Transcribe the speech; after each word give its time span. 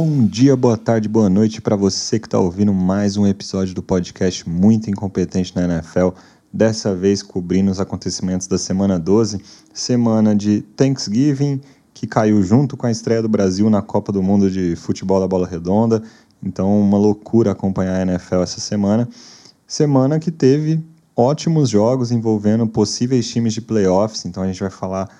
Bom 0.00 0.28
dia, 0.28 0.54
boa 0.54 0.76
tarde, 0.76 1.08
boa 1.08 1.28
noite 1.28 1.60
para 1.60 1.74
você 1.74 2.20
que 2.20 2.28
está 2.28 2.38
ouvindo 2.38 2.72
mais 2.72 3.16
um 3.16 3.26
episódio 3.26 3.74
do 3.74 3.82
podcast 3.82 4.48
Muito 4.48 4.88
Incompetente 4.88 5.52
na 5.56 5.64
NFL. 5.64 6.10
Dessa 6.52 6.94
vez 6.94 7.20
cobrindo 7.20 7.68
os 7.68 7.80
acontecimentos 7.80 8.46
da 8.46 8.56
semana 8.58 8.96
12, 8.96 9.40
semana 9.74 10.36
de 10.36 10.60
Thanksgiving, 10.76 11.60
que 11.92 12.06
caiu 12.06 12.40
junto 12.44 12.76
com 12.76 12.86
a 12.86 12.92
estreia 12.92 13.20
do 13.20 13.28
Brasil 13.28 13.68
na 13.68 13.82
Copa 13.82 14.12
do 14.12 14.22
Mundo 14.22 14.48
de 14.48 14.76
Futebol 14.76 15.18
da 15.18 15.26
Bola 15.26 15.48
Redonda. 15.48 16.00
Então, 16.40 16.80
uma 16.80 16.96
loucura 16.96 17.50
acompanhar 17.50 17.96
a 17.96 18.02
NFL 18.02 18.42
essa 18.42 18.60
semana. 18.60 19.08
Semana 19.66 20.20
que 20.20 20.30
teve 20.30 20.80
ótimos 21.16 21.70
jogos 21.70 22.12
envolvendo 22.12 22.68
possíveis 22.68 23.28
times 23.28 23.52
de 23.52 23.60
playoffs, 23.60 24.24
então 24.26 24.44
a 24.44 24.46
gente 24.46 24.60
vai 24.60 24.70
falar 24.70 25.10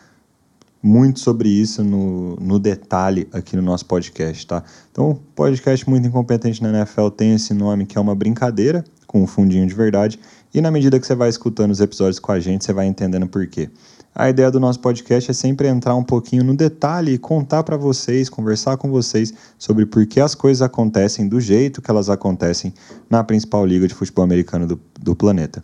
muito 0.83 1.21
sobre 1.21 1.49
isso 1.49 1.83
no, 1.83 2.37
no 2.37 2.59
detalhe 2.59 3.29
aqui 3.33 3.57
no 3.57 3.63
nosso 3.63 3.85
podcast, 3.87 4.47
tá? 4.47 4.63
Então, 4.91 5.11
o 5.11 5.15
podcast 5.15 5.89
Muito 5.89 6.07
Incompetente 6.07 6.63
na 6.63 6.71
NFL 6.71 7.09
tem 7.09 7.35
esse 7.35 7.53
nome 7.53 7.87
que 7.87 7.99
é 7.99 8.01
uma 8.01 8.15
brincadeira 8.15 8.85
com 9.07 9.23
um 9.23 9.27
fundinho 9.27 9.67
de 9.67 9.75
verdade, 9.75 10.21
e 10.53 10.61
na 10.61 10.71
medida 10.71 11.01
que 11.01 11.07
você 11.07 11.15
vai 11.15 11.31
escutando 11.31 11.71
os 11.71 11.81
episódios 11.81 12.19
com 12.19 12.31
a 12.31 12.39
gente, 12.39 12.65
você 12.65 12.73
vai 12.75 12.87
entendendo 12.87 13.27
por 13.27 13.47
quê. 13.47 13.71
A 14.15 14.29
ideia 14.29 14.51
do 14.51 14.59
nosso 14.61 14.81
podcast 14.81 15.31
é 15.31 15.35
sempre 15.35 15.69
entrar 15.69 15.95
um 15.95 16.03
pouquinho 16.03 16.43
no 16.43 16.55
detalhe 16.55 17.13
e 17.13 17.19
contar 17.19 17.63
para 17.63 17.77
vocês, 17.77 18.29
conversar 18.29 18.77
com 18.77 18.91
vocês 18.91 19.33
sobre 19.57 19.87
por 19.87 20.05
que 20.07 20.21
as 20.21 20.35
coisas 20.35 20.61
acontecem 20.61 21.29
do 21.29 21.41
jeito 21.41 21.81
que 21.81 21.91
elas 21.91 22.11
acontecem 22.11 22.75
na 23.09 23.23
principal 23.23 23.65
liga 23.65 23.87
de 23.87 23.95
futebol 23.95 24.25
americano 24.25 24.67
do, 24.67 24.81
do 25.01 25.15
planeta. 25.15 25.63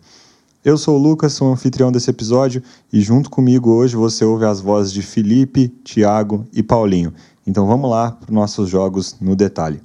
Eu 0.65 0.79
sou 0.79 0.97
o 0.97 0.99
Lucas, 0.99 1.33
sou 1.33 1.49
o 1.49 1.51
anfitrião 1.53 1.91
desse 1.91 2.09
episódio 2.09 2.59
e 2.91 2.99
junto 2.99 3.29
comigo 3.29 3.69
hoje 3.69 3.95
você 3.95 4.25
ouve 4.25 4.45
as 4.45 4.59
vozes 4.59 4.91
de 4.91 5.03
Felipe, 5.03 5.67
Tiago 5.83 6.43
e 6.51 6.63
Paulinho. 6.63 7.13
Então 7.45 7.67
vamos 7.67 7.87
lá 7.87 8.09
para 8.09 8.31
os 8.31 8.33
nossos 8.33 8.67
jogos 8.67 9.15
no 9.21 9.35
detalhe. 9.35 9.79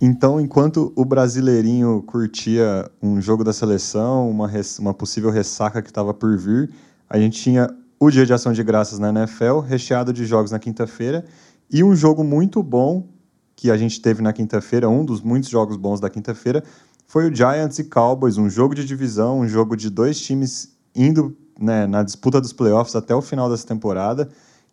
Então, 0.00 0.40
enquanto 0.40 0.92
o 0.96 1.04
brasileirinho 1.04 2.02
curtia 2.02 2.90
um 3.00 3.20
jogo 3.20 3.44
da 3.44 3.52
seleção, 3.52 4.28
uma, 4.28 4.50
uma 4.80 4.92
possível 4.92 5.30
ressaca 5.30 5.80
que 5.80 5.88
estava 5.88 6.12
por 6.12 6.36
vir, 6.36 6.68
a 7.08 7.16
gente 7.16 7.40
tinha 7.40 7.70
o 8.00 8.10
Dia 8.10 8.26
de 8.26 8.32
Ação 8.32 8.52
de 8.52 8.64
Graças 8.64 8.98
na 8.98 9.10
NFL, 9.10 9.60
recheado 9.60 10.12
de 10.12 10.26
jogos 10.26 10.50
na 10.50 10.58
quinta-feira, 10.58 11.24
e 11.70 11.84
um 11.84 11.94
jogo 11.94 12.24
muito 12.24 12.60
bom 12.60 13.14
que 13.56 13.70
a 13.70 13.76
gente 13.76 14.00
teve 14.00 14.22
na 14.22 14.32
quinta-feira, 14.32 14.88
um 14.88 15.04
dos 15.04 15.22
muitos 15.22 15.48
jogos 15.48 15.76
bons 15.76 15.98
da 15.98 16.10
quinta-feira, 16.10 16.62
foi 17.06 17.30
o 17.30 17.34
Giants 17.34 17.78
e 17.78 17.84
Cowboys, 17.84 18.36
um 18.36 18.50
jogo 18.50 18.74
de 18.74 18.84
divisão, 18.84 19.40
um 19.40 19.48
jogo 19.48 19.74
de 19.74 19.88
dois 19.88 20.20
times 20.20 20.76
indo 20.94 21.34
né, 21.58 21.86
na 21.86 22.02
disputa 22.02 22.40
dos 22.40 22.52
playoffs 22.52 22.94
até 22.94 23.14
o 23.14 23.22
final 23.22 23.48
dessa 23.48 23.66
temporada, 23.66 24.28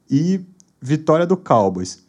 e 0.09 0.41
vitória 0.81 1.25
do 1.25 1.37
Cowboys. 1.37 2.03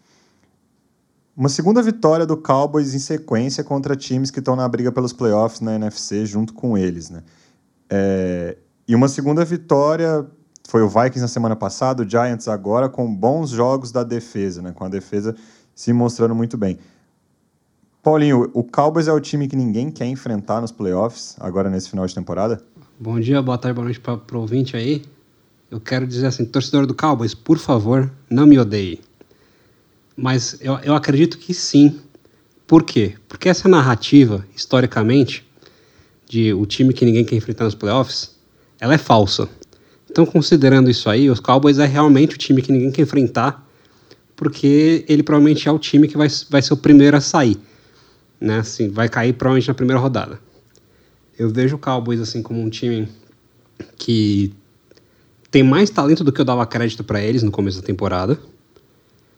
Uma 1.37 1.49
segunda 1.49 1.83
vitória 1.83 2.27
do 2.27 2.37
Cowboys 2.37 2.95
em 2.95 2.99
sequência 2.99 3.63
contra 3.63 3.97
times 3.97 4.31
que 4.31 4.39
estão 4.39 4.57
na 4.57 4.69
briga 4.69 4.91
pelos 4.91 5.13
playoffs 5.13 5.61
na 5.61 5.75
NFC 5.75 6.27
junto 6.27 6.55
com 6.55 6.77
eles. 6.79 7.11
Né? 7.11 7.23
É, 7.91 8.57
e 8.87 8.95
uma 8.95 9.09
segunda 9.09 9.45
vitória 9.45 10.27
foi 10.69 10.83
o 10.83 10.89
Vikings 10.89 11.21
na 11.21 11.29
semana 11.29 11.57
passada, 11.57 12.03
o 12.03 12.09
Giants 12.09 12.49
agora, 12.49 12.89
com 12.89 13.13
bons 13.13 13.51
jogos 13.51 13.93
da 13.93 14.03
defesa, 14.03 14.63
né? 14.63 14.73
com 14.73 14.85
a 14.85 14.89
defesa 14.89 15.35
se 15.75 15.93
mostrando 15.93 16.35
muito 16.35 16.57
bem. 16.57 16.79
Paulinho, 18.03 18.51
o 18.53 18.63
Cowboys 18.63 19.09
é 19.09 19.13
o 19.13 19.19
time 19.19 19.49
que 19.49 19.57
ninguém 19.57 19.91
quer 19.91 20.07
enfrentar 20.07 20.61
nos 20.61 20.71
playoffs, 20.71 21.37
agora 21.41 21.71
nesse 21.71 21.89
final 21.89 22.07
de 22.07 22.15
temporada? 22.15 22.63
Bom 23.01 23.19
dia, 23.19 23.41
boa 23.41 23.57
tarde, 23.57 23.75
boa 23.75 23.87
noite 23.87 23.99
para 23.99 24.21
o 24.33 24.41
ouvinte 24.41 24.77
aí. 24.77 25.03
Eu 25.71 25.81
quero 25.81 26.07
dizer 26.07 26.27
assim, 26.27 26.45
torcedor 26.45 26.87
do 26.87 26.95
Cowboys, 26.95 27.35
por 27.35 27.59
favor, 27.59 28.13
não 28.29 28.47
me 28.47 28.59
odeie. 28.59 29.01
Mas 30.15 30.59
eu, 30.61 30.75
eu 30.81 30.95
acredito 30.95 31.39
que 31.39 31.55
sim. 31.55 31.99
Por 32.67 32.83
quê? 32.83 33.15
Porque 33.27 33.49
essa 33.49 33.69
narrativa, 33.69 34.47
historicamente, 34.55 35.45
de 36.29 36.53
o 36.53 36.67
time 36.67 36.93
que 36.93 37.05
ninguém 37.05 37.25
quer 37.25 37.37
enfrentar 37.37 37.65
nos 37.65 37.75
playoffs, 37.75 38.37
ela 38.79 38.95
é 38.95 38.99
falsa. 38.99 39.49
Então, 40.11 40.27
considerando 40.27 40.91
isso 40.91 41.09
aí, 41.11 41.31
os 41.31 41.41
Cowboys 41.41 41.79
é 41.79 41.87
realmente 41.87 42.35
o 42.35 42.39
time 42.39 42.63
que 42.63 42.71
ninguém 42.71 42.93
quer 42.93 43.03
enfrentar 43.03 43.64
porque 44.37 45.05
ele 45.09 45.23
provavelmente 45.23 45.69
é 45.69 45.73
o 45.73 45.79
time 45.79 46.09
que 46.09 46.17
vai, 46.17 46.29
vai 46.51 46.63
ser 46.63 46.75
o 46.75 46.77
primeiro 46.77 47.17
a 47.17 47.21
sair. 47.21 47.59
Né? 48.41 48.59
Assim, 48.59 48.89
vai 48.89 49.09
cair 49.09 49.33
provavelmente 49.33 49.69
na 49.69 49.75
primeira 49.75 50.01
rodada. 50.01 50.41
Eu 51.39 51.51
vejo 51.51 51.77
o 51.77 51.79
Cowboys 51.79 52.21
assim 52.21 52.43
como 52.43 52.61
um 52.61 52.69
time 52.69 53.09
que 53.97 54.53
tem 55.51 55.63
mais 55.63 55.91
talento 55.91 56.25
do 56.25 56.33
que 56.33 56.41
eu 56.41 56.45
dava 56.45 56.67
crédito 56.67 57.03
para 57.05 57.23
eles 57.23 57.43
no 57.43 57.51
começo 57.51 57.81
da 57.81 57.87
temporada. 57.87 58.39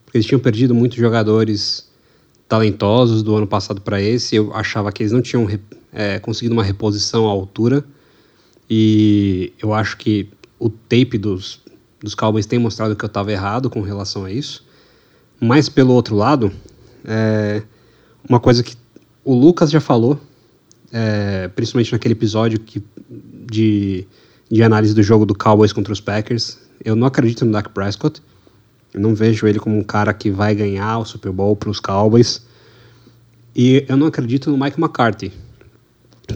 Porque 0.05 0.19
eles 0.19 0.27
tinham 0.27 0.41
perdido 0.41 0.75
muitos 0.75 0.99
jogadores 0.99 1.89
talentosos 2.49 3.23
do 3.23 3.34
ano 3.37 3.47
passado 3.47 3.81
para 3.81 4.01
esse. 4.01 4.37
Eu 4.37 4.55
achava 4.55 4.93
que 4.93 5.03
eles 5.03 5.13
não 5.13 5.23
tinham 5.23 5.47
é, 5.93 6.19
conseguido 6.19 6.55
uma 6.55 6.65
reposição 6.65 7.27
à 7.27 7.31
altura. 7.31 7.84
E 8.69 9.53
eu 9.61 9.73
acho 9.73 9.97
que 9.97 10.28
o 10.59 10.69
tape 10.69 11.19
dos, 11.19 11.61
dos 12.01 12.15
Cowboys 12.15 12.47
tem 12.47 12.59
mostrado 12.59 12.97
que 12.97 13.05
eu 13.05 13.09
estava 13.09 13.31
errado 13.31 13.71
com 13.71 13.81
relação 13.81 14.25
a 14.25 14.33
isso. 14.33 14.66
Mas 15.41 15.69
pelo 15.69 15.93
outro 15.93 16.17
lado, 16.17 16.53
é 17.05 17.63
uma 18.29 18.41
coisa 18.41 18.63
que 18.63 18.77
o 19.25 19.35
Lucas 19.35 19.71
já 19.71 19.81
falou, 19.81 20.21
é, 20.93 21.49
principalmente 21.49 21.93
naquele 21.93 22.13
episódio 22.13 22.59
que, 22.59 22.83
de, 23.51 24.07
de 24.51 24.63
análise 24.63 24.95
do 24.95 25.03
jogo 25.03 25.27
do 25.27 25.35
Cowboys 25.35 25.73
contra 25.73 25.93
os 25.93 26.01
Packers. 26.01 26.59
Eu 26.85 26.97
não 26.97 27.07
acredito 27.07 27.45
no 27.45 27.53
Dak 27.53 27.71
Prescott. 27.71 28.23
Eu 28.93 29.01
não 29.01 29.15
vejo 29.15 29.47
ele 29.47 29.59
como 29.59 29.77
um 29.77 29.83
cara 29.83 30.13
que 30.15 30.31
vai 30.31 30.55
ganhar 30.55 30.99
o 30.99 31.05
Super 31.05 31.33
Bowl 31.33 31.55
para 31.55 31.71
os 31.71 31.81
Cowboys. 31.81 32.45
E 33.55 33.85
eu 33.89 33.97
não 33.97 34.07
acredito 34.07 34.51
no 34.51 34.59
Mike 34.59 34.81
McCarthy, 34.81 35.33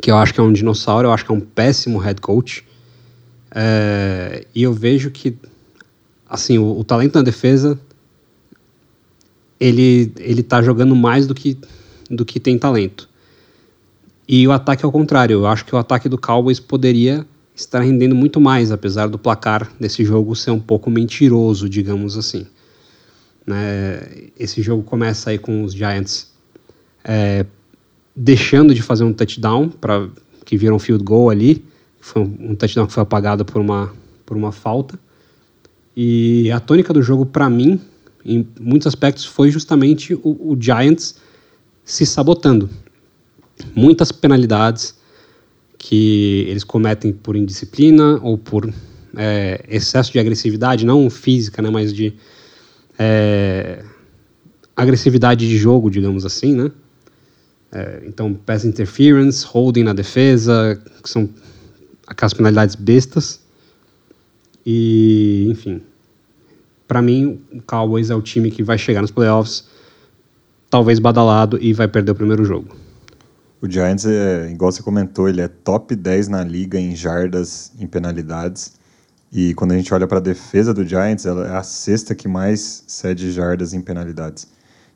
que 0.00 0.10
eu 0.10 0.16
acho 0.16 0.33
que 0.33 0.41
é 0.41 0.43
um 0.43 0.53
dinossauro, 0.53 1.09
eu 1.09 1.12
acho 1.12 1.25
que 1.25 1.31
é 1.31 1.34
um 1.34 1.41
péssimo 1.41 1.99
head 1.99 2.21
coach. 2.21 2.66
É, 3.55 4.47
e 4.55 4.62
eu 4.62 4.72
vejo 4.72 5.10
que, 5.10 5.37
assim, 6.28 6.59
o, 6.59 6.78
o 6.78 6.84
talento 6.84 7.16
na 7.16 7.22
defesa 7.22 7.78
ele 9.60 10.12
ele 10.19 10.43
tá 10.43 10.62
jogando 10.62 10.97
mais 10.97 11.26
do 11.26 11.34
que 11.34 11.56
do 12.10 12.25
que 12.25 12.41
tem 12.41 12.59
talento. 12.59 13.09
E 14.26 14.47
o 14.47 14.53
ataque 14.53 14.84
ao 14.84 14.91
contrário, 14.91 15.34
eu 15.34 15.47
acho 15.47 15.65
que 15.65 15.75
o 15.75 15.78
ataque 15.78 16.09
do 16.09 16.16
Cowboys 16.16 16.59
poderia 16.59 17.26
estar 17.54 17.81
rendendo 17.81 18.15
muito 18.15 18.41
mais, 18.41 18.72
apesar 18.72 19.09
do 19.09 19.19
placar 19.19 19.71
desse 19.78 20.04
jogo 20.04 20.34
ser 20.34 20.50
um 20.50 20.60
pouco 20.60 20.91
mentiroso, 20.91 21.69
digamos 21.69 22.16
assim. 22.16 22.47
Né? 23.47 24.28
Esse 24.38 24.62
jogo 24.62 24.82
começa 24.82 25.31
aí 25.31 25.38
com 25.38 25.65
os 25.65 25.75
Giants 25.75 26.32
é, 27.04 27.44
deixando 28.15 28.75
de 28.75 28.82
fazer 28.82 29.04
um 29.04 29.12
touchdown 29.12 29.69
para 29.69 30.09
que 30.44 30.56
viram 30.56 30.77
um 30.77 30.78
field 30.78 31.04
goal 31.04 31.31
ali, 31.31 31.65
foi 32.00 32.22
um, 32.22 32.50
um 32.50 32.54
touchdown 32.54 32.87
que 32.87 32.92
foi 32.92 33.03
apagado 33.03 33.44
por 33.44 33.60
uma 33.60 33.92
por 34.25 34.37
uma 34.37 34.53
falta. 34.53 34.98
E 35.97 36.50
a 36.53 36.60
tônica 36.60 36.92
do 36.92 37.03
jogo 37.03 37.27
para 37.27 37.50
mim 37.50 37.81
em 38.25 38.47
muitos 38.60 38.86
aspectos, 38.86 39.25
foi 39.25 39.50
justamente 39.50 40.14
o, 40.14 40.53
o 40.53 40.56
Giants 40.58 41.16
se 41.84 42.04
sabotando. 42.06 42.69
Muitas 43.75 44.12
penalidades 44.12 44.94
que 45.78 46.44
eles 46.48 46.64
cometem 46.64 47.12
por 47.12 47.36
indisciplina 47.36 48.19
ou 48.22 48.36
por 48.36 48.72
é, 49.16 49.65
excesso 49.68 50.12
de 50.12 50.18
agressividade, 50.18 50.84
não 50.84 51.09
física, 51.09 51.62
né, 51.62 51.71
mas 51.71 51.92
de 51.92 52.15
é, 52.98 53.83
agressividade 54.77 55.48
de 55.48 55.56
jogo, 55.56 55.91
digamos 55.91 56.24
assim, 56.24 56.54
né? 56.54 56.71
É, 57.72 58.03
então, 58.06 58.34
pass 58.34 58.65
interference, 58.65 59.45
holding 59.45 59.84
na 59.84 59.92
defesa, 59.92 60.80
que 61.03 61.09
são 61.09 61.28
aquelas 62.06 62.34
penalidades 62.34 62.74
bestas. 62.74 63.41
E, 64.66 65.47
enfim, 65.48 65.80
para 66.91 67.01
mim, 67.01 67.41
o 67.53 67.63
Cowboys 67.63 68.10
é 68.10 68.16
o 68.16 68.21
time 68.21 68.51
que 68.51 68.65
vai 68.65 68.77
chegar 68.77 69.01
nos 69.01 69.13
playoffs, 69.13 69.65
talvez 70.69 70.98
badalado, 70.98 71.57
e 71.63 71.72
vai 71.72 71.87
perder 71.87 72.10
o 72.10 72.15
primeiro 72.16 72.45
jogo. 72.45 72.75
O 73.63 73.71
Giants, 73.71 74.04
é, 74.07 74.51
igual 74.51 74.72
você 74.72 74.83
comentou, 74.83 75.28
ele 75.28 75.41
é 75.41 75.47
top 75.47 75.95
10 75.95 76.27
na 76.27 76.42
liga 76.42 76.81
em 76.81 76.97
jardas, 76.97 77.71
em 77.78 77.87
penalidades. 77.87 78.72
E 79.31 79.54
quando 79.54 79.71
a 79.71 79.77
gente 79.77 79.95
olha 79.95 80.04
para 80.09 80.19
a 80.19 80.21
defesa 80.21 80.75
do 80.75 80.84
Giants, 80.84 81.27
ela 81.27 81.47
é 81.47 81.57
a 81.57 81.63
sexta 81.63 82.13
que 82.13 82.27
mais 82.27 82.83
cede 82.89 83.31
jardas 83.31 83.72
em 83.72 83.81
penalidades. 83.81 84.48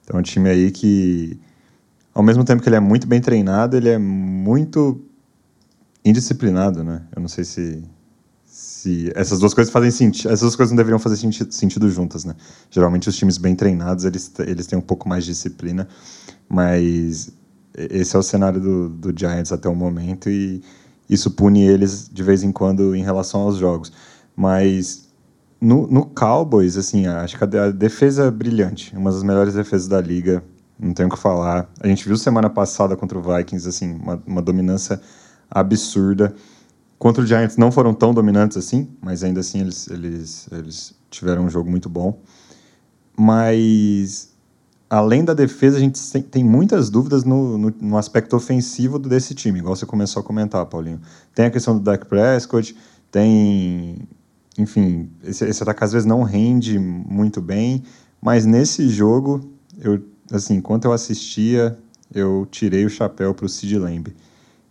Então 0.02 0.16
é 0.16 0.20
um 0.20 0.24
time 0.24 0.50
aí 0.50 0.72
que, 0.72 1.38
ao 2.12 2.24
mesmo 2.24 2.42
tempo 2.44 2.60
que 2.60 2.68
ele 2.68 2.74
é 2.74 2.80
muito 2.80 3.06
bem 3.06 3.20
treinado, 3.20 3.76
ele 3.76 3.88
é 3.88 3.98
muito 3.98 5.00
indisciplinado, 6.04 6.82
né? 6.82 7.02
Eu 7.14 7.20
não 7.20 7.28
sei 7.28 7.44
se 7.44 7.84
se 8.84 9.10
essas 9.14 9.38
duas 9.38 9.54
coisas 9.54 9.72
fazem 9.72 9.90
sentido, 9.90 10.28
essas 10.28 10.40
duas 10.40 10.56
coisas 10.56 10.70
não 10.70 10.76
deveriam 10.76 10.98
fazer 10.98 11.16
sentido, 11.16 11.52
sentido 11.54 11.90
juntas, 11.90 12.24
né? 12.24 12.34
Geralmente 12.70 13.08
os 13.08 13.16
times 13.16 13.38
bem 13.38 13.56
treinados, 13.56 14.04
eles, 14.04 14.30
eles 14.40 14.66
têm 14.66 14.78
um 14.78 14.82
pouco 14.82 15.08
mais 15.08 15.24
de 15.24 15.30
disciplina, 15.30 15.88
mas 16.46 17.32
esse 17.74 18.14
é 18.14 18.18
o 18.18 18.22
cenário 18.22 18.60
do, 18.60 18.88
do 18.90 19.18
Giants 19.18 19.52
até 19.52 19.70
o 19.70 19.74
momento 19.74 20.28
e 20.28 20.62
isso 21.08 21.30
pune 21.30 21.62
eles 21.62 22.10
de 22.12 22.22
vez 22.22 22.42
em 22.42 22.52
quando 22.52 22.94
em 22.94 23.02
relação 23.02 23.40
aos 23.40 23.56
jogos. 23.56 23.90
Mas 24.36 25.08
no, 25.58 25.86
no 25.86 26.04
Cowboys, 26.04 26.76
assim, 26.76 27.06
acho 27.06 27.38
que 27.38 27.56
a, 27.56 27.70
defesa 27.70 28.24
é 28.24 28.30
brilhante, 28.30 28.94
uma 28.94 29.10
das 29.10 29.22
melhores 29.22 29.54
defesas 29.54 29.88
da 29.88 29.98
liga, 29.98 30.44
não 30.78 30.92
tenho 30.92 31.08
o 31.08 31.12
que 31.12 31.18
falar. 31.18 31.70
A 31.80 31.88
gente 31.88 32.06
viu 32.06 32.18
semana 32.18 32.50
passada 32.50 32.96
contra 32.96 33.18
o 33.18 33.22
Vikings, 33.22 33.66
assim, 33.66 33.94
uma, 33.94 34.22
uma 34.26 34.42
dominância 34.42 35.00
absurda. 35.50 36.34
Contra 36.98 37.22
o 37.22 37.26
Giants 37.26 37.56
não 37.56 37.70
foram 37.70 37.92
tão 37.92 38.14
dominantes 38.14 38.56
assim, 38.56 38.88
mas 39.00 39.22
ainda 39.22 39.40
assim 39.40 39.60
eles, 39.60 39.88
eles, 39.88 40.48
eles 40.52 40.94
tiveram 41.10 41.44
um 41.44 41.50
jogo 41.50 41.70
muito 41.70 41.88
bom. 41.88 42.18
Mas 43.16 44.34
além 44.88 45.24
da 45.24 45.34
defesa, 45.34 45.76
a 45.76 45.80
gente 45.80 46.00
tem 46.24 46.44
muitas 46.44 46.88
dúvidas 46.90 47.24
no, 47.24 47.58
no, 47.58 47.74
no, 47.80 47.96
aspecto 47.98 48.36
ofensivo 48.36 48.98
desse 48.98 49.34
time, 49.34 49.58
igual 49.58 49.74
você 49.74 49.86
começou 49.86 50.20
a 50.20 50.24
comentar, 50.24 50.64
Paulinho. 50.66 51.00
Tem 51.34 51.46
a 51.46 51.50
questão 51.50 51.76
do 51.76 51.82
Dak 51.82 52.06
Prescott, 52.06 52.76
tem. 53.10 53.98
Enfim, 54.56 55.10
esse, 55.24 55.44
esse 55.44 55.62
ataque 55.62 55.82
às 55.82 55.92
vezes 55.92 56.06
não 56.06 56.22
rende 56.22 56.78
muito 56.78 57.40
bem, 57.40 57.82
mas 58.22 58.46
nesse 58.46 58.88
jogo, 58.88 59.40
eu, 59.80 60.00
assim, 60.30 60.54
enquanto 60.54 60.84
eu 60.84 60.92
assistia, 60.92 61.76
eu 62.14 62.46
tirei 62.50 62.84
o 62.84 62.90
chapéu 62.90 63.34
para 63.34 63.46
o 63.46 63.48
Sid 63.48 63.76
Lamb. 63.78 64.14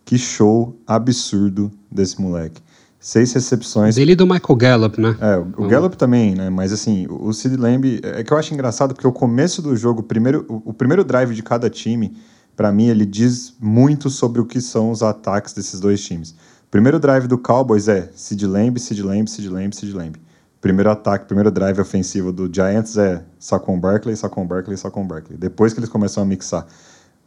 Que 0.06 0.18
show 0.18 0.78
absurdo 0.86 1.72
desse 1.92 2.22
moleque 2.22 2.62
seis 3.04 3.34
recepções. 3.34 3.96
Dele 3.96 4.14
e 4.14 4.16
do 4.16 4.26
Michael 4.26 4.56
Gallup, 4.56 5.00
né? 5.00 5.18
É, 5.20 5.38
o, 5.38 5.68
Gallup 5.68 5.98
também, 5.98 6.34
né? 6.34 6.50
Mas 6.50 6.72
assim, 6.72 7.06
o 7.10 7.34
Sid 7.34 7.58
Lamb. 7.58 8.00
É 8.02 8.24
que 8.24 8.32
eu 8.32 8.38
acho 8.38 8.54
engraçado 8.54 8.94
porque 8.94 9.06
o 9.06 9.12
começo 9.12 9.62
do 9.62 9.76
jogo, 9.76 10.00
o 10.00 10.04
primeiro, 10.04 10.46
o, 10.48 10.70
o 10.70 10.74
primeiro 10.74 11.04
drive 11.04 11.36
de 11.36 11.44
cada 11.44 11.70
time, 11.70 12.16
para 12.56 12.72
mim, 12.72 12.88
ele 12.88 13.06
diz 13.06 13.56
muito 13.60 14.10
sobre 14.10 14.40
o 14.40 14.46
que 14.46 14.62
são 14.62 14.90
os 14.90 15.04
ataques 15.04 15.54
desses 15.54 15.82
dois 15.82 16.02
times. 16.02 16.32
O 16.32 16.72
primeiro 16.72 16.98
drive 16.98 17.28
do 17.28 17.38
Cowboys 17.38 17.90
é 17.90 18.10
Sid 18.16 18.48
Lamb, 18.48 18.80
Sid 18.80 19.04
Lamb, 19.04 19.30
Sid 19.30 19.50
Lamb, 19.50 19.76
Sid 19.76 19.92
Lamb. 19.92 20.16
Primeiro 20.62 20.90
ataque, 20.90 21.26
primeiro 21.26 21.52
drive 21.52 21.82
ofensivo 21.82 22.32
do 22.32 22.50
Giants 22.52 22.96
é 22.96 23.22
Saquon 23.38 23.78
Barkley, 23.78 24.16
Saquon 24.16 24.48
Barkley, 24.48 24.78
Saquon 24.78 25.06
Barkley. 25.06 25.38
Depois 25.38 25.74
que 25.74 25.80
eles 25.82 25.90
começam 25.90 26.24
a 26.24 26.26
mixar. 26.26 26.66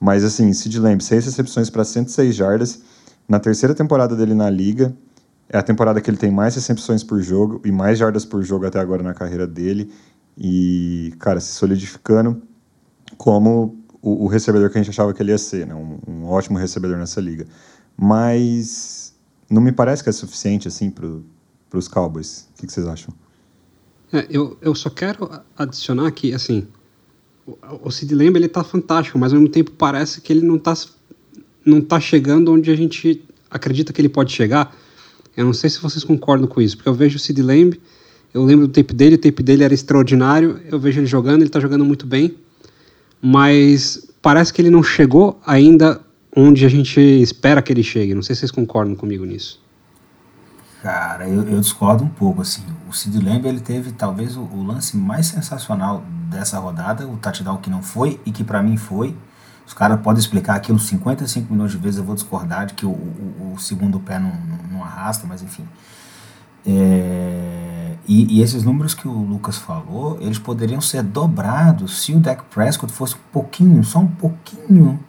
Mas 0.01 0.25
assim, 0.25 0.53
Sid 0.53 0.79
Lamb, 0.79 1.03
seis 1.03 1.25
recepções 1.25 1.71
para 1.71 1.85
106 1.85 2.35
jardas. 2.35 2.83
Na 3.29 3.41
terceira 3.41 3.75
temporada 3.75 4.15
dele 4.15 4.35
na 4.35 4.49
liga, 4.49 4.95
é 5.49 5.59
a 5.59 5.63
temporada 5.63 6.01
que 6.01 6.11
ele 6.11 6.17
tem 6.17 6.31
mais 6.31 6.55
recepções 6.55 7.03
por 7.03 7.21
jogo 7.21 7.61
e 7.65 7.73
mais 7.73 7.99
jardas 7.99 8.25
por 8.25 8.43
jogo 8.43 8.67
até 8.67 8.79
agora 8.79 9.03
na 9.03 9.15
carreira 9.15 9.47
dele. 9.47 9.93
E, 10.37 11.15
cara, 11.19 11.41
se 11.41 11.53
solidificando 11.55 12.43
como 13.17 13.79
o, 14.03 14.25
o 14.25 14.27
recebedor 14.27 14.71
que 14.71 14.79
a 14.79 14.83
gente 14.83 14.91
achava 14.91 15.15
que 15.15 15.23
ele 15.23 15.33
ia 15.33 15.39
ser, 15.39 15.67
né? 15.67 15.75
um, 15.75 15.99
um 16.07 16.27
ótimo 16.27 16.59
recebedor 16.59 16.99
nessa 16.99 17.21
liga. 17.21 17.47
Mas 17.97 19.15
não 19.49 19.63
me 19.63 19.73
parece 19.73 20.03
que 20.03 20.09
é 20.09 20.13
suficiente 20.13 20.69
assim 20.69 20.91
para 20.91 21.79
os 21.79 21.89
Cowboys. 21.89 22.49
O 22.53 22.61
que, 22.61 22.67
que 22.67 22.73
vocês 22.73 22.87
acham? 22.87 23.15
É, 24.13 24.27
eu, 24.31 24.57
eu 24.61 24.75
só 24.75 24.91
quero 24.91 25.31
adicionar 25.57 26.11
que, 26.13 26.33
assim, 26.35 26.69
o, 27.83 27.91
Sid 27.91 28.15
Lamb 28.15 28.37
ele 28.37 28.49
tá 28.49 28.65
fantástico, 28.65 29.19
mas 29.19 29.33
ao 29.33 29.39
mesmo 29.39 29.53
tempo 29.53 29.71
parece 29.73 30.21
que 30.21 30.33
ele 30.33 30.45
não 30.45 30.57
está 30.57 30.75
não 31.65 31.81
tá 31.81 31.99
chegando 31.99 32.53
onde 32.53 32.71
a 32.71 32.77
gente 32.77 33.23
acredita 33.51 33.93
que 33.93 34.01
ele 34.01 34.09
pode 34.09 34.33
chegar 34.33 34.75
eu 35.37 35.45
não 35.45 35.53
sei 35.53 35.69
se 35.69 35.79
vocês 35.81 36.03
concordam 36.03 36.49
com 36.49 36.61
isso, 36.61 36.77
porque 36.77 36.89
eu 36.89 36.95
vejo 36.95 37.17
o 37.17 37.19
Sid 37.19 37.43
Lamb, 37.43 37.79
eu 38.33 38.43
lembro 38.43 38.67
do 38.67 38.73
tape 38.73 38.95
dele, 38.95 39.17
o 39.17 39.19
tape 39.19 39.43
dele 39.43 39.63
era 39.63 39.75
extraordinário, 39.75 40.61
eu 40.71 40.81
vejo 40.81 41.01
ele 41.01 41.07
jogando, 41.07 41.43
ele 41.43 41.49
está 41.49 41.61
jogando 41.61 41.85
muito 41.85 42.07
bem, 42.07 42.35
mas 43.21 44.09
parece 44.23 44.53
que 44.53 44.63
ele 44.63 44.71
não 44.71 44.83
chegou 44.83 45.39
ainda 45.47 46.01
onde 46.35 46.65
a 46.65 46.69
gente 46.69 47.01
espera 47.01 47.61
que 47.61 47.73
ele 47.73 47.83
chegue. 47.83 48.15
Não 48.15 48.23
sei 48.23 48.35
se 48.35 48.41
vocês 48.41 48.51
concordam 48.51 48.95
comigo 48.95 49.25
nisso. 49.25 49.61
Cara, 50.83 51.29
eu, 51.29 51.43
eu 51.43 51.61
discordo 51.61 52.05
um 52.05 52.09
pouco, 52.09 52.43
assim. 52.43 52.63
O 52.89 52.93
Sid 52.93 53.19
Lamb, 53.19 53.47
ele 53.47 53.61
teve 53.61 53.93
talvez 53.93 54.37
o, 54.37 54.43
o 54.43 54.65
lance 54.65 54.97
mais 54.97 55.27
sensacional 55.27 56.05
dessa 56.31 56.59
rodada, 56.59 57.07
o 57.07 57.17
touchdown 57.17 57.57
que 57.59 57.69
não 57.69 57.83
foi 57.83 58.21
e 58.25 58.31
que 58.31 58.45
para 58.45 58.63
mim 58.63 58.77
foi, 58.77 59.17
os 59.67 59.75
caras 59.75 60.01
podem 60.01 60.21
explicar 60.21 60.55
aquilo 60.55 60.79
55 60.79 61.53
milhões 61.53 61.73
de 61.73 61.79
vezes, 61.79 61.99
eu 61.99 62.05
vou 62.05 62.15
discordar 62.15 62.67
de 62.67 62.75
que 62.75 62.87
o, 62.87 62.91
o, 62.91 63.53
o 63.55 63.59
segundo 63.59 63.99
pé 63.99 64.19
não, 64.19 64.31
não, 64.31 64.59
não, 64.73 64.85
arrasta, 64.85 65.27
mas 65.27 65.43
enfim. 65.43 65.65
É, 66.65 67.95
e, 68.07 68.39
e, 68.39 68.43
esses 68.43 68.63
números 68.63 68.95
que 68.95 69.09
o 69.09 69.13
Lucas 69.13 69.57
falou, 69.57 70.19
eles 70.21 70.39
poderiam 70.39 70.81
ser 70.81 71.03
dobrados 71.03 72.03
se 72.03 72.13
o 72.13 72.21
Dak 72.21 72.45
Prescott 72.45 72.93
fosse 72.93 73.15
um 73.15 73.33
pouquinho, 73.33 73.83
só 73.83 73.99
um 73.99 74.07
pouquinho 74.07 75.01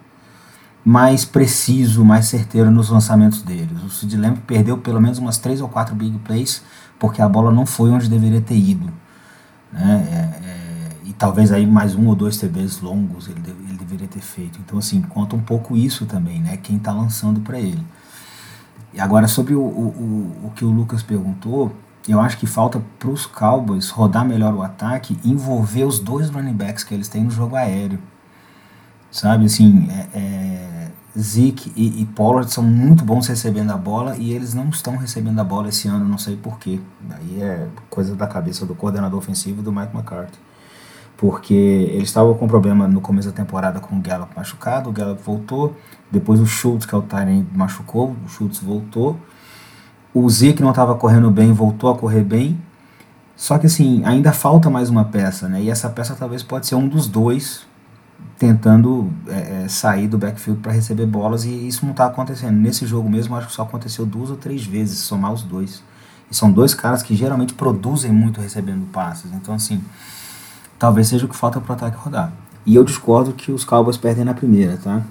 mais 0.88 1.26
preciso, 1.26 2.02
mais 2.02 2.24
certeiro 2.28 2.70
nos 2.70 2.88
lançamentos 2.88 3.42
deles. 3.42 3.82
O 3.82 3.90
Sid 3.90 4.16
Lamb 4.16 4.38
perdeu 4.46 4.78
pelo 4.78 4.98
menos 5.02 5.18
umas 5.18 5.36
três 5.36 5.60
ou 5.60 5.68
quatro 5.68 5.94
big 5.94 6.18
plays 6.20 6.62
porque 6.98 7.20
a 7.20 7.28
bola 7.28 7.52
não 7.52 7.66
foi 7.66 7.90
onde 7.90 8.08
deveria 8.08 8.40
ter 8.40 8.56
ido. 8.56 8.90
Né? 9.70 10.08
É, 10.10 10.46
é, 10.46 10.90
e 11.04 11.12
talvez 11.12 11.52
aí 11.52 11.66
mais 11.66 11.94
um 11.94 12.06
ou 12.06 12.14
dois 12.14 12.38
TBs 12.38 12.80
longos 12.80 13.28
ele, 13.28 13.42
ele 13.68 13.76
deveria 13.76 14.08
ter 14.08 14.22
feito. 14.22 14.58
Então, 14.64 14.78
assim, 14.78 15.02
conta 15.02 15.36
um 15.36 15.40
pouco 15.40 15.76
isso 15.76 16.06
também, 16.06 16.40
né? 16.40 16.56
Quem 16.56 16.78
está 16.78 16.90
lançando 16.90 17.40
para 17.40 17.60
ele. 17.60 17.84
E 18.94 18.98
agora, 18.98 19.28
sobre 19.28 19.54
o, 19.54 19.60
o, 19.60 20.46
o, 20.46 20.52
que 20.56 20.64
o 20.64 20.70
Lucas 20.70 21.02
perguntou, 21.02 21.70
eu 22.08 22.18
acho 22.18 22.38
que 22.38 22.46
falta 22.46 22.82
para 22.98 23.10
os 23.10 23.26
Cowboys 23.26 23.90
rodar 23.90 24.24
melhor 24.24 24.54
o 24.54 24.62
ataque 24.62 25.18
e 25.22 25.30
envolver 25.30 25.84
os 25.84 25.98
dois 25.98 26.30
running 26.30 26.54
backs 26.54 26.82
que 26.82 26.94
eles 26.94 27.08
têm 27.08 27.24
no 27.24 27.30
jogo 27.30 27.56
aéreo. 27.56 27.98
Sabe, 29.10 29.46
assim, 29.46 29.86
é, 29.90 30.18
é, 30.18 30.77
Zeke 31.18 31.72
e, 31.74 32.02
e 32.02 32.06
Pollard 32.06 32.52
são 32.52 32.62
muito 32.62 33.04
bons 33.04 33.26
recebendo 33.26 33.70
a 33.70 33.76
bola 33.76 34.16
e 34.16 34.32
eles 34.32 34.54
não 34.54 34.68
estão 34.68 34.96
recebendo 34.96 35.38
a 35.40 35.44
bola 35.44 35.68
esse 35.68 35.88
ano, 35.88 36.04
não 36.04 36.18
sei 36.18 36.36
porquê. 36.36 36.80
Aí 37.10 37.42
é 37.42 37.66
coisa 37.90 38.14
da 38.14 38.26
cabeça 38.26 38.64
do 38.64 38.74
coordenador 38.74 39.18
ofensivo 39.18 39.60
do 39.60 39.72
Mike 39.72 39.94
McCarthy. 39.94 40.38
Porque 41.16 41.52
eles 41.54 42.08
estavam 42.08 42.34
com 42.34 42.46
problema 42.46 42.86
no 42.86 43.00
começo 43.00 43.28
da 43.28 43.34
temporada 43.34 43.80
com 43.80 43.96
o 43.96 44.00
Gallup 44.00 44.32
machucado, 44.36 44.88
o 44.88 44.92
Gallup 44.92 45.20
voltou, 45.20 45.76
depois 46.10 46.38
o 46.40 46.46
Schultz, 46.46 46.86
que 46.86 46.94
é 46.94 46.98
o 46.98 47.02
Tyrant, 47.02 47.44
machucou, 47.52 48.14
o 48.24 48.28
Schultz 48.28 48.60
voltou, 48.60 49.18
o 50.14 50.30
Zeke 50.30 50.62
não 50.62 50.70
estava 50.70 50.94
correndo 50.94 51.28
bem, 51.28 51.52
voltou 51.52 51.90
a 51.90 51.96
correr 51.96 52.22
bem, 52.22 52.56
só 53.34 53.58
que 53.58 53.66
assim, 53.66 54.04
ainda 54.04 54.32
falta 54.32 54.70
mais 54.70 54.90
uma 54.90 55.06
peça, 55.06 55.48
né, 55.48 55.60
e 55.60 55.70
essa 55.70 55.90
peça 55.90 56.14
talvez 56.14 56.44
pode 56.44 56.68
ser 56.68 56.76
um 56.76 56.86
dos 56.86 57.08
dois 57.08 57.67
tentando 58.38 59.10
é, 59.26 59.64
é 59.64 59.68
sair 59.68 60.06
do 60.06 60.16
backfield 60.16 60.60
para 60.60 60.72
receber 60.72 61.06
bolas, 61.06 61.44
e 61.44 61.68
isso 61.68 61.84
não 61.84 61.92
está 61.92 62.06
acontecendo. 62.06 62.56
Nesse 62.56 62.86
jogo 62.86 63.08
mesmo, 63.08 63.34
acho 63.36 63.48
que 63.48 63.52
só 63.52 63.62
aconteceu 63.62 64.06
duas 64.06 64.30
ou 64.30 64.36
três 64.36 64.64
vezes, 64.64 64.98
somar 64.98 65.32
os 65.32 65.42
dois. 65.42 65.82
E 66.30 66.36
são 66.36 66.52
dois 66.52 66.74
caras 66.74 67.02
que 67.02 67.16
geralmente 67.16 67.54
produzem 67.54 68.12
muito 68.12 68.40
recebendo 68.40 68.86
passes, 68.92 69.32
então 69.32 69.54
assim 69.54 69.82
talvez 70.78 71.08
seja 71.08 71.26
o 71.26 71.28
que 71.28 71.36
falta 71.36 71.60
para 71.60 71.72
o 71.72 71.74
ataque 71.74 71.96
rodar. 71.96 72.32
E 72.64 72.74
eu 72.74 72.84
discordo 72.84 73.32
que 73.32 73.50
os 73.50 73.64
Cowboys 73.64 73.96
perdem 73.96 74.24
na 74.24 74.34
primeira, 74.34 74.76
tá? 74.76 75.02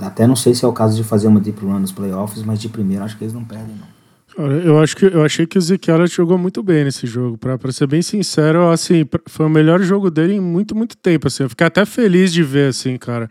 Até 0.00 0.26
não 0.26 0.34
sei 0.34 0.54
se 0.54 0.64
é 0.64 0.68
o 0.68 0.72
caso 0.72 0.96
de 0.96 1.04
fazer 1.04 1.28
uma 1.28 1.38
deep 1.38 1.64
run 1.64 1.78
nos 1.78 1.92
playoffs, 1.92 2.42
mas 2.42 2.58
de 2.58 2.68
primeira 2.68 3.04
acho 3.04 3.16
que 3.16 3.24
eles 3.24 3.34
não 3.34 3.44
perdem, 3.44 3.76
não. 3.76 3.93
Eu 4.36 4.80
acho 4.80 4.96
que 4.96 5.06
eu 5.06 5.24
achei 5.24 5.46
que 5.46 5.58
o 5.58 5.62
Elliott 5.62 6.14
jogou 6.14 6.36
muito 6.36 6.62
bem 6.62 6.84
nesse 6.84 7.06
jogo. 7.06 7.38
Para 7.38 7.72
ser 7.72 7.86
bem 7.86 8.02
sincero, 8.02 8.68
assim, 8.68 9.04
foi 9.26 9.46
o 9.46 9.50
melhor 9.50 9.80
jogo 9.80 10.10
dele 10.10 10.34
em 10.34 10.40
muito, 10.40 10.74
muito 10.74 10.96
tempo. 10.96 11.28
Assim, 11.28 11.44
eu 11.44 11.48
fiquei 11.48 11.66
até 11.66 11.84
feliz 11.84 12.32
de 12.32 12.42
ver, 12.42 12.70
assim, 12.70 12.96
cara. 12.96 13.28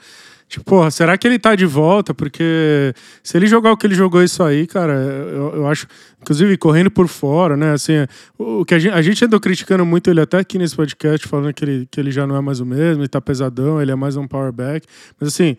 Tipo, 0.47 0.65
porra, 0.65 0.91
será 0.91 1.17
que 1.17 1.27
ele 1.27 1.39
tá 1.39 1.55
de 1.55 1.65
volta? 1.65 2.13
Porque 2.13 2.93
se 3.23 3.35
ele 3.35 3.47
jogar 3.47 3.71
o 3.71 3.77
que 3.77 3.87
ele 3.87 3.95
jogou 3.95 4.23
isso 4.23 4.43
aí, 4.43 4.67
cara, 4.67 4.93
eu, 4.93 5.55
eu 5.55 5.67
acho. 5.67 5.87
Inclusive, 6.21 6.55
correndo 6.57 6.91
por 6.91 7.07
fora, 7.07 7.57
né? 7.57 7.73
Assim, 7.73 8.05
o 8.37 8.63
que 8.63 8.75
a 8.75 8.79
gente, 8.79 8.93
a 8.93 9.01
gente 9.01 9.25
andou 9.25 9.39
criticando 9.39 9.85
muito 9.85 10.09
ele 10.09 10.21
até 10.21 10.37
aqui 10.37 10.57
nesse 10.57 10.75
podcast, 10.75 11.27
falando 11.27 11.53
que 11.53 11.65
ele, 11.65 11.87
que 11.89 11.99
ele 11.99 12.11
já 12.11 12.27
não 12.27 12.35
é 12.35 12.41
mais 12.41 12.59
o 12.59 12.65
mesmo, 12.65 13.01
ele 13.01 13.09
tá 13.09 13.19
pesadão, 13.19 13.81
ele 13.81 13.91
é 13.91 13.95
mais 13.95 14.15
um 14.15 14.27
power 14.27 14.53
back. 14.53 14.87
Mas 15.19 15.29
assim, 15.29 15.57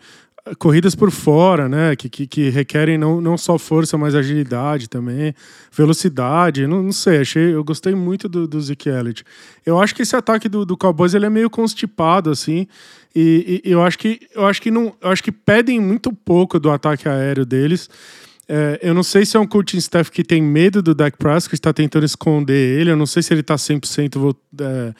corridas 0.59 0.93
por 0.93 1.09
fora, 1.09 1.67
né? 1.67 1.95
Que, 1.95 2.07
que, 2.07 2.27
que, 2.27 2.49
requerem 2.49 2.97
não, 2.97 3.19
não 3.19 3.37
só 3.37 3.57
força, 3.57 3.97
mas 3.97 4.13
agilidade 4.13 4.87
também, 4.87 5.33
velocidade. 5.71 6.67
Não, 6.67 6.83
não 6.83 6.91
sei, 6.91 7.21
achei, 7.21 7.55
eu 7.55 7.63
gostei 7.63 7.95
muito 7.95 8.29
do, 8.29 8.47
do 8.47 8.61
Zeke 8.61 8.89
Elliott. 8.89 9.23
Eu 9.65 9.79
acho 9.79 9.95
que 9.95 10.03
esse 10.03 10.15
ataque 10.15 10.47
do, 10.47 10.65
do 10.65 10.77
Cowboys 10.77 11.13
ele 11.13 11.25
é 11.25 11.29
meio 11.29 11.49
constipado, 11.49 12.29
assim. 12.29 12.67
E, 13.15 13.61
e, 13.65 13.71
eu 13.71 13.81
acho 13.81 13.97
que 13.97 14.19
eu 14.35 14.45
acho 14.45 14.61
que 14.61 14.69
não, 14.69 14.93
acho 15.01 15.23
que 15.23 15.31
pedem 15.31 15.79
muito 15.79 16.13
pouco 16.13 16.59
do 16.59 16.69
ataque 16.69 17.09
aéreo 17.09 17.45
deles. 17.45 17.89
É, 18.47 18.79
eu 18.83 18.93
não 18.93 19.01
sei 19.01 19.25
se 19.25 19.35
é 19.35 19.39
um 19.39 19.47
coaching 19.47 19.77
staff 19.77 20.11
que 20.11 20.23
tem 20.23 20.41
medo 20.41 20.81
do 20.81 20.93
Dak 20.93 21.17
Prescott, 21.17 21.55
está 21.55 21.73
tentando 21.73 22.05
esconder 22.05 22.79
ele. 22.79 22.91
Eu 22.91 22.95
não 22.95 23.07
sei 23.07 23.23
se 23.23 23.33
ele 23.33 23.41
está 23.41 23.55
100% 23.55 24.35
é, 24.61 24.93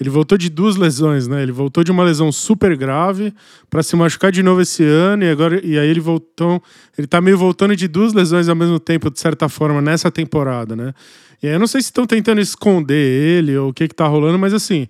ele 0.00 0.10
voltou 0.10 0.38
de 0.38 0.48
duas 0.48 0.76
lesões, 0.76 1.26
né? 1.26 1.42
Ele 1.42 1.52
voltou 1.52 1.82
de 1.82 1.90
uma 1.90 2.04
lesão 2.04 2.30
super 2.30 2.76
grave 2.76 3.32
para 3.68 3.82
se 3.82 3.96
machucar 3.96 4.30
de 4.30 4.42
novo 4.42 4.60
esse 4.60 4.84
ano 4.84 5.24
e 5.24 5.30
agora 5.30 5.60
e 5.64 5.78
aí 5.78 5.88
ele 5.88 6.00
voltou, 6.00 6.62
ele 6.96 7.06
tá 7.06 7.20
meio 7.20 7.36
voltando 7.36 7.74
de 7.74 7.88
duas 7.88 8.12
lesões 8.12 8.48
ao 8.48 8.56
mesmo 8.56 8.78
tempo 8.78 9.10
de 9.10 9.18
certa 9.18 9.48
forma 9.48 9.80
nessa 9.80 10.10
temporada, 10.10 10.76
né? 10.76 10.94
E 11.42 11.46
aí 11.46 11.54
eu 11.54 11.58
não 11.58 11.66
sei 11.66 11.80
se 11.80 11.86
estão 11.86 12.06
tentando 12.06 12.40
esconder 12.40 12.94
ele 12.94 13.56
ou 13.56 13.70
o 13.70 13.72
que 13.72 13.88
que 13.88 13.94
tá 13.94 14.06
rolando, 14.06 14.38
mas 14.38 14.54
assim, 14.54 14.86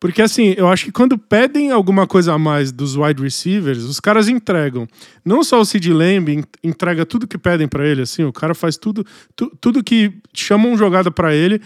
Porque 0.00 0.22
assim, 0.22 0.54
eu 0.56 0.66
acho 0.66 0.86
que 0.86 0.92
quando 0.92 1.18
pedem 1.18 1.70
alguma 1.70 2.06
coisa 2.06 2.32
a 2.32 2.38
mais 2.38 2.72
dos 2.72 2.96
wide 2.96 3.22
receivers, 3.22 3.84
os 3.84 4.00
caras 4.00 4.28
entregam. 4.28 4.88
Não 5.22 5.44
só 5.44 5.60
o 5.60 5.64
Sid 5.64 5.92
Lamb 5.92 6.42
entrega 6.64 7.04
tudo 7.04 7.26
que 7.26 7.36
pedem 7.36 7.68
para 7.68 7.86
ele, 7.86 8.00
assim, 8.00 8.24
o 8.24 8.32
cara 8.32 8.54
faz 8.54 8.78
tudo, 8.78 9.04
tu, 9.36 9.52
tudo 9.60 9.84
que 9.84 10.10
chamam 10.32 10.74
jogada 10.74 11.10
para 11.10 11.34
ele, 11.34 11.60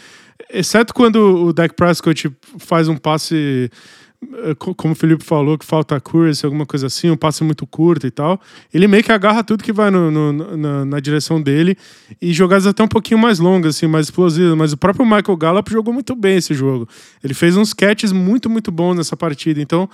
exceto 0.50 0.94
quando 0.94 1.16
o 1.16 1.52
Dak 1.52 1.74
Prescott 1.74 2.30
faz 2.58 2.88
um 2.88 2.96
passe 2.96 3.70
é, 4.44 4.54
como 4.54 4.92
o 4.92 4.96
Felipe 4.96 5.24
falou, 5.24 5.58
que 5.58 5.64
falta 5.64 5.96
accuracy, 5.96 6.44
alguma 6.44 6.64
coisa 6.64 6.86
assim, 6.86 7.10
um 7.10 7.16
passe 7.16 7.44
muito 7.44 7.66
curto 7.66 8.06
e 8.06 8.10
tal. 8.10 8.40
Ele 8.72 8.86
meio 8.86 9.02
que 9.02 9.12
agarra 9.12 9.44
tudo 9.44 9.62
que 9.62 9.72
vai 9.72 9.90
no, 9.90 10.10
no, 10.10 10.56
na, 10.56 10.84
na, 10.84 11.00
direção 11.00 11.40
dele 11.40 11.76
e 12.20 12.32
jogadas 12.32 12.66
até 12.66 12.82
um 12.82 12.88
pouquinho 12.88 13.18
mais 13.18 13.38
longas, 13.38 13.76
assim, 13.76 13.86
mais 13.86 14.06
explosivas. 14.06 14.56
Mas 14.56 14.72
o 14.72 14.76
próprio 14.76 15.04
Michael 15.04 15.36
Gallup 15.36 15.70
jogou 15.70 15.92
muito 15.92 16.14
bem 16.14 16.36
esse 16.36 16.54
jogo. 16.54 16.88
Ele 17.22 17.34
fez 17.34 17.56
uns 17.56 17.74
catches 17.74 18.12
muito, 18.12 18.48
muito 18.48 18.70
bons 18.70 18.96
nessa 18.96 19.16
partida. 19.16 19.60
Então, 19.60 19.88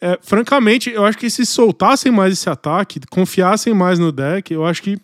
é, 0.00 0.18
francamente, 0.22 0.90
eu 0.90 1.04
acho 1.04 1.18
que 1.18 1.28
se 1.28 1.44
soltassem 1.44 2.12
mais 2.12 2.32
esse 2.32 2.48
ataque, 2.48 3.00
confiassem 3.10 3.74
mais 3.74 3.98
no 3.98 4.12
deck, 4.12 4.52
eu 4.52 4.64
acho 4.64 4.82
que 4.82 4.98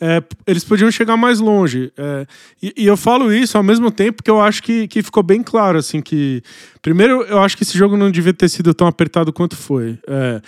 é, 0.00 0.22
eles 0.46 0.64
podiam 0.64 0.90
chegar 0.90 1.16
mais 1.16 1.40
longe. 1.40 1.92
É, 1.96 2.26
e, 2.62 2.74
e, 2.76 2.86
eu 2.86 2.96
falo 2.96 3.32
isso 3.32 3.56
ao 3.56 3.62
mesmo 3.62 3.90
tempo 3.90 4.22
que 4.22 4.30
eu 4.30 4.40
acho 4.40 4.62
que, 4.62 4.86
que 4.88 5.02
ficou 5.02 5.22
bem 5.22 5.42
claro, 5.42 5.78
assim, 5.78 6.00
que... 6.00 6.42
Primeiro, 6.80 7.22
eu 7.22 7.40
acho 7.40 7.56
que 7.56 7.62
esse 7.62 7.76
jogo 7.76 7.96
não 7.96 8.10
devia 8.10 8.32
ter 8.32 8.48
sido 8.48 8.72
tão 8.72 8.86
apertado 8.86 9.32
quanto 9.32 9.56
foi. 9.56 9.98
É, 10.06 10.42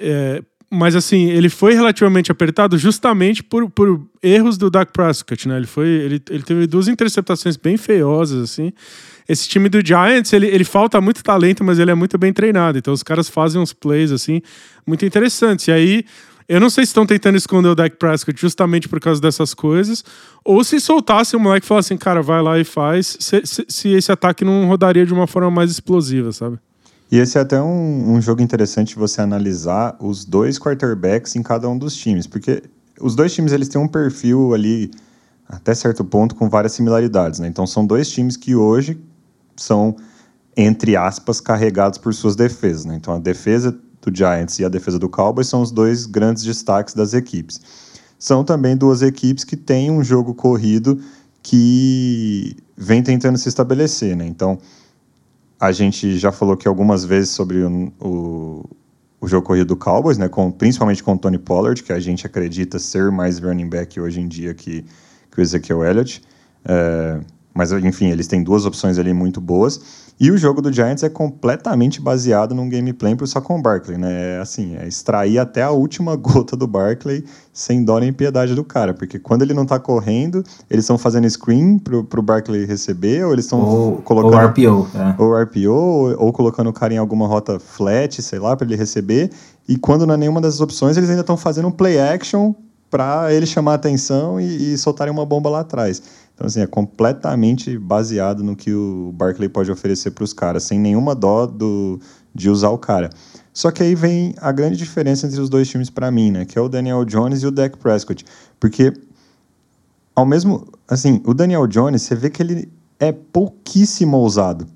é 0.00 0.42
mas 0.74 0.96
assim, 0.96 1.28
ele 1.28 1.50
foi 1.50 1.74
relativamente 1.74 2.32
apertado 2.32 2.78
justamente 2.78 3.42
por, 3.42 3.68
por 3.68 4.08
erros 4.22 4.56
do 4.56 4.70
Dak 4.70 4.90
Prescott, 4.90 5.46
né? 5.46 5.58
Ele, 5.58 5.66
foi, 5.66 5.86
ele, 5.86 6.22
ele 6.30 6.42
teve 6.42 6.66
duas 6.66 6.88
interceptações 6.88 7.58
bem 7.58 7.76
feiosas, 7.76 8.42
assim. 8.42 8.72
Esse 9.28 9.46
time 9.46 9.68
do 9.68 9.86
Giants, 9.86 10.32
ele, 10.32 10.46
ele 10.46 10.64
falta 10.64 10.98
muito 10.98 11.22
talento, 11.22 11.62
mas 11.62 11.78
ele 11.78 11.90
é 11.90 11.94
muito 11.94 12.16
bem 12.16 12.32
treinado. 12.32 12.78
Então 12.78 12.94
os 12.94 13.02
caras 13.02 13.28
fazem 13.28 13.60
uns 13.60 13.74
plays, 13.74 14.10
assim, 14.10 14.40
muito 14.86 15.04
interessantes. 15.04 15.68
E 15.68 15.72
aí 15.72 16.04
eu 16.52 16.60
não 16.60 16.68
sei 16.68 16.84
se 16.84 16.90
estão 16.90 17.06
tentando 17.06 17.38
esconder 17.38 17.68
o 17.68 17.74
Dak 17.74 17.96
Prescott 17.96 18.38
justamente 18.38 18.86
por 18.86 19.00
causa 19.00 19.18
dessas 19.18 19.54
coisas, 19.54 20.04
ou 20.44 20.62
se 20.62 20.78
soltasse 20.80 21.34
o 21.34 21.40
moleque 21.40 21.64
e 21.64 21.68
falasse 21.68 21.94
assim, 21.94 21.98
cara, 21.98 22.20
vai 22.20 22.42
lá 22.42 22.58
e 22.58 22.64
faz, 22.64 23.16
se, 23.18 23.40
se, 23.46 23.64
se, 23.66 23.88
esse 23.88 24.12
ataque 24.12 24.44
não 24.44 24.66
rodaria 24.66 25.06
de 25.06 25.14
uma 25.14 25.26
forma 25.26 25.50
mais 25.50 25.70
explosiva, 25.70 26.30
sabe? 26.30 26.58
E 27.10 27.16
esse 27.16 27.38
é 27.38 27.40
até 27.40 27.58
um, 27.58 28.12
um 28.12 28.20
jogo 28.20 28.42
interessante 28.42 28.96
você 28.96 29.22
analisar 29.22 29.96
os 29.98 30.26
dois 30.26 30.58
quarterbacks 30.58 31.36
em 31.36 31.42
cada 31.42 31.66
um 31.70 31.78
dos 31.78 31.96
times, 31.96 32.26
porque 32.26 32.62
os 33.00 33.16
dois 33.16 33.32
times 33.34 33.52
eles 33.52 33.68
têm 33.68 33.80
um 33.80 33.88
perfil 33.88 34.52
ali 34.52 34.90
até 35.48 35.74
certo 35.74 36.04
ponto 36.04 36.34
com 36.34 36.50
várias 36.50 36.72
similaridades, 36.72 37.40
né? 37.40 37.48
Então 37.48 37.66
são 37.66 37.86
dois 37.86 38.10
times 38.10 38.36
que 38.36 38.54
hoje 38.54 39.00
são 39.56 39.96
entre 40.54 40.96
aspas 40.96 41.40
carregados 41.40 41.98
por 41.98 42.12
suas 42.12 42.36
defesas, 42.36 42.84
né? 42.84 42.94
Então 42.94 43.14
a 43.14 43.18
defesa 43.18 43.74
do 44.02 44.16
Giants 44.16 44.58
e 44.58 44.64
a 44.64 44.68
defesa 44.68 44.98
do 44.98 45.08
Cowboys 45.08 45.46
são 45.46 45.62
os 45.62 45.70
dois 45.70 46.06
grandes 46.06 46.42
destaques 46.42 46.94
das 46.94 47.14
equipes. 47.14 47.60
São 48.18 48.44
também 48.44 48.76
duas 48.76 49.02
equipes 49.02 49.44
que 49.44 49.56
têm 49.56 49.90
um 49.90 50.02
jogo 50.02 50.34
corrido 50.34 51.00
que 51.42 52.56
vem 52.76 53.02
tentando 53.02 53.38
se 53.38 53.48
estabelecer, 53.48 54.16
né? 54.16 54.26
Então, 54.26 54.58
a 55.58 55.72
gente 55.72 56.18
já 56.18 56.30
falou 56.32 56.54
aqui 56.54 56.66
algumas 56.68 57.04
vezes 57.04 57.30
sobre 57.30 57.62
o, 57.62 57.92
o, 58.00 58.64
o 59.20 59.28
jogo 59.28 59.46
corrido 59.46 59.68
do 59.68 59.76
Cowboys, 59.76 60.18
né? 60.18 60.28
Com, 60.28 60.50
principalmente 60.50 61.02
com 61.02 61.14
o 61.14 61.18
Tony 61.18 61.38
Pollard, 61.38 61.82
que 61.82 61.92
a 61.92 62.00
gente 62.00 62.26
acredita 62.26 62.78
ser 62.78 63.10
mais 63.10 63.38
running 63.38 63.68
back 63.68 64.00
hoje 64.00 64.20
em 64.20 64.28
dia 64.28 64.54
que, 64.54 64.84
que 65.30 65.40
o 65.40 65.42
Ezekiel 65.42 65.84
Elliott. 65.84 66.22
É, 66.64 67.20
mas, 67.54 67.70
enfim, 67.72 68.10
eles 68.10 68.26
têm 68.26 68.42
duas 68.42 68.64
opções 68.64 68.98
ali 68.98 69.12
muito 69.12 69.40
boas. 69.40 70.11
E 70.22 70.30
o 70.30 70.38
jogo 70.38 70.62
do 70.62 70.72
Giants 70.72 71.02
é 71.02 71.08
completamente 71.08 72.00
baseado 72.00 72.54
num 72.54 72.68
gameplay 72.68 73.16
para 73.16 73.24
o 73.24 73.26
Saquon 73.26 73.60
Barkley, 73.60 73.98
né? 73.98 74.36
É 74.36 74.38
assim, 74.38 74.76
é 74.76 74.86
extrair 74.86 75.36
até 75.40 75.64
a 75.64 75.72
última 75.72 76.14
gota 76.14 76.56
do 76.56 76.64
Barkley 76.64 77.24
sem 77.52 77.84
dó 77.84 77.98
nem 77.98 78.12
piedade 78.12 78.54
do 78.54 78.62
cara. 78.62 78.94
Porque 78.94 79.18
quando 79.18 79.42
ele 79.42 79.52
não 79.52 79.64
está 79.64 79.80
correndo, 79.80 80.44
eles 80.70 80.84
estão 80.84 80.96
fazendo 80.96 81.28
screen 81.28 81.76
pro, 81.76 82.04
pro 82.04 82.22
Barkley 82.22 82.64
receber, 82.64 83.24
ou 83.24 83.32
eles 83.32 83.46
estão 83.46 84.00
colocando. 84.04 84.36
Ou 84.36 84.46
RPO. 84.46 84.88
É. 84.96 85.14
Ou 85.20 85.42
RPO, 85.42 85.72
ou, 85.72 86.26
ou, 86.26 86.32
colocando 86.32 86.70
o 86.70 86.72
cara 86.72 86.94
em 86.94 86.98
alguma 86.98 87.26
rota 87.26 87.58
flat, 87.58 88.22
sei 88.22 88.38
lá, 88.38 88.56
para 88.56 88.64
ele 88.64 88.76
receber. 88.76 89.28
E 89.68 89.76
quando 89.76 90.06
não 90.06 90.14
é 90.14 90.16
nenhuma 90.16 90.40
das 90.40 90.60
opções, 90.60 90.96
eles 90.96 91.10
ainda 91.10 91.22
estão 91.22 91.36
fazendo 91.36 91.66
um 91.66 91.72
play 91.72 91.98
action 91.98 92.54
para 92.88 93.32
ele 93.32 93.46
chamar 93.46 93.72
a 93.72 93.74
atenção 93.74 94.40
e, 94.40 94.74
e 94.74 94.78
soltarem 94.78 95.12
uma 95.12 95.26
bomba 95.26 95.50
lá 95.50 95.60
atrás. 95.60 96.00
Então, 96.42 96.48
assim, 96.48 96.60
é 96.60 96.66
completamente 96.66 97.78
baseado 97.78 98.42
no 98.42 98.56
que 98.56 98.74
o 98.74 99.12
Barkley 99.14 99.48
pode 99.48 99.70
oferecer 99.70 100.10
para 100.10 100.24
os 100.24 100.32
caras, 100.32 100.64
sem 100.64 100.76
nenhuma 100.76 101.14
dó 101.14 101.46
do, 101.46 102.00
de 102.34 102.50
usar 102.50 102.70
o 102.70 102.78
cara. 102.78 103.10
Só 103.54 103.70
que 103.70 103.80
aí 103.80 103.94
vem 103.94 104.34
a 104.38 104.50
grande 104.50 104.76
diferença 104.76 105.24
entre 105.24 105.40
os 105.40 105.48
dois 105.48 105.68
times 105.68 105.88
para 105.88 106.10
mim, 106.10 106.32
né? 106.32 106.44
Que 106.44 106.58
é 106.58 106.60
o 106.60 106.68
Daniel 106.68 107.04
Jones 107.04 107.44
e 107.44 107.46
o 107.46 107.52
Dak 107.52 107.78
Prescott. 107.78 108.24
Porque, 108.58 108.92
ao 110.16 110.26
mesmo... 110.26 110.66
Assim, 110.88 111.22
o 111.24 111.32
Daniel 111.32 111.64
Jones, 111.68 112.02
você 112.02 112.16
vê 112.16 112.28
que 112.28 112.42
ele 112.42 112.72
é 112.98 113.12
pouquíssimo 113.12 114.16
ousado. 114.16 114.66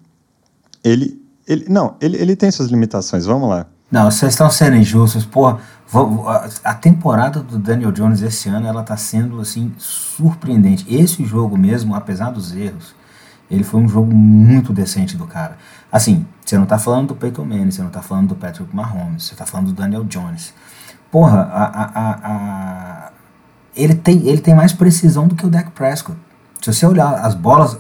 Ele... 0.85 1.21
ele 1.49 1.67
não, 1.69 1.97
ele, 2.01 2.17
ele 2.17 2.37
tem 2.37 2.49
suas 2.49 2.69
limitações, 2.69 3.27
vamos 3.27 3.49
lá. 3.49 3.67
Não, 3.91 4.09
vocês 4.09 4.35
estão 4.35 4.49
sendo 4.51 4.77
injustos. 4.77 5.25
Porra, 5.25 5.59
a 6.65 6.75
temporada 6.75 7.41
do 7.41 7.59
Daniel 7.59 7.93
Jones 7.93 8.21
esse 8.21 8.49
ano 8.49 8.67
ela 8.67 8.81
está 8.81 8.97
sendo 8.97 9.41
assim 9.41 9.73
surpreendente. 9.79 10.85
Esse 10.93 11.25
jogo 11.25 11.57
mesmo, 11.57 11.95
apesar 11.95 12.31
dos 12.31 12.55
erros, 12.55 12.95
ele 13.51 13.63
foi 13.63 13.81
um 13.81 13.89
jogo 13.89 14.13
muito 14.13 14.73
decente 14.73 15.17
do 15.17 15.27
cara. 15.27 15.57
Assim, 15.91 16.27
você 16.45 16.57
não 16.57 16.65
está 16.65 16.79
falando 16.79 17.09
do 17.09 17.15
Peyton 17.15 17.45
Manning, 17.45 17.71
você 17.71 17.81
não 17.81 17.89
está 17.89 18.03
falando 18.03 18.29
do 18.29 18.35
Patrick 18.35 18.75
Mahomes, 18.75 19.25
você 19.25 19.35
está 19.35 19.47
falando 19.47 19.69
do 19.69 19.73
Daniel 19.73 20.05
Jones. 20.05 20.53
Porra, 21.11 21.43
a, 21.43 21.65
a, 21.65 22.11
a, 22.11 23.11
ele, 23.75 23.95
tem, 23.95 24.27
ele 24.27 24.41
tem 24.41 24.55
mais 24.55 24.73
precisão 24.73 25.29
do 25.29 25.37
que 25.37 25.47
o 25.47 25.49
Dak 25.49 25.71
Prescott. 25.71 26.19
Se 26.61 26.73
você 26.73 26.85
olhar 26.85 27.15
as 27.25 27.35
bolas, 27.35 27.79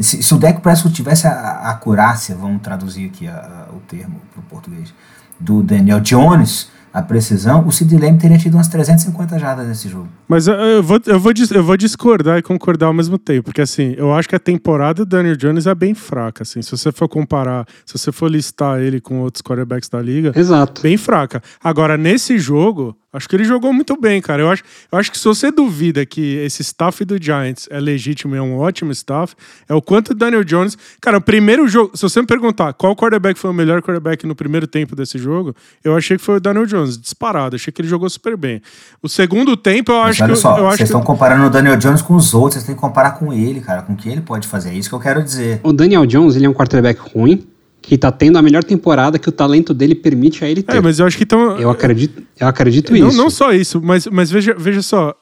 se, 0.00 0.22
se 0.22 0.34
o 0.34 0.38
Dak 0.38 0.62
Prescott 0.62 0.94
tivesse 0.94 1.26
a, 1.26 1.70
acurácia, 1.70 2.34
vamos 2.34 2.62
traduzir 2.62 3.06
aqui 3.06 3.28
o 3.74 3.80
termo 3.80 4.20
para 4.32 4.40
o 4.40 4.42
português, 4.44 4.94
do 5.38 5.62
Daniel 5.62 6.00
Jones, 6.00 6.70
a 6.92 7.00
precisão, 7.00 7.66
o 7.66 7.72
Sid 7.72 7.96
Lamb 7.96 8.18
teria 8.18 8.36
tido 8.36 8.54
umas 8.54 8.68
350 8.68 9.38
jardas 9.38 9.66
nesse 9.66 9.88
jogo. 9.88 10.08
Mas 10.28 10.46
eu, 10.46 10.54
eu, 10.54 10.82
vou, 10.82 11.00
eu, 11.06 11.18
vou, 11.18 11.32
eu 11.50 11.64
vou 11.64 11.76
discordar 11.76 12.38
e 12.38 12.42
concordar 12.42 12.86
ao 12.86 12.92
mesmo 12.92 13.18
tempo, 13.18 13.44
porque 13.44 13.62
assim, 13.62 13.94
eu 13.96 14.12
acho 14.12 14.28
que 14.28 14.36
a 14.36 14.40
temporada 14.40 15.04
do 15.04 15.08
Daniel 15.08 15.36
Jones 15.36 15.66
é 15.66 15.74
bem 15.74 15.94
fraca, 15.94 16.42
assim, 16.42 16.60
se 16.60 16.70
você 16.70 16.92
for 16.92 17.08
comparar, 17.08 17.66
se 17.86 17.96
você 17.96 18.12
for 18.12 18.30
listar 18.30 18.80
ele 18.80 19.00
com 19.00 19.20
outros 19.20 19.42
quarterbacks 19.42 19.88
da 19.88 20.00
liga, 20.02 20.32
Exato. 20.34 20.82
bem 20.82 20.96
fraca. 20.96 21.42
Agora, 21.62 21.96
nesse 21.96 22.38
jogo, 22.38 22.96
Acho 23.12 23.28
que 23.28 23.36
ele 23.36 23.44
jogou 23.44 23.74
muito 23.74 23.94
bem, 24.00 24.22
cara. 24.22 24.40
Eu 24.40 24.50
acho, 24.50 24.62
eu 24.90 24.98
acho 24.98 25.12
que 25.12 25.18
se 25.18 25.24
você 25.24 25.50
duvida 25.50 26.06
que 26.06 26.36
esse 26.36 26.62
staff 26.62 27.04
do 27.04 27.22
Giants 27.22 27.68
é 27.70 27.78
legítimo 27.78 28.34
e 28.34 28.38
é 28.38 28.42
um 28.42 28.56
ótimo 28.56 28.90
staff, 28.90 29.34
é 29.68 29.74
o 29.74 29.82
quanto 29.82 30.12
o 30.12 30.14
Daniel 30.14 30.42
Jones. 30.42 30.78
Cara, 30.98 31.18
o 31.18 31.20
primeiro 31.20 31.68
jogo. 31.68 31.94
Se 31.94 32.02
você 32.02 32.22
me 32.22 32.26
perguntar 32.26 32.72
qual 32.72 32.96
quarterback 32.96 33.38
foi 33.38 33.50
o 33.50 33.52
melhor 33.52 33.82
quarterback 33.82 34.26
no 34.26 34.34
primeiro 34.34 34.66
tempo 34.66 34.96
desse 34.96 35.18
jogo, 35.18 35.54
eu 35.84 35.94
achei 35.94 36.16
que 36.16 36.24
foi 36.24 36.36
o 36.36 36.40
Daniel 36.40 36.64
Jones, 36.64 36.81
disparado. 36.86 37.56
Achei 37.56 37.72
que 37.72 37.80
ele 37.80 37.88
jogou 37.88 38.08
super 38.08 38.36
bem. 38.36 38.62
O 39.02 39.08
segundo 39.08 39.56
tempo, 39.56 39.92
eu 39.92 39.98
Mas 39.98 40.10
acho 40.10 40.24
olha 40.24 40.32
que. 40.32 40.38
Só, 40.38 40.58
eu, 40.58 40.64
vocês 40.64 40.88
estão 40.88 41.00
que... 41.00 41.06
comparando 41.06 41.46
o 41.46 41.50
Daniel 41.50 41.76
Jones 41.76 42.02
com 42.02 42.14
os 42.14 42.34
outros, 42.34 42.54
vocês 42.54 42.64
têm 42.64 42.74
que 42.74 42.80
comparar 42.80 43.12
com 43.12 43.32
ele, 43.32 43.60
cara, 43.60 43.82
com 43.82 43.92
o 43.92 43.96
que 43.96 44.08
ele 44.08 44.20
pode 44.20 44.46
fazer. 44.46 44.70
É 44.70 44.74
isso 44.74 44.88
que 44.88 44.94
eu 44.94 45.00
quero 45.00 45.22
dizer. 45.22 45.60
O 45.62 45.72
Daniel 45.72 46.06
Jones, 46.06 46.36
ele 46.36 46.46
é 46.46 46.48
um 46.48 46.54
quarterback 46.54 47.00
ruim, 47.14 47.46
que 47.82 47.98
tá 47.98 48.12
tendo 48.12 48.38
a 48.38 48.42
melhor 48.42 48.62
temporada 48.62 49.18
que 49.18 49.28
o 49.28 49.32
talento 49.32 49.74
dele 49.74 49.94
permite 49.94 50.44
a 50.44 50.48
ele 50.48 50.62
ter. 50.62 50.76
É, 50.76 50.80
mas 50.80 51.00
eu 51.00 51.06
acho 51.06 51.16
que 51.16 51.24
então. 51.24 51.58
Eu 51.58 51.68
acredito, 51.68 52.22
eu 52.38 52.46
acredito 52.46 52.92
não, 52.92 53.08
isso. 53.08 53.16
Não 53.16 53.28
só 53.28 53.52
isso, 53.52 53.82
mas, 53.82 54.06
mas 54.06 54.30
veja, 54.30 54.54
veja 54.56 54.80
só. 54.80 55.14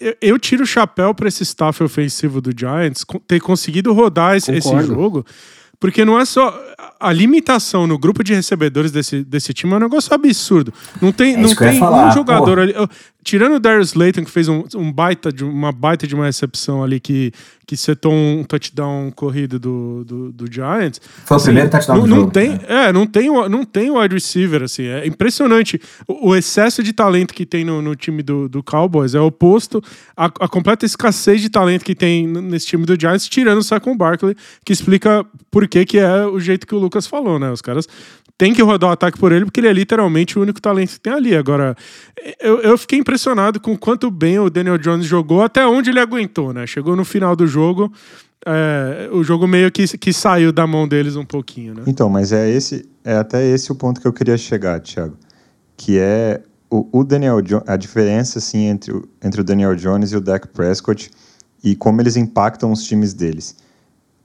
Eu, 0.00 0.16
eu 0.20 0.38
tiro 0.38 0.62
o 0.62 0.66
chapéu 0.66 1.14
para 1.14 1.28
esse 1.28 1.42
staff 1.42 1.82
ofensivo 1.82 2.40
do 2.40 2.50
Giants 2.56 3.04
ter 3.26 3.40
conseguido 3.40 3.92
rodar 3.92 4.36
esse, 4.36 4.50
esse 4.52 4.82
jogo. 4.82 5.24
Porque 5.78 6.04
não 6.04 6.18
é 6.18 6.24
só. 6.24 6.56
A 7.02 7.12
limitação 7.12 7.86
no 7.86 7.98
grupo 7.98 8.22
de 8.22 8.32
recebedores 8.32 8.90
desse, 8.90 9.24
desse 9.24 9.52
time 9.52 9.72
é 9.72 9.76
um 9.76 9.80
negócio 9.80 10.14
absurdo. 10.14 10.72
Não 11.00 11.12
tem, 11.12 11.34
é 11.34 11.36
não 11.36 11.54
tem 11.54 11.82
um 11.82 12.12
jogador 12.12 12.58
ali. 12.58 12.74
Tirando 13.24 13.54
o 13.54 13.60
Darius 13.60 13.90
Slayton, 13.90 14.24
que 14.24 14.30
fez 14.30 14.48
um, 14.48 14.64
um 14.74 14.92
baita 14.92 15.32
de, 15.32 15.44
uma 15.44 15.70
baita 15.70 16.08
de 16.08 16.14
uma 16.14 16.24
recepção 16.24 16.82
ali 16.82 16.98
que, 16.98 17.32
que 17.64 17.76
setou 17.76 18.12
um 18.12 18.42
touchdown 18.42 19.12
corrido 19.12 19.60
do, 19.60 20.04
do, 20.04 20.32
do 20.32 20.52
Giants. 20.52 21.00
Foi 21.24 21.36
assim, 21.36 21.44
o 21.44 21.46
primeiro 21.46 21.70
touchdown 21.70 21.98
não, 21.98 22.04
do 22.04 22.16
não 22.16 22.28
tem, 22.28 22.60
é. 22.66 22.88
é, 22.88 22.92
não 22.92 23.06
tem, 23.06 23.28
não 23.48 23.64
tem 23.64 23.90
wide 23.92 24.14
receiver, 24.14 24.62
assim. 24.64 24.86
É 24.86 25.06
impressionante. 25.06 25.80
O, 26.08 26.30
o 26.30 26.36
excesso 26.36 26.82
de 26.82 26.92
talento 26.92 27.32
que 27.32 27.46
tem 27.46 27.64
no, 27.64 27.80
no 27.80 27.94
time 27.94 28.24
do, 28.24 28.48
do 28.48 28.60
Cowboys 28.60 29.14
é 29.14 29.20
oposto 29.20 29.80
à, 30.16 30.24
à, 30.26 30.48
completa 30.48 30.84
escassez 30.84 31.40
de 31.40 31.48
talento 31.48 31.84
que 31.84 31.94
tem 31.94 32.26
nesse 32.26 32.66
time 32.66 32.84
do 32.84 32.98
Giants, 33.00 33.28
tirando 33.28 33.58
o 33.58 33.62
Saquon 33.62 33.96
Barkley, 33.96 34.36
que 34.64 34.72
explica 34.72 35.24
por 35.48 35.68
que, 35.68 35.84
que 35.84 35.98
é 35.98 36.26
o 36.26 36.40
jeito 36.40 36.66
que 36.66 36.74
o 36.74 36.78
Lucas 36.78 36.91
falou, 37.00 37.38
né? 37.38 37.50
Os 37.50 37.62
caras 37.62 37.88
tem 38.36 38.52
que 38.52 38.62
rodar 38.62 38.90
o 38.90 38.92
ataque 38.92 39.18
por 39.18 39.30
ele, 39.30 39.44
porque 39.44 39.60
ele 39.60 39.68
é 39.68 39.72
literalmente 39.72 40.38
o 40.38 40.42
único 40.42 40.60
talento 40.60 40.94
que 40.94 41.00
tem 41.00 41.12
ali. 41.12 41.36
Agora, 41.36 41.76
eu, 42.40 42.60
eu 42.60 42.76
fiquei 42.76 42.98
impressionado 42.98 43.60
com 43.60 43.76
quanto 43.76 44.10
bem 44.10 44.38
o 44.38 44.50
Daniel 44.50 44.78
Jones 44.78 45.06
jogou, 45.06 45.42
até 45.42 45.66
onde 45.66 45.90
ele 45.90 46.00
aguentou, 46.00 46.52
né? 46.52 46.66
Chegou 46.66 46.96
no 46.96 47.04
final 47.04 47.36
do 47.36 47.46
jogo, 47.46 47.92
é, 48.44 49.08
o 49.12 49.22
jogo 49.22 49.46
meio 49.46 49.70
que, 49.70 49.86
que 49.96 50.12
saiu 50.12 50.52
da 50.52 50.66
mão 50.66 50.88
deles 50.88 51.16
um 51.16 51.24
pouquinho, 51.24 51.74
né? 51.74 51.82
Então, 51.86 52.08
mas 52.08 52.32
é 52.32 52.50
esse, 52.50 52.88
é 53.04 53.14
até 53.14 53.46
esse 53.46 53.70
o 53.70 53.74
ponto 53.74 54.00
que 54.00 54.06
eu 54.06 54.12
queria 54.12 54.36
chegar, 54.36 54.80
Thiago, 54.80 55.16
que 55.76 55.98
é 55.98 56.42
o, 56.68 57.00
o 57.00 57.04
Daniel 57.04 57.40
jo 57.44 57.62
a 57.66 57.76
diferença 57.76 58.38
assim 58.38 58.64
entre 58.64 58.92
entre 59.22 59.40
o 59.40 59.44
Daniel 59.44 59.76
Jones 59.76 60.10
e 60.10 60.16
o 60.16 60.20
Dak 60.20 60.48
Prescott 60.48 61.10
e 61.62 61.76
como 61.76 62.00
eles 62.00 62.16
impactam 62.16 62.72
os 62.72 62.82
times 62.82 63.14
deles. 63.14 63.56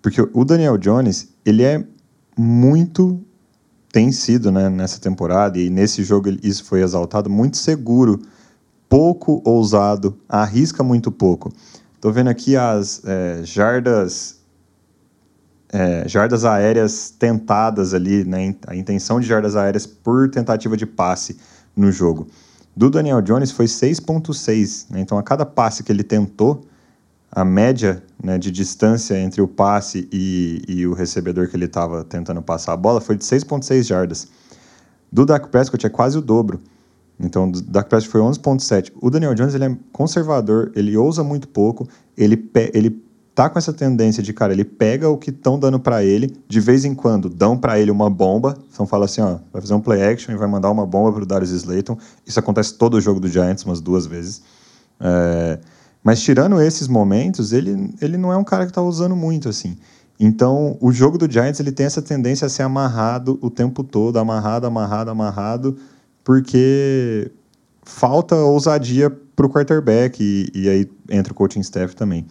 Porque 0.02 0.22
o 0.34 0.46
Daniel 0.46 0.78
Jones, 0.78 1.28
ele 1.46 1.64
é 1.64 1.86
muito 2.38 3.20
tem 3.92 4.12
sido, 4.12 4.52
né, 4.52 4.70
nessa 4.70 5.00
temporada 5.00 5.58
e 5.58 5.70
nesse 5.70 6.04
jogo 6.04 6.30
isso 6.44 6.64
foi 6.66 6.84
exaltado, 6.84 7.30
muito 7.30 7.58
seguro, 7.58 8.22
pouco 8.88 9.42
ousado, 9.44 10.18
arrisca 10.30 10.84
muito 10.84 11.12
pouco. 11.12 11.52
Tô 12.00 12.12
vendo 12.12 12.30
aqui 12.30 12.56
as 12.56 13.02
é, 13.06 13.42
jardas 13.44 14.38
é, 15.70 16.08
jardas 16.08 16.46
aéreas 16.46 17.10
tentadas 17.10 17.94
ali, 17.94 18.24
né, 18.24 18.56
a 18.68 18.76
intenção 18.76 19.20
de 19.20 19.28
jardas 19.28 19.56
aéreas 19.56 19.86
por 19.86 20.30
tentativa 20.30 20.78
de 20.78 20.86
passe 20.86 21.38
no 21.76 21.92
jogo. 21.92 22.28
Do 22.76 22.90
Daniel 22.90 23.22
Jones 23.22 23.52
foi 23.52 23.66
6.6, 23.66 24.86
né, 24.92 25.02
então 25.02 25.18
a 25.18 25.24
cada 25.24 25.46
passe 25.46 25.84
que 25.84 25.92
ele 25.92 26.04
tentou, 26.04 26.64
a 27.32 27.44
média 27.44 28.04
né, 28.24 28.38
de 28.38 28.52
distância 28.52 29.18
entre 29.20 29.42
o 29.42 29.48
passe 29.48 30.08
e, 30.12 30.62
e 30.68 30.88
o 30.88 30.94
recebedor 30.94 31.48
que 31.48 31.56
ele 31.56 31.66
estava 31.66 32.04
tentando 32.04 32.42
passar 32.42 32.74
a 32.74 32.78
bola 32.78 33.02
foi 33.02 33.16
de 33.16 33.24
6.6 33.24 33.84
jardas. 33.84 34.28
Do 35.12 35.26
Dak 35.26 35.50
Prescott 35.50 35.86
é 35.86 35.90
quase 35.90 36.18
o 36.18 36.22
dobro. 36.22 36.62
Então, 37.20 37.50
o 37.50 37.52
Dak 37.52 37.90
Prescott 37.90 38.12
foi 38.12 38.22
11.7. 38.22 38.92
O 39.02 39.10
Daniel 39.10 39.34
Jones, 39.34 39.56
ele 39.56 39.66
é 39.66 39.78
conservador, 39.92 40.72
ele 40.76 40.96
ousa 40.96 41.24
muito 41.24 41.48
pouco, 41.48 41.88
ele, 42.16 42.50
ele 42.74 43.02
tá 43.34 43.50
com 43.50 43.60
essa 43.60 43.74
tendência 43.74 44.22
de, 44.22 44.34
cara, 44.34 44.52
ele 44.52 44.66
pega 44.66 45.10
o 45.10 45.18
que 45.18 45.30
estão 45.30 45.60
dando 45.60 45.80
para 45.80 46.04
ele, 46.04 46.36
de 46.48 46.60
vez 46.60 46.86
em 46.86 46.96
quando 46.96 47.30
dão 47.30 47.58
para 47.58 47.80
ele 47.80 47.92
uma 47.92 48.10
bomba, 48.10 48.58
então 48.72 48.86
fala 48.88 49.06
assim, 49.06 49.22
ó, 49.22 49.38
vai 49.52 49.62
fazer 49.62 49.74
um 49.74 49.80
play 49.80 50.02
action 50.02 50.34
e 50.34 50.38
vai 50.38 50.48
mandar 50.48 50.72
uma 50.72 50.88
bomba 50.88 51.12
pro 51.12 51.26
Darius 51.26 51.52
Slayton. 51.52 51.98
Isso 52.26 52.40
acontece 52.40 52.74
todo 52.74 52.96
o 52.96 53.02
jogo 53.02 53.20
do 53.20 53.28
Giants, 53.28 53.64
umas 53.64 53.80
duas 53.80 54.08
vezes. 54.08 54.42
É, 55.00 55.60
mas 56.04 56.22
tirando 56.22 56.62
esses 56.62 56.88
momentos, 56.88 57.52
ele, 57.52 57.94
ele 58.02 58.18
não 58.18 58.32
é 58.32 58.38
um 58.38 58.44
cara 58.44 58.66
que 58.66 58.74
tá 58.74 58.82
usando 58.82 59.16
muito, 59.16 59.50
assim. 59.50 59.78
Então, 60.20 60.78
o 60.82 60.92
jogo 60.92 61.18
do 61.18 61.32
Giants, 61.32 61.60
ele 61.60 61.72
tem 61.72 61.86
essa 61.86 62.02
tendência 62.02 62.48
a 62.48 62.50
ser 62.50 62.64
amarrado 62.64 63.38
o 63.42 63.50
tempo 63.50 63.84
todo, 63.84 64.18
amarrado, 64.18 64.66
amarrado, 64.66 65.12
amarrado, 65.12 65.78
porque 66.24 67.32
falta 67.84 68.36
ousadia 68.36 69.10
para 69.36 69.46
o 69.46 69.50
quarterback 69.50 70.22
e, 70.22 70.50
e, 70.54 70.68
aí 70.68 70.92
entra 71.10 71.32
o 71.32 71.36
coaching 71.36 71.60
staff 71.60 71.96
também. 71.96 72.26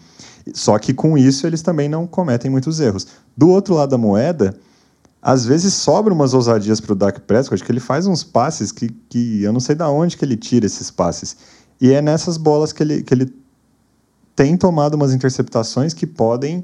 Só 0.53 0.79
que 0.79 0.93
com 0.93 1.17
isso 1.17 1.47
eles 1.47 1.63
também 1.63 1.89
não 1.89 2.07
cometem 2.07 2.51
muitos 2.51 2.81
erros. 2.81 3.07
Do 3.37 3.49
outro 3.49 3.75
lado 3.75 3.91
da 3.91 3.99
moeda, 3.99 4.57
às 5.23 5.47
vezes 5.47 5.73
sobra 5.75 6.13
umas 6.13 6.35
ousadias 6.35 6.81
para 6.81 6.93
o 6.93 6.97
Dak 6.97 7.21
Prescott, 7.21 7.65
que 7.65 7.71
ele 7.71 7.81
faz 7.81 8.07
uns 8.07 8.25
passes 8.25 8.73
que, 8.73 8.89
que 9.09 9.43
eu 9.43 9.53
não 9.53 9.61
sei 9.61 9.75
da 9.75 9.89
onde 9.89 10.17
que 10.17 10.25
ele 10.25 10.37
tira 10.37 10.67
esses 10.67 10.91
passes. 10.91 11.37
E 11.81 11.93
é 11.93 12.03
nessas 12.03 12.37
bolas 12.37 12.73
que 12.73 12.83
ele, 12.83 13.03
que 13.03 13.15
ele 13.15 13.33
tem 14.37 14.57
tomado 14.57 14.95
umas 14.95 15.15
interceptações 15.15 15.95
que 15.95 16.07
podem 16.07 16.63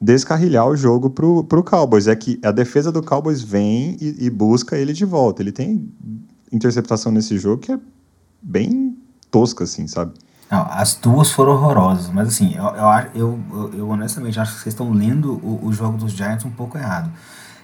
descarrilhar 0.00 0.66
o 0.66 0.76
jogo 0.76 1.08
para 1.08 1.58
o 1.58 1.62
Cowboys. 1.62 2.08
É 2.08 2.16
que 2.16 2.40
a 2.44 2.50
defesa 2.50 2.90
do 2.90 3.00
Cowboys 3.00 3.40
vem 3.40 3.96
e, 4.00 4.26
e 4.26 4.30
busca 4.30 4.76
ele 4.76 4.92
de 4.92 5.04
volta. 5.04 5.40
Ele 5.40 5.52
tem 5.52 5.88
interceptação 6.50 7.12
nesse 7.12 7.38
jogo 7.38 7.58
que 7.58 7.72
é 7.72 7.78
bem 8.42 8.98
tosca, 9.30 9.64
assim, 9.64 9.86
sabe? 9.86 10.12
Não, 10.50 10.66
as 10.68 10.96
duas 10.96 11.30
foram 11.30 11.52
horrorosas, 11.52 12.08
mas 12.08 12.26
assim, 12.26 12.56
eu, 12.56 12.64
eu, 12.64 13.38
eu, 13.52 13.70
eu 13.74 13.88
honestamente 13.88 14.40
acho 14.40 14.54
que 14.54 14.62
vocês 14.62 14.74
estão 14.74 14.90
lendo 14.90 15.34
o, 15.34 15.66
o, 15.66 15.72
jogo 15.72 15.96
dos 15.96 16.10
Giants 16.10 16.44
um 16.44 16.50
pouco 16.50 16.76
errado. 16.76 17.08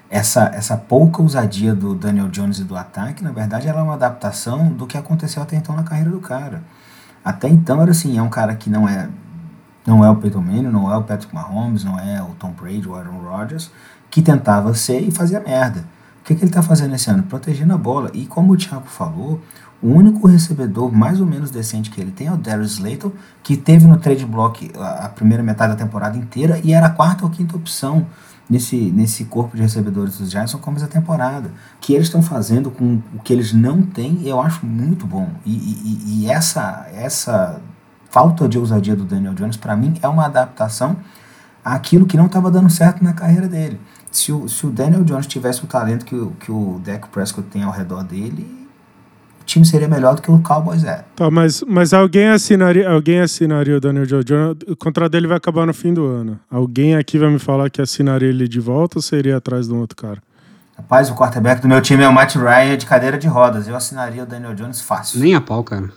Essa, 0.09 0.53
essa 0.55 0.77
pouca 0.77 1.21
ousadia 1.21 1.75
do 1.75 1.97
Daniel 1.97 2.29
Jones 2.29 2.61
e 2.61 2.65
do 2.65 2.77
ataque, 2.77 3.25
na 3.25 3.33
verdade, 3.33 3.67
ela 3.67 3.81
é 3.81 3.83
uma 3.83 3.95
adaptação 3.95 4.69
do 4.69 4.87
que 4.87 4.97
aconteceu 4.97 5.43
até 5.43 5.57
então 5.57 5.75
na 5.75 5.83
carreira 5.83 6.11
do 6.11 6.21
cara. 6.21 6.63
Até 7.25 7.49
então 7.49 7.83
era 7.83 7.91
assim, 7.91 8.17
é 8.17 8.23
um 8.23 8.29
cara 8.29 8.55
que 8.55 8.71
não 8.71 8.89
é 8.89 9.09
não 9.87 10.05
é 10.05 10.11
o 10.11 10.17
Peyton 10.17 10.41
Manning, 10.41 10.63
não 10.63 10.93
é 10.93 10.97
o 10.97 11.03
Patrick 11.03 11.35
Mahomes, 11.35 11.85
não 11.85 11.99
é 11.99 12.23
o 12.23 12.35
Tom 12.39 12.53
Brady, 12.53 12.89
o 12.89 12.95
Aaron 12.95 13.19
Rodgers, 13.19 13.71
que 14.11 14.21
tentava 14.21 14.75
ser 14.75 15.01
e 15.01 15.11
fazia 15.11 15.41
merda 15.41 15.85
que, 16.27 16.35
que 16.35 16.43
ele 16.43 16.51
está 16.51 16.63
fazendo 16.63 16.95
esse 16.95 17.09
ano? 17.09 17.23
Protegendo 17.23 17.73
a 17.73 17.79
bola. 17.79 18.11
E 18.13 18.27
como 18.27 18.53
o 18.53 18.57
Thiago 18.57 18.87
falou, 18.87 19.41
o 19.81 19.89
único 19.89 20.27
recebedor 20.27 20.93
mais 20.93 21.21
ou 21.21 21.27
menos 21.27 21.51
decente 21.51 21.89
que 21.89 22.01
ele 22.01 22.11
tem 22.11 22.27
é 22.27 22.33
o 22.33 22.37
Darius 22.37 22.73
Slayton, 22.73 23.13
que 23.43 23.57
teve 23.57 23.87
no 23.87 23.97
trade 23.97 24.27
block 24.27 24.73
a, 24.77 25.09
primeira 25.09 25.43
metade 25.43 25.73
da 25.75 25.79
temporada 25.79 26.19
inteira 26.19 26.61
e 26.65 26.73
era 26.73 26.87
a 26.87 26.91
quarta 26.91 27.25
ou 27.25 27.31
quinta 27.31 27.57
opção 27.57 28.07
nesse, 28.51 28.77
nesse 28.77 29.27
corpo 29.27 29.57
de 29.57 29.63
recebedores 29.63 30.19
dos 30.19 30.31
Giants 30.31 30.53
no 30.53 30.59
começo 30.59 30.85
da 30.85 30.91
temporada. 30.91 31.49
O 31.77 31.81
que 31.81 31.95
eles 31.95 32.09
estão 32.09 32.21
fazendo 32.21 32.73
com 32.73 33.01
o 33.15 33.21
que 33.23 33.33
eles 33.33 33.53
não 33.53 33.83
têm, 33.83 34.27
eu 34.27 34.41
acho 34.41 34.67
muito 34.67 35.07
bom. 35.07 35.31
E, 35.45 35.53
e, 35.53 36.23
e 36.25 36.31
essa, 36.31 36.89
essa 36.93 37.61
falta 38.11 38.49
de 38.49 38.59
ousadia 38.59 38.97
do 38.97 39.05
Daniel 39.05 39.35
Jones, 39.35 39.57
para 39.57 39.77
mim, 39.77 39.95
é 40.03 40.09
uma 40.09 40.27
adaptação 40.27 40.97
àquilo 41.65 42.07
que 42.07 42.17
não 42.17 42.27
estava 42.27 42.51
dando 42.51 42.71
certo 42.71 43.03
na 43.03 43.13
carreira 43.13 43.49
dele 43.49 43.81
se 44.17 44.33
o, 44.33 44.49
se 44.49 44.67
o 44.67 44.71
Daniel 44.71 45.05
Jones 45.05 45.27
tivesse 45.27 45.63
o 45.65 45.67
talento 45.67 46.05
que 46.05 46.15
o, 46.15 46.33
que 46.41 46.51
o 46.51 46.81
Dak 46.85 47.09
Prescott 47.09 47.49
tem 47.49 47.63
ao 47.63 47.71
redor 47.71 48.03
dele, 48.03 48.47
o 49.41 49.45
time 49.45 49.65
seria 49.65 49.87
melhor 49.87 50.15
do 50.15 50.23
que 50.23 50.31
o 50.31 50.39
Cowboys 50.41 50.85
é. 50.85 51.05
Tá, 51.15 51.31
mas, 51.31 51.63
mas 51.67 51.93
alguém 51.93 52.29
assinaria, 52.29 52.91
alguém 52.91 53.21
assinaria 53.21 53.77
o 53.77 53.81
Daniel 53.81 54.07
Jones? 54.07 54.57
O 54.67 54.77
contrato 54.77 55.13
dele 55.13 55.27
vai 55.27 55.37
acabar 55.37 55.67
no 55.67 55.75
fim 55.75 55.93
do 55.93 56.05
ano. 56.05 56.41
Alguém 56.51 56.97
aqui 56.97 57.19
vai 57.19 57.31
me 57.31 57.39
falar 57.39 57.71
que 57.71 57.81
assinaria 57.81 58.29
ele 58.29 58.49
de 58.49 58.59
volta 58.59 58.99
ou 58.99 59.03
seria 59.03 59.37
atrás 59.37 59.69
de 59.69 59.75
um 59.75 59.79
outro 59.79 59.97
cara? 59.97 60.21
Rapaz, 60.77 61.11
o 61.11 61.15
quarterback 61.15 61.63
do 61.63 61.69
meu 61.69 61.81
time 61.81 62.03
é 62.03 62.09
o 62.09 62.13
Matt 62.13 62.37
Ryan 62.37 62.77
de 62.77 62.85
cadeira 62.85 63.17
de 63.17 63.27
rodas. 63.27 63.69
Eu 63.69 63.77
assinaria 63.77 64.25
o 64.25 64.27
Daniel 64.27 64.55
Jones 64.55 64.81
fácil. 64.81 65.21
Nem 65.21 65.35
a 65.35 65.41
pau, 65.41 65.63
cara. 65.63 65.91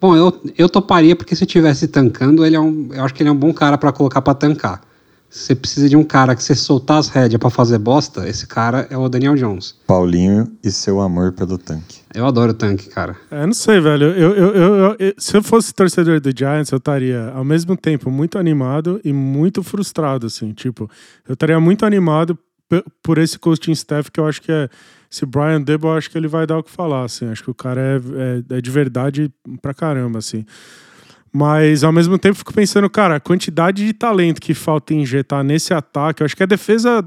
Bom, 0.00 0.16
eu, 0.16 0.40
eu 0.56 0.68
toparia 0.68 1.16
porque 1.16 1.34
se 1.34 1.44
eu 1.44 1.48
tivesse 1.48 1.88
tancando, 1.88 2.44
ele 2.44 2.56
é 2.56 2.60
um, 2.60 2.88
eu 2.92 3.04
acho 3.04 3.14
que 3.14 3.22
ele 3.22 3.30
é 3.30 3.32
um 3.32 3.36
bom 3.36 3.52
cara 3.52 3.78
para 3.78 3.92
colocar 3.92 4.20
para 4.20 4.34
tancar 4.34 4.80
você 5.28 5.54
precisa 5.54 5.88
de 5.88 5.96
um 5.96 6.04
cara 6.04 6.34
que 6.34 6.42
você 6.42 6.54
soltar 6.54 6.98
as 6.98 7.08
rédeas 7.08 7.38
para 7.38 7.50
fazer 7.50 7.78
bosta, 7.78 8.28
esse 8.28 8.46
cara 8.46 8.86
é 8.90 8.96
o 8.96 9.08
Daniel 9.08 9.34
Jones. 9.34 9.74
Paulinho 9.86 10.50
e 10.62 10.70
seu 10.70 11.00
amor 11.00 11.32
pelo 11.32 11.58
tanque. 11.58 12.00
Eu 12.14 12.26
adoro 12.26 12.52
o 12.52 12.54
tanque, 12.54 12.88
cara. 12.88 13.16
É, 13.30 13.44
não 13.44 13.52
sei, 13.52 13.80
velho. 13.80 14.06
Eu, 14.06 14.34
eu, 14.34 14.54
eu, 14.54 14.96
eu, 14.98 15.14
se 15.18 15.36
eu 15.36 15.42
fosse 15.42 15.74
torcedor 15.74 16.20
do 16.20 16.30
Giants, 16.36 16.70
eu 16.70 16.78
estaria, 16.78 17.30
ao 17.34 17.44
mesmo 17.44 17.76
tempo, 17.76 18.10
muito 18.10 18.38
animado 18.38 19.00
e 19.04 19.12
muito 19.12 19.62
frustrado, 19.62 20.26
assim. 20.26 20.52
Tipo, 20.52 20.90
eu 21.28 21.34
estaria 21.34 21.60
muito 21.60 21.84
animado 21.84 22.38
por 23.02 23.18
esse 23.18 23.38
coaching 23.38 23.72
staff 23.72 24.10
que 24.10 24.18
eu 24.18 24.26
acho 24.26 24.40
que 24.40 24.50
é... 24.50 24.68
Esse 25.16 25.24
Brian 25.24 25.62
Debo, 25.62 25.90
acho 25.92 26.10
que 26.10 26.18
ele 26.18 26.28
vai 26.28 26.46
dar 26.46 26.58
o 26.58 26.62
que 26.62 26.70
falar, 26.70 27.04
assim. 27.04 27.26
Acho 27.28 27.42
que 27.42 27.50
o 27.50 27.54
cara 27.54 27.80
é, 27.80 28.54
é, 28.54 28.58
é 28.58 28.60
de 28.60 28.70
verdade 28.70 29.32
pra 29.62 29.72
caramba, 29.72 30.18
assim. 30.18 30.44
Mas 31.32 31.82
ao 31.82 31.90
mesmo 31.90 32.18
tempo 32.18 32.36
fico 32.36 32.52
pensando, 32.52 32.88
cara, 32.90 33.16
a 33.16 33.20
quantidade 33.20 33.86
de 33.86 33.94
talento 33.94 34.40
que 34.40 34.52
falta 34.52 34.92
injetar 34.92 35.42
nesse 35.42 35.72
ataque, 35.72 36.22
acho 36.22 36.36
que 36.36 36.42
a 36.42 36.46
defesa, 36.46 37.02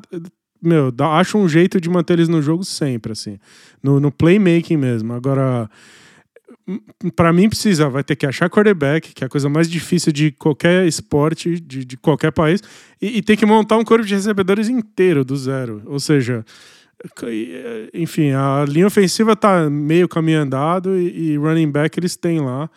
meu, 0.59 0.91
dá, 0.91 1.21
um 1.35 1.47
jeito 1.47 1.79
de 1.79 1.87
manter 1.87 2.13
eles 2.13 2.27
no 2.27 2.41
jogo 2.41 2.63
sempre, 2.63 3.11
assim. 3.11 3.37
No, 3.81 3.99
no 3.99 4.11
playmaking 4.11 4.77
mesmo. 4.77 5.13
Agora, 5.13 5.69
para 7.15 7.31
mim 7.31 7.47
precisa, 7.47 7.89
vai 7.89 8.03
ter 8.03 8.15
que 8.15 8.25
achar 8.25 8.49
quarterback, 8.49 9.13
que 9.13 9.23
é 9.23 9.27
a 9.27 9.29
coisa 9.29 9.49
mais 9.49 9.69
difícil 9.69 10.11
de 10.11 10.31
qualquer 10.31 10.87
esporte, 10.87 11.59
de, 11.59 11.85
de 11.85 11.95
qualquer 11.95 12.31
país, 12.31 12.59
e, 12.99 13.19
e 13.19 13.21
ter 13.21 13.37
que 13.37 13.45
montar 13.45 13.77
um 13.77 13.83
corpo 13.83 14.03
de 14.03 14.15
recebedores 14.15 14.67
inteiro, 14.67 15.23
do 15.23 15.37
zero. 15.37 15.83
Ou 15.85 15.99
seja, 15.99 16.43
enfim, 17.93 18.31
a 18.31 18.65
linha 18.67 18.87
ofensiva 18.87 19.35
tá 19.35 19.69
meio 19.69 20.07
caminho 20.07 20.41
andado 20.41 20.97
e, 20.97 21.31
e 21.31 21.37
running 21.37 21.71
back 21.71 21.99
eles 21.99 22.15
têm 22.15 22.39
lá. 22.39 22.69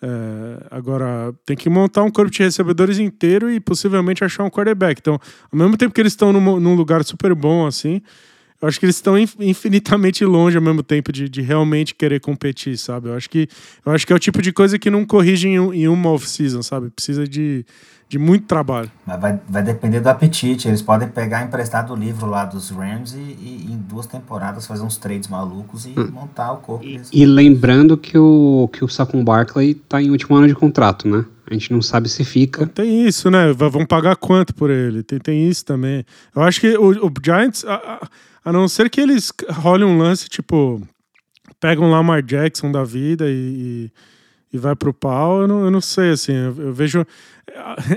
É, 0.00 0.66
agora, 0.70 1.34
tem 1.44 1.56
que 1.56 1.68
montar 1.68 2.04
um 2.04 2.10
corpo 2.10 2.30
de 2.30 2.42
recebedores 2.42 2.98
inteiro 2.98 3.50
e 3.50 3.58
possivelmente 3.58 4.24
achar 4.24 4.44
um 4.44 4.50
quarterback. 4.50 5.00
Então, 5.00 5.20
ao 5.50 5.58
mesmo 5.58 5.76
tempo 5.76 5.92
que 5.92 6.00
eles 6.00 6.12
estão 6.12 6.32
num, 6.32 6.60
num 6.60 6.74
lugar 6.74 7.04
super 7.04 7.34
bom, 7.34 7.66
assim, 7.66 8.00
eu 8.60 8.66
acho 8.66 8.80
que 8.80 8.86
eles 8.86 8.96
estão 8.96 9.16
infinitamente 9.16 10.24
longe 10.24 10.56
ao 10.56 10.62
mesmo 10.62 10.82
tempo 10.82 11.12
de, 11.12 11.28
de, 11.28 11.40
realmente 11.40 11.94
querer 11.94 12.20
competir, 12.20 12.76
sabe? 12.76 13.08
Eu 13.08 13.14
acho 13.14 13.30
que, 13.30 13.48
eu 13.86 13.92
acho 13.92 14.04
que 14.04 14.12
é 14.12 14.16
o 14.16 14.18
tipo 14.18 14.42
de 14.42 14.52
coisa 14.52 14.78
que 14.78 14.90
não 14.90 15.04
corrige 15.04 15.48
em, 15.48 15.54
em 15.54 15.86
uma 15.86 16.10
off-season, 16.10 16.60
sabe? 16.60 16.90
Precisa 16.90 17.26
de, 17.26 17.64
de 18.08 18.18
muito 18.18 18.46
trabalho. 18.46 18.90
Mas 19.06 19.20
vai, 19.20 19.40
vai 19.48 19.62
depender 19.62 20.00
do 20.00 20.08
apetite. 20.08 20.66
Eles 20.66 20.82
podem 20.82 21.08
pegar 21.08 21.44
emprestado 21.44 21.92
o 21.92 21.96
livro 21.96 22.26
lá 22.26 22.44
dos 22.44 22.70
Rams 22.70 23.12
e, 23.12 23.18
e, 23.18 23.68
em 23.70 23.76
duas 23.76 24.06
temporadas 24.06 24.66
fazer 24.66 24.82
uns 24.82 24.96
trades 24.96 25.28
malucos 25.28 25.86
e 25.86 25.90
hum. 25.90 26.10
montar 26.10 26.52
o 26.52 26.56
corpo. 26.56 26.84
E, 26.84 27.00
e, 27.12 27.24
lembrando 27.24 27.96
que 27.96 28.18
o, 28.18 28.68
que 28.72 28.84
o 28.84 28.88
Saquon 28.88 29.22
Barkley 29.22 29.74
tá 29.74 30.02
em 30.02 30.10
último 30.10 30.36
ano 30.36 30.48
de 30.48 30.54
contrato, 30.54 31.06
né? 31.06 31.24
A 31.50 31.54
gente 31.54 31.72
não 31.72 31.80
sabe 31.80 32.08
se 32.08 32.24
fica. 32.24 32.66
Tem 32.66 33.06
isso, 33.06 33.30
né? 33.30 33.52
Vão 33.52 33.86
pagar 33.86 34.16
quanto 34.16 34.54
por 34.54 34.70
ele? 34.70 35.02
Tem, 35.02 35.18
tem 35.18 35.48
isso 35.48 35.64
também. 35.64 36.04
Eu 36.34 36.42
acho 36.42 36.60
que 36.60 36.76
o, 36.76 37.06
o 37.06 37.12
Giants, 37.24 37.64
a, 37.64 38.06
a, 38.44 38.52
não 38.52 38.68
ser 38.68 38.90
que 38.90 39.00
eles 39.00 39.32
rolem 39.50 39.86
um 39.86 39.96
lance, 39.96 40.28
tipo, 40.28 40.82
pegam 41.58 41.90
lá 41.90 41.98
Lamar 41.98 42.22
Jackson 42.22 42.70
da 42.70 42.84
vida 42.84 43.28
e, 43.28 43.32
e, 44.52 44.56
e 44.56 44.58
vai 44.58 44.76
pro 44.76 44.92
pau, 44.92 45.42
eu 45.42 45.48
não, 45.48 45.64
eu 45.64 45.70
não 45.70 45.80
sei, 45.80 46.10
assim. 46.10 46.32
Eu, 46.32 46.54
eu, 46.58 46.72
vejo. 46.72 47.06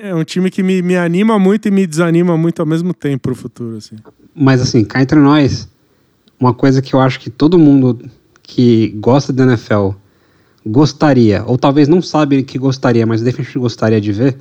É 0.01 0.15
um 0.15 0.23
time 0.23 0.49
que 0.49 0.63
me, 0.63 0.81
me 0.81 0.95
anima 0.95 1.37
muito 1.37 1.67
e 1.67 1.71
me 1.71 1.85
desanima 1.85 2.37
muito 2.37 2.61
ao 2.61 2.65
mesmo 2.65 2.93
tempo 2.93 3.23
pro 3.23 3.35
futuro, 3.35 3.77
assim. 3.77 3.97
Mas, 4.33 4.61
assim, 4.61 4.85
cá 4.85 5.01
entre 5.01 5.19
nós, 5.19 5.67
uma 6.39 6.53
coisa 6.53 6.81
que 6.81 6.93
eu 6.93 7.01
acho 7.01 7.19
que 7.19 7.29
todo 7.29 7.59
mundo 7.59 7.99
que 8.41 8.89
gosta 8.97 9.33
da 9.33 9.43
NFL 9.43 9.89
gostaria, 10.65 11.43
ou 11.45 11.57
talvez 11.57 11.87
não 11.87 12.01
sabe 12.01 12.43
que 12.43 12.57
gostaria, 12.57 13.05
mas 13.05 13.21
definitivamente 13.21 13.59
gostaria 13.59 14.01
de 14.01 14.11
ver, 14.11 14.37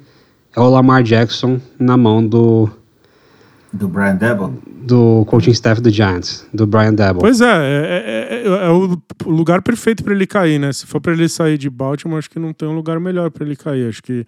é 0.54 0.60
o 0.60 0.68
Lamar 0.68 1.02
Jackson 1.02 1.60
na 1.78 1.96
mão 1.96 2.26
do. 2.26 2.68
Do 3.72 3.86
Brian 3.86 4.16
Debo? 4.16 4.60
Do 4.66 5.24
coaching 5.26 5.52
staff 5.52 5.80
do 5.80 5.90
Giants, 5.90 6.44
do 6.52 6.66
Brian 6.66 6.92
Debo. 6.92 7.20
Pois 7.20 7.40
é, 7.40 7.46
é, 7.46 8.42
é, 8.44 8.66
é 8.66 8.68
o 8.68 8.98
lugar 9.26 9.62
perfeito 9.62 10.02
para 10.02 10.12
ele 10.12 10.26
cair, 10.26 10.58
né? 10.58 10.72
Se 10.72 10.86
for 10.86 11.00
para 11.00 11.12
ele 11.12 11.28
sair 11.28 11.56
de 11.56 11.70
Baltimore, 11.70 12.18
acho 12.18 12.28
que 12.28 12.38
não 12.38 12.52
tem 12.52 12.68
um 12.68 12.74
lugar 12.74 12.98
melhor 12.98 13.30
para 13.30 13.46
ele 13.46 13.54
cair. 13.54 13.88
Acho 13.88 14.02
que 14.02 14.26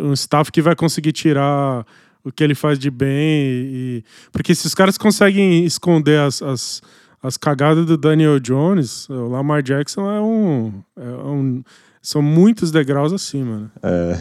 um 0.00 0.12
staff 0.12 0.52
que 0.52 0.60
vai 0.60 0.76
conseguir 0.76 1.12
tirar 1.12 1.86
o 2.22 2.30
que 2.30 2.44
ele 2.44 2.54
faz 2.54 2.78
de 2.78 2.90
bem. 2.90 3.08
E... 3.10 4.04
Porque 4.30 4.54
se 4.54 4.66
os 4.66 4.74
caras 4.74 4.98
conseguem 4.98 5.64
esconder 5.64 6.20
as, 6.20 6.42
as 6.42 6.82
as 7.22 7.36
cagadas 7.36 7.86
do 7.86 7.96
Daniel 7.96 8.40
Jones, 8.40 9.08
o 9.08 9.28
Lamar 9.28 9.62
Jackson 9.62 10.10
é 10.10 10.20
um, 10.20 10.82
é 10.96 11.08
um 11.24 11.62
são 12.02 12.20
muitos 12.20 12.72
degraus 12.72 13.12
acima. 13.12 13.60
Né? 13.60 13.70
É, 13.82 14.18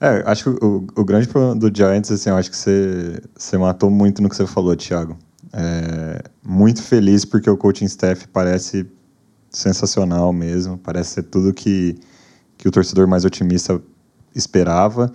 é, 0.00 0.22
acho 0.26 0.44
que 0.44 0.64
o, 0.64 0.86
o 0.94 1.04
grande 1.04 1.26
problema 1.26 1.56
do 1.56 1.74
Giants, 1.74 2.10
assim, 2.12 2.28
eu 2.28 2.36
acho 2.36 2.50
que 2.50 2.56
você, 2.56 3.22
você 3.34 3.56
matou 3.56 3.90
muito 3.90 4.22
no 4.22 4.28
que 4.28 4.36
você 4.36 4.46
falou, 4.46 4.76
Thiago. 4.76 5.16
É, 5.52 6.22
muito 6.44 6.82
feliz 6.82 7.24
porque 7.24 7.48
o 7.48 7.56
coaching 7.56 7.86
staff 7.86 8.28
parece 8.28 8.86
sensacional 9.50 10.32
mesmo, 10.32 10.76
parece 10.76 11.14
ser 11.14 11.22
tudo 11.22 11.54
que, 11.54 11.96
que 12.58 12.68
o 12.68 12.70
torcedor 12.70 13.06
mais 13.06 13.24
otimista 13.24 13.80
esperava. 14.34 15.10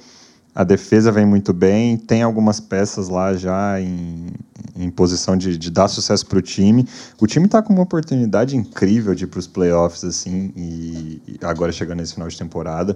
A 0.59 0.65
defesa 0.65 1.09
vem 1.09 1.25
muito 1.25 1.53
bem, 1.53 1.95
tem 1.95 2.21
algumas 2.21 2.59
peças 2.59 3.07
lá 3.07 3.33
já 3.33 3.79
em, 3.79 4.27
em 4.75 4.89
posição 4.89 5.37
de, 5.37 5.57
de 5.57 5.71
dar 5.71 5.87
sucesso 5.87 6.25
para 6.25 6.37
o 6.37 6.41
time. 6.41 6.85
O 7.17 7.25
time 7.25 7.45
está 7.45 7.61
com 7.61 7.71
uma 7.71 7.83
oportunidade 7.83 8.57
incrível 8.57 9.15
de 9.15 9.23
ir 9.23 9.27
para 9.27 9.39
os 9.39 9.47
playoffs, 9.47 10.03
assim, 10.03 10.51
e, 10.57 11.21
e 11.25 11.39
agora 11.45 11.71
chegando 11.71 11.99
nesse 11.99 12.15
final 12.15 12.27
de 12.27 12.37
temporada. 12.37 12.93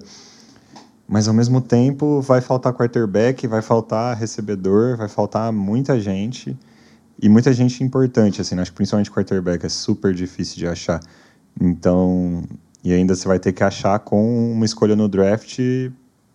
Mas 1.08 1.30
ao 1.30 1.34
mesmo 1.34 1.62
tempo 1.62 2.20
vai 2.20 2.42
faltar 2.42 2.74
quarterback, 2.74 3.48
vai 3.48 3.62
faltar 3.62 4.18
recebedor, 4.18 4.98
vai 4.98 5.08
faltar 5.08 5.50
muita 5.54 5.98
gente 5.98 6.58
e 7.18 7.30
muita 7.30 7.54
gente 7.54 7.82
importante, 7.82 8.42
assim, 8.42 8.60
acho 8.60 8.72
que 8.72 8.76
principalmente 8.76 9.10
quarterback 9.10 9.66
é 9.66 9.70
super 9.70 10.14
difícil 10.14 10.58
de 10.58 10.68
achar. 10.68 11.00
Então, 11.62 12.44
e 12.84 12.92
ainda 12.92 13.16
você 13.16 13.26
vai 13.26 13.40
ter 13.40 13.54
que 13.54 13.64
achar 13.64 14.00
com 14.00 14.52
uma 14.52 14.66
escolha 14.66 14.98
no 14.98 15.08
draft 15.08 15.62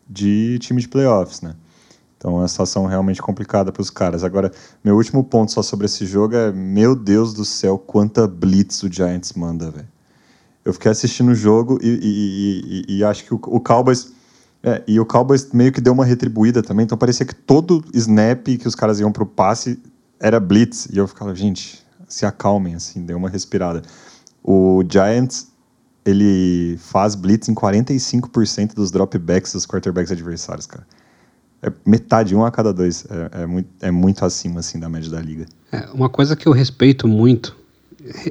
de 0.08 0.58
time 0.60 0.80
de 0.80 0.88
playoffs, 0.88 1.40
né? 1.40 1.54
Então 2.16 2.32
é 2.32 2.40
uma 2.40 2.48
situação 2.48 2.86
realmente 2.86 3.22
complicada 3.22 3.70
para 3.70 3.80
os 3.80 3.90
caras. 3.90 4.24
Agora, 4.24 4.52
meu 4.82 4.96
último 4.96 5.22
ponto 5.22 5.52
só 5.52 5.62
sobre 5.62 5.86
esse 5.86 6.04
jogo 6.04 6.34
é: 6.34 6.50
meu 6.52 6.96
Deus 6.96 7.32
do 7.32 7.44
céu, 7.44 7.78
quanta 7.78 8.26
blitz 8.26 8.82
o 8.82 8.92
Giants 8.92 9.32
manda, 9.34 9.70
velho. 9.70 9.88
Eu 10.64 10.72
fiquei 10.72 10.90
assistindo 10.90 11.30
o 11.30 11.34
jogo 11.34 11.78
e, 11.80 11.88
e, 11.88 12.84
e, 12.88 12.98
e 12.98 13.04
acho 13.04 13.24
que 13.24 13.32
o, 13.32 13.40
o 13.46 13.60
Cowboys. 13.60 14.12
É, 14.60 14.82
e 14.88 14.98
o 14.98 15.06
Cowboys 15.06 15.52
meio 15.52 15.70
que 15.70 15.80
deu 15.80 15.92
uma 15.92 16.04
retribuída 16.04 16.60
também, 16.60 16.82
então 16.82 16.98
parecia 16.98 17.24
que 17.24 17.34
todo 17.34 17.84
snap 17.94 18.44
que 18.44 18.66
os 18.66 18.74
caras 18.74 18.98
iam 18.98 19.12
pro 19.12 19.24
passe 19.24 19.80
era 20.18 20.40
blitz. 20.40 20.88
E 20.92 20.98
eu 20.98 21.06
ficava, 21.06 21.32
gente, 21.32 21.86
se 22.08 22.26
acalmem, 22.26 22.74
assim, 22.74 23.04
deu 23.04 23.16
uma 23.16 23.28
respirada. 23.28 23.82
O 24.42 24.82
Giants 24.90 25.46
ele 26.04 26.76
faz 26.78 27.14
blitz 27.14 27.48
em 27.48 27.54
45% 27.54 28.74
dos 28.74 28.90
dropbacks 28.90 29.52
dos 29.52 29.66
quarterbacks 29.66 30.10
adversários, 30.10 30.66
cara. 30.66 30.86
É 31.60 31.72
metade, 31.84 32.34
um 32.36 32.44
a 32.44 32.50
cada 32.50 32.72
dois. 32.72 33.04
É, 33.10 33.42
é, 33.42 33.46
muito, 33.46 33.68
é 33.80 33.90
muito 33.90 34.24
acima, 34.24 34.60
assim, 34.60 34.78
da 34.78 34.88
média 34.88 35.10
da 35.10 35.20
liga. 35.20 35.46
É, 35.72 35.88
uma 35.92 36.08
coisa 36.08 36.36
que 36.36 36.46
eu 36.46 36.52
respeito 36.52 37.08
muito, 37.08 37.56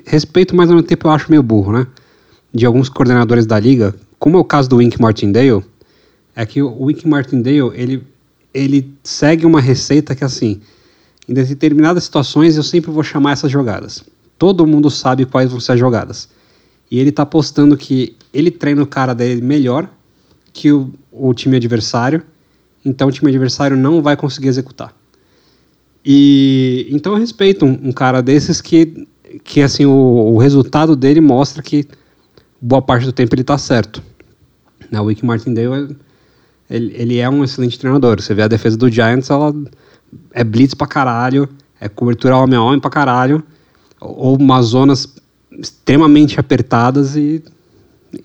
respeito, 0.06 0.56
mas 0.56 0.70
ao 0.70 0.76
mesmo 0.76 0.88
tempo 0.88 1.08
eu 1.08 1.12
acho 1.12 1.30
meio 1.30 1.44
burro, 1.44 1.74
né? 1.74 1.88
De 2.54 2.66
alguns 2.66 2.88
coordenadores 2.88 3.46
da 3.46 3.60
liga, 3.60 3.94
como 4.18 4.38
é 4.38 4.40
o 4.40 4.46
caso 4.46 4.70
do 4.70 4.78
Wink 4.78 5.00
Martindale, 5.02 5.64
é 6.36 6.46
que 6.46 6.62
o 6.62 6.84
Wink 6.84 7.08
Martindale, 7.08 7.72
ele, 7.74 8.08
ele 8.54 8.94
segue 9.04 9.46
uma 9.46 9.60
receita 9.60 10.16
que, 10.16 10.24
assim, 10.24 10.62
em 11.28 11.34
determinadas 11.34 12.06
situações 12.06 12.56
eu 12.56 12.64
sempre 12.64 12.90
vou 12.92 13.04
chamar 13.04 13.34
essas 13.34 13.52
jogadas. 13.52 14.04
Todo 14.38 14.66
mundo 14.66 14.90
sabe 14.90 15.26
quais 15.26 15.52
vão 15.52 15.60
ser 15.60 15.74
as 15.74 15.80
jogadas. 15.80 16.30
E 16.90 17.00
ele 17.00 17.12
tá 17.12 17.26
postando 17.26 17.76
que 17.76 18.16
ele 18.34 18.52
treina 18.52 18.82
o 18.82 18.88
cara 18.88 19.14
dele 19.14 19.42
melhor 19.42 19.90
que 20.54 20.72
o, 20.72 20.92
o 21.12 21.34
time 21.34 21.58
adversário, 21.58 22.24
então 22.84 23.08
o 23.08 23.12
time 23.12 23.30
adversário 23.30 23.76
não 23.76 24.02
vai 24.02 24.16
conseguir 24.16 24.48
executar. 24.48 24.94
E 26.06 26.88
então 26.90 27.14
eu 27.14 27.20
respeito 27.20 27.66
um, 27.66 27.90
um 27.90 27.92
cara 27.92 28.22
desses 28.22 28.62
que, 28.62 29.08
que 29.44 29.62
assim, 29.62 29.86
o, 29.86 29.92
o, 29.92 30.38
resultado 30.38 30.96
dele 30.96 31.20
mostra 31.20 31.62
que 31.62 31.86
boa 32.62 32.82
parte 32.82 33.06
do 33.06 33.12
tempo 33.12 33.36
ele 33.36 33.44
tá 33.44 33.58
certo. 33.58 34.02
O 34.90 35.02
Wick 35.02 35.26
Martindale, 35.26 35.98
ele, 36.70 36.94
ele 36.96 37.18
é 37.18 37.30
um 37.30 37.44
excelente 37.44 37.78
treinador. 37.78 38.22
Você 38.22 38.34
vê 38.34 38.44
a 38.44 38.48
defesa 38.48 38.78
do 38.78 38.90
Giants, 38.90 39.30
ela 39.30 39.54
é 40.32 40.46
blitz 40.46 40.74
pra 40.74 40.88
caralho, 40.88 41.50
é 41.80 41.90
cobertura 41.90 42.38
homem 42.38 42.58
a 42.58 42.62
homem 42.62 42.80
pra 42.80 42.90
caralho, 42.90 43.44
ou 44.00 44.38
umas 44.38 44.68
zonas 44.68 45.14
extremamente 45.58 46.40
apertadas 46.40 47.16
e, 47.16 47.44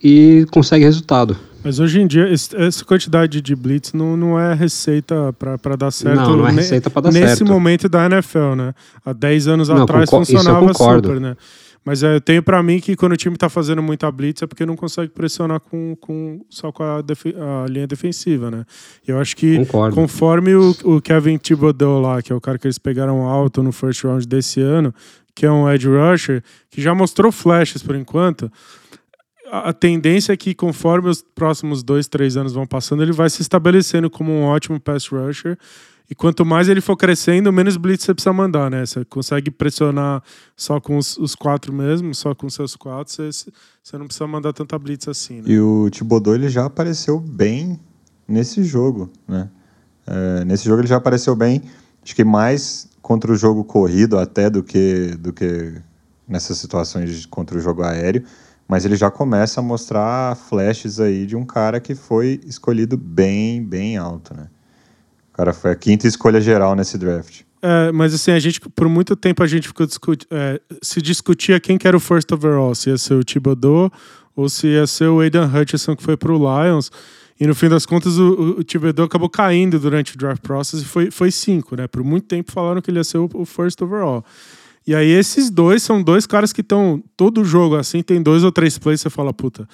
e 0.02 0.46
consegue 0.50 0.84
resultado. 0.84 1.36
Mas 1.64 1.78
hoje 1.78 2.00
em 2.00 2.06
dia, 2.06 2.28
essa 2.28 2.84
quantidade 2.84 3.40
de 3.40 3.54
blitz 3.54 3.92
não, 3.92 4.16
não 4.16 4.38
é 4.38 4.52
receita 4.52 5.32
para 5.32 5.76
dar 5.76 5.92
certo. 5.92 6.16
Não, 6.16 6.36
não 6.38 6.48
é 6.48 6.50
receita 6.50 6.90
para 6.90 7.02
dar 7.02 7.08
nesse 7.12 7.20
certo. 7.20 7.40
Nesse 7.40 7.44
momento 7.44 7.88
da 7.88 8.06
NFL, 8.06 8.54
né? 8.56 8.74
Há 9.04 9.12
10 9.12 9.48
anos 9.48 9.68
não, 9.68 9.82
atrás 9.82 10.10
funcionava 10.10 10.74
super, 10.74 11.20
né? 11.20 11.36
Mas 11.84 12.02
é, 12.02 12.14
eu 12.14 12.20
tenho 12.20 12.42
para 12.42 12.62
mim 12.62 12.78
que 12.78 12.94
quando 12.94 13.12
o 13.12 13.16
time 13.16 13.36
tá 13.36 13.48
fazendo 13.48 13.82
muita 13.82 14.10
blitz 14.10 14.42
é 14.42 14.46
porque 14.46 14.64
não 14.64 14.76
consegue 14.76 15.10
pressionar 15.10 15.58
com, 15.60 15.96
com, 16.00 16.40
só 16.48 16.70
com 16.70 16.82
a, 16.82 16.98
a 16.98 17.68
linha 17.68 17.86
defensiva, 17.86 18.50
né? 18.50 18.64
Eu 19.06 19.18
acho 19.18 19.36
que 19.36 19.58
concordo. 19.58 19.94
conforme 19.96 20.54
o, 20.54 20.74
o 20.84 21.00
Kevin 21.00 21.38
Thibodeau 21.38 22.00
lá, 22.00 22.22
que 22.22 22.32
é 22.32 22.36
o 22.36 22.40
cara 22.40 22.56
que 22.56 22.66
eles 22.66 22.78
pegaram 22.78 23.22
alto 23.22 23.62
no 23.62 23.72
first 23.72 24.04
round 24.04 24.26
desse 24.28 24.60
ano, 24.60 24.94
que 25.34 25.46
é 25.46 25.50
um 25.50 25.70
edge 25.70 25.88
rusher, 25.88 26.42
que 26.70 26.80
já 26.80 26.94
mostrou 26.94 27.32
flashes 27.32 27.82
por 27.82 27.94
enquanto, 27.96 28.50
a 29.52 29.70
tendência 29.70 30.32
é 30.32 30.36
que 30.36 30.54
conforme 30.54 31.10
os 31.10 31.22
próximos 31.22 31.82
dois, 31.82 32.08
três 32.08 32.38
anos 32.38 32.54
vão 32.54 32.66
passando, 32.66 33.02
ele 33.02 33.12
vai 33.12 33.28
se 33.28 33.42
estabelecendo 33.42 34.08
como 34.08 34.32
um 34.32 34.44
ótimo 34.44 34.80
pass 34.80 35.06
rusher. 35.06 35.58
E 36.08 36.14
quanto 36.14 36.44
mais 36.44 36.68
ele 36.68 36.80
for 36.80 36.96
crescendo, 36.96 37.52
menos 37.52 37.76
blitz 37.76 38.04
você 38.04 38.14
precisa 38.14 38.32
mandar, 38.32 38.70
né? 38.70 38.84
Você 38.84 39.04
consegue 39.04 39.50
pressionar 39.50 40.22
só 40.56 40.80
com 40.80 40.96
os, 40.96 41.16
os 41.18 41.34
quatro 41.34 41.72
mesmo, 41.72 42.14
só 42.14 42.34
com 42.34 42.48
seus 42.48 42.76
quatro, 42.76 43.12
você, 43.12 43.30
você 43.82 43.98
não 43.98 44.06
precisa 44.06 44.26
mandar 44.26 44.54
tanta 44.54 44.78
blitz 44.78 45.06
assim. 45.08 45.42
Né? 45.42 45.44
E 45.46 45.60
o 45.60 45.88
Thibodeau, 45.90 46.34
ele 46.34 46.48
já 46.48 46.64
apareceu 46.64 47.20
bem 47.20 47.78
nesse 48.26 48.64
jogo, 48.64 49.10
né? 49.28 49.50
É, 50.06 50.44
nesse 50.44 50.64
jogo 50.64 50.80
ele 50.80 50.88
já 50.88 50.96
apareceu 50.96 51.36
bem, 51.36 51.62
acho 52.02 52.16
que 52.16 52.24
mais 52.24 52.88
contra 53.02 53.32
o 53.32 53.36
jogo 53.36 53.64
corrido 53.64 54.16
até 54.16 54.48
do 54.48 54.62
que, 54.62 55.16
do 55.18 55.32
que 55.32 55.74
nessas 56.26 56.56
situações 56.56 57.26
contra 57.26 57.58
o 57.58 57.60
jogo 57.60 57.82
aéreo, 57.82 58.24
mas 58.68 58.84
ele 58.84 58.96
já 58.96 59.10
começa 59.10 59.60
a 59.60 59.62
mostrar 59.62 60.36
flashes 60.36 61.00
aí 61.00 61.26
de 61.26 61.36
um 61.36 61.44
cara 61.44 61.80
que 61.80 61.94
foi 61.94 62.40
escolhido 62.46 62.96
bem, 62.96 63.62
bem 63.62 63.96
alto, 63.98 64.32
né? 64.34 64.46
O 65.32 65.36
cara 65.36 65.52
foi 65.52 65.72
a 65.72 65.74
quinta 65.74 66.06
escolha 66.06 66.40
geral 66.40 66.74
nesse 66.76 66.96
draft. 66.96 67.42
É, 67.60 67.92
mas 67.92 68.14
assim, 68.14 68.30
a 68.30 68.38
gente, 68.38 68.60
por 68.60 68.88
muito 68.88 69.14
tempo 69.16 69.42
a 69.42 69.46
gente 69.46 69.68
ficou 69.68 69.86
discuti 69.86 70.26
é, 70.30 70.60
se 70.82 71.00
discutia 71.00 71.60
quem 71.60 71.78
que 71.78 71.86
era 71.86 71.96
o 71.96 72.00
first 72.00 72.30
overall, 72.32 72.74
se 72.74 72.90
ia 72.90 72.98
ser 72.98 73.14
o 73.14 73.24
Thibodeau 73.24 73.90
ou 74.34 74.48
se 74.48 74.66
ia 74.66 74.86
ser 74.86 75.08
o 75.08 75.20
Aidan 75.20 75.46
Hutchinson 75.46 75.94
que 75.94 76.02
foi 76.02 76.16
pro 76.16 76.36
Lions. 76.36 76.90
E 77.42 77.46
no 77.48 77.56
fim 77.56 77.68
das 77.68 77.84
contas, 77.84 78.18
o, 78.18 78.58
o 78.60 78.62
Thibodeau 78.62 79.04
acabou 79.04 79.28
caindo 79.28 79.76
durante 79.76 80.14
o 80.14 80.16
draft 80.16 80.40
process 80.42 80.80
e 80.80 80.84
foi, 80.84 81.10
foi 81.10 81.32
cinco, 81.32 81.74
né? 81.74 81.88
Por 81.88 82.04
muito 82.04 82.24
tempo 82.24 82.52
falaram 82.52 82.80
que 82.80 82.88
ele 82.88 83.00
ia 83.00 83.04
ser 83.04 83.18
o, 83.18 83.28
o 83.34 83.44
first 83.44 83.82
overall. 83.82 84.24
E 84.86 84.94
aí 84.94 85.10
esses 85.10 85.50
dois 85.50 85.82
são 85.82 86.00
dois 86.00 86.24
caras 86.24 86.52
que 86.52 86.60
estão 86.60 87.02
todo 87.16 87.44
jogo 87.44 87.74
assim, 87.74 88.00
tem 88.00 88.22
dois 88.22 88.44
ou 88.44 88.52
três 88.52 88.78
plays, 88.78 89.00
você 89.00 89.10
fala, 89.10 89.32
puta, 89.32 89.68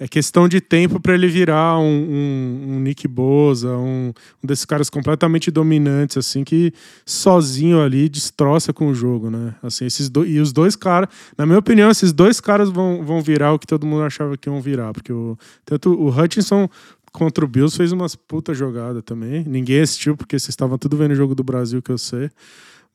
é 0.00 0.08
questão 0.08 0.48
de 0.48 0.60
tempo 0.60 0.98
para 0.98 1.14
ele 1.14 1.28
virar 1.28 1.78
um, 1.78 1.84
um, 1.84 2.64
um 2.70 2.80
Nick 2.80 3.06
Boza, 3.06 3.68
um, 3.68 4.12
um, 4.42 4.46
desses 4.46 4.64
caras 4.64 4.90
completamente 4.90 5.48
dominantes, 5.48 6.16
assim, 6.16 6.42
que 6.42 6.72
sozinho 7.06 7.80
ali 7.80 8.08
destroça 8.08 8.72
com 8.72 8.88
o 8.88 8.94
jogo, 8.94 9.30
né? 9.30 9.54
Assim, 9.62 9.86
esses 9.86 10.08
do, 10.08 10.26
e 10.26 10.40
os 10.40 10.52
dois 10.52 10.74
caras, 10.74 11.08
na 11.38 11.46
minha 11.46 11.60
opinião, 11.60 11.88
esses 11.88 12.12
dois 12.12 12.40
caras 12.40 12.68
vão, 12.68 13.04
vão 13.04 13.22
virar 13.22 13.52
o 13.52 13.60
que 13.60 13.66
todo 13.66 13.86
mundo 13.86 14.02
achava 14.02 14.36
que 14.36 14.48
iam 14.48 14.60
virar, 14.60 14.92
porque 14.92 15.12
o, 15.12 15.38
tanto 15.64 15.92
o 15.92 16.08
Hutchinson 16.08 16.68
contra 17.12 17.44
o 17.44 17.48
Bills 17.48 17.76
fez 17.76 17.92
umas 17.92 18.16
puta 18.16 18.54
jogada 18.54 19.02
também. 19.02 19.44
Ninguém 19.44 19.80
assistiu 19.80 20.16
porque 20.16 20.38
vocês 20.38 20.48
estavam 20.48 20.78
tudo 20.78 20.96
vendo 20.96 21.12
o 21.12 21.14
jogo 21.14 21.34
do 21.34 21.44
Brasil 21.44 21.82
que 21.82 21.92
eu 21.92 21.98
sei. 21.98 22.30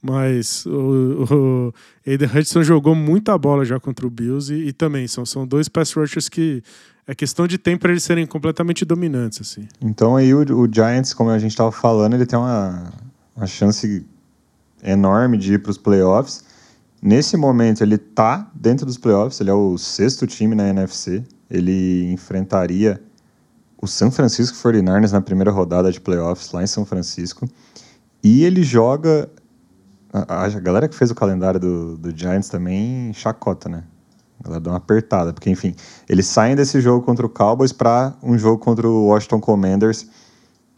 Mas 0.02 0.66
o, 0.66 1.26
o 1.32 1.74
Aiden 2.06 2.30
Hudson 2.36 2.64
jogou 2.64 2.94
muita 2.94 3.38
bola 3.38 3.66
já 3.66 3.80
contra 3.80 4.06
o 4.06 4.10
Bills 4.10 4.54
e, 4.54 4.68
e, 4.68 4.74
também 4.74 5.08
são, 5.08 5.26
são 5.26 5.46
dois 5.46 5.68
pass 5.68 5.94
rushers 5.94 6.30
que 6.30 6.62
é 7.08 7.16
questão 7.16 7.48
de 7.48 7.58
tempo 7.58 7.82
para 7.82 7.92
eles 7.92 8.04
serem 8.04 8.26
completamente 8.26 8.86
dominantes. 8.86 9.42
assim. 9.42 9.68
Então 9.82 10.16
aí 10.16 10.34
o, 10.34 10.42
o 10.42 10.72
Giants, 10.72 11.14
como 11.14 11.30
a 11.30 11.40
gente 11.40 11.52
estava 11.52 11.72
falando, 11.72 12.14
ele 12.14 12.26
tem 12.26 12.38
uma, 12.38 12.92
uma 13.36 13.48
chance 13.48 14.06
enorme 14.84 15.38
de 15.38 15.54
ir 15.54 15.64
para 15.64 15.72
os 15.72 15.78
playoffs. 15.78 16.44
Nesse 17.02 17.36
momento 17.36 17.82
ele 17.82 17.96
está 17.96 18.50
dentro 18.54 18.86
dos 18.86 18.98
playoffs, 18.98 19.40
ele 19.40 19.50
é 19.50 19.54
o 19.54 19.78
sexto 19.78 20.28
time 20.28 20.54
na 20.54 20.70
NFC. 20.70 21.24
Ele 21.50 22.12
enfrentaria 22.12 23.02
o 23.88 23.90
San 23.90 24.12
Francisco 24.12 24.58
49ers 24.58 25.12
na 25.12 25.22
primeira 25.22 25.50
rodada 25.50 25.90
de 25.92 26.00
playoffs 26.00 26.52
lá 26.52 26.62
em 26.62 26.68
São 26.68 26.86
Francisco. 26.86 27.48
E 28.22 28.44
ele 28.44 28.62
joga 28.62 29.30
a, 30.12 30.46
a, 30.46 30.50
galera 30.60 30.88
que 30.88 30.96
fez 30.96 31.10
o 31.10 31.16
calendário 31.16 31.60
do, 31.60 31.98
do 31.98 32.16
Giants 32.16 32.50
também 32.50 33.14
chacota, 33.14 33.70
né? 33.70 33.84
A 34.40 34.44
galera 34.44 34.62
dá 34.62 34.72
uma 34.72 34.78
apertada, 34.78 35.34
porque 35.34 35.50
enfim, 35.50 35.74
eles 36.08 36.28
saem 36.28 36.56
desse 36.56 36.80
jogo 36.82 37.04
contra 37.06 37.26
o 37.26 37.30
Cowboys 37.30 37.72
para 37.72 38.14
um 38.22 38.38
jogo 38.38 38.60
contra 38.60 38.88
o 38.88 39.08
Washington 39.08 39.40
Commanders, 39.40 40.06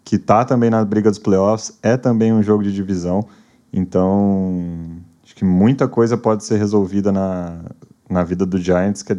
que 0.05 0.17
tá 0.17 0.45
também 0.45 0.69
na 0.69 0.85
briga 0.85 1.09
dos 1.09 1.19
playoffs, 1.19 1.77
é 1.81 1.97
também 1.97 2.31
um 2.31 2.43
jogo 2.43 2.63
de 2.63 2.71
divisão. 2.71 3.27
Então, 3.73 5.01
acho 5.23 5.35
que 5.35 5.43
muita 5.43 5.87
coisa 5.87 6.15
pode 6.15 6.43
ser 6.43 6.57
resolvida 6.57 7.11
na, 7.11 7.59
na 8.09 8.23
vida 8.23 8.45
do 8.45 8.57
Giants 8.57 9.01
que 9.01 9.13
é 9.13 9.17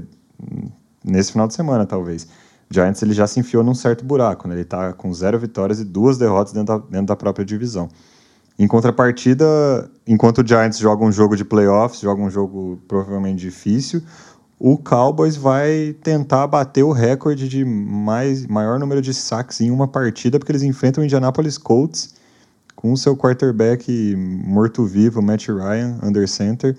nesse 1.05 1.33
final 1.33 1.49
de 1.49 1.55
semana, 1.55 1.85
talvez. 1.85 2.27
Giants 2.71 3.03
ele 3.03 3.13
já 3.13 3.27
se 3.27 3.41
enfiou 3.41 3.65
num 3.65 3.75
certo 3.75 4.05
buraco, 4.05 4.47
né? 4.47 4.55
Ele 4.55 4.65
tá 4.65 4.93
com 4.93 5.13
zero 5.13 5.39
vitórias 5.39 5.81
e 5.81 5.85
duas 5.85 6.17
derrotas 6.17 6.53
dentro 6.53 6.79
da, 6.79 6.87
dentro 6.87 7.07
da 7.07 7.17
própria 7.17 7.45
divisão. 7.45 7.89
Em 8.59 8.69
contrapartida, 8.69 9.91
enquanto 10.07 10.43
o 10.43 10.47
Giants 10.47 10.79
joga 10.79 11.05
um 11.05 11.11
jogo 11.11 11.35
de 11.35 11.45
playoffs, 11.45 12.01
joga 12.01 12.23
um 12.23 12.31
jogo 12.31 12.79
provavelmente 12.87 13.41
difícil, 13.41 14.03
o 14.59 14.77
Cowboys 14.77 15.37
vai 15.37 15.97
tentar 16.03 16.47
bater 16.47 16.83
o 16.83 16.93
recorde 16.93 17.49
de 17.49 17.65
mais, 17.65 18.47
maior 18.47 18.79
número 18.79 19.01
de 19.01 19.15
sacks 19.15 19.63
em 19.63 19.71
uma 19.71 19.89
partida, 19.89 20.39
porque 20.39 20.53
eles 20.53 20.63
enfrentam 20.63 21.03
o 21.03 21.05
Indianapolis 21.05 21.57
Colts 21.57 22.15
com 22.77 22.93
o 22.93 22.97
seu 22.97 23.17
quarterback 23.17 24.15
morto-vivo, 24.17 25.23
Matt 25.23 25.49
Ryan, 25.49 25.99
under 26.03 26.29
center, 26.29 26.77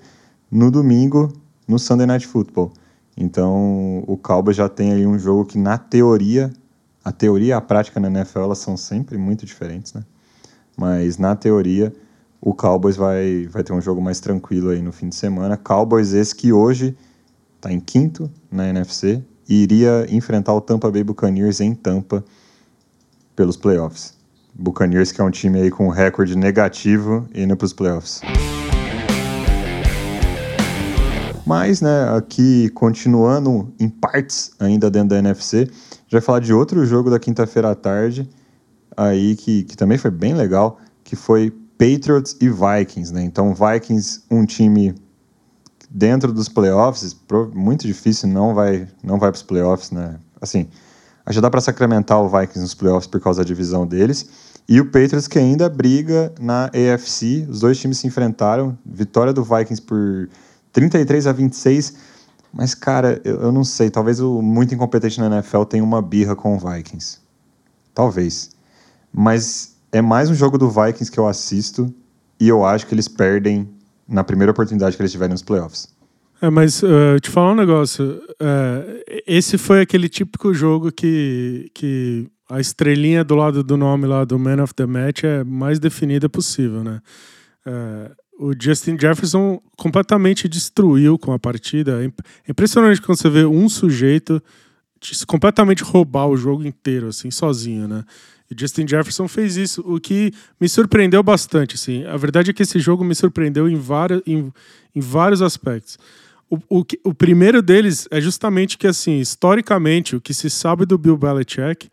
no 0.50 0.70
domingo, 0.70 1.32
no 1.66 1.78
Sunday 1.78 2.06
Night 2.06 2.26
Football. 2.26 2.72
Então, 3.16 4.04
o 4.06 4.16
Cowboys 4.16 4.56
já 4.56 4.68
tem 4.68 4.92
aí 4.92 5.06
um 5.06 5.18
jogo 5.18 5.44
que, 5.44 5.58
na 5.58 5.76
teoria, 5.76 6.52
a 7.04 7.12
teoria 7.12 7.48
e 7.48 7.52
a 7.52 7.60
prática 7.60 8.00
na 8.00 8.08
NFL 8.08 8.40
elas 8.40 8.58
são 8.58 8.76
sempre 8.76 9.18
muito 9.18 9.44
diferentes, 9.44 9.92
né? 9.92 10.02
Mas 10.76 11.18
na 11.18 11.36
teoria, 11.36 11.92
o 12.40 12.54
Cowboys 12.54 12.96
vai, 12.96 13.46
vai 13.50 13.62
ter 13.62 13.72
um 13.72 13.80
jogo 13.80 14.00
mais 14.00 14.20
tranquilo 14.20 14.70
aí 14.70 14.80
no 14.80 14.92
fim 14.92 15.08
de 15.08 15.14
semana. 15.14 15.56
Cowboys 15.56 16.12
esse 16.12 16.34
que 16.34 16.52
hoje 16.52 16.96
está 17.56 17.72
em 17.72 17.78
quinto 17.78 18.30
na 18.50 18.68
NFC 18.68 19.22
e 19.48 19.62
iria 19.62 20.06
enfrentar 20.08 20.54
o 20.54 20.60
Tampa 20.60 20.90
Bay 20.90 21.04
Buccaneers 21.04 21.60
em 21.60 21.74
Tampa 21.74 22.24
pelos 23.36 23.56
playoffs. 23.56 24.14
Buccaneers 24.54 25.12
que 25.12 25.20
é 25.20 25.24
um 25.24 25.30
time 25.30 25.60
aí 25.60 25.70
com 25.70 25.88
recorde 25.88 26.36
negativo 26.36 27.28
indo 27.34 27.56
para 27.56 27.64
os 27.64 27.72
playoffs. 27.72 28.20
Mas, 31.44 31.80
né, 31.80 32.16
aqui 32.16 32.68
continuando 32.70 33.72
em 33.78 33.88
partes 33.88 34.52
ainda 34.60 34.90
dentro 34.90 35.08
da 35.08 35.18
NFC, 35.18 35.68
já 36.06 36.20
falar 36.20 36.40
de 36.40 36.52
outro 36.52 36.84
jogo 36.86 37.10
da 37.10 37.18
quinta-feira 37.18 37.70
à 37.70 37.74
tarde, 37.74 38.28
aí 38.96 39.34
que, 39.34 39.64
que 39.64 39.76
também 39.76 39.98
foi 39.98 40.10
bem 40.10 40.34
legal, 40.34 40.78
que 41.02 41.16
foi 41.16 41.50
Patriots 41.76 42.36
e 42.40 42.48
Vikings, 42.48 43.12
né? 43.12 43.22
Então, 43.24 43.54
Vikings, 43.54 44.22
um 44.30 44.46
time 44.46 44.94
dentro 45.90 46.32
dos 46.32 46.48
playoffs, 46.48 47.16
muito 47.52 47.86
difícil, 47.86 48.28
não 48.28 48.54
vai, 48.54 48.86
não 49.02 49.18
vai 49.18 49.30
para 49.30 49.36
os 49.36 49.42
playoffs, 49.42 49.90
né? 49.90 50.16
Assim, 50.40 50.68
já 51.28 51.40
dá 51.40 51.50
para 51.50 51.60
sacramentar 51.60 52.20
o 52.20 52.28
Vikings 52.28 52.60
nos 52.60 52.74
playoffs 52.74 53.06
por 53.06 53.20
causa 53.20 53.42
da 53.42 53.46
divisão 53.46 53.86
deles. 53.86 54.28
E 54.68 54.80
o 54.80 54.86
Patriots 54.86 55.26
que 55.26 55.38
ainda 55.38 55.68
briga 55.68 56.32
na 56.40 56.66
AFC, 56.66 57.46
os 57.48 57.60
dois 57.60 57.78
times 57.78 57.98
se 57.98 58.06
enfrentaram, 58.06 58.78
vitória 58.86 59.32
do 59.32 59.42
Vikings 59.42 59.82
por 59.82 60.28
33 60.72 61.26
a 61.26 61.32
26. 61.32 61.94
Mas, 62.52 62.74
cara, 62.74 63.20
eu, 63.24 63.42
eu 63.42 63.52
não 63.52 63.64
sei, 63.64 63.90
talvez 63.90 64.20
o 64.20 64.42
muito 64.42 64.74
incompetente 64.74 65.18
na 65.18 65.26
NFL 65.26 65.64
tenha 65.64 65.82
uma 65.82 66.02
birra 66.02 66.36
com 66.36 66.54
o 66.54 66.58
Vikings. 66.58 67.18
Talvez. 67.94 68.50
Mas 69.12 69.76
é 69.90 70.02
mais 70.02 70.30
um 70.30 70.34
jogo 70.34 70.58
do 70.58 70.68
Vikings 70.68 71.10
que 71.10 71.18
eu 71.18 71.26
assisto 71.26 71.92
e 72.40 72.48
eu 72.48 72.64
acho 72.64 72.86
que 72.86 72.94
eles 72.94 73.08
perdem 73.08 73.68
na 74.08 74.24
primeira 74.24 74.50
oportunidade 74.50 74.96
que 74.96 75.02
eles 75.02 75.12
tiverem 75.12 75.32
nos 75.32 75.42
playoffs. 75.42 75.88
É, 76.40 76.50
mas 76.50 76.82
uh, 76.82 77.20
te 77.20 77.30
falar 77.30 77.52
um 77.52 77.56
negócio. 77.56 78.20
Uh, 78.32 79.00
esse 79.26 79.56
foi 79.56 79.80
aquele 79.80 80.08
típico 80.08 80.52
jogo 80.52 80.90
que, 80.90 81.70
que 81.72 82.28
a 82.50 82.58
estrelinha 82.58 83.22
do 83.22 83.36
lado 83.36 83.62
do 83.62 83.76
nome 83.76 84.06
lá 84.06 84.24
do 84.24 84.38
Man 84.38 84.62
of 84.62 84.74
the 84.74 84.84
Match 84.84 85.22
é 85.22 85.44
mais 85.44 85.78
definida 85.78 86.28
possível, 86.28 86.82
né? 86.82 87.00
Uh, 87.64 88.21
o 88.42 88.52
Justin 88.58 88.98
Jefferson 88.98 89.62
completamente 89.76 90.48
destruiu 90.48 91.16
com 91.16 91.32
a 91.32 91.38
partida. 91.38 92.04
É 92.04 92.50
impressionante 92.50 93.00
quando 93.00 93.18
você 93.18 93.30
vê 93.30 93.44
um 93.44 93.68
sujeito 93.68 94.42
completamente 95.28 95.84
roubar 95.84 96.26
o 96.26 96.36
jogo 96.36 96.66
inteiro, 96.66 97.08
assim, 97.08 97.30
sozinho, 97.30 97.86
né? 97.86 98.04
E 98.50 98.60
Justin 98.60 98.86
Jefferson 98.86 99.28
fez 99.28 99.56
isso, 99.56 99.80
o 99.86 100.00
que 100.00 100.32
me 100.60 100.68
surpreendeu 100.68 101.22
bastante. 101.22 101.76
Assim. 101.76 102.04
A 102.04 102.16
verdade 102.16 102.50
é 102.50 102.52
que 102.52 102.64
esse 102.64 102.80
jogo 102.80 103.04
me 103.04 103.14
surpreendeu 103.14 103.68
em, 103.68 103.76
vários, 103.76 104.22
em, 104.26 104.52
em 104.94 105.00
vários 105.00 105.40
aspectos. 105.40 105.96
O, 106.50 106.56
o, 106.68 106.84
o, 107.04 107.14
primeiro 107.14 107.62
deles 107.62 108.08
é 108.10 108.20
justamente 108.20 108.76
que, 108.76 108.86
assim, 108.86 109.20
historicamente, 109.20 110.16
o 110.16 110.20
que 110.20 110.34
se 110.34 110.50
sabe 110.50 110.84
do 110.84 110.98
Bill 110.98 111.16
Belichick 111.16 111.88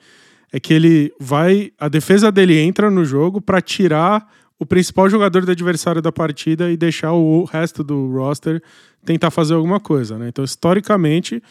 é 0.51 0.59
que 0.59 0.73
ele 0.73 1.13
vai. 1.19 1.71
A 1.79 1.87
defesa 1.87 2.31
dele 2.31 2.57
entra 2.57 2.89
no 2.89 3.05
jogo 3.05 3.39
para 3.39 3.61
tirar 3.61 4.27
o 4.59 4.65
principal 4.65 5.09
jogador 5.09 5.45
do 5.45 5.51
adversário 5.51 6.01
da 6.01 6.11
partida 6.11 6.69
e 6.69 6.75
deixar 6.75 7.13
o 7.13 7.45
resto 7.45 7.81
do 7.83 8.11
roster 8.11 8.61
tentar 9.05 9.31
fazer 9.31 9.53
alguma 9.53 9.79
coisa. 9.79 10.19
Né? 10.19 10.27
Então, 10.27 10.43
historicamente, 10.43 11.41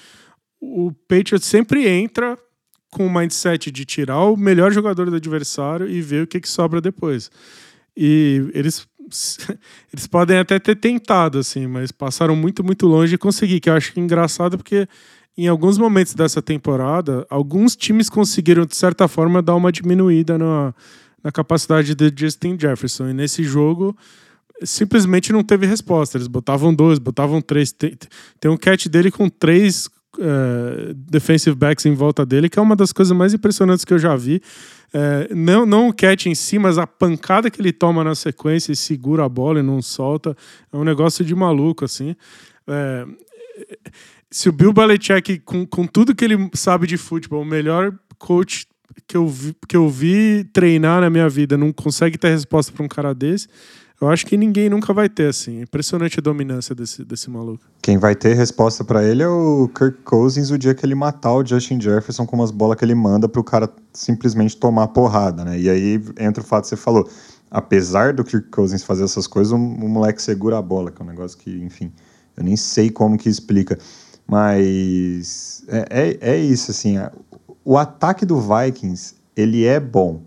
o 0.60 0.92
Patriots 1.08 1.46
sempre 1.46 1.88
entra 1.88 2.38
com 2.90 3.06
o 3.06 3.12
mindset 3.12 3.70
de 3.70 3.84
tirar 3.86 4.24
o 4.24 4.36
melhor 4.36 4.72
jogador 4.72 5.08
do 5.08 5.16
adversário 5.16 5.88
e 5.88 6.02
ver 6.02 6.24
o 6.24 6.26
que, 6.26 6.40
que 6.40 6.48
sobra 6.48 6.80
depois. 6.80 7.30
E 7.96 8.50
eles 8.52 8.86
eles 9.92 10.06
podem 10.06 10.38
até 10.38 10.58
ter 10.58 10.76
tentado, 10.76 11.38
assim, 11.38 11.66
mas 11.66 11.90
passaram 11.90 12.36
muito, 12.36 12.62
muito 12.62 12.86
longe 12.86 13.12
de 13.12 13.18
conseguir, 13.18 13.58
que 13.58 13.70
eu 13.70 13.74
acho 13.74 13.98
engraçado 13.98 14.58
porque 14.58 14.86
em 15.36 15.46
alguns 15.46 15.78
momentos 15.78 16.14
dessa 16.14 16.42
temporada, 16.42 17.26
alguns 17.30 17.76
times 17.76 18.10
conseguiram, 18.10 18.66
de 18.66 18.76
certa 18.76 19.06
forma, 19.06 19.40
dar 19.40 19.54
uma 19.54 19.70
diminuída 19.70 20.36
na, 20.36 20.74
na 21.22 21.33
capacidade 21.33 21.94
de 21.94 22.12
Justin 22.14 22.57
Jefferson. 22.59 23.09
E 23.09 23.12
nesse 23.12 23.42
jogo, 23.42 23.96
simplesmente 24.62 25.33
não 25.33 25.42
teve 25.42 25.66
resposta. 25.66 26.16
Eles 26.16 26.28
botavam 26.28 26.74
dois, 26.74 26.98
botavam 26.98 27.40
três. 27.40 27.72
Tem, 27.72 27.96
tem 28.40 28.50
um 28.50 28.57
catch 28.57 28.87
dele 28.87 29.11
com 29.11 29.28
três 29.28 29.87
uh, 30.16 30.94
defensive 30.94 31.57
backs 31.57 31.87
em 31.87 31.94
volta 31.94 32.24
dele, 32.24 32.48
que 32.48 32.59
é 32.59 32.62
uma 32.62 32.76
das 32.76 32.92
coisas 32.92 33.16
mais 33.16 33.35
impressionantes 33.35 33.85
que 33.85 33.92
eu 33.92 33.98
já 33.98 34.16
vi. 34.16 34.42
Uh, 34.88 35.35
não, 35.35 35.66
não 35.66 35.88
o 35.88 35.92
catch 35.92 36.26
em 36.26 36.35
si, 36.35 36.59
mas 36.59 36.78
a 36.78 36.87
pancada 36.87 37.50
que 37.50 37.61
ele 37.61 37.72
toma 37.72 38.02
na 38.02 38.14
sequência 38.14 38.72
e 38.72 38.76
segura 38.76 39.24
a 39.24 39.28
bola 39.28 39.61
e 39.61 39.62
não 39.62 39.83
solta. 39.83 40.37
É 40.72 40.76
um 40.76 40.85
negócio 40.85 41.24
de 41.24 41.35
maluco, 41.35 41.85
assim. 41.85 42.16
Uh, 42.66 43.16
se 44.31 44.48
o 44.48 44.52
Bill 44.52 44.72
Belichick, 44.72 45.38
com, 45.40 45.66
com 45.66 45.87
tudo 45.87 46.14
que 46.14 46.24
ele 46.24 46.50
sabe 46.54 46.87
de 46.87 46.96
futebol, 46.96 47.42
o 47.42 47.46
melhor 47.46 47.92
coach 48.18 48.66
que 49.07 49.16
eu 49.16 49.27
vi, 49.27 49.57
que 49.68 49.77
eu 49.77 49.88
vi 49.88 50.44
treinar 50.53 51.01
na 51.01 51.11
minha 51.11 51.29
vida, 51.29 51.57
não 51.57 51.72
consegue 51.72 52.18
ter 52.18 52.31
resposta 52.31 52.72
para 52.72 52.85
um 52.85 52.88
cara 52.88 53.14
desse, 53.14 53.48
eu 54.01 54.09
acho 54.09 54.24
que 54.27 54.37
ninguém 54.37 54.70
nunca 54.70 54.92
vai 54.92 55.09
ter, 55.09 55.29
assim. 55.29 55.61
Impressionante 55.61 56.20
a 56.20 56.22
dominância 56.22 56.72
desse, 56.72 57.05
desse 57.05 57.29
maluco. 57.29 57.64
Quem 57.83 57.98
vai 57.98 58.14
ter 58.14 58.35
resposta 58.35 58.85
para 58.85 59.03
ele 59.03 59.24
é 59.24 59.29
o 59.29 59.68
Kirk 59.77 60.03
Cousins 60.05 60.51
o 60.51 60.59
dia 60.59 60.72
que 60.72 60.87
ele 60.87 60.94
matar 60.94 61.33
o 61.33 61.44
Justin 61.44 61.81
Jefferson 61.81 62.24
com 62.24 62.37
umas 62.37 62.53
bolas 62.53 62.79
que 62.79 62.85
ele 62.85 62.94
manda 62.94 63.29
pro 63.29 63.42
cara 63.42 63.68
simplesmente 63.92 64.57
tomar 64.57 64.88
porrada, 64.88 65.44
né? 65.44 65.59
E 65.59 65.68
aí 65.68 66.01
entra 66.18 66.44
o 66.44 66.46
fato 66.46 66.62
que 66.62 66.68
você 66.68 66.77
falou. 66.77 67.11
Apesar 67.51 68.12
do 68.12 68.22
Kirk 68.22 68.48
Cousins 68.51 68.85
fazer 68.85 69.03
essas 69.03 69.27
coisas, 69.27 69.53
o, 69.53 69.57
o 69.57 69.88
moleque 69.88 70.22
segura 70.22 70.59
a 70.59 70.62
bola, 70.62 70.92
que 70.92 71.03
é 71.03 71.05
um 71.05 71.09
negócio 71.09 71.37
que, 71.37 71.51
enfim, 71.51 71.90
eu 72.37 72.44
nem 72.44 72.57
sei 72.57 72.90
como 72.90 73.18
que 73.18 73.29
explica. 73.29 73.77
Mas 74.29 75.64
é, 75.66 75.87
é, 75.90 76.35
é 76.35 76.37
isso, 76.37 76.70
assim. 76.70 76.98
O 77.68 77.76
ataque 77.76 78.24
do 78.24 78.40
Vikings, 78.40 79.14
ele 79.37 79.66
é 79.66 79.78
bom 79.78 80.22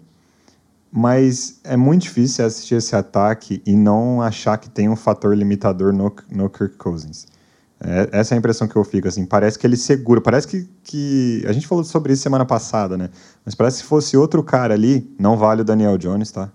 mas 0.91 1.59
é 1.63 1.77
muito 1.77 2.01
difícil 2.01 2.45
assistir 2.45 2.75
esse 2.75 2.93
ataque 2.95 3.63
e 3.65 3.75
não 3.77 4.21
achar 4.21 4.57
que 4.57 4.69
tem 4.69 4.89
um 4.89 4.95
fator 4.95 5.35
limitador 5.35 5.93
no, 5.93 6.13
no 6.29 6.49
Kirk 6.49 6.75
Cousins. 6.75 7.27
É, 7.79 8.09
essa 8.11 8.33
é 8.33 8.35
a 8.35 8.37
impressão 8.37 8.67
que 8.67 8.75
eu 8.75 8.83
fico, 8.83 9.07
assim, 9.07 9.25
parece 9.25 9.57
que 9.57 9.65
ele 9.65 9.77
segura, 9.77 10.19
parece 10.19 10.45
que, 10.47 10.69
que... 10.83 11.43
A 11.47 11.53
gente 11.53 11.65
falou 11.65 11.85
sobre 11.85 12.11
isso 12.11 12.21
semana 12.21 12.45
passada, 12.45 12.97
né? 12.97 13.09
Mas 13.45 13.55
parece 13.55 13.77
que 13.77 13.83
se 13.83 13.87
fosse 13.87 14.17
outro 14.17 14.43
cara 14.43 14.73
ali, 14.73 15.09
não 15.17 15.37
vale 15.37 15.61
o 15.61 15.63
Daniel 15.63 15.97
Jones, 15.97 16.29
tá? 16.29 16.51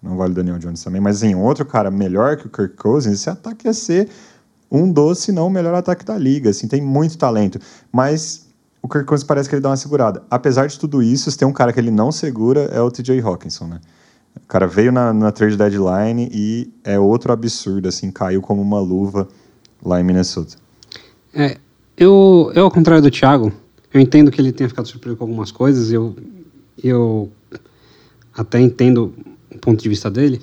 Não 0.00 0.16
vale 0.16 0.30
o 0.30 0.36
Daniel 0.36 0.58
Jones 0.58 0.82
também, 0.84 1.00
mas 1.00 1.24
em 1.24 1.32
assim, 1.32 1.34
outro 1.34 1.66
cara 1.66 1.90
melhor 1.90 2.36
que 2.36 2.46
o 2.46 2.48
Kirk 2.48 2.76
Cousins, 2.76 3.14
esse 3.14 3.28
ataque 3.28 3.66
ia 3.66 3.74
ser 3.74 4.08
um 4.70 4.90
doce, 4.90 5.22
se 5.22 5.32
não 5.32 5.48
o 5.48 5.50
melhor 5.50 5.74
ataque 5.74 6.04
da 6.04 6.16
liga, 6.16 6.50
assim, 6.50 6.68
tem 6.68 6.80
muito 6.80 7.18
talento. 7.18 7.58
Mas 7.92 8.49
o 8.82 8.88
Kirk 8.88 9.06
Cousins 9.06 9.26
parece 9.26 9.48
que 9.48 9.54
ele 9.54 9.62
dá 9.62 9.70
uma 9.70 9.76
segurada. 9.76 10.22
Apesar 10.30 10.66
de 10.66 10.78
tudo 10.78 11.02
isso, 11.02 11.30
se 11.30 11.36
tem 11.36 11.46
um 11.46 11.52
cara 11.52 11.72
que 11.72 11.80
ele 11.80 11.90
não 11.90 12.10
segura, 12.10 12.62
é 12.72 12.80
o 12.80 12.90
TJ 12.90 13.20
Hawkinson, 13.20 13.66
né? 13.66 13.80
O 14.36 14.46
cara 14.46 14.66
veio 14.66 14.92
na, 14.92 15.12
na 15.12 15.32
trade 15.32 15.56
deadline 15.56 16.28
e 16.32 16.72
é 16.84 16.98
outro 16.98 17.32
absurdo, 17.32 17.88
assim, 17.88 18.10
caiu 18.10 18.40
como 18.40 18.62
uma 18.62 18.80
luva 18.80 19.28
lá 19.84 20.00
em 20.00 20.04
Minnesota. 20.04 20.56
É, 21.34 21.58
eu, 21.96 22.50
eu, 22.54 22.64
ao 22.64 22.70
contrário 22.70 23.02
do 23.02 23.10
Thiago, 23.10 23.52
eu 23.92 24.00
entendo 24.00 24.30
que 24.30 24.40
ele 24.40 24.52
tenha 24.52 24.68
ficado 24.68 24.86
surpreso 24.86 25.16
com 25.16 25.24
algumas 25.24 25.50
coisas, 25.50 25.92
eu, 25.92 26.16
eu 26.82 27.30
até 28.34 28.60
entendo 28.60 29.12
o 29.52 29.58
ponto 29.58 29.82
de 29.82 29.88
vista 29.88 30.10
dele, 30.10 30.40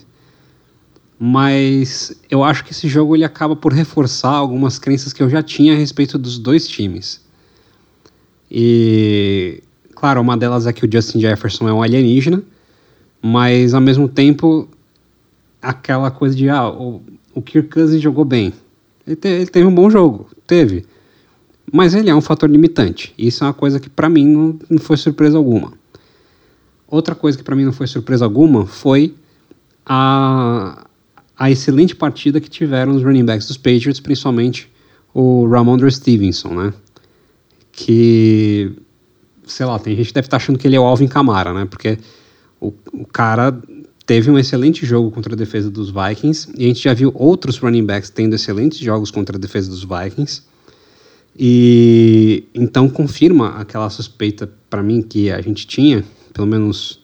mas 1.20 2.14
eu 2.30 2.44
acho 2.44 2.64
que 2.64 2.72
esse 2.72 2.88
jogo 2.88 3.16
ele 3.16 3.24
acaba 3.24 3.56
por 3.56 3.74
reforçar 3.74 4.30
algumas 4.32 4.78
crenças 4.78 5.14
que 5.14 5.24
eu 5.24 5.30
já 5.30 5.42
tinha 5.42 5.74
a 5.74 5.78
respeito 5.78 6.18
dos 6.18 6.38
dois 6.38 6.68
times. 6.68 7.26
E, 8.50 9.62
claro, 9.96 10.22
uma 10.22 10.38
delas 10.38 10.66
é 10.68 10.74
que 10.74 10.86
o 10.86 10.90
Justin 10.92 11.20
Jefferson 11.20 11.68
é 11.68 11.74
um 11.74 11.82
alienígena, 11.82 12.42
mas 13.22 13.74
ao 13.74 13.82
mesmo 13.82 14.08
tempo, 14.08 14.68
aquela 15.62 16.10
coisa 16.12 16.36
de, 16.36 16.50
ah, 16.50 16.70
o, 16.70 17.02
o 17.34 17.42
Kirk 17.42 17.70
Cousins 17.70 18.02
jogou 18.02 18.24
bem. 18.24 18.54
Ele, 19.06 19.16
te, 19.16 19.28
ele 19.28 19.48
teve 19.48 19.66
um 19.66 19.74
bom 19.74 19.90
jogo, 19.90 20.30
teve. 20.46 20.86
Mas 21.72 21.94
ele 21.94 22.10
é 22.10 22.16
um 22.16 22.22
fator 22.22 22.50
limitante. 22.50 23.14
Isso 23.18 23.44
é 23.44 23.48
uma 23.48 23.54
coisa 23.54 23.80
que 23.80 23.90
para 23.90 24.10
mim 24.10 24.26
não, 24.26 24.60
não 24.70 24.80
foi 24.80 24.98
surpresa 24.98 25.38
alguma. 25.38 25.74
Outra 26.88 27.14
coisa 27.14 27.38
que 27.38 27.44
para 27.44 27.56
mim 27.56 27.66
não 27.66 27.74
foi 27.74 27.88
surpresa 27.88 28.24
alguma 28.24 28.66
foi 28.66 29.14
a, 29.86 30.88
a 31.38 31.52
excelente 31.52 31.96
partida 31.96 32.40
que 32.40 32.50
tiveram 32.50 32.96
os 32.96 33.04
running 33.04 33.26
backs 33.26 33.48
dos 33.48 33.58
Patriots, 33.58 34.00
principalmente 34.00 34.72
o 35.14 35.48
Ramondre 35.48 35.92
Stevenson, 35.92 36.54
né? 36.54 36.74
Que, 37.80 38.76
sei 39.46 39.66
lá, 39.68 39.78
tem 39.78 39.96
gente 39.96 40.08
que 40.08 40.14
deve 40.14 40.26
estar 40.26 40.40
tá 40.40 40.44
achando 40.44 40.58
que 40.58 40.68
ele 40.68 40.76
é 40.76 40.80
o 40.80 40.84
Alvin 40.84 41.08
Kamara, 41.08 41.54
né? 41.54 41.66
Porque 41.66 42.00
o, 42.60 42.74
o 42.92 43.06
cara 43.06 43.56
teve 44.04 44.32
um 44.32 44.40
excelente 44.40 44.84
jogo 44.84 45.12
contra 45.12 45.34
a 45.34 45.36
defesa 45.36 45.70
dos 45.70 45.92
Vikings 45.92 46.50
e 46.58 46.66
a 46.66 46.68
gente 46.70 46.82
já 46.82 46.94
viu 46.94 47.12
outros 47.14 47.60
running 47.60 47.86
backs 47.86 48.10
tendo 48.10 48.34
excelentes 48.34 48.80
jogos 48.80 49.12
contra 49.12 49.38
a 49.38 49.40
defesa 49.40 49.70
dos 49.70 49.84
Vikings. 49.84 50.42
E 51.38 52.46
então 52.56 52.90
confirma 52.90 53.50
aquela 53.50 53.90
suspeita 53.92 54.52
para 54.70 54.82
mim 54.82 55.04
que 55.04 55.30
a 55.30 55.40
gente 55.40 55.68
tinha, 55.68 56.04
pelo 56.34 56.48
menos 56.48 57.00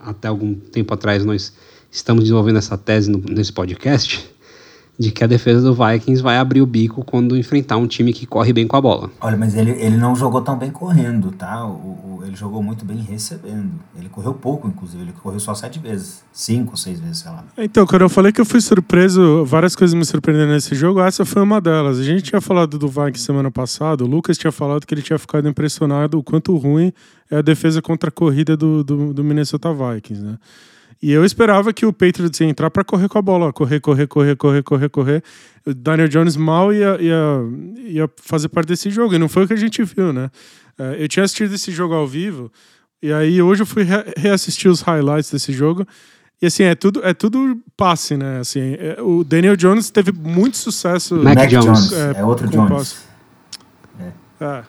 até 0.00 0.28
algum 0.28 0.54
tempo 0.54 0.92
atrás 0.92 1.24
nós 1.24 1.54
estamos 1.90 2.24
desenvolvendo 2.24 2.58
essa 2.58 2.76
tese 2.76 3.10
no, 3.10 3.18
nesse 3.18 3.52
podcast, 3.52 4.28
de 5.02 5.10
que 5.10 5.24
a 5.24 5.26
defesa 5.26 5.60
do 5.60 5.74
Vikings 5.74 6.22
vai 6.22 6.38
abrir 6.38 6.62
o 6.62 6.66
bico 6.66 7.04
quando 7.04 7.36
enfrentar 7.36 7.76
um 7.76 7.88
time 7.88 8.12
que 8.12 8.24
corre 8.24 8.52
bem 8.52 8.68
com 8.68 8.76
a 8.76 8.80
bola. 8.80 9.10
Olha, 9.20 9.36
mas 9.36 9.56
ele, 9.56 9.72
ele 9.72 9.96
não 9.96 10.14
jogou 10.14 10.40
tão 10.40 10.56
bem 10.56 10.70
correndo, 10.70 11.32
tá? 11.32 11.66
O, 11.66 11.70
o, 11.70 12.22
ele 12.24 12.36
jogou 12.36 12.62
muito 12.62 12.84
bem 12.84 12.98
recebendo. 12.98 13.72
Ele 13.98 14.08
correu 14.08 14.32
pouco, 14.32 14.68
inclusive. 14.68 15.02
Ele 15.02 15.12
correu 15.12 15.40
só 15.40 15.54
sete 15.54 15.80
vezes. 15.80 16.22
Cinco, 16.32 16.76
seis 16.76 17.00
vezes, 17.00 17.18
sei 17.18 17.32
lá. 17.32 17.44
Então, 17.58 17.84
quando 17.84 18.02
eu 18.02 18.08
falei 18.08 18.30
que 18.30 18.40
eu 18.40 18.46
fui 18.46 18.60
surpreso, 18.60 19.44
várias 19.44 19.74
coisas 19.74 19.92
me 19.92 20.04
surpreenderam 20.04 20.52
nesse 20.52 20.76
jogo, 20.76 21.00
essa 21.00 21.24
foi 21.24 21.42
uma 21.42 21.60
delas. 21.60 21.98
A 21.98 22.04
gente 22.04 22.22
tinha 22.22 22.40
falado 22.40 22.78
do 22.78 22.86
Vikings 22.86 23.24
semana 23.24 23.50
passada, 23.50 24.04
o 24.04 24.06
Lucas 24.06 24.38
tinha 24.38 24.52
falado 24.52 24.86
que 24.86 24.94
ele 24.94 25.02
tinha 25.02 25.18
ficado 25.18 25.48
impressionado 25.48 26.16
o 26.16 26.22
quanto 26.22 26.56
ruim 26.56 26.92
é 27.28 27.38
a 27.38 27.42
defesa 27.42 27.82
contra 27.82 28.08
a 28.08 28.12
corrida 28.12 28.56
do, 28.56 28.84
do, 28.84 29.12
do 29.12 29.24
Minnesota 29.24 29.72
Vikings, 29.72 30.22
né? 30.22 30.38
E 31.02 31.10
eu 31.10 31.24
esperava 31.24 31.72
que 31.72 31.84
o 31.84 31.92
Patriots 31.92 32.38
ia 32.38 32.46
entrar 32.46 32.70
para 32.70 32.84
correr 32.84 33.08
com 33.08 33.18
a 33.18 33.22
bola, 33.22 33.52
correr, 33.52 33.80
correr, 33.80 34.06
correr, 34.06 34.36
correr, 34.36 34.62
correr, 34.62 34.88
correr. 34.88 35.24
O 35.66 35.74
Daniel 35.74 36.06
Jones 36.06 36.36
mal 36.36 36.72
ia, 36.72 36.96
ia, 37.00 37.16
ia 37.88 38.10
fazer 38.16 38.48
parte 38.48 38.68
desse 38.68 38.88
jogo, 38.88 39.12
e 39.12 39.18
não 39.18 39.28
foi 39.28 39.44
o 39.44 39.48
que 39.48 39.52
a 39.52 39.56
gente 39.56 39.82
viu, 39.82 40.12
né? 40.12 40.30
É, 40.78 41.02
eu 41.02 41.08
tinha 41.08 41.24
assistido 41.24 41.52
esse 41.52 41.72
jogo 41.72 41.92
ao 41.92 42.06
vivo, 42.06 42.52
e 43.02 43.12
aí 43.12 43.42
hoje 43.42 43.62
eu 43.62 43.66
fui 43.66 43.84
reassistir 44.16 44.70
os 44.70 44.80
highlights 44.80 45.32
desse 45.32 45.52
jogo. 45.52 45.84
E 46.40 46.46
assim, 46.46 46.62
é 46.62 46.74
tudo, 46.76 47.04
é 47.04 47.12
tudo 47.12 47.60
passe, 47.76 48.16
né? 48.16 48.38
Assim, 48.38 48.76
é, 48.78 48.96
o 49.00 49.24
Daniel 49.24 49.56
Jones 49.56 49.90
teve 49.90 50.12
muito 50.12 50.56
sucesso. 50.56 51.16
Mac, 51.16 51.34
Mac 51.34 51.50
Jones, 51.50 51.92
é, 51.92 52.20
é 52.20 52.24
outro 52.24 52.46
Jones. 52.46 53.02
É. 54.00 54.12
Ah, 54.40 54.64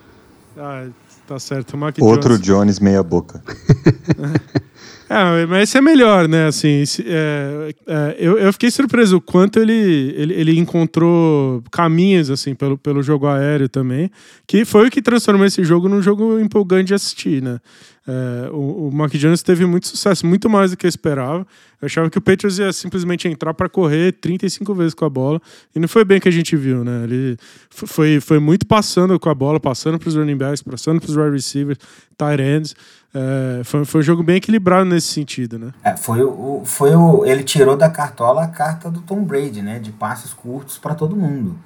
ah, 0.56 0.86
tá 1.28 1.38
certo. 1.38 1.76
Mac 1.76 1.96
outro 2.00 2.38
Jones, 2.38 2.46
Jones 2.46 2.80
meia 2.80 3.02
boca. 3.04 3.40
É, 5.08 5.46
mas 5.46 5.64
esse 5.64 5.78
é 5.78 5.80
melhor, 5.80 6.26
né? 6.26 6.46
Assim, 6.46 6.82
é, 7.04 7.74
é, 7.86 8.16
eu, 8.18 8.38
eu 8.38 8.52
fiquei 8.52 8.70
surpreso 8.70 9.18
o 9.18 9.20
quanto 9.20 9.58
ele, 9.58 10.14
ele, 10.16 10.34
ele 10.34 10.58
encontrou 10.58 11.62
caminhos 11.70 12.30
assim 12.30 12.54
pelo, 12.54 12.78
pelo 12.78 13.02
jogo 13.02 13.26
aéreo 13.26 13.68
também, 13.68 14.10
que 14.46 14.64
foi 14.64 14.88
o 14.88 14.90
que 14.90 15.02
transformou 15.02 15.46
esse 15.46 15.62
jogo 15.62 15.88
num 15.88 16.00
jogo 16.00 16.38
empolgante 16.38 16.88
de 16.88 16.94
assistir, 16.94 17.42
né? 17.42 17.60
É, 18.06 18.50
o, 18.52 18.88
o 18.88 18.92
Mac 18.92 19.12
Jones 19.12 19.42
teve 19.42 19.64
muito 19.64 19.88
sucesso, 19.88 20.26
muito 20.26 20.48
mais 20.48 20.70
do 20.70 20.76
que 20.76 20.86
eu 20.86 20.88
esperava. 20.88 21.46
Eu 21.80 21.86
achava 21.86 22.10
que 22.10 22.18
o 22.18 22.20
Patriots 22.20 22.58
ia 22.58 22.72
simplesmente 22.72 23.26
entrar 23.26 23.54
para 23.54 23.68
correr 23.68 24.12
35 24.12 24.74
vezes 24.74 24.94
com 24.94 25.04
a 25.04 25.10
bola. 25.10 25.40
E 25.74 25.78
não 25.78 25.88
foi 25.88 26.04
bem 26.04 26.20
que 26.20 26.28
a 26.28 26.32
gente 26.32 26.54
viu, 26.56 26.84
né? 26.84 27.04
Ele 27.04 27.36
foi, 27.70 28.20
foi 28.20 28.38
muito 28.38 28.66
passando 28.66 29.18
com 29.18 29.28
a 29.28 29.34
bola, 29.34 29.58
passando 29.58 29.98
para 29.98 30.08
os 30.08 30.16
running 30.16 30.36
backs, 30.36 30.62
passando 30.62 31.00
para 31.00 31.10
os 31.10 31.16
wide 31.16 31.30
receivers, 31.30 31.78
tight 32.16 32.42
ends. 32.42 32.76
É, 33.14 33.62
foi, 33.64 33.84
foi 33.84 34.00
um 34.00 34.04
jogo 34.04 34.22
bem 34.22 34.36
equilibrado 34.36 34.84
nesse 34.84 35.08
sentido, 35.08 35.58
né? 35.58 35.72
É, 35.82 35.96
foi 35.96 36.22
o, 36.22 36.62
foi 36.64 36.94
o, 36.94 37.24
ele 37.24 37.42
tirou 37.42 37.76
da 37.76 37.88
cartola 37.88 38.44
a 38.44 38.48
carta 38.48 38.90
do 38.90 39.00
Tom 39.00 39.24
Brady, 39.24 39.62
né? 39.62 39.78
De 39.78 39.92
passes 39.92 40.32
curtos 40.32 40.76
para 40.78 40.94
todo 40.94 41.16
mundo. 41.16 41.56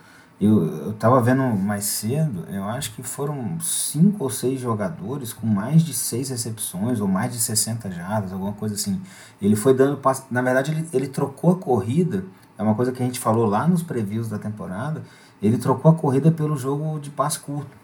Eu, 0.41 0.87
eu 0.87 0.93
tava 0.93 1.21
vendo 1.21 1.43
mais 1.43 1.85
cedo, 1.85 2.45
eu 2.49 2.63
acho 2.65 2.93
que 2.95 3.03
foram 3.03 3.59
cinco 3.61 4.23
ou 4.23 4.31
seis 4.31 4.61
jogadores 4.61 5.33
com 5.33 5.47
mais 5.47 5.83
de 5.83 5.93
seis 5.93 6.29
recepções 6.31 7.01
ou 7.01 7.09
mais 7.09 7.33
de 7.33 7.41
60 7.41 7.91
jardas, 7.91 8.33
alguma 8.33 8.53
coisa 8.53 8.77
assim. 8.77 9.01
Ele 9.43 9.57
foi 9.57 9.75
dando 9.75 9.97
passe. 9.97 10.23
Na 10.31 10.41
verdade, 10.41 10.71
ele, 10.71 10.89
ele 10.93 11.09
trocou 11.09 11.51
a 11.51 11.57
corrida, 11.57 12.25
é 12.57 12.63
uma 12.63 12.77
coisa 12.77 12.93
que 12.93 13.03
a 13.03 13.07
gente 13.07 13.19
falou 13.19 13.47
lá 13.47 13.67
nos 13.67 13.83
previews 13.83 14.29
da 14.29 14.39
temporada. 14.39 15.03
Ele 15.43 15.59
trocou 15.59 15.91
a 15.91 15.95
corrida 15.95 16.31
pelo 16.31 16.57
jogo 16.57 17.01
de 17.01 17.11
passe 17.11 17.41
curto. 17.41 17.77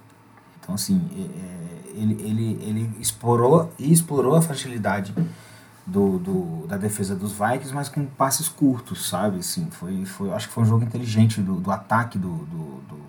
Então, 0.60 0.76
assim, 0.76 1.00
é, 1.16 1.20
é 1.22 1.74
ele, 1.94 2.14
ele, 2.22 2.58
ele 2.62 2.90
explorou 3.00 3.72
e 3.78 3.92
explorou 3.92 4.34
a 4.34 4.42
fragilidade 4.42 5.14
do, 5.86 6.18
do, 6.18 6.66
da 6.66 6.76
defesa 6.76 7.14
dos 7.14 7.32
Vikings, 7.32 7.74
mas 7.74 7.88
com 7.88 8.06
passes 8.06 8.48
curtos, 8.48 9.08
sabe? 9.08 9.38
Assim, 9.38 9.68
foi, 9.70 10.04
foi, 10.04 10.32
acho 10.32 10.48
que 10.48 10.54
foi 10.54 10.62
um 10.62 10.66
jogo 10.66 10.84
inteligente 10.84 11.40
do, 11.40 11.56
do 11.56 11.70
ataque 11.70 12.18
do, 12.18 12.28
do, 12.28 12.80
do 12.88 13.04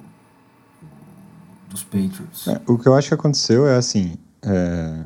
dos 1.69 1.83
Patriots. 1.83 2.47
É, 2.47 2.61
o 2.67 2.77
que 2.77 2.87
eu 2.87 2.93
acho 2.93 3.09
que 3.09 3.13
aconteceu 3.13 3.67
é 3.67 3.75
assim. 3.75 4.15
É, 4.41 5.03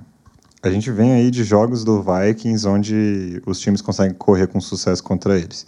a 0.61 0.69
gente 0.69 0.91
vem 0.91 1.13
aí 1.13 1.31
de 1.31 1.43
jogos 1.43 1.83
do 1.83 2.03
Vikings 2.03 2.67
onde 2.67 3.41
os 3.45 3.59
times 3.59 3.81
conseguem 3.81 4.13
correr 4.13 4.47
com 4.47 4.59
sucesso 4.59 5.03
contra 5.03 5.37
eles. 5.37 5.65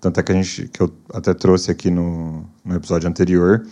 Tanto 0.00 0.20
é 0.20 0.22
que 0.22 0.30
a 0.30 0.34
gente, 0.34 0.68
que 0.68 0.80
eu 0.80 0.92
até 1.12 1.34
trouxe 1.34 1.70
aqui 1.70 1.90
no, 1.90 2.44
no 2.64 2.76
episódio 2.76 3.08
anterior, 3.08 3.66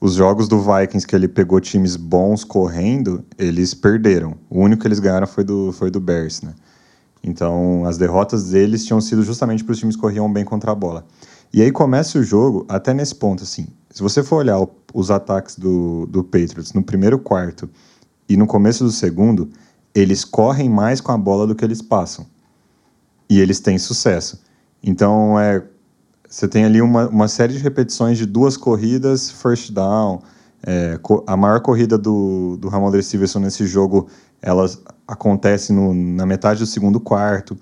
os 0.00 0.14
jogos 0.14 0.46
do 0.46 0.60
Vikings 0.60 1.04
que 1.04 1.16
ele 1.16 1.26
pegou 1.26 1.60
times 1.60 1.96
bons 1.96 2.44
correndo, 2.44 3.24
eles 3.36 3.74
perderam. 3.74 4.36
O 4.48 4.60
único 4.60 4.82
que 4.82 4.88
eles 4.88 5.00
ganharam 5.00 5.26
foi 5.26 5.42
do, 5.42 5.72
foi 5.72 5.90
do 5.90 5.98
Bears, 5.98 6.42
né? 6.42 6.54
Então, 7.22 7.84
as 7.84 7.98
derrotas 7.98 8.50
deles 8.50 8.84
tinham 8.84 9.00
sido 9.00 9.22
justamente 9.22 9.64
para 9.64 9.72
os 9.72 9.78
times 9.78 9.96
que 9.96 10.02
corriam 10.02 10.32
bem 10.32 10.44
contra 10.44 10.72
a 10.72 10.74
bola. 10.74 11.06
E 11.52 11.62
aí 11.62 11.70
começa 11.70 12.18
o 12.18 12.22
jogo, 12.22 12.64
até 12.68 12.92
nesse 12.92 13.14
ponto, 13.14 13.42
assim. 13.42 13.66
Se 13.90 14.02
você 14.02 14.22
for 14.22 14.36
olhar 14.36 14.60
o, 14.60 14.70
os 14.92 15.10
ataques 15.10 15.56
do, 15.56 16.06
do 16.06 16.22
Patriots 16.22 16.72
no 16.72 16.82
primeiro 16.82 17.18
quarto 17.18 17.68
e 18.28 18.36
no 18.36 18.46
começo 18.46 18.84
do 18.84 18.90
segundo, 18.90 19.48
eles 19.94 20.24
correm 20.24 20.68
mais 20.68 21.00
com 21.00 21.10
a 21.10 21.18
bola 21.18 21.46
do 21.46 21.54
que 21.54 21.64
eles 21.64 21.82
passam. 21.82 22.26
E 23.28 23.40
eles 23.40 23.60
têm 23.60 23.78
sucesso. 23.78 24.40
Então, 24.82 25.38
é, 25.38 25.62
você 26.28 26.46
tem 26.46 26.64
ali 26.64 26.80
uma, 26.80 27.08
uma 27.08 27.28
série 27.28 27.54
de 27.54 27.58
repetições 27.58 28.18
de 28.18 28.26
duas 28.26 28.56
corridas, 28.56 29.30
first 29.30 29.72
down. 29.72 30.20
É, 30.66 30.98
a 31.26 31.36
maior 31.36 31.60
corrida 31.60 31.96
do, 31.96 32.56
do 32.56 32.68
Ramon 32.68 32.90
Stevenson 33.00 33.38
nesse 33.38 33.66
jogo 33.66 34.08
ela 34.42 34.68
acontece 35.06 35.72
no, 35.72 35.94
na 35.94 36.26
metade 36.26 36.60
do 36.60 36.66
segundo 36.66 37.00
quarto. 37.00 37.56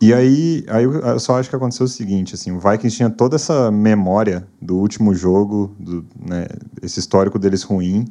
E 0.00 0.14
aí, 0.14 0.64
aí 0.68 0.84
eu 0.84 1.18
só 1.18 1.38
acho 1.38 1.50
que 1.50 1.56
aconteceu 1.56 1.84
o 1.84 1.88
seguinte, 1.88 2.34
assim, 2.34 2.52
o 2.52 2.60
Vikings 2.60 2.96
tinha 2.96 3.10
toda 3.10 3.34
essa 3.34 3.68
memória 3.68 4.46
do 4.62 4.76
último 4.76 5.12
jogo, 5.12 5.74
do, 5.78 6.06
né, 6.24 6.46
esse 6.80 7.00
histórico 7.00 7.36
deles 7.36 7.64
ruim, 7.64 8.06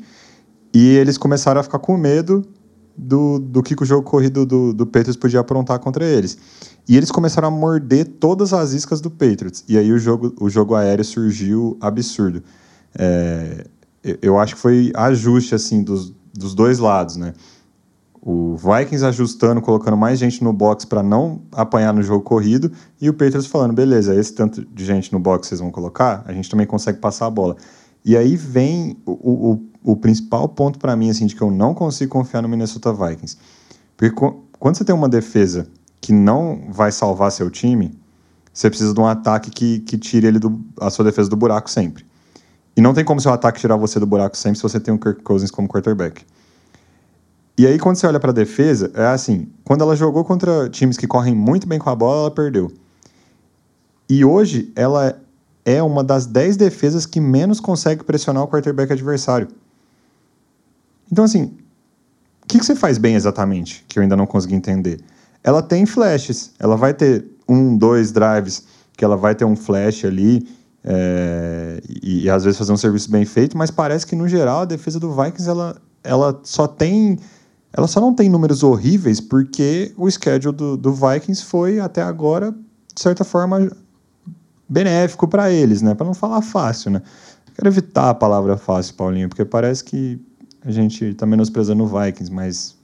e 0.74 0.96
eles 0.96 1.18
começaram 1.18 1.62
a 1.62 1.64
ficar 1.64 1.80
com 1.80 1.96
medo 1.96 2.46
do, 2.98 3.40
do 3.40 3.64
que 3.64 3.74
o 3.82 3.86
jogo 3.86 4.04
corrido 4.04 4.46
do, 4.46 4.74
do 4.74 4.86
Patriots 4.86 5.16
podia 5.16 5.40
aprontar 5.40 5.80
contra 5.80 6.04
eles. 6.04 6.38
E 6.90 6.98
eles 6.98 7.10
começaram 7.10 7.48
a 7.48 7.52
morder 7.52 8.06
todas 8.06 8.52
as 8.54 8.74
iscas 8.74 9.00
do 9.00 9.10
Patriots. 9.10 9.64
E 9.68 9.78
aí 9.78 9.92
o 9.92 10.00
jogo, 10.00 10.34
o 10.42 10.50
jogo 10.50 10.76
aéreo 10.76 11.06
surgiu 11.06 11.78
absurdo. 11.80 12.44
É, 12.98 13.66
eu 14.22 14.38
acho 14.40 14.56
que 14.56 14.62
foi 14.62 14.92
ajuste 14.96 15.56
assim 15.56 15.84
dos, 15.84 16.14
dos 16.34 16.54
dois 16.54 16.80
lados, 16.80 17.16
né? 17.16 17.34
O 18.22 18.56
Vikings 18.58 19.06
ajustando, 19.06 19.62
colocando 19.62 19.96
mais 19.96 20.20
gente 20.20 20.44
no 20.44 20.52
box 20.52 20.86
para 20.86 21.02
não 21.02 21.42
apanhar 21.52 21.94
no 21.94 22.04
jogo 22.04 22.22
corrido, 22.24 22.72
e 23.00 23.10
o 23.10 23.14
Patriots 23.14 23.48
falando: 23.48 23.74
beleza, 23.74 24.14
esse 24.14 24.34
tanto 24.34 24.66
de 24.66 24.86
gente 24.86 25.14
no 25.14 25.20
box 25.20 25.48
vocês 25.48 25.60
vão 25.60 25.72
colocar, 25.72 26.24
a 26.26 26.34
gente 26.34 26.50
também 26.50 26.66
consegue 26.66 27.00
passar 27.00 27.28
a 27.28 27.30
bola. 27.30 27.56
E 28.04 28.16
aí 28.16 28.36
vem 28.36 28.98
o, 29.06 29.52
o, 29.52 29.92
o 29.92 29.96
principal 29.96 30.48
ponto 30.50 30.80
para 30.80 30.96
mim, 30.96 31.10
assim, 31.10 31.26
de 31.26 31.36
que 31.36 31.42
eu 31.42 31.52
não 31.52 31.74
consigo 31.74 32.12
confiar 32.12 32.42
no 32.42 32.50
Minnesota 32.50 32.94
Vikings. 32.94 33.38
Porque 33.96 34.16
quando 34.60 34.76
você 34.76 34.86
tem 34.86 34.96
uma 34.96 35.10
defesa 35.10 35.68
que 36.00 36.14
não 36.14 36.68
vai 36.70 36.92
salvar 36.92 37.32
seu 37.32 37.50
time, 37.50 37.98
você 38.54 38.70
precisa 38.70 38.94
de 38.94 39.00
um 39.00 39.06
ataque 39.06 39.52
que, 39.52 39.80
que 39.80 39.98
tire 39.98 40.26
ele 40.26 40.40
do, 40.40 40.60
a 40.80 40.90
sua 40.90 41.06
defesa 41.06 41.30
do 41.30 41.36
buraco 41.36 41.70
sempre. 41.70 42.07
E 42.78 42.82
não 42.82 42.94
tem 42.94 43.04
como 43.04 43.20
seu 43.20 43.34
ataque 43.34 43.60
tirar 43.60 43.76
você 43.76 44.00
do 44.00 44.06
buraco 44.06 44.38
sempre 44.38 44.58
se 44.58 44.64
você 44.64 44.80
tem 44.80 44.94
o 44.94 45.00
Kirk 45.00 45.24
Cousins 45.24 45.50
como 45.50 45.68
quarterback. 45.68 46.24
E 47.58 47.66
aí, 47.66 47.80
quando 47.80 47.96
você 47.96 48.06
olha 48.06 48.20
para 48.20 48.30
a 48.30 48.34
defesa, 48.34 48.92
é 48.94 49.08
assim: 49.08 49.50
quando 49.64 49.82
ela 49.82 49.96
jogou 49.96 50.24
contra 50.24 50.70
times 50.70 50.96
que 50.96 51.08
correm 51.08 51.34
muito 51.34 51.68
bem 51.68 51.80
com 51.80 51.90
a 51.90 51.96
bola, 51.96 52.22
ela 52.22 52.32
perdeu. 52.32 52.72
E 54.08 54.24
hoje, 54.24 54.72
ela 54.76 55.20
é 55.66 55.82
uma 55.82 56.04
das 56.04 56.28
10 56.28 56.56
defesas 56.56 57.08
que 57.08 57.20
menos 57.20 57.60
consegue 57.60 58.04
pressionar 58.04 58.44
o 58.44 58.48
quarterback 58.48 58.94
adversário. 58.94 59.48
Então, 61.12 61.26
assim, 61.26 61.58
o 62.44 62.48
que, 62.48 62.60
que 62.60 62.66
você 62.66 62.76
faz 62.76 63.00
bem 63.00 63.16
exatamente? 63.16 63.84
Que 63.88 63.98
eu 63.98 64.04
ainda 64.04 64.16
não 64.16 64.28
consegui 64.28 64.54
entender. 64.54 65.02
Ela 65.44 65.64
tem 65.64 65.86
flashes, 65.88 66.52
ela 66.60 66.78
vai 66.78 66.94
ter 66.94 67.26
um, 67.50 67.76
dois 67.76 68.12
drives, 68.12 68.66
que 68.96 69.04
ela 69.04 69.18
vai 69.18 69.34
ter 69.34 69.46
um 69.46 69.56
flash 69.56 70.06
ali, 70.06 70.48
é, 70.90 71.82
e, 72.02 72.24
e, 72.24 72.30
às 72.30 72.46
vezes 72.46 72.58
fazer 72.58 72.72
um 72.72 72.78
serviço 72.78 73.12
bem 73.12 73.26
feito, 73.26 73.58
mas 73.58 73.70
parece 73.70 74.08
que 74.08 74.16
no 74.16 74.26
geral 74.26 74.62
a 74.62 74.66
defesa 74.66 74.98
do 74.98 75.12
Vikings 75.12 75.50
ela, 75.50 75.76
ela 76.02 76.40
só 76.44 76.66
tem 76.66 77.20
ela 77.74 77.88
só 77.88 78.00
não 78.00 78.14
tem 78.14 78.30
números 78.30 78.64
horríveis 78.64 79.20
porque 79.20 79.94
o 79.98 80.10
schedule 80.10 80.56
do, 80.56 80.78
do 80.78 80.94
Vikings 80.94 81.44
foi 81.44 81.82
até 81.82 82.02
agora, 82.02 82.54
de 82.96 83.02
certa 83.02 83.26
forma, 83.26 83.70
benéfico 84.68 85.28
para 85.28 85.52
eles, 85.52 85.82
né? 85.82 85.94
Para 85.94 86.08
não 86.08 86.14
falar 86.14 86.42
fácil, 86.42 86.92
né? 86.92 87.02
Quero 87.54 87.68
evitar 87.68 88.10
a 88.10 88.14
palavra 88.14 88.56
fácil, 88.56 88.96
Paulinho, 88.96 89.28
porque 89.28 89.44
parece 89.44 89.84
que 89.84 90.18
a 90.64 90.72
gente 90.72 91.04
está 91.04 91.26
menosprezando 91.26 91.84
o 91.84 91.88
Vikings, 91.88 92.32
mas 92.32 92.78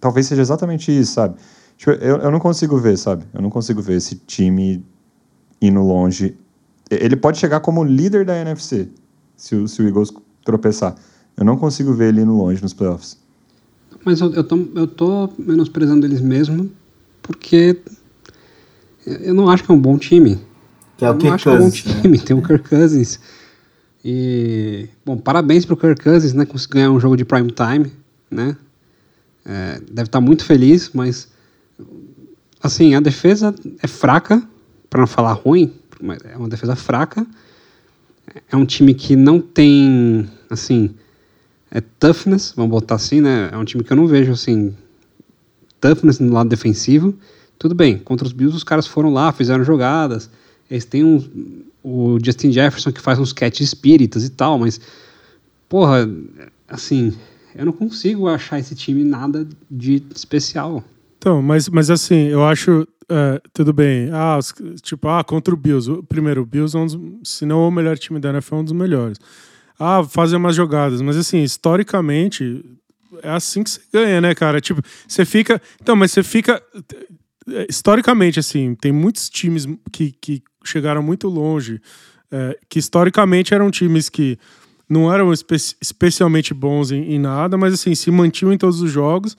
talvez 0.00 0.26
seja 0.26 0.42
exatamente 0.42 0.96
isso, 0.96 1.14
sabe? 1.14 1.34
Tipo, 1.76 1.90
eu, 1.90 2.18
eu 2.18 2.30
não 2.30 2.38
consigo 2.38 2.78
ver, 2.78 2.96
sabe? 2.96 3.24
Eu 3.34 3.42
não 3.42 3.50
consigo 3.50 3.82
ver 3.82 3.96
esse 3.96 4.14
time 4.14 4.86
indo 5.60 5.82
longe. 5.82 6.38
Ele 6.90 7.16
pode 7.16 7.38
chegar 7.38 7.60
como 7.60 7.82
líder 7.84 8.24
da 8.24 8.36
NFC 8.36 8.88
se 9.36 9.54
o, 9.54 9.66
se 9.66 9.82
o 9.82 9.86
Eagles 9.86 10.12
tropeçar. 10.44 10.94
Eu 11.36 11.44
não 11.44 11.56
consigo 11.56 11.92
ver 11.92 12.08
ele 12.08 12.22
indo 12.22 12.32
longe 12.32 12.62
nos 12.62 12.72
playoffs. 12.72 13.18
Mas 14.04 14.20
eu, 14.20 14.32
eu, 14.32 14.44
tô, 14.44 14.56
eu 14.74 14.86
tô 14.86 15.28
menosprezando 15.38 16.06
eles 16.06 16.20
mesmo 16.20 16.70
porque 17.22 17.78
eu 19.04 19.34
não 19.34 19.50
acho 19.50 19.64
que 19.64 19.70
é 19.70 19.74
um 19.74 19.80
bom 19.80 19.98
time. 19.98 20.38
Que 20.96 21.04
é 21.04 21.10
o 21.10 21.12
eu 21.12 21.18
Kirk 21.18 21.26
não 21.26 21.34
acho 21.34 21.44
que 21.44 21.48
é 21.48 21.52
um 21.52 21.58
bom 21.58 21.70
time. 21.70 22.16
Né? 22.16 22.24
Tem 22.24 22.36
o 22.36 22.42
Kirk 22.42 22.68
Cousins. 22.68 23.20
E, 24.04 24.88
bom, 25.04 25.16
parabéns 25.16 25.64
pro 25.64 25.76
Kirk 25.76 26.02
Cousins, 26.02 26.32
né? 26.32 26.46
Conseguiu 26.46 26.74
ganhar 26.74 26.90
um 26.92 27.00
jogo 27.00 27.16
de 27.16 27.24
prime 27.24 27.50
time, 27.50 27.92
né? 28.30 28.56
É, 29.44 29.80
deve 29.80 30.08
estar 30.08 30.08
tá 30.08 30.20
muito 30.20 30.44
feliz, 30.44 30.90
mas 30.92 31.28
assim, 32.62 32.94
a 32.94 33.00
defesa 33.00 33.54
é 33.82 33.86
fraca, 33.86 34.42
para 34.88 35.00
não 35.00 35.06
falar 35.06 35.32
ruim, 35.32 35.72
mas 36.00 36.18
é 36.24 36.36
uma 36.36 36.48
defesa 36.48 36.76
fraca. 36.76 37.26
É 38.50 38.56
um 38.56 38.66
time 38.66 38.94
que 38.94 39.14
não 39.14 39.40
tem, 39.40 40.28
assim, 40.50 40.94
é 41.70 41.80
toughness, 41.80 42.52
vamos 42.56 42.70
botar 42.70 42.96
assim, 42.96 43.20
né? 43.20 43.50
É 43.52 43.56
um 43.56 43.64
time 43.64 43.84
que 43.84 43.92
eu 43.92 43.96
não 43.96 44.06
vejo 44.06 44.32
assim 44.32 44.74
toughness 45.80 46.18
no 46.18 46.32
lado 46.32 46.48
defensivo. 46.48 47.14
Tudo 47.58 47.74
bem, 47.74 47.98
contra 47.98 48.26
os 48.26 48.32
Bills 48.32 48.56
os 48.56 48.64
caras 48.64 48.86
foram 48.86 49.12
lá, 49.12 49.32
fizeram 49.32 49.64
jogadas. 49.64 50.30
Eles 50.70 50.84
têm 50.84 51.04
um, 51.04 51.62
o 51.82 52.18
Justin 52.22 52.52
Jefferson 52.52 52.92
que 52.92 53.00
faz 53.00 53.18
uns 53.18 53.32
catch 53.32 53.60
espíritas 53.60 54.24
e 54.24 54.30
tal, 54.30 54.58
mas 54.58 54.80
porra, 55.68 56.08
assim, 56.68 57.12
eu 57.54 57.64
não 57.64 57.72
consigo 57.72 58.28
achar 58.28 58.58
esse 58.58 58.74
time 58.74 59.04
nada 59.04 59.46
de 59.70 60.02
especial. 60.14 60.84
Então, 61.18 61.40
mas, 61.40 61.68
mas 61.68 61.90
assim, 61.90 62.26
eu 62.28 62.44
acho 62.44 62.86
é, 63.10 63.40
tudo 63.52 63.72
bem. 63.72 64.10
Ah, 64.12 64.38
tipo, 64.82 65.08
ah, 65.08 65.22
contra 65.22 65.54
o 65.54 65.56
Bills. 65.56 66.02
Primeiro, 66.08 66.42
o 66.42 66.46
Bills 66.46 66.76
é 66.76 66.80
um 66.80 66.86
dos, 66.86 67.30
se 67.30 67.46
não 67.46 67.66
o 67.66 67.70
melhor 67.70 67.96
time 67.98 68.18
da 68.18 68.30
NFL, 68.30 68.56
é 68.56 68.58
um 68.58 68.64
dos 68.64 68.72
melhores 68.72 69.18
ah, 69.78 70.04
fazer 70.04 70.36
umas 70.36 70.56
jogadas. 70.56 71.00
Mas 71.00 71.16
assim, 71.16 71.42
historicamente, 71.42 72.64
é 73.22 73.30
assim 73.30 73.62
que 73.62 73.70
você 73.70 73.80
ganha, 73.92 74.20
né, 74.20 74.34
cara? 74.34 74.60
Tipo, 74.60 74.82
você 75.06 75.24
fica. 75.24 75.60
Então, 75.80 75.94
mas 75.94 76.12
você 76.12 76.22
fica. 76.22 76.62
Historicamente, 77.68 78.40
assim, 78.40 78.74
tem 78.74 78.90
muitos 78.90 79.28
times 79.28 79.68
que, 79.92 80.12
que 80.20 80.42
chegaram 80.64 81.00
muito 81.00 81.28
longe, 81.28 81.80
é, 82.30 82.58
que 82.68 82.80
historicamente 82.80 83.54
eram 83.54 83.70
times 83.70 84.08
que 84.08 84.36
não 84.88 85.12
eram 85.12 85.32
espe 85.32 85.54
especialmente 85.80 86.52
bons 86.52 86.90
em, 86.90 87.12
em, 87.12 87.18
nada, 87.20 87.56
mas 87.56 87.74
assim, 87.74 87.94
se 87.94 88.10
mantinham 88.10 88.52
em 88.52 88.58
todos 88.58 88.80
os 88.80 88.90
jogos 88.90 89.36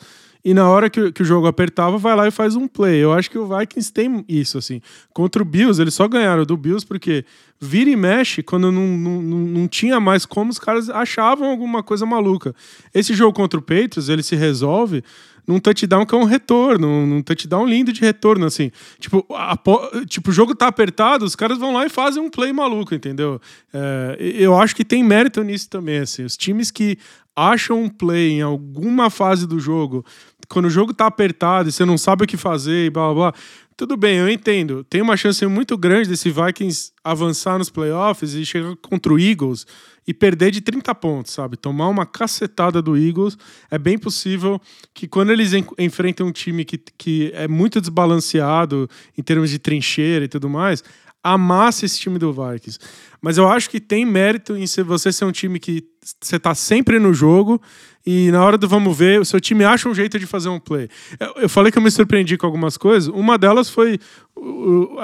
e 0.47 0.53
na 0.53 0.69
hora 0.69 0.89
que, 0.89 1.11
que, 1.11 1.21
o 1.21 1.25
jogo 1.25 1.45
apertava, 1.45 1.97
vai 1.97 2.15
lá 2.15 2.25
e 2.25 2.31
faz 2.31 2.55
um 2.55 2.69
play. 2.69 3.03
Eu 3.03 3.11
acho 3.11 3.29
que 3.29 3.37
o 3.37 3.45
Vikings 3.45 3.91
tem 3.91 4.23
isso, 4.29 4.57
assim. 4.57 4.81
Contra 5.13 5.41
o 5.41 5.45
Bills, 5.45 5.81
eles 5.81 5.93
só 5.93 6.07
ganharam 6.07 6.45
do 6.45 6.55
Bills 6.55 6.87
porque 6.87 7.25
vira 7.59 7.89
e 7.89 7.97
mexe, 7.97 8.41
quando 8.41 8.71
não, 8.71 8.87
não, 8.87 9.21
não 9.21 9.67
tinha 9.67 9.99
mais 9.99 10.25
como, 10.25 10.49
os 10.49 10.57
caras 10.57 10.89
achavam 10.89 11.49
alguma 11.49 11.83
coisa 11.83 12.05
maluca. 12.05 12.55
Esse 12.93 13.13
jogo 13.13 13.33
contra 13.33 13.59
o 13.59 13.61
Patriots, 13.61 14.07
ele 14.07 14.23
se 14.23 14.37
resolve 14.37 15.03
num 15.45 15.59
touchdown 15.59 16.05
que 16.05 16.15
é 16.15 16.17
um 16.17 16.23
retorno, 16.23 17.05
num 17.05 17.21
touchdown 17.21 17.65
lindo 17.65 17.91
de 17.91 17.99
retorno, 17.99 18.45
assim. 18.45 18.71
Tipo, 18.99 19.25
a, 19.33 19.57
tipo, 20.05 20.29
o 20.29 20.33
jogo 20.33 20.55
tá 20.55 20.67
apertado, 20.67 21.25
os 21.25 21.35
caras 21.35 21.57
vão 21.57 21.73
lá 21.73 21.85
e 21.85 21.89
fazem 21.89 22.23
um 22.23 22.29
play 22.29 22.53
maluco, 22.53 22.95
entendeu? 22.95 23.41
É, 23.73 24.17
eu 24.19 24.57
acho 24.57 24.73
que 24.73 24.85
tem 24.85 25.03
mérito 25.03 25.41
nisso 25.43 25.69
também, 25.69 25.99
assim. 25.99 26.23
Os 26.23 26.37
times 26.37 26.71
que 26.71 26.97
acham 27.37 27.83
um 27.83 27.87
play 27.87 28.31
em 28.31 28.41
alguma 28.41 29.11
fase 29.11 29.45
do 29.45 29.59
jogo, 29.59 30.03
quando 30.49 30.65
o 30.65 30.71
jogo 30.71 30.91
tá 30.91 31.05
apertado 31.05 31.69
e 31.69 31.71
você 31.71 31.85
não 31.85 31.97
sabe 31.97 32.23
o 32.23 32.27
que 32.27 32.35
fazer 32.35 32.87
e 32.87 32.89
blá 32.89 33.13
blá 33.13 33.31
blá. 33.31 33.33
Tudo 33.77 33.95
bem, 33.95 34.17
eu 34.17 34.27
entendo. 34.27 34.83
Tem 34.83 35.03
uma 35.03 35.15
chance 35.15 35.45
muito 35.45 35.77
grande 35.77 36.09
desse 36.09 36.31
Vikings 36.31 36.91
avançar 37.03 37.59
nos 37.59 37.69
playoffs 37.69 38.33
e 38.33 38.43
chegar 38.43 38.75
contra 38.77 39.13
o 39.13 39.19
Eagles 39.19 39.67
e 40.07 40.15
perder 40.15 40.49
de 40.49 40.61
30 40.61 40.95
pontos, 40.95 41.31
sabe? 41.31 41.57
Tomar 41.57 41.87
uma 41.89 42.03
cacetada 42.03 42.81
do 42.81 42.97
Eagles. 42.97 43.37
É 43.69 43.77
bem 43.77 43.99
possível 43.99 44.59
que 44.95 45.07
quando 45.07 45.31
eles 45.31 45.53
en 45.53 45.63
enfrentam 45.77 46.25
um 46.25 46.31
time 46.31 46.65
que, 46.65 46.79
que 46.97 47.31
é 47.35 47.47
muito 47.47 47.79
desbalanceado 47.79 48.89
em 49.15 49.21
termos 49.21 49.51
de 49.51 49.59
trincheira 49.59 50.25
e 50.25 50.27
tudo 50.27 50.49
mais, 50.49 50.83
amasse 51.23 51.85
esse 51.85 51.99
time 51.99 52.17
do 52.17 52.31
Vikings. 52.31 52.79
Mas 53.21 53.37
eu 53.37 53.47
acho 53.47 53.69
que 53.69 53.79
tem 53.79 54.05
mérito 54.05 54.55
em 54.55 54.65
você 54.83 55.11
ser 55.11 55.25
um 55.25 55.31
time 55.31 55.59
que 55.59 55.83
você 56.21 56.39
tá 56.39 56.55
sempre 56.55 56.99
no 56.99 57.13
jogo 57.13 57.61
e 58.05 58.31
na 58.31 58.41
hora 58.43 58.57
do 58.57 58.67
vamos 58.67 58.97
ver, 58.97 59.19
o 59.19 59.25
seu 59.25 59.39
time 59.39 59.65
acha 59.65 59.89
um 59.89 59.93
jeito 59.93 60.17
de 60.17 60.25
fazer 60.25 60.47
um 60.47 60.59
play. 60.59 60.87
Eu, 61.35 61.49
falei 61.49 61.71
que 61.71 61.77
eu 61.77 61.81
me 61.81 61.91
surpreendi 61.91 62.37
com 62.37 62.45
algumas 62.45 62.77
coisas. 62.77 63.09
Uma 63.09 63.37
delas 63.37 63.69
foi 63.69 63.99
o, 64.33 64.97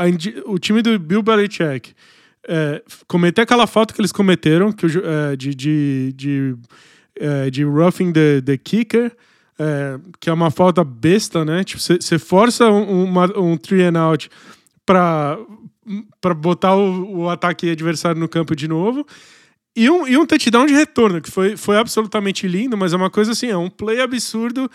o 0.46 0.58
time 0.58 0.82
do 0.82 0.98
Bill 0.98 1.22
Belichick. 1.22 1.94
É, 2.48 2.82
cometer 3.08 3.42
aquela 3.42 3.68
falta 3.68 3.94
que 3.94 4.00
eles 4.00 4.12
cometeram 4.12 4.72
que, 4.72 4.86
é, 4.86 5.36
de, 5.36 5.54
de, 5.54 6.14
de, 6.16 6.56
é, 7.18 7.50
de 7.50 7.64
roughing 7.64 8.14
the, 8.14 8.42
the 8.42 8.58
kicker, 8.58 9.12
é, 9.60 10.00
que 10.20 10.30
é 10.30 10.34
uma 10.34 10.50
falta 10.50 10.84
besta, 10.84 11.44
né? 11.44 11.64
Tipo, 11.64 11.82
você 11.82 12.18
força 12.18 12.70
um, 12.70 13.04
uma, 13.04 13.38
um 13.38 13.58
three 13.58 13.84
and 13.84 14.00
out 14.00 14.30
para 14.86 15.38
para 16.22 16.34
botar 16.34 16.76
o, 16.76 17.24
o, 17.24 17.30
ataque 17.30 17.70
adversário 17.70 18.20
no 18.20 18.28
campo 18.28 18.56
de 18.56 18.68
novo. 18.68 19.06
E 19.76 19.90
um, 19.90 20.08
e 20.08 20.18
um 20.18 20.26
touchdown 20.26 20.66
de 20.66 20.74
retorno, 20.74 21.20
que 21.20 21.32
foi, 21.32 21.58
foi 21.58 21.78
absolutamente 21.78 22.48
lindo, 22.48 22.78
mas 22.78 22.94
é 22.94 22.96
uma 22.96 23.10
coisa 23.10 23.32
assim, 23.32 23.48
é 23.48 23.58
um 23.58 23.70
play 23.70 24.00
absurdo 24.00 24.70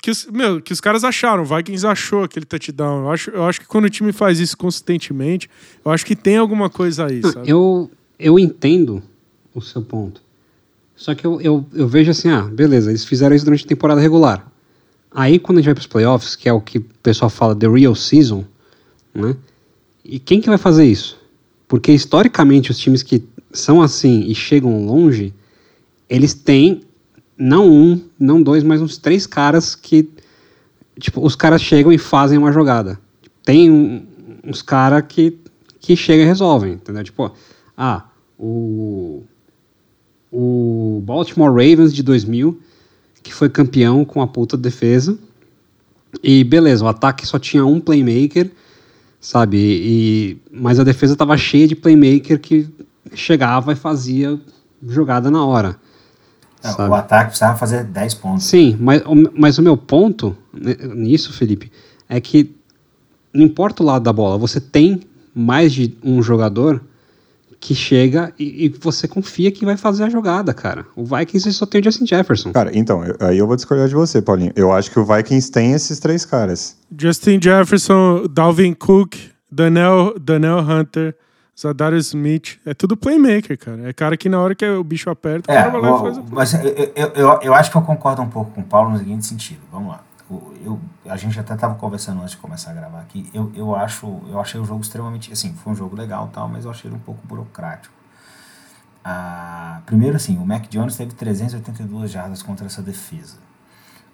que 0.00 0.10
os, 0.10 0.26
meu, 0.26 0.60
que 0.60 0.72
os 0.72 0.80
caras 0.80 1.04
acharam. 1.04 1.42
O 1.42 1.46
Vikings 1.46 1.86
achou 1.86 2.22
aquele 2.22 2.46
touchdown. 2.46 3.04
Eu 3.04 3.10
acho, 3.10 3.30
eu 3.30 3.44
acho 3.44 3.60
que 3.60 3.66
quando 3.66 3.86
o 3.86 3.90
time 3.90 4.12
faz 4.12 4.38
isso 4.38 4.56
consistentemente, 4.56 5.50
eu 5.84 5.90
acho 5.90 6.06
que 6.06 6.14
tem 6.14 6.36
alguma 6.36 6.70
coisa 6.70 7.06
aí? 7.06 7.20
Eu, 7.44 7.90
eu 8.18 8.38
entendo 8.38 9.02
o 9.54 9.60
seu 9.60 9.82
ponto. 9.82 10.22
Só 10.94 11.14
que 11.14 11.24
eu, 11.24 11.40
eu, 11.40 11.66
eu 11.72 11.86
vejo 11.86 12.10
assim, 12.10 12.28
ah, 12.28 12.42
beleza, 12.42 12.90
eles 12.90 13.04
fizeram 13.04 13.34
isso 13.34 13.44
durante 13.44 13.64
a 13.64 13.68
temporada 13.68 14.00
regular. 14.00 14.50
Aí 15.10 15.38
quando 15.38 15.58
a 15.58 15.60
gente 15.60 15.66
vai 15.66 15.74
para 15.74 15.80
os 15.80 15.86
playoffs, 15.86 16.36
que 16.36 16.48
é 16.48 16.52
o 16.52 16.60
que 16.60 16.78
o 16.78 16.84
pessoal 17.02 17.30
fala 17.30 17.54
the 17.54 17.68
real 17.68 17.94
season, 17.94 18.44
né? 19.14 19.36
E 20.08 20.18
quem 20.18 20.40
que 20.40 20.48
vai 20.48 20.56
fazer 20.56 20.86
isso? 20.86 21.20
Porque 21.68 21.92
historicamente 21.92 22.70
os 22.70 22.78
times 22.78 23.02
que 23.02 23.22
são 23.52 23.82
assim 23.82 24.24
e 24.26 24.34
chegam 24.34 24.86
longe, 24.86 25.34
eles 26.08 26.32
têm 26.32 26.80
não 27.36 27.70
um, 27.70 28.00
não 28.18 28.42
dois, 28.42 28.64
mas 28.64 28.80
uns 28.80 28.96
três 28.96 29.26
caras 29.26 29.74
que 29.74 30.08
tipo, 30.98 31.24
os 31.24 31.36
caras 31.36 31.60
chegam 31.60 31.92
e 31.92 31.98
fazem 31.98 32.38
uma 32.38 32.50
jogada. 32.50 32.98
Tem 33.44 33.70
um, 33.70 34.06
uns 34.42 34.62
caras 34.62 35.04
que 35.06 35.38
que 35.78 35.94
chegam 35.94 36.24
e 36.24 36.26
resolvem, 36.26 36.72
entendeu? 36.72 37.04
Tipo, 37.04 37.30
ah, 37.76 38.06
o 38.38 39.22
o 40.32 41.02
Baltimore 41.04 41.50
Ravens 41.50 41.94
de 41.94 42.02
2000, 42.02 42.58
que 43.22 43.32
foi 43.32 43.48
campeão 43.48 44.04
com 44.04 44.22
a 44.22 44.26
puta 44.26 44.56
defesa. 44.56 45.18
E 46.22 46.42
beleza, 46.44 46.84
o 46.84 46.88
ataque 46.88 47.26
só 47.26 47.38
tinha 47.38 47.64
um 47.64 47.78
playmaker, 47.78 48.50
sabe? 49.20 49.56
E, 49.58 50.38
mas 50.50 50.78
a 50.78 50.84
defesa 50.84 51.12
estava 51.14 51.36
cheia 51.36 51.66
de 51.66 51.74
playmaker 51.76 52.38
que 52.40 52.68
chegava 53.14 53.72
e 53.72 53.76
fazia 53.76 54.38
jogada 54.86 55.30
na 55.30 55.44
hora. 55.44 55.76
É, 56.62 56.68
sabe? 56.72 56.90
o 56.90 56.94
ataque 56.94 57.26
precisava 57.28 57.56
fazer 57.56 57.84
10 57.84 58.14
pontos. 58.14 58.44
Sim, 58.44 58.76
mas, 58.80 59.02
o- 59.06 59.30
mas 59.34 59.58
o 59.58 59.62
meu 59.62 59.76
ponto 59.76 60.36
né, 60.52 60.74
nisso, 60.94 61.32
Felipe, 61.32 61.70
é 62.08 62.20
que 62.20 62.54
não 63.32 63.44
importa 63.44 63.82
o 63.82 63.86
lado 63.86 64.02
da 64.02 64.12
bola, 64.12 64.36
você 64.38 64.60
tem 64.60 65.00
mais 65.34 65.72
de 65.72 65.96
um 66.02 66.20
jogador 66.22 66.82
que 67.60 67.74
chega 67.74 68.32
e, 68.38 68.66
e 68.66 68.68
você 68.68 69.08
confia 69.08 69.50
que 69.50 69.64
vai 69.64 69.76
fazer 69.76 70.04
a 70.04 70.08
jogada, 70.10 70.54
cara. 70.54 70.86
O 70.94 71.04
Vikings 71.04 71.52
só 71.52 71.66
tem 71.66 71.80
o 71.80 71.84
Justin 71.84 72.06
Jefferson. 72.06 72.52
Cara, 72.52 72.70
então, 72.72 73.04
eu- 73.04 73.16
aí 73.20 73.36
eu 73.38 73.46
vou 73.46 73.56
discordar 73.56 73.88
de 73.88 73.94
você, 73.94 74.22
Paulinho. 74.22 74.52
Eu 74.54 74.72
acho 74.72 74.90
que 74.90 74.98
o 75.00 75.04
Vikings 75.04 75.50
tem 75.50 75.72
esses 75.72 75.98
três 75.98 76.24
caras. 76.24 76.76
Justin 76.96 77.40
Jefferson, 77.42 78.26
Dalvin 78.30 78.72
Cook, 78.74 79.14
Daniel, 79.50 80.14
Daniel 80.20 80.58
Hunter, 80.60 81.16
Zadarius 81.60 82.06
Smith. 82.08 82.58
É 82.64 82.72
tudo 82.74 82.96
playmaker, 82.96 83.58
cara. 83.58 83.88
É 83.88 83.92
cara 83.92 84.16
que 84.16 84.28
na 84.28 84.40
hora 84.40 84.54
que 84.54 84.64
o 84.64 84.84
bicho 84.84 85.10
aperta, 85.10 85.50
o 85.50 85.54
É, 85.54 85.58
cara 85.58 85.70
vai 85.70 85.80
lá 85.80 85.88
e 85.88 85.92
o- 85.92 85.98
faz 85.98 86.18
a 86.18 86.22
mas 86.30 86.54
eu, 86.54 86.60
eu, 86.94 87.06
eu, 87.16 87.40
eu 87.42 87.54
acho 87.54 87.70
que 87.72 87.76
eu 87.76 87.82
concordo 87.82 88.22
um 88.22 88.28
pouco 88.28 88.52
com 88.52 88.60
o 88.60 88.64
Paulo 88.64 88.90
no 88.90 88.98
seguinte 88.98 89.26
sentido. 89.26 89.58
Vamos 89.72 89.88
lá. 89.88 90.04
O- 90.30 90.52
Eu, 90.62 90.80
a 91.10 91.16
gente 91.16 91.38
até 91.40 91.54
estava 91.54 91.74
conversando 91.76 92.20
antes 92.20 92.32
de 92.32 92.36
começar 92.38 92.70
a 92.70 92.74
gravar 92.74 93.00
aqui. 93.00 93.30
Eu, 93.32 93.50
eu, 93.54 93.74
acho, 93.74 94.06
eu 94.28 94.38
achei 94.40 94.60
o 94.60 94.64
jogo 94.64 94.82
extremamente. 94.82 95.32
Assim, 95.32 95.54
foi 95.54 95.72
um 95.72 95.76
jogo 95.76 95.96
legal 95.96 96.28
tal, 96.32 96.48
mas 96.48 96.64
eu 96.64 96.70
achei 96.70 96.90
ele 96.90 96.96
um 96.96 97.00
pouco 97.00 97.26
burocrático. 97.26 97.94
Ah, 99.04 99.80
primeiro, 99.86 100.16
assim, 100.16 100.36
o 100.38 100.44
Mac 100.46 100.68
Jones 100.68 100.96
teve 100.96 101.14
382 101.14 102.10
jardas 102.10 102.42
contra 102.42 102.66
essa 102.66 102.82
defesa. 102.82 103.36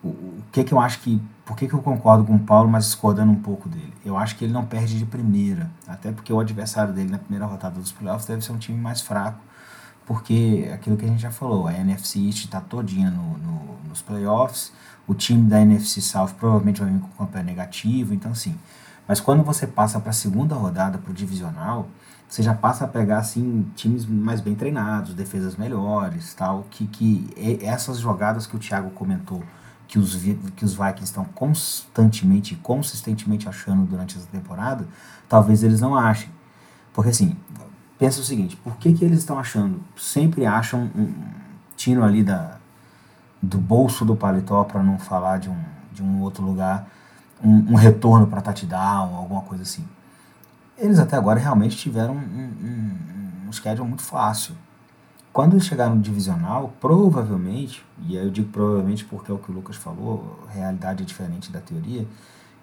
O, 0.03 0.09
o 0.09 0.43
que 0.53 0.65
que 0.65 0.75
eu 0.75 0.81
acho 0.81 1.01
que. 1.01 1.21
Por 1.45 1.57
que, 1.57 1.69
que 1.69 1.75
eu 1.75 1.83
concordo 1.83 2.25
com 2.25 2.37
o 2.37 2.41
Paulo, 2.41 2.71
mas 2.71 2.87
discordando 2.87 3.33
um 3.33 3.41
pouco 3.41 3.69
dele? 3.69 3.93
Eu 4.05 4.17
acho 4.19 4.37
que 4.37 4.45
ele 4.45 4.53
não 4.53 4.65
perde 4.67 4.99
de 4.99 5.07
primeira. 5.07 5.71
Até 5.89 6.13
porque 6.13 6.33
o 6.33 6.41
adversário 6.41 6.95
dele 6.95 7.11
na 7.11 7.19
primeira 7.19 7.47
rodada 7.47 7.81
dos 7.81 7.93
playoffs 7.93 8.27
deve 8.27 8.45
ser 8.45 8.53
um 8.53 8.59
time 8.59 8.79
mais 8.81 9.01
fraco 9.01 9.39
porque 10.07 10.71
aquilo 10.75 10.97
que 10.97 11.05
a 11.05 11.09
gente 11.09 11.21
já 11.23 11.31
falou, 11.31 11.67
a 11.67 11.73
NFC 11.75 12.19
East 12.27 12.45
está 12.45 12.61
todinha 12.61 13.11
no, 13.11 13.39
no- 13.39 13.77
nos 13.89 14.03
playoffs, 14.03 14.73
o 15.07 15.15
time 15.15 15.49
da 15.49 15.61
NFC 15.61 16.01
South 16.01 16.31
provavelmente 16.39 16.81
vai 16.81 16.91
vir 16.91 17.01
com 17.01 17.09
campanha 17.09 17.45
negativa, 17.45 18.15
então 18.15 18.33
assim. 18.33 18.57
Mas 19.07 19.21
quando 19.21 19.43
você 19.43 19.67
passa 19.67 20.01
para 20.01 20.11
a 20.11 20.15
segunda 20.15 20.55
rodada, 20.55 20.99
para 20.99 21.11
o 21.11 21.15
divisional, 21.15 21.89
você 22.29 22.43
já 22.43 22.55
passa 22.55 22.85
a 22.85 22.89
pegar 22.89 23.19
assim 23.19 23.67
times 23.77 24.07
mais 24.07 24.41
bem 24.41 24.55
treinados, 24.55 25.15
defesas 25.15 25.57
melhores, 25.57 26.35
tal, 26.35 26.67
que, 26.71 26.87
que 26.87 27.59
essas 27.63 27.99
jogadas 27.99 28.47
que 28.47 28.57
o 28.57 28.59
Thiago 28.59 28.91
comentou, 28.91 29.43
que 29.87 29.99
os, 29.99 30.17
que 30.57 30.65
os 30.65 30.75
Vikings 30.75 31.05
estão 31.05 31.25
constantemente 31.27 32.57
consistentemente 32.57 33.49
achando 33.49 33.85
durante 33.85 34.17
essa 34.17 34.27
temporada, 34.27 34.89
talvez 35.29 35.63
eles 35.63 35.81
não 35.81 35.95
achem. 35.95 36.31
Porque 36.93 37.11
assim, 37.11 37.37
pensa 37.99 38.21
o 38.21 38.25
seguinte, 38.25 38.57
por 38.57 38.77
que, 38.79 38.93
que 38.95 39.05
eles 39.05 39.19
estão 39.19 39.39
achando? 39.39 39.81
Sempre 39.97 40.47
acham 40.47 40.91
um 40.97 41.13
tiro 41.77 42.03
ali 42.03 42.25
da, 42.25 42.59
do 43.45 43.59
bolso 43.59 44.05
do 44.05 44.17
paletó, 44.17 44.65
para 44.65 44.83
não 44.83 44.99
falar 44.99 45.39
de 45.39 45.51
um, 45.51 45.59
de 45.93 46.03
um 46.03 46.23
outro 46.23 46.45
lugar, 46.45 46.89
um, 47.43 47.73
um 47.73 47.75
retorno 47.75 48.27
para 48.27 48.41
touchdown, 48.41 49.15
alguma 49.15 49.43
coisa 49.43 49.63
assim. 49.63 49.85
Eles 50.77 50.99
até 50.99 51.17
agora 51.17 51.39
realmente 51.39 51.77
tiveram 51.77 52.15
um, 52.15 52.19
um, 52.19 53.49
um 53.49 53.53
schedule 53.53 53.89
muito 53.89 54.03
fácil. 54.03 54.55
Quando 55.33 55.55
eles 55.55 55.67
chegaram 55.67 55.97
no 55.97 56.01
divisional, 56.01 56.73
provavelmente, 56.81 57.85
e 58.07 58.17
aí 58.17 58.25
eu 58.25 58.31
digo 58.31 58.49
provavelmente 58.51 59.05
porque 59.05 59.31
é 59.31 59.35
o 59.35 59.39
que 59.39 59.51
o 59.51 59.55
Lucas 59.55 59.77
falou, 59.77 60.39
a 60.49 60.53
realidade 60.53 61.03
é 61.03 61.07
diferente 61.07 61.51
da 61.51 61.61
teoria, 61.61 62.07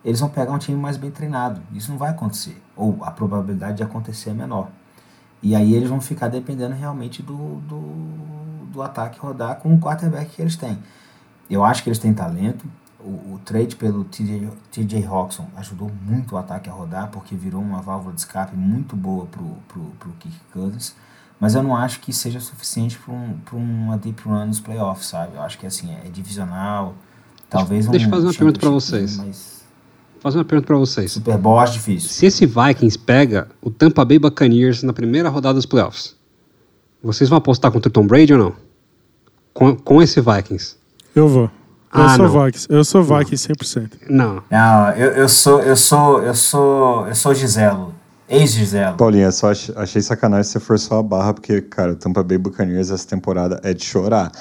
eles 0.03 0.19
vão 0.19 0.29
pegar 0.29 0.51
um 0.51 0.57
time 0.57 0.77
mais 0.79 0.97
bem 0.97 1.11
treinado. 1.11 1.61
Isso 1.73 1.91
não 1.91 1.97
vai 1.97 2.09
acontecer. 2.09 2.61
Ou 2.75 2.97
a 3.01 3.11
probabilidade 3.11 3.77
de 3.77 3.83
acontecer 3.83 4.31
é 4.31 4.33
menor. 4.33 4.69
E 5.43 5.55
aí 5.55 5.73
eles 5.73 5.89
vão 5.89 5.99
ficar 5.99 6.27
dependendo 6.27 6.75
realmente 6.75 7.21
do, 7.21 7.59
do, 7.67 7.81
do 8.71 8.81
ataque 8.81 9.19
rodar 9.19 9.57
com 9.57 9.73
o 9.73 9.79
quarterback 9.79 10.35
que 10.35 10.41
eles 10.41 10.55
têm. 10.55 10.77
Eu 11.49 11.63
acho 11.63 11.83
que 11.83 11.89
eles 11.89 11.99
têm 11.99 12.13
talento. 12.13 12.65
O, 12.99 13.33
o 13.33 13.41
trade 13.43 13.75
pelo 13.75 14.03
TJ, 14.03 14.49
TJ 14.71 15.05
Hawkinson 15.05 15.47
ajudou 15.57 15.91
muito 16.03 16.35
o 16.35 16.37
ataque 16.37 16.69
a 16.69 16.73
rodar, 16.73 17.09
porque 17.09 17.35
virou 17.35 17.61
uma 17.61 17.81
válvula 17.81 18.13
de 18.13 18.21
escape 18.21 18.55
muito 18.55 18.95
boa 18.95 19.25
pro, 19.25 19.57
pro, 19.67 19.81
pro 19.99 20.11
Kirk 20.19 20.39
Cousins. 20.53 20.95
Mas 21.39 21.55
eu 21.55 21.63
não 21.63 21.75
acho 21.75 21.99
que 21.99 22.13
seja 22.13 22.39
suficiente 22.39 22.99
para 22.99 23.13
um, 23.13 23.37
pra 23.43 23.55
uma 23.55 23.97
deep 23.97 24.21
run 24.23 24.45
nos 24.45 24.59
playoffs, 24.59 25.07
sabe? 25.07 25.35
Eu 25.35 25.41
acho 25.41 25.57
que 25.57 25.65
assim, 25.65 25.91
é 26.05 26.09
divisional. 26.09 26.93
Talvez 27.49 27.87
Deixa 27.87 28.05
eu 28.05 28.09
um 28.09 28.11
fazer 28.11 28.27
uma 28.27 28.33
pergunta 28.33 28.59
pra 28.59 28.69
championship 28.69 28.91
vocês. 28.91 29.17
Mas 29.17 29.61
fazer 30.21 30.37
uma 30.37 30.45
pergunta 30.45 30.67
pra 30.67 30.77
vocês. 30.77 31.11
Super 31.11 31.37
Bowl 31.37 31.59
acho 31.59 31.73
difícil. 31.73 32.09
Se 32.09 32.25
esse 32.27 32.45
Vikings 32.45 32.97
pega 32.97 33.49
o 33.61 33.71
Tampa 33.71 34.05
Bay 34.05 34.19
Buccaneers 34.19 34.83
na 34.83 34.93
primeira 34.93 35.29
rodada 35.29 35.55
dos 35.55 35.65
playoffs, 35.65 36.15
vocês 37.03 37.29
vão 37.29 37.37
apostar 37.37 37.71
contra 37.71 37.89
o 37.89 37.91
Tom 37.91 38.05
Brady 38.05 38.33
ou 38.33 38.39
não? 38.39 38.53
Com, 39.53 39.75
com 39.75 40.01
esse 40.01 40.21
Vikings? 40.21 40.75
Eu 41.15 41.27
vou. 41.27 41.43
Eu 41.43 41.49
Ah, 42.03 42.15
sou 42.15 42.27
não. 42.29 42.45
Vikings. 42.45 42.67
Eu 42.69 42.83
sou 42.85 43.03
Vikings 43.03 43.47
100%. 43.49 43.89
Não. 44.09 44.41
Não, 44.49 44.91
eu, 44.91 45.11
eu 45.11 45.29
sou, 45.29 45.61
eu 45.61 45.75
sou, 45.75 46.21
eu 46.23 46.33
sou, 46.33 47.07
eu 47.07 47.15
sou 47.15 47.33
Giselo. 47.33 47.93
Ex-Giselo. 48.29 48.95
Paulinho, 48.95 49.25
eu 49.25 49.31
só 49.33 49.51
ach- 49.51 49.71
achei 49.75 50.01
sacanagem 50.01 50.49
você 50.49 50.59
forçou 50.59 50.97
a 50.99 51.03
barra, 51.03 51.33
porque, 51.33 51.59
cara, 51.61 51.91
o 51.91 51.95
Tampa 51.97 52.23
Bay 52.23 52.37
Buccaneers 52.37 52.89
essa 52.89 53.05
temporada 53.05 53.59
é 53.61 53.73
de 53.73 53.83
chorar. 53.83 54.31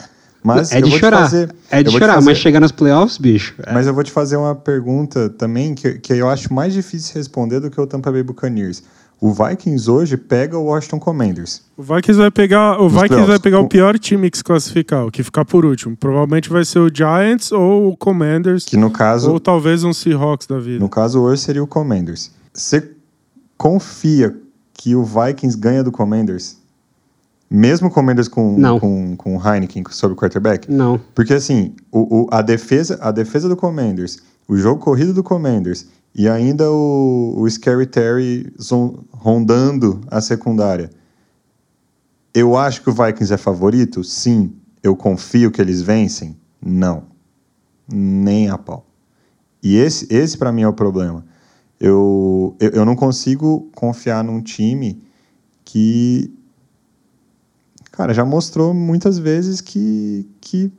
Mas 0.45 0.71
é 0.71 0.79
eu 0.79 0.83
de 0.83 0.91
vou 0.91 0.99
te 0.99 1.01
chorar. 1.03 1.19
fazer- 1.23 1.53
é 1.73 1.83
de 1.83 1.91
chorar, 1.91 2.23
mas 2.23 2.39
chegar 2.39 2.61
nos 2.61 2.71
playoffs, 2.71 3.19
bicho. 3.19 3.55
é- 3.67 3.75
Mas 3.75 3.89
eu 3.89 3.93
vou 3.93 4.05
te 4.05 4.13
fazer 4.13 4.37
uma 4.37 4.55
pergunta 4.55 5.29
também 5.29 5.75
que, 5.75 5.95
que 5.99 6.13
eu 6.13 6.31
acho 6.31 6.55
mais 6.55 6.73
difícil 6.73 7.17
responder 7.17 7.59
do 7.59 7.69
que 7.69 7.81
o 7.81 7.87
Tampa 7.87 8.13
Bay 8.13 8.23
Buccaneers. 8.23 8.83
O 9.21 9.33
Vikings 9.35 9.91
hoje 9.91 10.17
pega 10.17 10.57
o 10.57 10.65
Washington 10.65 10.99
Commanders. 10.99 11.61
O 11.77 11.83
Vikings 11.83 12.15
vai 12.19 12.31
pegar, 12.31 12.79
o 12.81 12.85
Nos 12.85 12.93
Vikings 12.95 13.09
playoffs. 13.09 13.29
vai 13.29 13.39
pegar 13.39 13.61
o 13.61 13.69
pior 13.69 13.99
time 13.99 14.31
que 14.31 14.39
se 14.39 14.43
classificar, 14.45 15.05
o 15.07 15.11
que 15.11 15.23
ficar 15.23 15.45
por 15.45 15.65
último. 15.67 15.95
Provavelmente 15.95 16.49
vai 16.49 16.65
ser 16.65 16.79
o 16.79 16.89
Giants 16.95 17.53
ou 17.53 17.89
o 17.91 17.97
Commanders, 17.97 18.65
Que 18.65 18.79
no 18.79 18.91
caso, 18.91 19.31
ou 19.31 19.39
talvez 19.39 19.85
um 19.85 19.93
Seahawks 19.93 20.47
da 20.47 20.59
vida. 20.59 20.79
no 20.81 20.89
caso 20.89 21.21
hoje 21.21 21.43
seria 21.43 21.63
o 21.63 21.67
Commanders. 21.67 22.31
Você 22.55 22.93
confia 23.59 24.35
que 24.73 24.95
o 24.97 25.05
Vikings 25.05 25.57
ganha 25.59 25.85
do 25.85 25.93
Commanders? 25.93 26.57
Mesmo 27.51 27.89
o 27.89 27.91
Commanders 27.91 28.29
com, 28.29 28.57
Não. 28.57 28.81
com, 28.81 29.17
com 29.17 29.37
o 29.37 29.41
Heineken 29.47 29.85
sobre 29.91 30.15
o 30.15 30.17
quarterback? 30.19 30.71
Não. 30.73 30.99
Porque 31.15 31.35
assim, 31.35 31.75
o, 31.93 32.23
o- 32.23 32.27
a, 32.31 32.41
defesa, 32.41 32.99
a 33.03 33.11
defesa 33.11 33.49
do 33.51 33.57
Commanders, 33.57 34.21
o 34.49 34.57
jogo 34.57 34.81
corrido 34.81 35.13
do 35.13 35.23
Commanders 35.23 35.87
e 36.15 36.29
ainda 36.29 36.71
o, 36.71 37.35
o 37.39 37.49
Scary 37.49 37.87
Terry 37.87 38.53
rondando 39.11 40.01
a 40.09 40.21
secundária. 40.21 40.91
Eu 42.35 42.57
acho 42.57 42.83
que 42.83 42.91
o 42.91 42.93
Vikings 42.93 43.33
é 43.33 43.37
favorito? 43.37 44.03
Sim. 44.05 44.53
Eu 44.83 44.97
confio 44.97 45.51
que 45.51 45.61
eles 45.61 45.83
vencem? 45.83 46.37
Não. 46.61 47.05
Nem 47.93 48.49
a 48.49 48.59
pau. 48.59 48.87
E 49.63 49.77
esse, 49.77 50.07
esse 50.11 50.39
para 50.39 50.53
mim 50.53 50.63
é 50.63 50.69
o 50.69 50.73
problema. 50.73 51.25
Eu, 51.79 52.57
eu, 52.61 52.71
eu 52.71 52.85
não 52.85 52.95
consigo 52.95 53.71
confiar 53.75 54.23
num 54.23 54.43
time 54.43 55.03
que, 55.65 56.33
cara, 57.91 58.13
já 58.13 58.25
mostrou 58.25 58.75
muitas 58.75 59.19
vezes 59.19 59.61
que, 59.61 60.29
que 60.41 60.73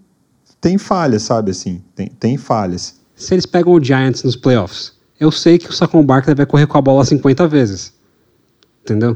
tem 0.59 0.77
falhas, 0.77 1.23
sabe 1.23 1.51
assim? 1.51 1.81
Tem, 1.95 2.07
tem 2.07 2.37
falhas. 2.37 2.99
Se 3.15 3.33
eles 3.33 3.45
pegam 3.45 3.73
o 3.73 3.83
Giants 3.83 4.23
nos 4.23 4.35
playoffs, 4.35 4.93
eu 5.21 5.31
sei 5.31 5.57
que 5.57 5.69
o 5.69 5.73
Saquon 5.73 6.03
Barkley 6.03 6.35
vai 6.35 6.45
correr 6.45 6.67
com 6.67 6.77
a 6.77 6.81
bola 6.81 7.05
50 7.05 7.47
vezes. 7.47 7.93
Entendeu? 8.83 9.15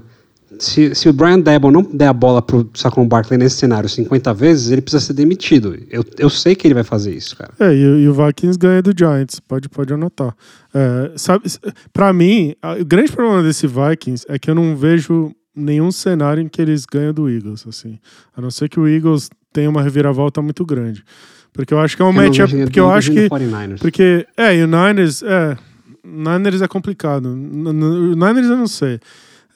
Se, 0.60 0.96
se 0.96 1.10
o 1.10 1.14
Brian 1.14 1.40
Debo 1.40 1.70
não 1.70 1.82
der 1.82 2.08
a 2.08 2.14
bola 2.14 2.42
pro 2.42 2.70
Saquon 2.74 3.06
Barkley 3.06 3.38
nesse 3.38 3.58
cenário 3.58 3.90
50 3.90 4.34
vezes, 4.34 4.72
ele 4.72 4.82
precisa 4.82 5.04
ser 5.04 5.12
demitido. 5.14 5.78
Eu, 5.90 6.06
eu 6.18 6.30
sei 6.30 6.56
que 6.56 6.66
ele 6.66 6.74
vai 6.74 6.84
fazer 6.84 7.14
isso, 7.14 7.36
cara. 7.36 7.52
É, 7.60 7.74
e, 7.76 7.86
o- 7.86 8.00
e 8.00 8.08
o 8.08 8.14
Vikings 8.14 8.58
ganha 8.58 8.82
do 8.82 8.94
Giants, 8.98 9.40
pode, 9.42 9.68
pode 9.68 9.92
anotar. 9.94 10.34
É, 10.74 11.12
sabe, 11.18 11.44
pra 11.92 12.14
mim, 12.14 12.54
a- 12.62 12.76
o 12.76 12.86
grande 12.86 13.12
problema 13.12 13.44
desse 13.44 13.68
Vikings 13.68 14.26
é 14.30 14.40
que 14.40 14.50
eu 14.50 14.56
não 14.56 14.78
vejo 14.78 15.34
nenhum 15.54 15.92
cenário 15.92 16.42
em 16.42 16.48
que 16.48 16.62
eles 16.62 16.86
ganham 16.86 17.14
do 17.14 17.28
Eagles, 17.30 17.66
assim. 17.68 18.00
A 18.38 18.40
não 18.40 18.52
ser 18.52 18.70
que 18.70 18.80
o 18.80 18.88
Eagles 18.88 19.30
tenha 19.52 19.70
uma 19.70 19.82
reviravolta 19.82 20.42
muito 20.42 20.64
grande. 20.66 21.04
Porque 21.52 21.74
eu 21.74 21.80
acho 21.80 21.96
que 21.98 22.02
é 22.02 22.06
um 22.06 22.14
matchup. 22.14 22.54
Porque 22.66 22.80
eu 22.80 22.90
acho 22.92 23.12
que. 23.12 23.30
49ers. 23.30 23.80
Porque, 23.80 24.28
é, 24.38 24.56
e 24.58 24.64
o 24.64 24.68
Niners, 24.68 25.22
é. 25.24 25.58
Niners 26.06 26.62
é 26.62 26.68
complicado. 26.68 27.26
O 27.28 28.16
Niners 28.16 28.48
eu 28.48 28.58
não 28.58 28.68
sei. 28.68 29.00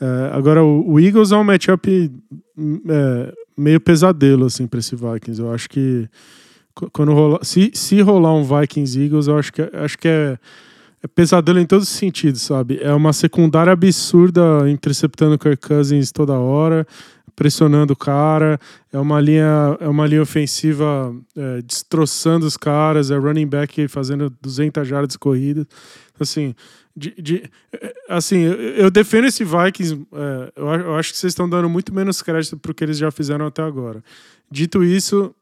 É, 0.01 0.31
agora, 0.33 0.63
o, 0.63 0.99
Eagles 0.99 1.31
é 1.31 1.37
um 1.37 1.43
matchup 1.43 2.11
hum, 2.57 2.81
é, 2.87 3.33
meio 3.57 3.79
pesadelo, 3.79 4.45
assim, 4.45 4.65
pra 4.65 4.79
esse 4.79 4.95
Vikings. 4.95 5.41
Eu 5.41 5.51
acho 5.51 5.69
que. 5.69 6.07
qu- 6.73 6.89
Quando 6.91 7.13
rolar, 7.13 7.39
se, 7.43 7.71
se 7.73 7.99
rolar 8.01 8.33
um 8.33 8.43
Vikings 8.43 8.99
Eagles, 9.01 9.27
eu 9.27 9.37
acho 9.37 9.51
que, 9.51 9.61
acho 9.61 9.97
que 9.97 10.07
é, 10.07 10.37
é 11.03 11.07
pesadelo 11.07 11.59
em 11.59 11.65
todos 11.65 11.87
os 11.89 11.93
sentidos, 11.93 12.41
sabe? 12.41 12.79
É 12.81 12.93
uma 12.93 13.11
secundária 13.13 13.73
absurda 13.73 14.69
interceptando 14.69 15.37
Kirk 15.37 15.67
Cousins 15.67 16.11
toda 16.11 16.33
hora. 16.33 16.87
Pressionando 17.39 17.93
o 17.93 17.95
cara, 17.95 18.59
é 18.91 18.99
uma 18.99 19.21
linha, 19.21 19.77
é 19.79 19.87
uma 19.87 20.05
linha 20.05 20.21
ofensiva 20.21 21.15
é, 21.37 21.61
destroçando 21.61 22.45
os 22.45 22.57
caras, 22.57 23.11
é 23.11 23.17
running 23.17 23.47
back 23.47 23.87
fazendo 23.87 24.29
200 24.41 24.85
jardas 24.85 25.15
corridas. 25.15 25.65
Assim, 26.19 26.53
de, 26.93 27.15
de, 27.17 27.49
é, 27.71 27.93
assim 28.09 28.39
eu 28.41 28.91
defendo 28.91 29.23
esse 29.23 29.45
Vikings, 29.45 30.05
é, 30.11 30.51
eu, 30.53 30.95
acho 30.95 31.13
que 31.13 31.17
vocês 31.17 31.31
estão 31.31 31.49
dando 31.49 31.69
muito 31.69 31.95
menos 31.95 32.21
crédito 32.21 32.57
para 32.57 32.73
o 32.73 32.75
que 32.75 32.83
eles 32.83 32.97
já 32.97 33.09
fizeram 33.09 33.45
até 33.45 33.63
agora. 33.63 34.03
Dito 34.51 34.83
isso, 34.83 35.33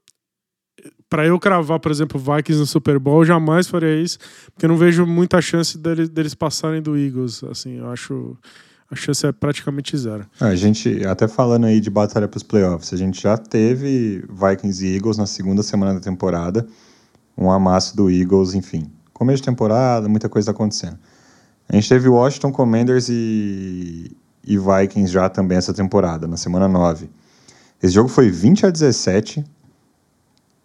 para 1.09 1.25
eu 1.25 1.39
cravar, 1.39 1.79
por 1.79 1.91
exemplo, 1.91 2.19
Vikings 2.19 2.59
no 2.59 2.67
Super 2.67 2.99
Bowl, 2.99 3.21
eu 3.21 3.25
jamais 3.25 3.67
faria 3.67 3.99
isso, 3.99 4.19
porque 4.53 4.67
eu 4.67 4.69
não 4.69 4.77
vejo 4.77 5.03
muita 5.03 5.41
chance 5.41 5.75
deles, 5.75 6.09
deles 6.09 6.35
passarem 6.35 6.79
do 6.79 6.95
Eagles. 6.95 7.43
Assim, 7.45 7.79
eu 7.79 7.89
acho 7.89 8.37
a 8.89 8.95
chance 8.95 9.25
é 9.25 9.31
praticamente 9.31 9.97
zero. 9.97 10.25
A 10.39 10.55
gente, 10.55 11.05
até 11.05 11.27
falando 11.27 11.65
aí 11.65 11.79
de 11.79 11.89
batalha 11.89 12.27
para 12.27 12.37
os 12.37 12.43
playoffs, 12.43 12.93
a 12.93 12.97
gente 12.97 13.21
já 13.21 13.37
teve 13.37 14.23
Vikings 14.29 14.85
e 14.85 14.95
Eagles 14.95 15.17
na 15.17 15.25
segunda 15.25 15.61
semana 15.61 15.93
da 15.93 15.99
temporada, 15.99 16.65
um 17.37 17.51
amasso 17.51 17.95
do 17.95 18.09
Eagles, 18.09 18.53
enfim. 18.53 18.89
Começo 19.13 19.41
de 19.41 19.49
temporada, 19.49 20.07
muita 20.07 20.29
coisa 20.29 20.51
acontecendo. 20.51 20.97
A 21.67 21.75
gente 21.75 21.89
teve 21.89 22.07
Washington 22.07 22.51
Commanders 22.51 23.09
e, 23.09 24.15
e 24.45 24.57
Vikings 24.57 25.11
já 25.11 25.27
também 25.27 25.57
essa 25.57 25.73
temporada, 25.73 26.25
na 26.25 26.37
semana 26.37 26.67
9. 26.67 27.09
Esse 27.83 27.93
jogo 27.93 28.07
foi 28.07 28.29
20 28.29 28.65
a 28.67 28.69
17 28.69 29.43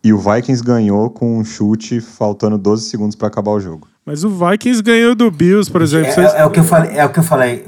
e 0.05 0.13
o 0.13 0.19
Vikings 0.19 0.63
ganhou 0.63 1.11
com 1.11 1.39
um 1.39 1.45
chute 1.45 2.01
faltando 2.01 2.57
12 2.57 2.89
segundos 2.89 3.17
para 3.17 3.27
acabar 3.27 3.51
o 3.51 3.61
jogo. 3.61 3.92
Mas 4.05 4.25
o 4.25 4.31
Vikings 4.31 4.83
ganhou 4.83 5.15
do 5.15 5.31
Bills, 5.31 5.71
por 5.71 5.81
exemplo. 5.81 6.11
É, 6.11 6.25
é, 6.25 6.41
é 6.41 6.45
o 6.45 6.51
que 6.51 6.59
eu 6.59 6.65
falei, 6.65 6.97
é 6.97 7.05
o 7.05 7.11
que 7.11 7.21
eu 7.21 7.23
falei. 7.23 7.67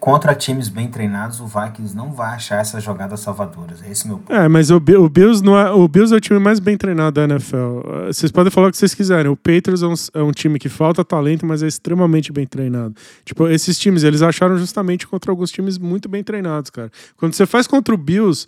Contra 0.00 0.34
times 0.34 0.70
bem 0.70 0.88
treinados, 0.88 1.38
o 1.38 1.46
Vikings 1.46 1.94
não 1.94 2.12
vai 2.12 2.34
achar 2.34 2.60
essas 2.60 2.82
jogadas 2.82 3.20
salvadoras. 3.20 3.82
É 3.82 3.90
esse 3.90 4.06
meu 4.06 4.16
ponto. 4.16 4.32
É, 4.32 4.48
mas 4.48 4.70
o, 4.70 4.76
o, 4.76 5.08
Bills 5.10 5.44
não 5.44 5.58
é, 5.58 5.70
o 5.70 5.86
Bills 5.86 6.14
é 6.14 6.16
o 6.16 6.20
time 6.20 6.38
mais 6.38 6.58
bem 6.58 6.78
treinado 6.78 7.12
da 7.12 7.24
NFL. 7.24 7.80
Vocês 8.06 8.32
podem 8.32 8.50
falar 8.50 8.68
o 8.68 8.70
que 8.70 8.78
vocês 8.78 8.94
quiserem. 8.94 9.30
O 9.30 9.36
Patriots 9.36 9.82
é 9.82 9.86
um, 9.86 9.94
é 10.14 10.22
um 10.22 10.32
time 10.32 10.58
que 10.58 10.70
falta 10.70 11.04
talento, 11.04 11.44
mas 11.44 11.62
é 11.62 11.66
extremamente 11.66 12.32
bem 12.32 12.46
treinado. 12.46 12.94
Tipo, 13.22 13.48
esses 13.48 13.78
times, 13.78 14.02
eles 14.02 14.22
acharam 14.22 14.56
justamente 14.56 15.06
contra 15.06 15.30
alguns 15.30 15.50
times 15.50 15.76
muito 15.76 16.08
bem 16.08 16.24
treinados, 16.24 16.70
cara. 16.70 16.90
Quando 17.18 17.34
você 17.34 17.44
faz 17.44 17.66
contra 17.66 17.94
o 17.94 17.98
Bills 17.98 18.46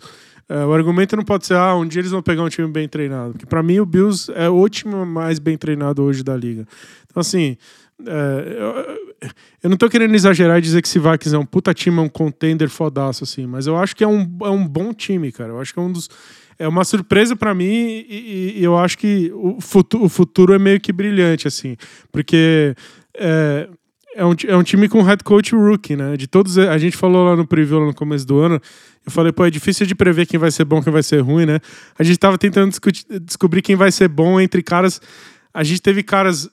é, 0.49 0.65
o 0.65 0.73
argumento 0.73 1.15
não 1.15 1.23
pode 1.23 1.45
ser, 1.45 1.55
ah, 1.55 1.75
um 1.75 1.87
dia 1.87 2.01
eles 2.01 2.11
vão 2.11 2.21
pegar 2.21 2.43
um 2.43 2.49
time 2.49 2.67
bem 2.67 2.87
treinado. 2.87 3.31
Porque 3.33 3.45
para 3.45 3.63
mim 3.63 3.79
o 3.79 3.85
Bills 3.85 4.31
é 4.35 4.49
o 4.49 4.67
time 4.67 4.93
mais 5.05 5.39
bem 5.39 5.57
treinado 5.57 6.03
hoje 6.03 6.23
da 6.23 6.35
liga. 6.35 6.67
Então, 7.09 7.21
assim, 7.21 7.57
é, 8.05 8.57
eu, 9.21 9.29
eu, 9.63 9.69
não 9.69 9.77
tô 9.77 9.89
querendo 9.89 10.13
exagerar 10.13 10.57
e 10.57 10.61
dizer 10.61 10.81
que 10.81 10.87
esse 10.87 10.99
Vikings 10.99 11.35
é 11.35 11.39
um 11.39 11.45
puta 11.45 11.73
time, 11.73 11.97
é 11.97 12.01
um 12.01 12.09
contender 12.09 12.69
fodaço, 12.69 13.23
assim, 13.23 13.45
mas 13.45 13.67
eu 13.67 13.77
acho 13.77 13.95
que 13.95 14.03
é 14.03 14.07
um, 14.07 14.37
é 14.41 14.49
um 14.49 14.67
bom 14.67 14.93
time, 14.93 15.31
cara. 15.31 15.51
Eu 15.51 15.61
acho 15.61 15.73
que 15.73 15.79
é 15.79 15.81
um 15.81 15.91
dos. 15.91 16.09
É 16.59 16.67
uma 16.67 16.83
surpresa 16.83 17.35
para 17.35 17.53
mim 17.53 18.05
e, 18.07 18.53
e, 18.57 18.63
eu 18.63 18.77
acho 18.77 18.97
que 18.97 19.31
o 19.33 19.59
futuro, 19.59 20.05
o 20.05 20.09
futuro 20.09 20.53
é 20.53 20.59
meio 20.59 20.79
que 20.79 20.91
brilhante, 20.91 21.47
assim, 21.47 21.75
porque. 22.11 22.75
É, 23.15 23.69
é 24.15 24.25
um, 24.25 24.35
é 24.47 24.55
um 24.55 24.63
time 24.63 24.87
com 24.87 25.01
head 25.01 25.23
coach 25.23 25.55
rookie, 25.55 25.95
né? 25.95 26.15
De 26.15 26.27
todos, 26.27 26.57
a 26.57 26.77
gente 26.77 26.95
falou 26.95 27.25
lá 27.25 27.35
no 27.35 27.45
preview 27.45 27.79
lá 27.79 27.85
no 27.87 27.93
começo 27.93 28.25
do 28.25 28.39
ano. 28.39 28.61
Eu 29.05 29.11
falei, 29.11 29.31
pô, 29.31 29.45
é 29.45 29.49
difícil 29.49 29.85
de 29.85 29.95
prever 29.95 30.25
quem 30.25 30.39
vai 30.39 30.51
ser 30.51 30.65
bom, 30.65 30.81
quem 30.81 30.93
vai 30.93 31.03
ser 31.03 31.19
ruim, 31.19 31.45
né? 31.45 31.59
A 31.97 32.03
gente 32.03 32.17
tava 32.17 32.37
tentando 32.37 32.69
discutir, 32.69 33.05
descobrir 33.19 33.61
quem 33.61 33.75
vai 33.75 33.91
ser 33.91 34.07
bom 34.07 34.39
entre 34.39 34.61
caras. 34.63 35.01
A 35.53 35.63
gente 35.63 35.81
teve 35.81 36.03
caras 36.03 36.49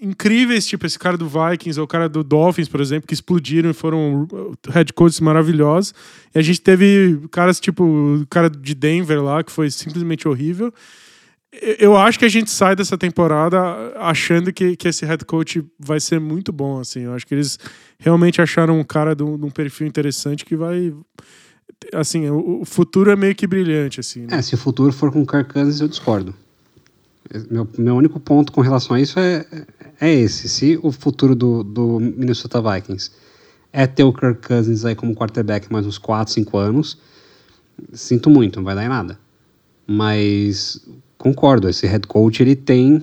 incríveis, 0.00 0.66
tipo 0.66 0.84
esse 0.86 0.98
cara 0.98 1.16
do 1.16 1.28
Vikings 1.28 1.78
ou 1.78 1.84
o 1.84 1.88
cara 1.88 2.08
do 2.08 2.22
Dolphins, 2.22 2.68
por 2.68 2.80
exemplo, 2.80 3.06
que 3.06 3.14
explodiram 3.14 3.70
e 3.70 3.72
foram 3.74 4.26
head 4.70 4.92
coaches 4.92 5.20
maravilhosos. 5.20 5.94
E 6.34 6.38
a 6.38 6.42
gente 6.42 6.60
teve 6.60 7.20
caras 7.30 7.60
tipo 7.60 7.84
o 7.84 8.26
cara 8.28 8.50
de 8.50 8.74
Denver 8.74 9.22
lá, 9.22 9.42
que 9.42 9.52
foi 9.52 9.70
simplesmente 9.70 10.26
horrível 10.28 10.72
eu 11.78 11.96
acho 11.96 12.18
que 12.18 12.24
a 12.24 12.28
gente 12.28 12.50
sai 12.50 12.74
dessa 12.74 12.96
temporada 12.98 13.58
achando 13.96 14.52
que, 14.52 14.76
que 14.76 14.88
esse 14.88 15.04
head 15.04 15.24
coach 15.24 15.64
vai 15.78 16.00
ser 16.00 16.18
muito 16.18 16.52
bom, 16.52 16.80
assim. 16.80 17.00
Eu 17.00 17.14
acho 17.14 17.26
que 17.26 17.34
eles 17.34 17.58
realmente 17.98 18.40
acharam 18.40 18.78
um 18.78 18.84
cara 18.84 19.14
de 19.14 19.22
um, 19.22 19.50
perfil 19.50 19.86
interessante 19.86 20.44
que 20.44 20.56
vai... 20.56 20.94
Assim, 21.92 22.28
o, 22.28 22.62
o, 22.62 22.64
futuro 22.64 23.10
é 23.10 23.16
meio 23.16 23.34
que 23.34 23.46
brilhante, 23.46 24.00
assim. 24.00 24.22
Né? 24.22 24.38
É, 24.38 24.42
se 24.42 24.54
o 24.54 24.58
futuro 24.58 24.92
for 24.92 25.12
com 25.12 25.22
o 25.22 25.26
Kirk 25.26 25.52
Cousins, 25.52 25.80
eu 25.80 25.88
discordo. 25.88 26.34
Meu, 27.50 27.68
meu 27.78 27.96
único 27.96 28.20
ponto 28.20 28.52
com 28.52 28.60
relação 28.60 28.96
a 28.96 29.00
isso 29.00 29.18
é, 29.18 29.46
é 30.00 30.12
esse. 30.12 30.48
Se 30.48 30.78
o 30.82 30.92
futuro 30.92 31.34
do, 31.34 31.62
do 31.62 32.00
Minnesota 32.00 32.60
Vikings 32.60 33.10
é 33.72 33.86
ter 33.86 34.04
o 34.04 34.12
Kirk 34.12 34.46
Cousins 34.46 34.84
aí 34.84 34.94
como 34.94 35.14
quarterback 35.14 35.72
mais 35.72 35.86
uns 35.86 35.98
4, 35.98 36.32
5 36.32 36.56
anos, 36.58 36.98
sinto 37.92 38.30
muito, 38.30 38.56
não 38.56 38.64
vai 38.64 38.74
dar 38.74 38.84
em 38.84 38.88
nada. 38.88 39.18
Mas 39.86 40.80
concordo, 41.24 41.70
esse 41.70 41.86
head 41.86 42.06
coach 42.06 42.42
ele 42.42 42.54
tem, 42.54 43.02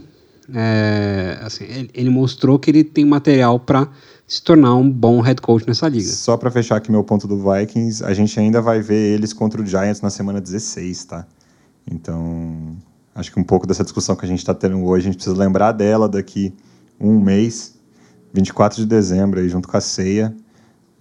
é, 0.53 1.39
assim, 1.41 1.65
ele, 1.91 2.09
mostrou 2.11 2.59
que 2.59 2.69
ele 2.69 2.84
tem 2.84 3.03
material 3.03 3.59
para 3.59 3.89
se 4.28 4.43
tornar 4.43 4.76
um 4.76 4.88
bom 4.88 5.22
head 5.22 5.41
coach 5.41 5.67
nessa 5.67 5.89
liga. 5.89 6.07
Só 6.07 6.38
para 6.38 6.51
fechar 6.51 6.76
aqui 6.76 6.91
meu 6.91 7.03
ponto 7.03 7.28
do 7.28 7.36
Vikings, 7.38 8.03
a 8.03 8.13
gente 8.13 8.39
ainda 8.39 8.61
vai 8.61 8.80
ver 8.80 9.15
eles 9.15 9.34
contra 9.34 9.59
o 9.59 9.65
Giants 9.65 10.01
na 10.01 10.11
semana 10.11 10.39
16, 10.39 11.05
tá? 11.05 11.26
Então, 11.91 12.78
acho 13.15 13.32
que 13.32 13.39
um 13.39 13.43
pouco 13.43 13.65
dessa 13.65 13.84
discussão 13.84 14.15
que 14.15 14.24
a 14.24 14.28
gente 14.28 14.39
está 14.39 14.53
tendo 14.53 14.84
hoje, 14.86 15.07
a 15.07 15.11
gente 15.11 15.15
precisa 15.15 15.36
lembrar 15.36 15.72
dela 15.72 16.07
daqui 16.07 16.53
um 16.99 17.19
mês, 17.19 17.74
24 18.32 18.78
de 18.78 18.86
dezembro, 18.86 19.39
aí 19.39 19.49
junto 19.49 19.67
com 19.67 19.78
a 19.78 19.82
ceia. 19.82 20.32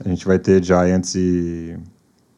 A 0.03 0.09
gente 0.09 0.25
vai 0.25 0.39
ter 0.39 0.65
Giants 0.65 1.15
e, 1.15 1.77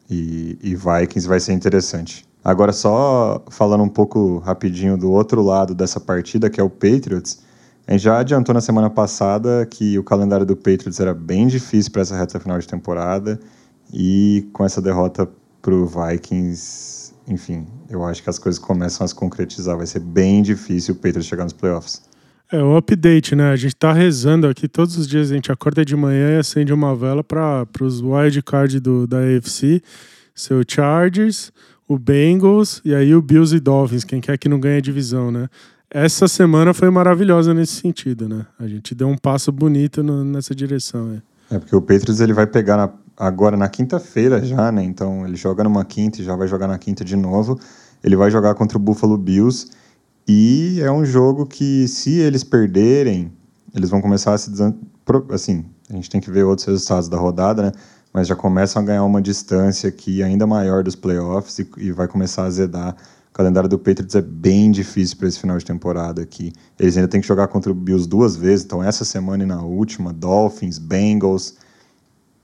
e, 0.09 0.57
e 0.61 0.75
Vikings, 0.75 1.25
vai 1.25 1.39
ser 1.39 1.53
interessante. 1.53 2.25
Agora, 2.43 2.73
só 2.73 3.41
falando 3.49 3.83
um 3.83 3.89
pouco 3.89 4.39
rapidinho 4.39 4.97
do 4.97 5.11
outro 5.11 5.41
lado 5.41 5.73
dessa 5.73 5.99
partida, 5.99 6.49
que 6.49 6.59
é 6.59 6.63
o 6.63 6.69
Patriots, 6.69 7.41
a 7.87 7.93
gente 7.93 8.01
já 8.01 8.19
adiantou 8.19 8.53
na 8.53 8.61
semana 8.61 8.89
passada 8.89 9.65
que 9.65 9.97
o 9.97 10.03
calendário 10.03 10.45
do 10.45 10.55
Patriots 10.55 10.99
era 10.99 11.13
bem 11.13 11.47
difícil 11.47 11.91
para 11.91 12.01
essa 12.01 12.15
reta 12.15 12.39
final 12.39 12.57
de 12.59 12.67
temporada 12.67 13.39
e 13.93 14.47
com 14.53 14.65
essa 14.65 14.81
derrota 14.81 15.29
para 15.61 15.73
o 15.73 15.85
Vikings, 15.85 17.13
enfim, 17.27 17.65
eu 17.89 18.03
acho 18.03 18.21
que 18.21 18.29
as 18.29 18.37
coisas 18.37 18.59
começam 18.59 19.05
a 19.05 19.07
se 19.07 19.15
concretizar. 19.15 19.77
Vai 19.77 19.85
ser 19.85 19.99
bem 19.99 20.41
difícil 20.41 20.93
o 20.93 20.97
Patriots 20.97 21.25
chegar 21.25 21.43
nos 21.43 21.53
playoffs. 21.53 22.01
É 22.51 22.61
o 22.61 22.75
update, 22.75 23.35
né? 23.35 23.51
A 23.51 23.55
gente 23.55 23.75
tá 23.75 23.91
rezando 23.93 24.47
aqui 24.47 24.67
todos 24.67 24.97
os 24.97 25.07
dias, 25.07 25.31
a 25.31 25.35
gente 25.35 25.51
acorda 25.51 25.83
de 25.83 25.95
manhã 25.95 26.35
e 26.35 26.39
acende 26.39 26.73
uma 26.73 26.95
vela 26.95 27.23
para 27.23 27.65
os 27.81 28.01
wild 28.01 28.41
card 28.43 28.79
do, 28.79 29.07
da 29.07 29.17
AFC, 29.19 29.81
seu 30.35 30.61
Chargers, 30.67 31.51
o 31.93 31.99
Bengals 31.99 32.81
e 32.83 32.93
aí 32.93 33.13
o 33.13 33.21
Bills 33.21 33.55
e 33.55 33.59
Dolphins, 33.59 34.03
quem 34.03 34.19
quer 34.19 34.37
que 34.37 34.49
não 34.49 34.59
ganhe 34.59 34.77
a 34.77 34.81
divisão, 34.81 35.31
né? 35.31 35.47
Essa 35.89 36.27
semana 36.27 36.73
foi 36.73 36.89
maravilhosa 36.89 37.53
nesse 37.53 37.73
sentido, 37.73 38.27
né? 38.27 38.47
A 38.59 38.67
gente 38.67 38.95
deu 38.95 39.07
um 39.07 39.17
passo 39.17 39.51
bonito 39.51 40.01
no, 40.01 40.23
nessa 40.23 40.55
direção. 40.55 41.21
É. 41.51 41.55
é 41.55 41.59
porque 41.59 41.75
o 41.75 41.81
Patriots 41.81 42.19
ele 42.19 42.33
vai 42.33 42.47
pegar 42.47 42.77
na, 42.77 42.89
agora 43.15 43.55
na 43.55 43.69
quinta-feira 43.69 44.43
já, 44.43 44.71
né? 44.71 44.83
Então 44.83 45.25
ele 45.25 45.35
joga 45.35 45.63
numa 45.63 45.85
quinta 45.85 46.19
e 46.19 46.23
já 46.23 46.35
vai 46.35 46.47
jogar 46.47 46.67
na 46.67 46.79
quinta 46.79 47.05
de 47.05 47.15
novo. 47.15 47.59
Ele 48.03 48.15
vai 48.15 48.31
jogar 48.31 48.55
contra 48.55 48.77
o 48.77 48.81
Buffalo 48.81 49.17
Bills 49.17 49.67
e 50.27 50.79
é 50.81 50.91
um 50.91 51.05
jogo 51.05 51.45
que 51.45 51.87
se 51.87 52.17
eles 52.19 52.43
perderem, 52.43 53.31
eles 53.75 53.89
vão 53.89 54.01
começar 54.01 54.33
a 54.33 54.37
se 54.37 54.51
assim, 55.31 55.65
a 55.89 55.93
gente 55.93 56.09
tem 56.09 56.19
que 56.19 56.31
ver 56.31 56.43
outros 56.43 56.65
resultados 56.67 57.07
da 57.07 57.17
rodada, 57.17 57.61
né? 57.61 57.71
Mas 58.13 58.27
já 58.27 58.35
começam 58.35 58.81
a 58.81 58.85
ganhar 58.85 59.03
uma 59.03 59.21
distância 59.21 59.89
aqui 59.89 60.21
ainda 60.21 60.45
maior 60.45 60.83
dos 60.83 60.95
playoffs 60.95 61.57
e, 61.57 61.67
e 61.77 61.91
vai 61.91 62.07
começar 62.07 62.43
a 62.43 62.45
azedar. 62.45 62.95
O 63.31 63.33
calendário 63.33 63.67
do 63.67 63.79
Patriots 63.79 64.13
é 64.13 64.21
bem 64.21 64.71
difícil 64.71 65.17
para 65.17 65.27
esse 65.27 65.39
final 65.39 65.57
de 65.57 65.65
temporada 65.65 66.21
aqui. 66.21 66.53
Eles 66.79 66.95
ainda 66.95 67.07
têm 67.07 67.19
que 67.19 67.27
jogar 67.27 67.47
contra 67.47 67.71
o 67.71 67.75
Bills 67.75 68.07
duas 68.07 68.35
vezes, 68.35 68.63
então 68.63 68.83
essa 68.83 69.03
semana 69.03 69.43
e 69.43 69.47
na 69.47 69.63
última, 69.63 70.13
Dolphins, 70.13 70.77
Bengals. 70.77 71.55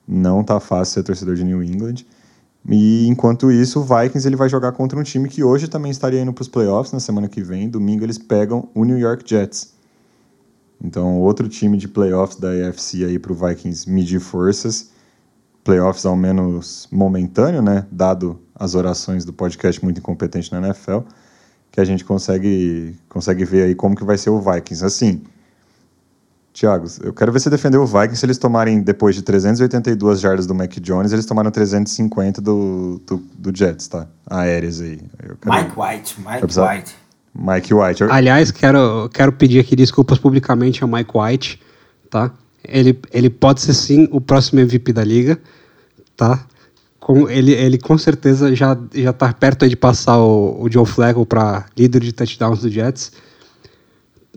Não 0.08 0.44
tá 0.44 0.60
fácil 0.60 0.96
ser 0.96 1.04
torcedor 1.04 1.36
de 1.36 1.44
New 1.44 1.64
England. 1.64 2.04
E 2.68 3.08
enquanto 3.08 3.52
isso, 3.52 3.80
o 3.80 3.84
Vikings 3.84 4.28
ele 4.28 4.36
vai 4.36 4.50
jogar 4.50 4.72
contra 4.72 4.98
um 4.98 5.04
time 5.04 5.30
que 5.30 5.44
hoje 5.44 5.68
também 5.68 5.92
estaria 5.92 6.20
indo 6.20 6.34
para 6.34 6.42
os 6.42 6.48
playoffs 6.48 6.92
na 6.92 7.00
semana 7.00 7.28
que 7.28 7.44
vem. 7.44 7.70
Domingo 7.70 8.04
eles 8.04 8.18
pegam 8.18 8.68
o 8.74 8.84
New 8.84 8.98
York 8.98 9.24
Jets. 9.24 9.74
Então, 10.84 11.20
outro 11.20 11.48
time 11.48 11.78
de 11.78 11.88
playoffs 11.88 12.40
da 12.40 12.50
AFC 12.50 13.06
aí 13.06 13.20
para 13.20 13.32
o 13.32 13.36
Vikings 13.36 13.88
medir 13.88 14.20
forças 14.20 14.90
playoffs 15.64 16.06
ao 16.06 16.16
menos 16.16 16.88
momentâneo, 16.92 17.62
né? 17.62 17.86
Dado 17.92 18.40
as 18.56 18.76
orações 18.76 19.24
do 19.26 19.34
podcast 19.34 19.84
muito 19.84 20.00
incompetente 20.00 20.52
na 20.52 20.60
NFL, 20.60 21.00
que 21.72 21.80
a 21.80 21.86
gente 21.86 22.04
consegue 22.04 22.96
consegue 23.08 23.46
ver 23.46 23.64
aí 23.64 23.76
como 23.76 23.96
que 23.96 24.04
vai 24.04 24.18
ser 24.18 24.30
o 24.30 24.40
Vikings. 24.40 24.84
Assim, 24.84 25.22
Thiago, 26.54 26.88
eu 27.04 27.14
quero 27.14 27.32
ver 27.32 27.40
você 27.40 27.50
defender 27.50 27.78
o 27.78 27.86
Vikings 27.86 28.18
se 28.18 28.26
eles 28.26 28.38
tomarem, 28.38 28.82
depois 28.82 29.16
de 29.16 29.22
382 29.22 30.20
jardas 30.20 30.46
do 30.46 30.54
Mac 30.54 30.74
Jones, 30.80 31.14
eles 31.14 31.26
tomaram 31.26 31.52
350 31.52 32.42
do, 32.42 33.02
do, 33.06 33.18
do 33.18 33.56
Jets, 33.56 33.88
tá? 33.88 34.08
Aéreas 34.26 34.82
aí. 34.82 35.00
Mike 35.46 35.74
White, 35.78 36.16
Mike 36.20 36.60
White. 36.60 36.96
Mike 37.34 37.74
White. 37.74 38.04
Aliás, 38.10 38.52
quero, 38.52 39.10
quero 39.14 39.32
pedir 39.32 39.60
aqui 39.60 39.76
desculpas 39.76 40.18
publicamente 40.18 40.84
ao 40.84 40.90
Mike 40.90 41.12
White, 41.16 41.62
tá? 42.10 42.32
Ele, 42.68 43.00
ele 43.12 43.30
pode 43.30 43.62
ser 43.62 43.74
sim 43.74 44.08
o 44.12 44.20
próximo 44.20 44.60
MVP 44.60 44.94
da 44.94 45.04
liga 45.04 45.40
tá? 46.20 46.46
com, 47.00 47.30
ele, 47.30 47.54
ele 47.54 47.78
com 47.78 47.98
certeza 47.98 48.54
já, 48.54 48.78
já 48.94 49.14
tá 49.14 49.32
perto 49.32 49.68
de 49.68 49.78
passar 49.78 50.18
o, 50.18 50.62
o 50.62 50.72
Joe 50.72 50.86
Flacco 50.86 51.26
para 51.26 51.66
líder 51.78 52.02
de 52.02 52.12
touchdowns 52.12 52.62
do 52.62 52.70
Jets. 52.70 53.14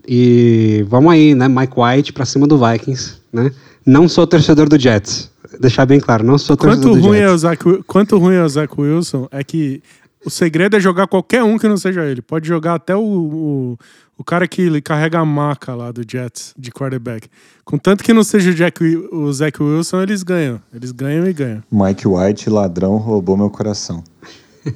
E 0.07 0.85
vamos 0.89 1.13
aí, 1.13 1.35
né? 1.35 1.49
Mike 1.49 1.75
White 1.77 2.13
para 2.13 2.25
cima 2.25 2.47
do 2.47 2.57
Vikings, 2.57 3.17
né? 3.33 3.51
Não 3.85 4.09
sou 4.09 4.27
torcedor 4.27 4.69
do 4.69 4.79
Jets. 4.79 5.31
Deixar 5.61 5.85
bem 5.85 6.01
claro, 6.01 6.25
não 6.25 6.39
sou 6.39 6.57
torcedor 6.57 6.93
Quanto 6.93 7.01
do 7.01 7.07
ruim, 7.09 7.19
é 7.19 7.27
o 7.27 7.31
Jets. 7.31 7.41
Zach, 7.41 7.83
quanto 7.87 8.19
ruim 8.19 8.37
é 8.37 8.45
o 8.45 8.49
Zach 8.49 8.73
Wilson 8.79 9.29
é 9.31 9.45
que 9.45 9.83
o 10.25 10.31
segredo 10.31 10.77
é 10.77 10.81
jogar 10.81 11.09
qualquer 11.09 11.43
um 11.43 11.59
que 11.59 11.69
não 11.69 11.77
seja 11.77 12.05
ele. 12.05 12.23
Pode 12.23 12.47
jogar 12.47 12.77
até 12.77 12.95
o, 12.95 13.03
o, 13.03 13.79
o 14.17 14.25
cara 14.25 14.47
que 14.47 14.63
ele 14.63 14.81
carrega 14.81 15.19
a 15.19 15.25
maca 15.25 15.75
lá 15.75 15.91
do 15.91 16.03
Jets 16.09 16.55
de 16.57 16.71
quarterback. 16.71 17.29
Contanto 17.65 18.05
que 18.05 18.13
não 18.13 18.23
seja 18.23 18.51
o, 18.51 18.55
Jack, 18.55 18.85
o 18.85 19.33
Zach 19.33 19.63
Wilson, 19.63 20.03
eles 20.03 20.23
ganham. 20.23 20.61
Eles 20.73 20.93
ganham 20.93 21.27
e 21.27 21.33
ganham. 21.33 21.63
Mike 21.71 22.07
White, 22.07 22.51
ladrão, 22.51 22.97
roubou 22.97 23.37
meu 23.37 23.51
coração. 23.51 24.05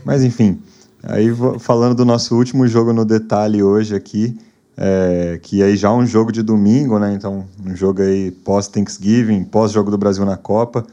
Mas 0.05 0.25
enfim, 0.25 0.61
aí 1.03 1.29
falando 1.61 1.95
do 1.95 2.05
nosso 2.05 2.35
último 2.37 2.67
jogo 2.67 2.93
no 2.93 3.05
detalhe 3.05 3.63
hoje 3.63 3.95
aqui, 3.95 4.37
é, 4.77 5.39
que 5.43 5.63
aí 5.63 5.77
já 5.77 5.89
é 5.89 5.93
um 5.93 6.05
jogo 6.05 6.31
de 6.31 6.43
domingo, 6.43 6.99
né? 6.99 7.15
Então, 7.15 7.47
um 7.65 7.75
jogo 7.75 8.03
aí 8.03 8.31
pós-Thanksgiving, 8.31 9.45
pós-jogo 9.45 9.91
do 9.91 9.97
Brasil 9.97 10.25
na 10.25 10.37
Copa. 10.37 10.87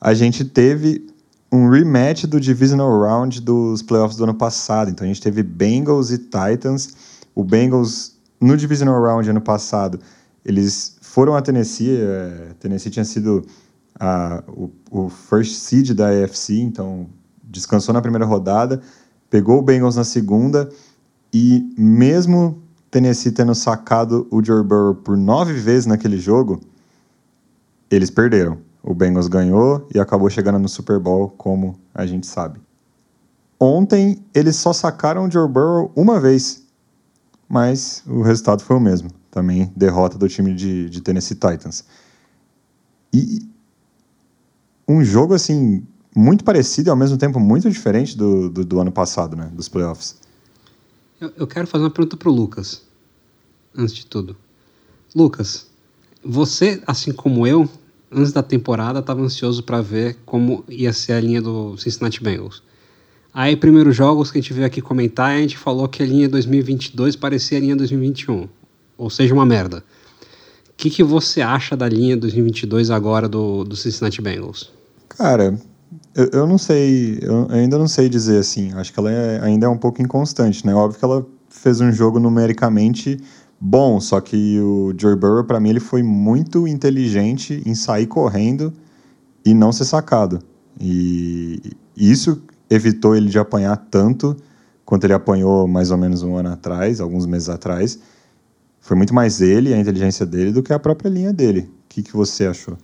A 0.00 0.12
gente 0.12 0.44
teve 0.44 1.06
um 1.50 1.70
rematch 1.70 2.24
do 2.24 2.38
Divisional 2.38 2.90
Round 3.00 3.40
dos 3.40 3.80
playoffs 3.80 4.18
do 4.18 4.24
ano 4.24 4.34
passado. 4.34 4.90
Então, 4.90 5.04
a 5.04 5.08
gente 5.08 5.22
teve 5.22 5.42
Bengals 5.42 6.10
e 6.10 6.18
Titans. 6.18 7.13
O 7.34 7.42
Bengals, 7.44 8.16
no 8.40 8.56
Divisional 8.56 9.02
Round 9.02 9.28
ano 9.28 9.40
passado, 9.40 9.98
eles 10.44 10.96
foram 11.00 11.34
a 11.34 11.42
Tennessee. 11.42 11.96
é, 12.00 12.54
Tennessee 12.60 12.90
tinha 12.90 13.04
sido 13.04 13.44
a- 13.98 14.42
o, 14.48 14.70
o 14.90 15.08
first 15.08 15.54
seed 15.56 15.92
da 15.94 16.08
AFC, 16.08 16.60
então 16.60 17.06
descansou 17.42 17.92
na 17.92 18.00
primeira 18.02 18.24
rodada, 18.26 18.80
pegou 19.30 19.58
o 19.58 19.62
Bengals 19.62 19.96
na 19.96 20.04
segunda 20.04 20.68
e 21.32 21.72
mesmo 21.78 22.62
Tennessee 22.90 23.32
tendo 23.32 23.54
sacado 23.54 24.26
o 24.30 24.44
Joe 24.44 24.62
Burrow 24.62 24.94
por 24.94 25.16
nove 25.16 25.52
vezes 25.54 25.86
naquele 25.86 26.18
jogo, 26.18 26.60
eles 27.90 28.10
perderam. 28.10 28.58
O 28.82 28.94
Bengals 28.94 29.28
ganhou 29.28 29.88
e 29.94 29.98
acabou 29.98 30.28
chegando 30.28 30.58
no 30.58 30.68
Super 30.68 30.98
Bowl, 30.98 31.30
como 31.30 31.78
a 31.94 32.04
gente 32.06 32.26
sabe. 32.26 32.60
Ontem 33.58 34.22
eles 34.34 34.56
só 34.56 34.72
sacaram 34.72 35.26
o 35.26 35.30
Joe 35.30 35.48
Burrow 35.48 35.90
uma 35.96 36.20
vez, 36.20 36.63
mas 37.54 38.02
o 38.04 38.20
resultado 38.20 38.64
foi 38.64 38.74
o 38.74 38.80
mesmo. 38.80 39.08
Também 39.30 39.72
derrota 39.76 40.18
do 40.18 40.28
time 40.28 40.52
de, 40.52 40.90
de 40.90 41.00
Tennessee 41.00 41.36
Titans. 41.36 41.84
E 43.12 43.48
um 44.88 45.04
jogo 45.04 45.34
assim 45.34 45.86
muito 46.16 46.42
parecido 46.42 46.88
e 46.88 46.90
ao 46.90 46.96
mesmo 46.96 47.16
tempo 47.16 47.38
muito 47.38 47.70
diferente 47.70 48.18
do, 48.18 48.50
do, 48.50 48.64
do 48.64 48.80
ano 48.80 48.90
passado, 48.90 49.36
né? 49.36 49.52
Dos 49.54 49.68
playoffs. 49.68 50.16
Eu, 51.20 51.32
eu 51.36 51.46
quero 51.46 51.68
fazer 51.68 51.84
uma 51.84 51.90
pergunta 51.90 52.16
pro 52.16 52.32
Lucas, 52.32 52.82
antes 53.72 53.94
de 53.94 54.04
tudo. 54.04 54.36
Lucas, 55.14 55.68
você, 56.24 56.82
assim 56.88 57.12
como 57.12 57.46
eu, 57.46 57.68
antes 58.10 58.32
da 58.32 58.42
temporada, 58.42 58.98
estava 58.98 59.22
ansioso 59.22 59.62
para 59.62 59.80
ver 59.80 60.18
como 60.26 60.64
ia 60.68 60.92
ser 60.92 61.12
a 61.12 61.20
linha 61.20 61.40
do 61.40 61.76
Cincinnati 61.76 62.20
Bengals. 62.20 62.64
Aí, 63.34 63.56
primeiros 63.56 63.96
jogos 63.96 64.30
que 64.30 64.38
a 64.38 64.40
gente 64.40 64.52
veio 64.52 64.64
aqui 64.64 64.80
comentar, 64.80 65.32
a 65.32 65.38
gente 65.40 65.58
falou 65.58 65.88
que 65.88 66.00
a 66.04 66.06
linha 66.06 66.28
2022 66.28 67.16
parecia 67.16 67.58
a 67.58 67.60
linha 67.60 67.74
2021, 67.74 68.48
ou 68.96 69.10
seja, 69.10 69.34
uma 69.34 69.44
merda. 69.44 69.78
O 70.70 70.76
que, 70.76 70.88
que 70.88 71.02
você 71.02 71.40
acha 71.40 71.76
da 71.76 71.88
linha 71.88 72.16
2022 72.16 72.90
agora 72.90 73.28
do, 73.28 73.64
do 73.64 73.74
Cincinnati 73.74 74.22
Bengals? 74.22 74.72
Cara, 75.08 75.58
eu, 76.14 76.30
eu 76.32 76.46
não 76.46 76.58
sei, 76.58 77.18
eu 77.22 77.48
ainda 77.50 77.76
não 77.76 77.88
sei 77.88 78.08
dizer 78.08 78.38
assim. 78.38 78.72
Acho 78.74 78.92
que 78.92 79.00
ela 79.00 79.10
é- 79.10 79.40
ainda 79.42 79.66
é 79.66 79.68
um 79.68 79.78
pouco 79.78 80.00
inconstante, 80.00 80.64
né? 80.64 80.72
Óbvio 80.72 80.98
que 81.00 81.04
ela 81.04 81.26
fez 81.48 81.80
um 81.80 81.90
jogo 81.90 82.20
numericamente 82.20 83.18
bom, 83.60 83.98
só 84.00 84.20
que 84.20 84.60
o 84.60 84.94
Joe 84.96 85.16
Burrow, 85.16 85.44
para 85.44 85.58
mim, 85.58 85.70
ele 85.70 85.80
foi 85.80 86.04
muito 86.04 86.68
inteligente 86.68 87.60
em 87.66 87.74
sair 87.74 88.06
correndo 88.06 88.72
e 89.44 89.52
não 89.54 89.72
ser 89.72 89.86
sacado. 89.86 90.40
E 90.80 91.60
isso 91.96 92.42
evitou 92.74 93.14
ele 93.16 93.28
de 93.28 93.38
apanhar 93.38 93.76
tanto 93.76 94.36
quanto 94.84 95.04
ele 95.04 95.12
apanhou 95.12 95.66
mais 95.66 95.90
ou 95.90 95.96
menos 95.96 96.22
um 96.22 96.36
ano 96.36 96.50
atrás, 96.50 97.00
alguns 97.00 97.26
meses 97.26 97.48
atrás. 97.48 97.98
Foi 98.80 98.96
muito 98.96 99.14
mais 99.14 99.40
ele, 99.40 99.72
a 99.72 99.78
inteligência 99.78 100.26
dele, 100.26 100.52
do 100.52 100.62
que 100.62 100.72
a 100.72 100.78
própria 100.78 101.08
linha 101.08 101.32
dele. 101.32 101.60
O 101.60 101.68
que, 101.88 102.02
que 102.02 102.12
você 102.14 102.46
achou? 102.46 102.76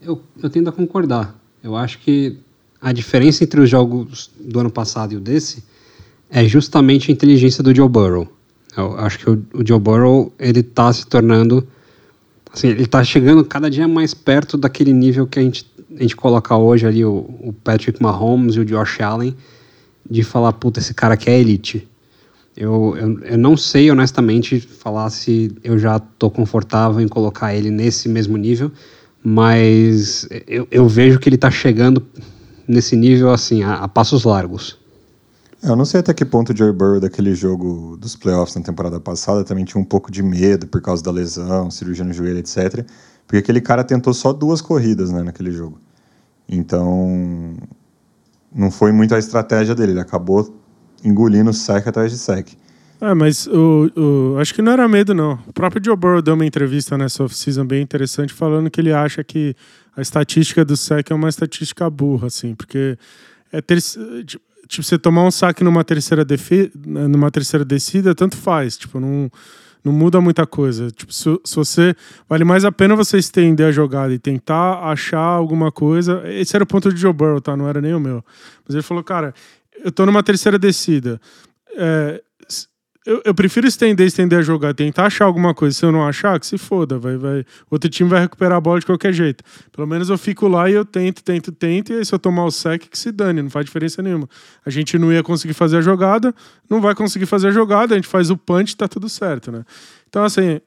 Eu, 0.00 0.22
eu 0.40 0.48
tendo 0.48 0.68
a 0.70 0.72
concordar. 0.72 1.36
Eu 1.62 1.74
acho 1.74 1.98
que 1.98 2.38
a 2.80 2.92
diferença 2.92 3.42
entre 3.42 3.60
os 3.60 3.68
jogos 3.68 4.30
do 4.38 4.60
ano 4.60 4.70
passado 4.70 5.12
e 5.12 5.16
o 5.16 5.20
desse 5.20 5.64
é 6.30 6.44
justamente 6.46 7.10
a 7.10 7.14
inteligência 7.14 7.62
do 7.62 7.74
Joe 7.74 7.88
Burrow. 7.88 8.28
Eu 8.76 8.96
acho 8.98 9.18
que 9.18 9.28
o, 9.28 9.44
o 9.54 9.66
Joe 9.66 9.80
Burrow 9.80 10.32
ele 10.38 10.62
tá 10.62 10.92
se 10.92 11.06
tornando 11.06 11.66
assim, 12.52 12.68
ele 12.68 12.86
tá 12.86 13.02
chegando 13.02 13.44
cada 13.44 13.68
dia 13.68 13.88
mais 13.88 14.14
perto 14.14 14.56
daquele 14.56 14.92
nível 14.92 15.26
que 15.26 15.38
a 15.38 15.42
gente, 15.42 15.66
a 15.96 16.02
gente 16.02 16.16
coloca 16.16 16.56
hoje 16.56 16.86
ali 16.86 17.04
o, 17.04 17.28
o 17.40 17.52
Patrick 17.52 18.02
Mahomes 18.02 18.56
e 18.56 18.60
o 18.60 18.64
Josh 18.64 19.00
Allen 19.00 19.36
de 20.08 20.22
falar, 20.22 20.52
puta, 20.54 20.80
esse 20.80 20.94
cara 20.94 21.14
aqui 21.14 21.28
é 21.28 21.38
elite. 21.38 21.88
Eu, 22.56 22.96
eu, 22.96 23.20
eu 23.20 23.38
não 23.38 23.56
sei 23.56 23.90
honestamente 23.90 24.58
falar 24.60 25.10
se 25.10 25.56
eu 25.62 25.78
já 25.78 25.98
tô 25.98 26.30
confortável 26.30 27.00
em 27.00 27.08
colocar 27.08 27.54
ele 27.54 27.70
nesse 27.70 28.08
mesmo 28.08 28.36
nível, 28.36 28.72
mas 29.22 30.26
eu, 30.46 30.66
eu 30.70 30.88
vejo 30.88 31.18
que 31.18 31.28
ele 31.28 31.36
tá 31.36 31.50
chegando 31.50 32.04
nesse 32.66 32.96
nível 32.96 33.30
assim, 33.30 33.62
a, 33.62 33.74
a 33.74 33.88
passos 33.88 34.24
largos. 34.24 34.76
Eu 35.62 35.74
não 35.74 35.84
sei 35.84 36.00
até 36.00 36.14
que 36.14 36.24
ponto 36.24 36.52
o 36.52 36.56
Joe 36.56 36.72
Burrow 36.72 37.00
daquele 37.00 37.34
jogo 37.34 37.96
dos 37.96 38.14
playoffs 38.14 38.54
na 38.54 38.62
temporada 38.62 39.00
passada 39.00 39.42
também 39.42 39.64
tinha 39.64 39.80
um 39.80 39.84
pouco 39.84 40.10
de 40.10 40.22
medo 40.22 40.68
por 40.68 40.80
causa 40.80 41.02
da 41.02 41.10
lesão, 41.10 41.70
cirurgia 41.70 42.04
no 42.04 42.12
joelho, 42.12 42.38
etc. 42.38 42.84
Porque 43.28 43.36
aquele 43.36 43.60
cara 43.60 43.84
tentou 43.84 44.12
só 44.14 44.32
duas 44.32 44.60
corridas 44.62 45.12
né, 45.12 45.22
naquele 45.22 45.52
jogo. 45.52 45.78
Então, 46.48 47.54
não 48.54 48.70
foi 48.70 48.90
muito 48.90 49.14
a 49.14 49.18
estratégia 49.18 49.74
dele. 49.74 49.92
Ele 49.92 50.00
acabou 50.00 50.58
engolindo 51.04 51.52
sec 51.52 51.86
atrás 51.86 52.10
de 52.10 52.18
sec. 52.18 52.48
É, 53.00 53.14
mas 53.14 53.46
o, 53.46 53.90
o- 54.34 54.38
acho 54.40 54.52
que 54.54 54.62
não 54.62 54.72
era 54.72 54.88
medo, 54.88 55.14
não. 55.14 55.38
O 55.46 55.52
próprio 55.52 55.80
Joe 55.84 55.94
Burrow 55.96 56.22
deu 56.22 56.34
uma 56.34 56.44
entrevista 56.46 56.98
nessa 56.98 57.22
off-season 57.22 57.64
bem 57.64 57.82
interessante, 57.82 58.32
falando 58.32 58.70
que 58.70 58.80
ele 58.80 58.92
acha 58.92 59.22
que 59.22 59.54
a 59.96 60.00
estatística 60.00 60.64
do 60.64 60.76
SEC 60.76 61.10
é 61.10 61.14
uma 61.14 61.28
estatística 61.28 61.88
burra, 61.90 62.26
assim, 62.28 62.54
porque 62.54 62.98
é 63.52 63.60
ter, 63.60 63.80
tipo, 64.24 64.42
tipo, 64.66 64.82
você 64.82 64.98
tomar 64.98 65.22
um 65.24 65.30
saque 65.30 65.62
numa 65.62 65.84
terceira, 65.84 66.24
defe, 66.24 66.72
numa 66.84 67.30
terceira 67.30 67.64
descida, 67.64 68.14
tanto 68.14 68.36
faz, 68.36 68.76
tipo, 68.76 68.98
não, 68.98 69.30
não 69.88 69.98
muda 69.98 70.20
muita 70.20 70.46
coisa. 70.46 70.90
Tipo, 70.90 71.12
se, 71.12 71.40
se 71.44 71.56
você. 71.56 71.94
Vale 72.28 72.44
mais 72.44 72.64
a 72.64 72.70
pena 72.70 72.94
você 72.94 73.16
estender 73.16 73.66
a 73.66 73.72
jogada 73.72 74.12
e 74.12 74.18
tentar 74.18 74.82
achar 74.84 75.18
alguma 75.18 75.72
coisa. 75.72 76.22
Esse 76.26 76.54
era 76.54 76.62
o 76.62 76.66
ponto 76.66 76.92
de 76.92 77.00
Joe 77.00 77.12
Burrow, 77.12 77.40
tá? 77.40 77.56
Não 77.56 77.66
era 77.66 77.80
nem 77.80 77.94
o 77.94 78.00
meu. 78.00 78.22
Mas 78.66 78.74
ele 78.74 78.82
falou, 78.82 79.02
cara, 79.02 79.34
eu 79.82 79.90
tô 79.90 80.04
numa 80.04 80.22
terceira 80.22 80.58
descida. 80.58 81.20
É, 81.76 82.22
eu, 83.08 83.22
eu 83.24 83.34
prefiro 83.34 83.66
estender, 83.66 84.06
estender 84.06 84.38
a 84.38 84.42
jogada, 84.42 84.74
tentar 84.74 85.06
achar 85.06 85.24
alguma 85.24 85.54
coisa. 85.54 85.74
Se 85.74 85.82
eu 85.82 85.90
não 85.90 86.06
achar, 86.06 86.38
que 86.38 86.46
se 86.46 86.58
foda, 86.58 86.98
vai, 86.98 87.16
vai. 87.16 87.42
Outro 87.70 87.88
time 87.88 88.10
vai 88.10 88.20
recuperar 88.20 88.58
a 88.58 88.60
bola 88.60 88.78
de 88.78 88.84
qualquer 88.84 89.14
jeito. 89.14 89.42
Pelo 89.72 89.86
menos 89.86 90.10
eu 90.10 90.18
fico 90.18 90.46
lá 90.46 90.68
e 90.68 90.74
eu 90.74 90.84
tento, 90.84 91.24
tento, 91.24 91.50
tento, 91.50 91.90
e 91.90 91.96
aí 91.96 92.04
se 92.04 92.14
eu 92.14 92.18
tomar 92.18 92.44
o 92.44 92.50
sec, 92.50 92.82
que 92.82 92.98
se 92.98 93.10
dane, 93.10 93.40
não 93.40 93.48
faz 93.48 93.64
diferença 93.64 94.02
nenhuma. 94.02 94.28
A 94.64 94.68
gente 94.68 94.98
não 94.98 95.10
ia 95.10 95.22
conseguir 95.22 95.54
fazer 95.54 95.78
a 95.78 95.80
jogada, 95.80 96.34
não 96.68 96.82
vai 96.82 96.94
conseguir 96.94 97.24
fazer 97.24 97.48
a 97.48 97.50
jogada, 97.50 97.94
a 97.94 97.96
gente 97.96 98.08
faz 98.08 98.28
o 98.28 98.36
punch, 98.36 98.76
tá 98.76 98.86
tudo 98.86 99.08
certo, 99.08 99.50
né? 99.50 99.64
Então, 100.08 100.24
assim, 100.24 100.60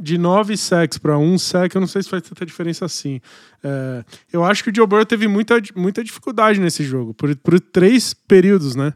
de 0.00 0.16
nove 0.16 0.56
sacks 0.56 0.96
para 0.96 1.18
um 1.18 1.36
sack, 1.38 1.74
eu 1.74 1.80
não 1.80 1.88
sei 1.88 2.02
se 2.02 2.08
faz 2.08 2.22
tanta 2.22 2.46
diferença 2.46 2.84
assim. 2.84 3.20
É, 3.62 4.04
eu 4.32 4.42
acho 4.42 4.64
que 4.64 4.70
o 4.70 4.74
Joe 4.74 4.86
Burrow 4.86 5.04
teve 5.04 5.28
muita, 5.28 5.60
muita 5.76 6.02
dificuldade 6.02 6.58
nesse 6.60 6.82
jogo, 6.82 7.12
por, 7.12 7.34
por 7.36 7.60
três 7.60 8.14
períodos, 8.14 8.74
né? 8.74 8.94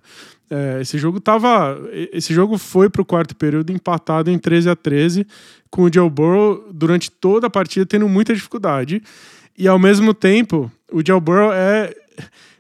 É, 0.51 0.81
esse 0.81 0.99
jogo 0.99 1.21
tava. 1.21 1.79
Esse 2.13 2.33
jogo 2.33 2.57
foi 2.57 2.89
pro 2.89 3.05
quarto 3.05 3.37
período 3.37 3.71
empatado 3.71 4.31
em 4.31 4.39
13 4.39 4.71
a 4.71 4.77
13 4.77 5.27
com 5.71 5.83
o 5.83 5.93
Joe 5.93 6.09
Burrow 6.09 6.69
durante 6.73 7.11
toda 7.11 7.47
a 7.47 7.51
partida 7.51 7.85
tendo 7.85 8.09
muita 8.09 8.35
dificuldade. 8.35 9.03
E 9.57 9.67
ao 9.67 9.79
mesmo 9.79 10.15
tempo, 10.15 10.71
o 10.91 11.05
Joe 11.07 11.21
Burrow 11.21 11.53
é. 11.53 11.95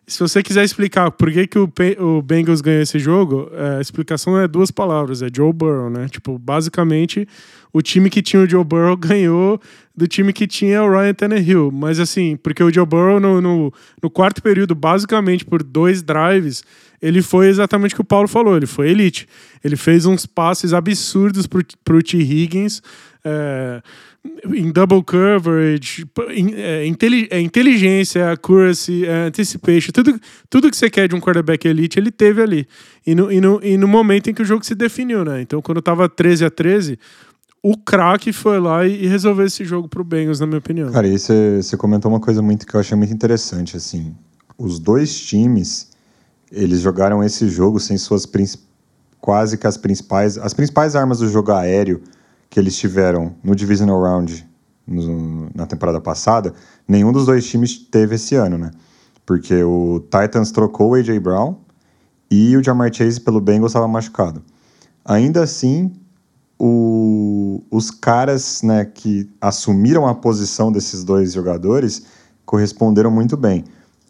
Se 0.08 0.20
você 0.20 0.42
quiser 0.42 0.64
explicar 0.64 1.10
por 1.10 1.30
que, 1.30 1.46
que 1.46 1.58
o, 1.58 1.70
o 1.98 2.22
Bengals 2.22 2.62
ganhou 2.62 2.80
esse 2.80 2.98
jogo, 2.98 3.50
é, 3.52 3.76
a 3.76 3.80
explicação 3.80 4.38
é 4.40 4.48
duas 4.48 4.70
palavras, 4.70 5.20
é 5.20 5.28
Joe 5.32 5.52
Burrow, 5.52 5.90
né? 5.90 6.08
Tipo, 6.08 6.38
basicamente, 6.38 7.28
o 7.70 7.82
time 7.82 8.08
que 8.08 8.22
tinha 8.22 8.42
o 8.42 8.48
Joe 8.48 8.64
Burrow 8.64 8.96
ganhou 8.98 9.60
do 9.94 10.08
time 10.08 10.32
que 10.32 10.46
tinha 10.46 10.82
o 10.82 10.90
Ryan 10.90 11.12
Tannehill. 11.12 11.70
Mas 11.70 12.00
assim, 12.00 12.36
porque 12.36 12.64
o 12.64 12.72
Joe 12.72 12.86
Burrow 12.86 13.20
no, 13.20 13.40
no, 13.42 13.72
no 14.02 14.08
quarto 14.08 14.42
período, 14.42 14.74
basicamente 14.74 15.44
por 15.44 15.62
dois 15.62 16.02
drives, 16.02 16.64
ele 17.02 17.20
foi 17.20 17.48
exatamente 17.48 17.92
o 17.92 17.96
que 17.96 18.00
o 18.00 18.04
Paulo 18.04 18.28
falou, 18.28 18.56
ele 18.56 18.66
foi 18.66 18.88
elite. 18.88 19.28
Ele 19.62 19.76
fez 19.76 20.06
uns 20.06 20.24
passes 20.24 20.72
absurdos 20.72 21.46
pro, 21.46 21.62
pro 21.84 22.02
T. 22.02 22.16
Higgins, 22.16 22.80
é, 23.22 23.82
em 24.54 24.70
double 24.70 25.02
coverage, 25.02 26.06
é, 26.28 26.86
é, 27.30 27.40
inteligência, 27.40 28.30
accuracy, 28.30 29.04
é 29.04 29.26
anticipation, 29.26 29.90
tudo, 29.92 30.20
tudo 30.48 30.70
que 30.70 30.76
você 30.76 30.88
quer 30.88 31.08
de 31.08 31.14
um 31.14 31.20
quarterback 31.20 31.66
elite, 31.66 31.98
ele 31.98 32.10
teve 32.10 32.42
ali. 32.42 32.66
E 33.06 33.14
no, 33.14 33.32
e, 33.32 33.40
no, 33.40 33.60
e 33.62 33.76
no 33.76 33.88
momento 33.88 34.30
em 34.30 34.34
que 34.34 34.42
o 34.42 34.44
jogo 34.44 34.64
se 34.64 34.74
definiu, 34.74 35.24
né? 35.24 35.40
Então, 35.40 35.60
quando 35.62 35.82
tava 35.82 36.08
13 36.08 36.44
a 36.44 36.50
13 36.50 36.98
o 37.62 37.76
craque 37.76 38.32
foi 38.32 38.60
lá 38.60 38.86
e, 38.86 39.04
e 39.04 39.06
resolveu 39.06 39.46
esse 39.46 39.64
jogo 39.64 39.88
pro 39.88 40.04
Bengals, 40.04 40.40
na 40.40 40.46
minha 40.46 40.58
opinião. 40.58 40.92
Cara, 40.92 41.06
e 41.06 41.18
você 41.18 41.76
comentou 41.76 42.10
uma 42.10 42.20
coisa 42.20 42.40
muito 42.40 42.66
que 42.66 42.74
eu 42.74 42.80
achei 42.80 42.96
muito 42.96 43.12
interessante, 43.12 43.76
assim. 43.76 44.14
Os 44.56 44.78
dois 44.78 45.20
times, 45.20 45.90
eles 46.52 46.80
jogaram 46.80 47.22
esse 47.22 47.48
jogo 47.48 47.80
sem 47.80 47.98
suas 47.98 48.26
quase 49.20 49.58
que 49.58 49.66
as 49.66 49.76
principais, 49.76 50.38
as 50.38 50.54
principais 50.54 50.94
armas 50.94 51.18
do 51.18 51.28
jogo 51.28 51.52
aéreo 51.52 52.00
que 52.50 52.58
eles 52.58 52.76
tiveram 52.76 53.34
no 53.42 53.54
Divisional 53.54 54.00
Round 54.00 54.48
no, 54.86 55.50
na 55.54 55.66
temporada 55.66 56.00
passada, 56.00 56.54
nenhum 56.86 57.12
dos 57.12 57.26
dois 57.26 57.46
times 57.46 57.78
teve 57.78 58.14
esse 58.14 58.34
ano, 58.34 58.56
né? 58.56 58.70
Porque 59.26 59.62
o 59.62 60.00
Titans 60.00 60.50
trocou 60.50 60.90
o 60.90 60.94
A.J. 60.94 61.20
Brown 61.20 61.56
e 62.30 62.56
o 62.56 62.64
Jamar 62.64 62.92
Chase 62.92 63.20
pelo 63.20 63.40
Bengals 63.40 63.72
estava 63.72 63.86
machucado. 63.86 64.42
Ainda 65.04 65.42
assim, 65.42 65.92
o, 66.58 67.62
os 67.70 67.90
caras 67.90 68.62
né, 68.62 68.84
que 68.84 69.30
assumiram 69.40 70.06
a 70.06 70.14
posição 70.14 70.72
desses 70.72 71.04
dois 71.04 71.32
jogadores 71.32 72.04
corresponderam 72.44 73.10
muito 73.10 73.36
bem. 73.36 73.64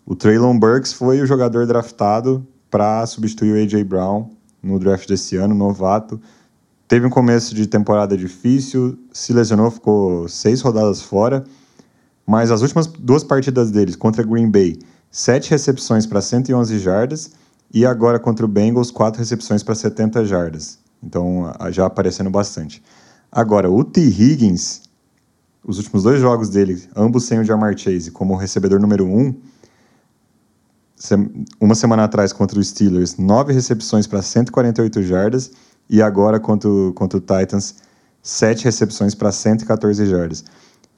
O 0.06 0.14
Traylon 0.14 0.58
Burks 0.58 0.92
foi 0.92 1.20
o 1.20 1.26
jogador 1.26 1.66
draftado 1.66 2.46
para 2.70 3.04
substituir 3.06 3.52
o 3.52 3.62
A.J. 3.62 3.84
Brown 3.84 4.30
no 4.62 4.78
draft 4.78 5.08
desse 5.08 5.36
ano, 5.36 5.54
novato. 5.54 6.20
Teve 6.88 7.06
um 7.06 7.10
começo 7.10 7.54
de 7.54 7.66
temporada 7.66 8.16
difícil, 8.16 8.98
se 9.12 9.34
lesionou, 9.34 9.70
ficou 9.70 10.26
seis 10.26 10.62
rodadas 10.62 11.02
fora. 11.02 11.44
Mas 12.26 12.50
as 12.50 12.62
últimas 12.62 12.86
duas 12.86 13.22
partidas 13.22 13.70
deles 13.70 13.94
contra 13.94 14.22
Green 14.22 14.50
Bay, 14.50 14.78
sete 15.10 15.50
recepções 15.50 16.06
para 16.06 16.22
111 16.22 16.78
jardas. 16.78 17.32
E 17.72 17.84
agora 17.84 18.18
contra 18.18 18.46
o 18.46 18.48
Bengals, 18.48 18.90
quatro 18.90 19.18
recepções 19.18 19.62
para 19.62 19.74
70 19.74 20.24
jardas. 20.24 20.78
Então, 21.02 21.52
já 21.70 21.84
aparecendo 21.84 22.30
bastante. 22.30 22.82
Agora, 23.30 23.70
o 23.70 23.84
T. 23.84 24.00
Higgins, 24.00 24.80
os 25.62 25.76
últimos 25.76 26.04
dois 26.04 26.18
jogos 26.18 26.48
dele, 26.48 26.82
ambos 26.96 27.24
sem 27.24 27.38
o 27.38 27.44
Jamar 27.44 27.76
Chase, 27.76 28.10
como 28.10 28.34
recebedor 28.34 28.80
número 28.80 29.06
um, 29.06 29.34
uma 31.60 31.74
semana 31.74 32.04
atrás 32.04 32.32
contra 32.32 32.58
o 32.58 32.64
Steelers, 32.64 33.18
nove 33.18 33.52
recepções 33.52 34.06
para 34.06 34.22
148 34.22 35.02
jardas, 35.02 35.52
e 35.88 36.02
agora 36.02 36.38
contra 36.38 36.68
o, 36.68 36.92
contra 36.92 37.18
o 37.18 37.20
Titans, 37.20 37.76
sete 38.22 38.64
recepções 38.64 39.14
para 39.14 39.32
114 39.32 40.06
jardas. 40.06 40.44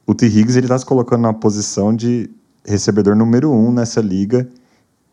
O 0.07 0.15
T. 0.15 0.27
Higgins 0.27 0.57
está 0.57 0.79
se 0.79 0.85
colocando 0.85 1.23
na 1.23 1.33
posição 1.33 1.95
de 1.95 2.29
recebedor 2.65 3.15
número 3.15 3.51
um 3.51 3.71
nessa 3.73 4.01
liga, 4.01 4.49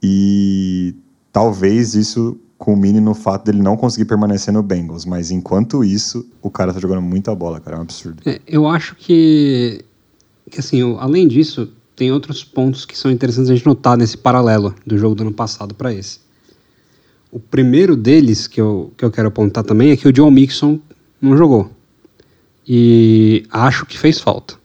e 0.01 0.95
talvez 1.32 1.95
isso 1.95 2.39
culmine 2.57 2.99
no 2.99 3.13
fato 3.13 3.45
dele 3.45 3.61
não 3.61 3.78
conseguir 3.78 4.05
permanecer 4.05 4.53
no 4.53 4.63
Bengals. 4.63 5.05
Mas 5.05 5.32
enquanto 5.32 5.84
isso, 5.84 6.25
o 6.41 6.49
cara 6.49 6.73
tá 6.73 6.80
jogando 6.80 7.01
muita 7.01 7.34
bola, 7.36 7.59
cara. 7.59 7.78
É 7.78 7.80
um 7.80 7.84
absurdo. 7.84 8.21
É, 8.25 8.41
eu 8.47 8.67
acho 8.67 8.95
que, 8.95 9.86
que 10.49 10.59
assim, 10.59 10.78
eu, 10.78 10.99
além 10.99 11.28
disso, 11.28 11.71
tem 11.95 12.11
outros 12.11 12.43
pontos 12.43 12.86
que 12.86 12.97
são 12.97 13.11
interessantes 13.11 13.49
a 13.49 13.55
gente 13.55 13.65
notar 13.65 13.97
nesse 13.97 14.17
paralelo 14.17 14.73
do 14.86 14.97
jogo 14.97 15.15
do 15.15 15.21
ano 15.21 15.34
passado 15.34 15.75
para 15.75 15.93
esse. 15.93 16.19
O 17.32 17.39
primeiro 17.39 17.95
deles 17.95 18.47
que 18.47 18.61
eu, 18.61 18.93
que 18.97 19.03
eu 19.03 19.11
quero 19.11 19.28
apontar 19.28 19.63
também 19.63 19.91
é 19.91 19.97
que 19.97 20.07
o 20.07 20.13
John 20.13 20.32
Mixon 20.32 20.80
não 21.21 21.36
jogou. 21.36 21.69
E 22.67 23.45
acho 23.51 23.86
que 23.86 23.97
fez 23.97 24.19
falta. 24.19 24.55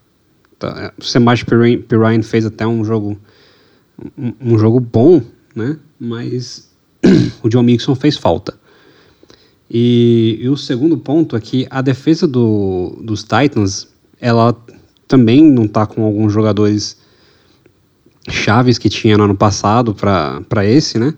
Tá? 0.59 0.93
O 0.99 1.05
Semaj 1.05 1.45
Pirine 1.45 2.23
fez 2.23 2.47
até 2.47 2.67
um 2.67 2.85
jogo 2.85 3.19
um, 4.17 4.33
um 4.41 4.59
jogo 4.59 4.81
bom, 4.81 5.23
né? 5.55 5.79
Mas 5.99 6.71
o 7.43 7.49
John 7.49 7.63
Mixon 7.63 7.95
fez 7.95 8.17
falta. 8.17 8.55
E, 9.71 10.39
e, 10.41 10.49
o 10.49 10.57
segundo 10.57 10.99
ponto 10.99 11.35
é 11.35 11.41
que 11.41 11.67
a 11.71 11.81
defesa 11.81 12.27
do, 12.27 12.99
dos 13.03 13.23
Titans, 13.23 13.89
ela 14.21 14.55
também 15.09 15.43
não 15.43 15.65
está 15.65 15.87
com 15.87 16.05
alguns 16.05 16.33
jogadores 16.33 16.99
chaves 18.29 18.79
que 18.79 18.89
tinha 18.89 19.17
no 19.17 19.25
ano 19.25 19.35
passado 19.35 19.95
para 19.95 20.67
esse, 20.67 20.99
né? 20.99 21.15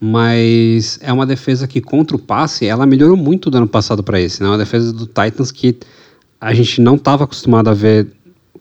Mas 0.00 0.98
é 1.02 1.12
uma 1.12 1.26
defesa 1.26 1.66
que 1.66 1.80
contra 1.80 2.16
o 2.16 2.20
passe, 2.20 2.66
ela 2.66 2.86
melhorou 2.86 3.16
muito 3.16 3.50
do 3.50 3.56
ano 3.56 3.66
passado 3.66 4.02
para 4.02 4.20
esse, 4.20 4.40
né? 4.40 4.46
É 4.46 4.50
uma 4.52 4.58
defesa 4.58 4.92
do 4.92 5.06
Titans 5.06 5.50
que 5.50 5.76
a 6.40 6.54
gente 6.54 6.80
não 6.80 6.94
estava 6.94 7.24
acostumado 7.24 7.68
a 7.68 7.74
ver 7.74 8.06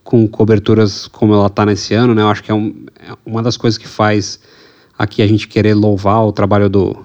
com 0.03 0.27
coberturas 0.27 1.07
como 1.07 1.33
ela 1.33 1.47
está 1.47 1.65
nesse 1.65 1.93
ano, 1.93 2.15
né? 2.15 2.21
Eu 2.21 2.29
acho 2.29 2.41
que 2.41 2.49
é, 2.49 2.55
um, 2.55 2.73
é 2.99 3.13
uma 3.25 3.43
das 3.43 3.55
coisas 3.55 3.77
que 3.77 3.87
faz 3.87 4.39
aqui 4.97 5.21
a 5.21 5.27
gente 5.27 5.47
querer 5.47 5.75
louvar 5.75 6.25
o 6.25 6.31
trabalho 6.31 6.69
do, 6.69 6.97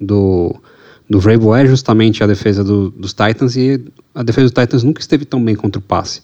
do, 0.00 0.56
do 1.08 1.20
Vrabel 1.20 1.54
é 1.54 1.66
justamente 1.66 2.24
a 2.24 2.26
defesa 2.26 2.64
do, 2.64 2.90
dos 2.90 3.12
Titans 3.12 3.56
e 3.56 3.84
a 4.14 4.22
defesa 4.22 4.48
dos 4.50 4.62
Titans 4.62 4.82
nunca 4.82 5.00
esteve 5.00 5.24
tão 5.24 5.44
bem 5.44 5.54
contra 5.54 5.78
o 5.78 5.82
passe. 5.82 6.22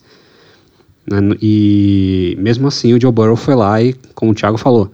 Né? 1.06 1.18
E 1.40 2.36
mesmo 2.40 2.66
assim 2.66 2.92
o 2.92 3.00
Joe 3.00 3.12
Burrow 3.12 3.36
foi 3.36 3.54
lá 3.54 3.80
e, 3.82 3.94
como 4.14 4.32
o 4.32 4.34
Thiago 4.34 4.56
falou, 4.58 4.90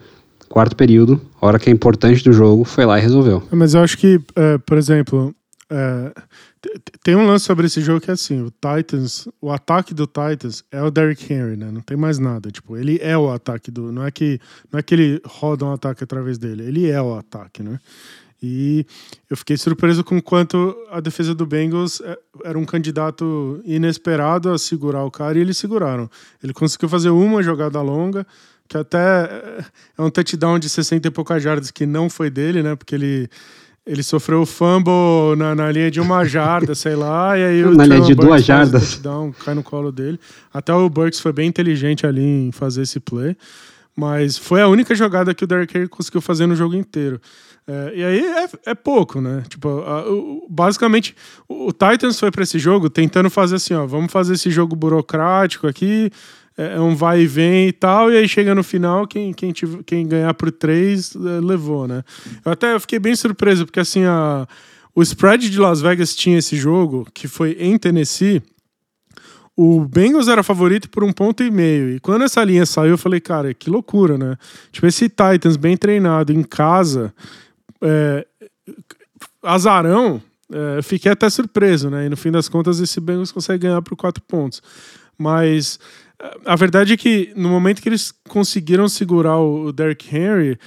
quarto 0.49 0.75
período, 0.75 1.21
hora 1.41 1.59
que 1.59 1.69
é 1.69 1.73
importante 1.73 2.25
do 2.25 2.33
jogo, 2.33 2.65
foi 2.65 2.85
lá 2.85 2.99
e 2.99 3.03
resolveu. 3.03 3.43
Mas 3.51 3.75
eu 3.75 3.83
acho 3.83 3.97
que, 3.99 4.21
é, 4.35 4.59
por 4.59 4.77
exemplo, 4.79 5.35
é, 5.71 6.13
tem 7.03 7.15
um 7.15 7.27
lance 7.27 7.45
sobre 7.45 7.67
esse 7.67 7.81
jogo 7.81 8.01
que 8.01 8.11
é 8.11 8.15
assim, 8.15 8.41
o 8.43 8.51
Titans, 8.51 9.29
o 9.41 9.51
ataque 9.51 9.95
do 9.95 10.07
Titans 10.07 10.65
é 10.73 10.83
o 10.83 10.91
Derrick 10.91 11.33
Henry, 11.33 11.57
né? 11.57 11.71
Não 11.71 11.81
tem 11.81 11.97
mais 11.97 12.19
nada, 12.19 12.51
tipo, 12.51 12.77
ele 12.77 12.99
é 13.03 13.17
o 13.17 13.31
ataque 13.31 13.71
do, 13.71 13.93
não 13.93 14.05
é 14.05 14.11
que 14.11 14.41
não 14.73 14.79
é 14.79 14.83
que 14.83 14.95
ele 14.95 15.21
roda 15.25 15.65
um 15.65 15.73
ataque 15.73 16.03
através 16.03 16.39
dele, 16.39 16.65
ele 16.65 16.91
é 16.91 17.01
o 17.01 17.15
ataque, 17.15 17.63
né? 17.63 17.79
E 18.41 18.87
eu 19.29 19.37
fiquei 19.37 19.57
surpreso 19.57 20.05
com 20.05 20.23
quanto 20.23 20.77
a 20.91 21.01
defesa 21.01 21.35
do 21.35 21.45
Bengals 21.45 22.01
é, 22.01 22.17
era 22.45 22.59
um 22.59 22.65
candidato 22.65 23.61
inesperado 23.65 24.51
a 24.51 24.59
segurar 24.59 25.05
o 25.05 25.11
cara 25.11 25.37
e 25.37 25.41
eles 25.41 25.59
seguraram. 25.59 26.09
Ele 26.43 26.53
conseguiu 26.53 26.89
fazer 26.89 27.11
uma 27.11 27.43
jogada 27.43 27.83
longa, 27.83 28.25
que 28.69 28.77
até 28.77 28.99
é, 28.99 30.03
um 30.03 30.11
touchdown 30.11 30.59
de 30.59 30.69
60 30.69 31.09
e 31.09 31.11
poucas 31.11 31.43
jardas 31.43 31.71
que 31.71 31.87
não 31.87 32.11
foi 32.11 32.31
dele, 32.31 32.63
né? 32.63 32.77
Porque 32.77 32.95
ele 32.95 33.29
ele 33.87 34.03
sofreu 34.03 34.43
o 34.43 34.47
fumble 34.47 35.35
na, 35.39 35.55
na 35.55 35.73
linha 35.73 35.91
de 35.91 35.99
uma 35.99 36.23
jarda, 36.23 36.75
sei 36.75 36.95
lá, 36.95 37.39
e 37.39 37.43
aí 37.43 37.65
o 37.65 37.73
Na 37.75 37.87
linha 37.87 38.03
de 38.03 38.15
duas 38.15 38.45
jardas. 38.45 38.91
Touchdown, 38.91 39.33
cai 39.33 39.55
no 39.55 39.63
colo 39.63 39.91
dele. 39.91 40.21
Até 40.53 40.75
o 40.75 40.91
Burks 40.91 41.21
foi 41.21 41.33
bem 41.33 41.49
inteligente 41.49 42.07
ali 42.07 42.23
em 42.23 42.53
fazer 42.53 42.83
esse 42.83 43.01
play. 43.01 43.35
Mas 43.97 44.37
foi 44.37 44.61
a 44.61 44.69
única 44.69 44.95
jogada 44.95 45.35
que 45.35 45.43
o 45.43 45.47
Derrick 45.47 45.77
Henry 45.77 45.89
conseguiu 45.89 46.21
fazer 46.21 46.47
no 46.47 46.55
jogo 46.55 46.75
inteiro. 46.75 47.19
É, 47.67 47.93
e 47.97 48.05
aí 48.05 48.21
é, 48.21 48.71
é, 48.71 48.75
pouco, 48.75 49.21
né? 49.21 49.43
Tipo, 49.49 49.69
a, 49.81 50.09
o, 50.09 50.47
basicamente, 50.49 51.17
o, 51.49 51.69
o 51.69 51.73
Titans 51.73 52.21
foi 52.21 52.31
para 52.31 52.43
esse 52.43 52.59
jogo 52.59 52.89
tentando 52.89 53.29
fazer 53.29 53.57
assim, 53.57 53.75
ó, 53.75 53.87
vamos 53.87 54.13
fazer 54.13 54.35
esse 54.35 54.51
jogo 54.51 54.77
burocrático 54.77 55.67
aqui, 55.67 56.11
é, 56.59 56.75
é 56.75 56.81
um 56.81 56.97
vai 56.97 57.21
e 57.21 57.27
vem 57.27 57.69
e 57.69 57.73
tal, 57.73 58.11
e 58.11 58.17
aí 58.17 58.29
chega 58.29 58.53
no 58.53 58.65
final, 58.65 59.07
quem, 59.07 59.33
quem, 59.33 59.53
tive, 59.53 59.85
quem 59.85 60.07
ganhar 60.07 60.35
por 60.35 60.51
três 60.51 61.15
é, 61.15 61.41
levou, 61.41 61.87
né? 61.87 62.03
Eu 62.45 62.51
até 62.51 62.77
fiquei 62.81 62.99
bem 62.99 63.15
surpreso, 63.15 63.65
porque 63.65 63.79
assim, 63.79 64.03
a, 64.05 64.47
o 64.95 65.01
spread 65.01 65.49
de 65.49 65.61
Las 65.61 65.81
Vegas 65.81 66.17
tinha 66.17 66.39
esse 66.39 66.57
jogo, 66.57 67.07
que 67.15 67.29
foi 67.29 67.57
em 67.61 67.79
Tennessee. 67.79 68.43
O 69.57 69.85
Bengals 69.85 70.29
era 70.29 70.43
favorito 70.43 70.91
por 70.91 71.03
um 71.05 71.13
ponto 71.13 71.43
e 71.43 71.51
meio. 71.51 71.91
E 71.91 72.01
quando 72.01 72.23
essa 72.23 72.43
linha 72.45 72.67
saiu, 72.67 72.91
eu 72.91 72.99
falei, 72.99 73.21
cara, 73.21 73.53
que 73.55 73.71
loucura, 73.71 74.19
né? 74.19 74.37
Tipo, 74.71 74.87
esse 74.87 75.09
Titans 75.09 75.57
bem 75.57 75.77
treinado 75.77 76.33
em 76.33 76.43
casa, 76.43 77.13
é, 77.81 78.27
azarão, 79.43 80.23
é, 80.53 80.83
fiquei 80.83 81.13
até 81.13 81.29
surpreso, 81.29 81.91
né? 81.91 82.07
E 82.07 82.09
no 82.09 82.17
fim 82.17 82.31
das 82.31 82.49
contas, 82.49 82.81
esse 82.81 83.01
Bengals 83.01 83.33
consegue 83.33 83.67
ganhar 83.67 83.83
por 83.83 83.97
quatro 83.97 84.23
pontos. 84.23 84.63
Mas 85.17 85.79
a 86.45 86.57
verdade 86.57 86.93
é 86.93 86.97
que 86.97 87.33
no 87.37 87.49
momento 87.49 87.81
que 87.81 87.89
eles 87.89 88.13
conseguiram 88.29 88.89
segurar 88.89 89.39
o 89.39 89.73
Derrick 89.73 90.15
Henry, 90.15 90.59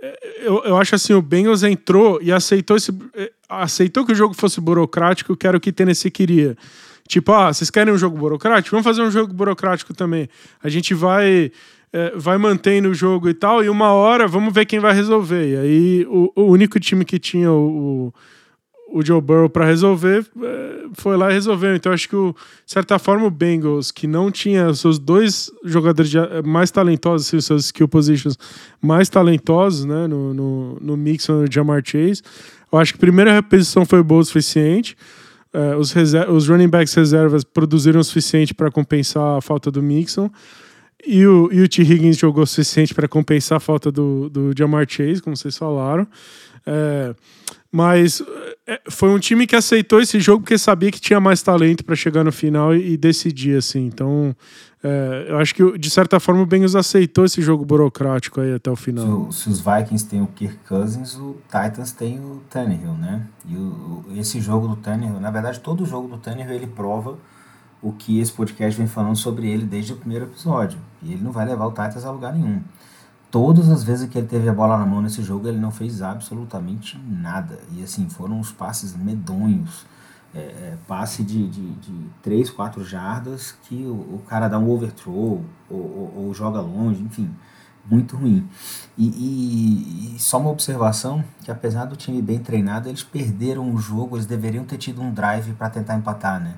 é, 0.00 0.46
eu, 0.46 0.62
eu 0.64 0.76
acho 0.76 0.94
assim, 0.94 1.12
o 1.12 1.22
Bengals 1.22 1.62
entrou 1.62 2.20
e 2.22 2.30
aceitou, 2.30 2.76
esse, 2.76 2.92
é, 3.14 3.30
aceitou 3.48 4.04
que 4.04 4.12
o 4.12 4.14
jogo 4.14 4.34
fosse 4.34 4.60
burocrático, 4.60 5.36
que 5.36 5.46
era 5.46 5.56
o 5.56 5.60
que 5.60 5.72
Tennessee 5.72 6.10
queria. 6.10 6.56
Tipo, 7.08 7.32
ah, 7.32 7.52
vocês 7.52 7.70
querem 7.70 7.92
um 7.92 7.98
jogo 7.98 8.18
burocrático? 8.18 8.70
Vamos 8.70 8.84
fazer 8.84 9.02
um 9.02 9.10
jogo 9.10 9.32
burocrático 9.32 9.94
também. 9.94 10.28
A 10.62 10.68
gente 10.68 10.92
vai 10.92 11.50
é, 11.92 12.12
vai 12.14 12.36
mantendo 12.36 12.90
o 12.90 12.94
jogo 12.94 13.28
e 13.28 13.34
tal, 13.34 13.64
e 13.64 13.68
uma 13.68 13.92
hora 13.92 14.28
vamos 14.28 14.52
ver 14.52 14.66
quem 14.66 14.78
vai 14.78 14.92
resolver. 14.92 15.52
E 15.52 15.56
aí 15.56 16.06
o, 16.08 16.30
o 16.36 16.42
único 16.44 16.78
time 16.78 17.04
que 17.04 17.18
tinha 17.18 17.50
o, 17.50 18.08
o 18.08 18.14
Joe 19.04 19.20
Burrow 19.20 19.48
para 19.50 19.64
resolver, 19.66 20.26
é, 20.42 20.86
foi 20.94 21.16
lá 21.16 21.30
e 21.30 21.34
resolveu. 21.34 21.76
Então 21.76 21.92
acho 21.92 22.08
que, 22.08 22.16
de 22.16 22.34
certa 22.66 22.98
forma, 22.98 23.26
o 23.26 23.30
Bengals, 23.30 23.90
que 23.90 24.06
não 24.06 24.30
tinha 24.30 24.68
os 24.68 24.80
seus 24.80 24.98
dois 24.98 25.50
jogadores 25.64 26.10
mais 26.44 26.70
talentosos, 26.70 27.28
assim, 27.28 27.36
os 27.36 27.44
seus 27.44 27.64
skill 27.66 27.88
positions 27.88 28.38
mais 28.80 29.08
talentosos, 29.08 29.84
né, 29.84 30.06
no, 30.06 30.32
no, 30.32 30.78
no 30.80 30.96
Mixon 30.96 31.40
e 31.40 31.42
no 31.42 31.52
Jamar 31.52 31.82
Chase, 31.84 32.22
eu 32.72 32.78
acho 32.78 32.92
que 32.92 32.98
a 32.98 33.00
primeira 33.00 33.32
repetição 33.32 33.84
foi 33.84 34.02
boa 34.02 34.20
o 34.20 34.24
suficiente. 34.24 34.96
é, 35.52 35.76
os, 35.76 35.94
os 36.28 36.48
running 36.48 36.68
backs 36.68 36.94
reservas 36.94 37.44
produziram 37.44 38.00
o 38.00 38.04
suficiente 38.04 38.54
para 38.54 38.70
compensar 38.70 39.38
a 39.38 39.40
falta 39.40 39.70
do 39.70 39.82
Mixon. 39.82 40.30
E 41.06 41.24
o, 41.26 41.48
e 41.52 41.62
o 41.62 41.68
T. 41.68 41.82
Higgins 41.82 42.18
jogou 42.18 42.42
o 42.42 42.46
suficiente 42.46 42.92
para 42.92 43.06
compensar 43.06 43.56
a 43.56 43.60
falta 43.60 43.90
do, 43.90 44.28
do 44.28 44.52
Jamar 44.56 44.84
Chase, 44.88 45.22
como 45.22 45.36
vocês 45.36 45.56
falaram. 45.56 46.06
É, 46.66 47.14
mas 47.70 48.22
é, 48.66 48.80
foi 48.88 49.10
um 49.10 49.18
time 49.18 49.46
que 49.46 49.54
aceitou 49.54 50.00
esse 50.00 50.18
jogo 50.20 50.42
porque 50.42 50.56
sabia 50.56 50.90
que 50.90 51.00
tinha 51.00 51.20
mais 51.20 51.42
talento 51.42 51.84
para 51.84 51.94
chegar 51.94 52.24
no 52.24 52.32
final 52.32 52.74
e, 52.74 52.92
e, 52.92 52.96
decidir, 52.96 53.58
assim. 53.58 53.86
Então, 53.86 54.34
é, 54.82 55.26
eu 55.28 55.38
acho 55.38 55.54
que, 55.54 55.78
de 55.78 55.90
certa 55.90 56.18
forma, 56.18 56.42
o 56.42 56.46
Bengals 56.46 56.74
aceitou 56.74 57.26
esse 57.26 57.42
jogo 57.42 57.64
burocrático 57.64 58.40
aí 58.40 58.54
até 58.54 58.70
o 58.70 58.76
final. 58.76 59.30
Se, 59.30 59.42
se, 59.42 59.48
os 59.50 59.60
Vikings 59.60 60.06
têm 60.06 60.22
o 60.22 60.26
Kirk 60.28 60.58
Cousins, 60.66 61.16
o 61.16 61.36
Titans 61.44 61.92
tem 61.92 62.18
o 62.18 62.42
Tannehill, 62.48 62.94
né? 62.94 63.26
E 63.46 63.54
o, 63.54 64.04
esse 64.16 64.40
jogo 64.40 64.66
do 64.66 64.76
Tannehill, 64.76 65.20
na 65.20 65.30
verdade, 65.30 65.60
todo 65.60 65.84
jogo 65.84 66.08
do 66.08 66.16
Tannehill, 66.16 66.52
ele 66.52 66.66
prova 66.66 67.18
o 67.82 67.92
que 67.92 68.18
esse 68.18 68.32
podcast 68.32 68.76
vem 68.78 68.88
falando 68.88 69.16
sobre 69.16 69.48
ele 69.48 69.64
desde 69.64 69.92
o 69.92 69.96
primeiro 69.96 70.24
episódio. 70.24 70.78
E 71.02 71.12
ele 71.12 71.22
não 71.22 71.32
vai 71.32 71.46
levar 71.46 71.66
o 71.66 71.70
Titans 71.70 72.04
a 72.04 72.10
lugar 72.10 72.32
nenhum. 72.32 72.62
Todas 73.30 73.68
as 73.68 73.84
vezes 73.84 74.08
que 74.08 74.16
ele 74.16 74.26
teve 74.26 74.48
a 74.48 74.54
bola 74.54 74.78
na 74.78 74.86
mão 74.86 75.02
nesse 75.02 75.22
jogo, 75.22 75.48
ele 75.48 75.58
não 75.58 75.70
fez 75.70 76.00
absolutamente 76.00 76.98
nada. 77.06 77.58
E 77.72 77.82
assim, 77.82 78.08
foram 78.08 78.40
os 78.40 78.50
passes 78.50 78.96
medonhos. 78.96 79.86
É, 80.34 80.38
é, 80.38 80.78
passe 80.86 81.22
de, 81.22 81.48
de, 81.48 81.70
de 81.76 82.10
3, 82.22 82.50
4 82.50 82.84
jardas 82.84 83.52
que 83.62 83.86
o, 83.86 83.94
o, 84.16 84.22
cara 84.28 84.46
dá 84.46 84.58
um 84.58 84.70
overthrow 84.70 85.42
ou, 85.70 85.78
ou, 85.78 86.12
ou, 86.16 86.34
joga 86.34 86.60
longe, 86.60 87.02
enfim, 87.02 87.34
muito 87.90 88.14
ruim. 88.14 88.46
E, 88.96 89.08
e, 89.08 90.14
e, 90.16 90.18
só 90.18 90.38
uma 90.38 90.50
observação, 90.50 91.24
que 91.42 91.50
apesar 91.50 91.86
do 91.86 91.96
time 91.96 92.20
bem 92.20 92.38
treinado, 92.38 92.90
eles 92.90 93.02
perderam 93.02 93.72
o 93.72 93.78
jogo, 93.78 94.16
eles 94.16 94.26
deveriam 94.26 94.64
ter 94.64 94.76
tido 94.76 95.00
um 95.00 95.10
drive 95.10 95.54
para 95.54 95.70
tentar 95.70 95.96
empatar, 95.96 96.38
né? 96.38 96.56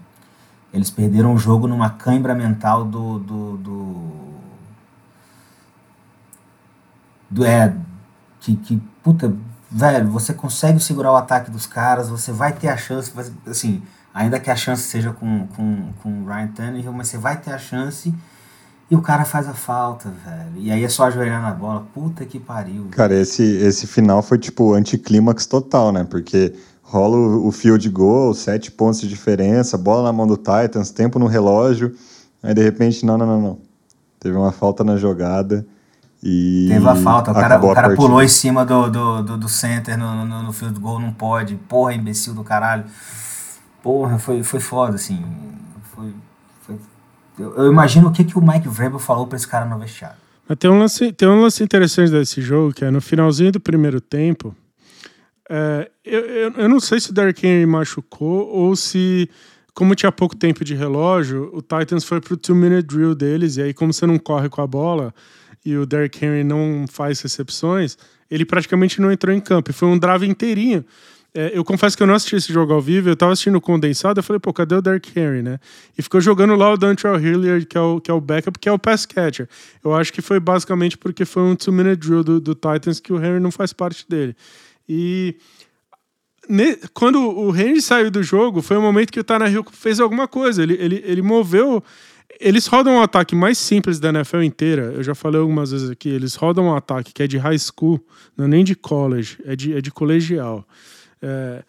Eles 0.72 0.90
perderam 0.90 1.34
o 1.34 1.38
jogo 1.38 1.66
numa 1.66 1.90
cãibra 1.90 2.34
mental 2.34 2.84
do. 2.84 3.18
do, 3.20 3.56
do, 3.56 3.56
do 3.58 4.30
é. 7.44 7.74
Que, 8.40 8.56
que, 8.56 8.82
puta, 9.02 9.32
velho, 9.70 10.08
você 10.08 10.32
consegue 10.32 10.80
segurar 10.80 11.12
o 11.12 11.16
ataque 11.16 11.50
dos 11.50 11.66
caras, 11.66 12.08
você 12.08 12.32
vai 12.32 12.52
ter 12.52 12.68
a 12.68 12.76
chance, 12.76 13.12
assim, 13.46 13.82
ainda 14.14 14.40
que 14.40 14.50
a 14.50 14.56
chance 14.56 14.82
seja 14.82 15.12
com, 15.12 15.46
com, 15.48 15.92
com 16.02 16.22
o 16.22 16.26
Ryan 16.26 16.48
Tannehill, 16.48 16.92
mas 16.92 17.08
você 17.08 17.18
vai 17.18 17.36
ter 17.36 17.52
a 17.52 17.58
chance 17.58 18.12
e 18.90 18.96
o 18.96 19.00
cara 19.00 19.24
faz 19.24 19.46
a 19.46 19.54
falta, 19.54 20.10
velho. 20.24 20.52
E 20.56 20.72
aí 20.72 20.82
é 20.82 20.88
só 20.88 21.04
ajoelhar 21.04 21.40
na 21.40 21.52
bola. 21.52 21.86
Puta 21.94 22.24
que 22.24 22.40
pariu. 22.40 22.88
Cara, 22.90 23.14
esse, 23.14 23.42
esse 23.42 23.86
final 23.86 24.20
foi 24.20 24.36
tipo 24.36 24.74
anticlímax 24.74 25.46
total, 25.46 25.92
né? 25.92 26.02
Porque 26.02 26.54
rola 26.82 27.16
o, 27.16 27.46
o 27.46 27.52
field 27.52 27.88
goal, 27.88 28.34
sete 28.34 28.72
pontos 28.72 29.00
de 29.00 29.08
diferença, 29.08 29.78
bola 29.78 30.02
na 30.02 30.12
mão 30.12 30.26
do 30.26 30.36
Titans, 30.36 30.90
tempo 30.90 31.20
no 31.20 31.26
relógio, 31.26 31.94
aí 32.42 32.52
de 32.52 32.62
repente, 32.62 33.06
não, 33.06 33.16
não, 33.16 33.26
não, 33.26 33.40
não. 33.40 33.58
Teve 34.18 34.36
uma 34.36 34.50
falta 34.50 34.82
na 34.82 34.96
jogada 34.96 35.64
e. 36.22 36.66
Teve 36.68 36.88
a 36.88 36.94
falta, 36.94 37.30
o 37.30 37.34
cara, 37.34 37.64
o 37.64 37.74
cara 37.74 37.94
pulou 37.94 38.22
em 38.22 38.28
cima 38.28 38.64
do, 38.64 38.90
do, 38.90 39.22
do, 39.22 39.36
do 39.38 39.48
center 39.48 39.96
no, 39.96 40.24
no, 40.24 40.42
no, 40.42 40.52
field 40.52 40.78
goal, 40.78 41.00
não 41.00 41.12
pode. 41.12 41.54
Porra, 41.54 41.94
imbecil 41.94 42.34
do 42.34 42.44
caralho. 42.44 42.84
Porra, 43.82 44.18
foi, 44.18 44.42
foi 44.42 44.60
foda, 44.60 44.96
assim. 44.96 45.24
Foi, 45.94 46.12
foi... 46.62 46.76
Eu, 47.38 47.56
eu, 47.56 47.72
imagino 47.72 48.08
o 48.08 48.12
que, 48.12 48.24
que 48.24 48.38
o 48.38 48.42
Mike 48.42 48.68
Vrabel 48.68 48.98
falou 48.98 49.26
pra 49.26 49.36
esse 49.36 49.48
cara 49.48 49.64
no 49.64 49.78
vestiário. 49.78 50.18
Mas 50.46 50.58
tem 50.58 50.70
um, 50.70 50.78
lance, 50.78 51.12
tem 51.12 51.28
um 51.28 51.40
lance 51.40 51.62
interessante 51.62 52.10
desse 52.10 52.42
jogo, 52.42 52.74
que 52.74 52.84
é 52.84 52.90
no 52.90 53.00
finalzinho 53.00 53.52
do 53.52 53.60
primeiro 53.60 54.00
tempo, 54.00 54.54
é, 55.48 55.90
eu, 56.04 56.20
eu, 56.20 56.52
eu, 56.52 56.68
não 56.68 56.78
sei 56.78 57.00
se 57.00 57.10
o 57.10 57.12
Derrick 57.12 57.44
Henry 57.44 57.66
machucou 57.66 58.46
ou 58.48 58.76
se, 58.76 59.28
como 59.74 59.96
tinha 59.96 60.12
pouco 60.12 60.36
tempo 60.36 60.64
de 60.64 60.76
relógio, 60.76 61.50
o 61.52 61.60
Titans 61.60 62.04
foi 62.04 62.20
pro 62.20 62.36
two-minute 62.36 62.86
drill 62.86 63.16
deles, 63.16 63.56
e 63.56 63.62
aí, 63.62 63.74
como 63.74 63.92
você 63.92 64.06
não 64.06 64.16
corre 64.16 64.48
com 64.48 64.60
a 64.60 64.66
bola 64.66 65.12
e 65.64 65.76
o 65.76 65.84
Derrick 65.84 66.24
Henry 66.24 66.44
não 66.44 66.86
faz 66.90 67.20
recepções, 67.20 67.96
ele 68.30 68.44
praticamente 68.44 69.00
não 69.00 69.10
entrou 69.12 69.34
em 69.34 69.40
campo. 69.40 69.72
Foi 69.72 69.88
um 69.88 69.98
drive 69.98 70.24
inteirinho. 70.24 70.84
É, 71.32 71.52
eu 71.56 71.64
confesso 71.64 71.96
que 71.96 72.02
eu 72.02 72.08
não 72.08 72.14
assisti 72.14 72.34
esse 72.34 72.52
jogo 72.52 72.72
ao 72.72 72.80
vivo, 72.80 73.08
eu 73.08 73.14
tava 73.14 73.32
assistindo 73.32 73.60
condensado, 73.60 74.18
eu 74.18 74.22
falei, 74.22 74.40
pô, 74.40 74.52
cadê 74.52 74.74
o 74.74 74.82
Derrick 74.82 75.16
Henry, 75.16 75.42
né? 75.42 75.60
E 75.96 76.02
ficou 76.02 76.20
jogando 76.20 76.56
lá 76.56 76.72
o 76.72 76.76
Dontrell 76.76 77.20
Hilliard, 77.20 77.66
que 77.66 77.78
é 77.78 77.80
o, 77.80 78.00
que 78.00 78.10
é 78.10 78.14
o 78.14 78.20
backup, 78.20 78.58
que 78.58 78.68
é 78.68 78.72
o 78.72 78.78
pass 78.78 79.06
catcher. 79.06 79.48
Eu 79.84 79.94
acho 79.94 80.12
que 80.12 80.20
foi 80.20 80.40
basicamente 80.40 80.98
porque 80.98 81.24
foi 81.24 81.42
um 81.42 81.54
two-minute 81.54 82.00
drill 82.00 82.24
do, 82.24 82.40
do 82.40 82.54
Titans 82.54 82.98
que 82.98 83.12
o 83.12 83.16
Henry 83.16 83.38
não 83.38 83.52
faz 83.52 83.72
parte 83.72 84.04
dele. 84.08 84.34
E 84.88 85.36
quando 86.92 87.20
o 87.20 87.56
Henry 87.56 87.80
saiu 87.80 88.10
do 88.10 88.24
jogo, 88.24 88.60
foi 88.60 88.76
o 88.76 88.82
momento 88.82 89.12
que 89.12 89.20
o 89.20 89.24
Tannehill 89.24 89.64
fez 89.70 90.00
alguma 90.00 90.26
coisa. 90.26 90.62
Ele, 90.62 90.74
ele, 90.80 91.02
ele 91.06 91.22
moveu. 91.22 91.82
Eles 92.38 92.66
rodam 92.66 92.94
um 92.94 93.02
ataque 93.02 93.34
mais 93.34 93.58
simples 93.58 93.98
da 93.98 94.10
NFL 94.10 94.42
inteira. 94.42 94.92
Eu 94.94 95.02
já 95.02 95.14
falei 95.14 95.40
algumas 95.40 95.70
vezes 95.72 95.90
aqui. 95.90 96.08
Eles 96.08 96.34
rodam 96.34 96.66
um 96.66 96.74
ataque 96.74 97.12
que 97.12 97.22
é 97.22 97.26
de 97.26 97.38
high 97.38 97.58
school, 97.58 98.04
não 98.36 98.44
é 98.44 98.48
nem 98.48 98.64
de 98.64 98.74
college, 98.74 99.38
é 99.44 99.56
de, 99.56 99.76
é 99.76 99.80
de 99.80 99.90
colegial. 99.90 100.66
É, 101.20 101.62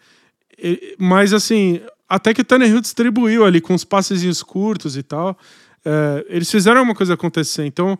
mas 0.98 1.32
assim, 1.32 1.80
até 2.08 2.32
que 2.32 2.40
o 2.40 2.44
Tannehill 2.44 2.80
distribuiu 2.80 3.44
ali 3.44 3.60
com 3.60 3.74
os 3.74 3.84
passezinhos 3.84 4.42
curtos 4.42 4.96
e 4.96 5.02
tal. 5.02 5.36
É, 5.84 6.26
eles 6.28 6.50
fizeram 6.50 6.80
alguma 6.80 6.94
coisa 6.94 7.14
acontecer. 7.14 7.64
Então, 7.64 7.98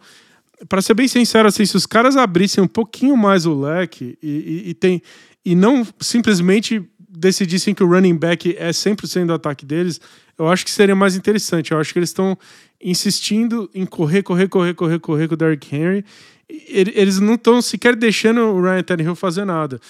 para 0.68 0.82
ser 0.82 0.94
bem 0.94 1.08
sincero, 1.08 1.48
assim, 1.48 1.64
se 1.66 1.76
os 1.76 1.86
caras 1.86 2.16
abrissem 2.16 2.62
um 2.62 2.68
pouquinho 2.68 3.16
mais 3.16 3.46
o 3.46 3.58
leque 3.58 4.16
e, 4.22 4.28
e, 4.30 4.70
e, 4.70 4.74
tem, 4.74 5.02
e 5.44 5.54
não 5.54 5.86
simplesmente 6.00 6.82
decidissem 7.14 7.74
que 7.74 7.84
o 7.84 7.86
running 7.86 8.16
back 8.16 8.56
é 8.58 8.70
100% 8.70 9.26
do 9.26 9.34
ataque 9.34 9.66
deles, 9.66 10.00
eu 10.38 10.48
acho 10.48 10.64
que 10.64 10.70
seria 10.70 10.96
mais 10.96 11.14
interessante. 11.14 11.72
Eu 11.72 11.78
acho 11.78 11.92
que 11.92 11.98
eles 11.98 12.08
estão 12.08 12.36
insistindo 12.82 13.70
em 13.74 13.84
correr, 13.84 14.22
correr, 14.22 14.48
correr, 14.48 14.74
correr, 14.74 14.98
correr 14.98 15.28
com 15.28 15.34
o 15.34 15.36
Derrick 15.36 15.74
Henry. 15.74 16.04
Eles 16.48 17.20
não 17.20 17.34
estão 17.34 17.62
sequer 17.62 17.94
deixando 17.94 18.40
o 18.40 18.62
Ryan 18.62 18.82
Tannehill 18.82 19.14
fazer 19.14 19.44
nada. 19.44 19.80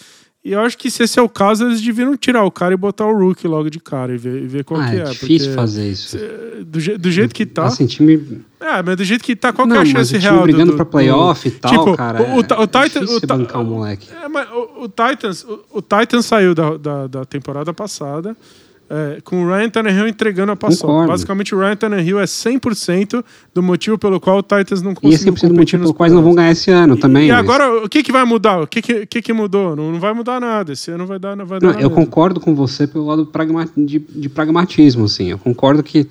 E 0.44 0.52
eu 0.52 0.60
acho 0.60 0.76
que 0.76 0.90
se 0.90 1.04
esse 1.04 1.20
é 1.20 1.22
o 1.22 1.28
caso, 1.28 1.64
eles 1.64 1.80
deviam 1.80 2.16
tirar 2.16 2.44
o 2.44 2.50
cara 2.50 2.74
e 2.74 2.76
botar 2.76 3.06
o 3.06 3.16
Rookie 3.16 3.46
logo 3.46 3.70
de 3.70 3.78
cara 3.78 4.12
e 4.12 4.18
ver, 4.18 4.42
e 4.42 4.46
ver 4.48 4.64
qual 4.64 4.80
ah, 4.80 4.90
que 4.90 4.96
é. 4.96 5.00
É 5.00 5.04
difícil 5.04 5.54
fazer 5.54 5.88
isso. 5.88 6.18
Do, 6.66 6.98
do 6.98 7.10
jeito 7.12 7.32
que 7.32 7.46
tá. 7.46 7.66
Assim, 7.66 7.86
time. 7.86 8.42
É, 8.60 8.82
mas 8.82 8.96
do 8.96 9.04
jeito 9.04 9.22
que 9.22 9.36
tá, 9.36 9.52
qual 9.52 9.68
não, 9.68 9.76
que 9.76 9.78
é 9.78 9.82
a 9.82 9.86
chance 9.86 10.16
real? 10.18 10.42
Brigando 10.42 10.72
do, 10.72 10.76
pra 10.76 10.84
playoff 10.84 11.48
do, 11.48 11.54
e 11.54 11.58
tal, 11.58 11.70
tipo, 11.70 11.96
cara. 11.96 12.22
O, 12.22 12.24
o, 12.24 12.40
é, 12.40 12.60
o, 12.60 12.66
Titan, 12.66 13.04
o, 13.04 13.26
bancar 13.26 13.62
o 13.62 13.64
moleque. 13.64 14.08
É, 14.12 14.28
mas 14.28 14.48
o, 14.82 14.84
o 14.84 14.88
Titans, 14.88 15.44
o, 15.44 15.64
o 15.74 15.82
Titans 15.82 16.26
saiu 16.26 16.54
da, 16.54 16.76
da, 16.76 17.06
da 17.06 17.24
temporada 17.24 17.72
passada 17.72 18.36
é, 18.92 19.22
com 19.24 19.42
o 19.42 19.48
Ryan 19.48 19.70
Tannehill 19.70 20.06
entregando 20.06 20.52
a 20.52 20.56
paçoca. 20.56 21.06
Basicamente, 21.06 21.54
o 21.54 21.58
Ryan 21.58 21.76
Tannehill 21.76 22.20
é 22.20 22.24
100% 22.24 23.24
do 23.54 23.62
motivo 23.62 23.96
pelo 23.96 24.20
qual 24.20 24.38
o 24.38 24.42
Titans 24.42 24.82
não 24.82 24.94
conseguiu 24.94 25.32
competir 25.32 25.48
do 25.48 25.54
motivo 25.54 25.82
pelos 25.82 25.96
quais 25.96 26.12
não 26.12 26.22
vão 26.22 26.34
ganhar 26.34 26.50
esse 26.50 26.70
ano 26.70 26.94
também. 26.96 27.28
E, 27.28 27.32
mas... 27.32 27.38
agora, 27.38 27.84
o 27.84 27.88
que, 27.88 28.02
que 28.02 28.12
vai 28.12 28.24
mudar? 28.26 28.60
O 28.60 28.66
que, 28.66 28.82
que, 28.82 29.06
que, 29.06 29.22
que 29.22 29.32
mudou? 29.32 29.74
Não, 29.74 29.92
não 29.92 29.98
vai 29.98 30.12
mudar 30.12 30.38
nada. 30.38 30.74
Esse 30.74 30.90
ano 30.90 31.06
vai 31.06 31.18
dar, 31.18 31.34
não 31.34 31.46
vai 31.46 31.58
dar 31.58 31.72
não, 31.72 31.80
Eu 31.80 31.90
concordo 31.90 32.38
com 32.38 32.54
você 32.54 32.86
pelo 32.86 33.06
lado 33.06 33.26
de, 33.78 33.98
de 33.98 34.28
pragmatismo, 34.28 35.06
assim. 35.06 35.30
Eu 35.30 35.38
concordo 35.38 35.82
que, 35.82 36.06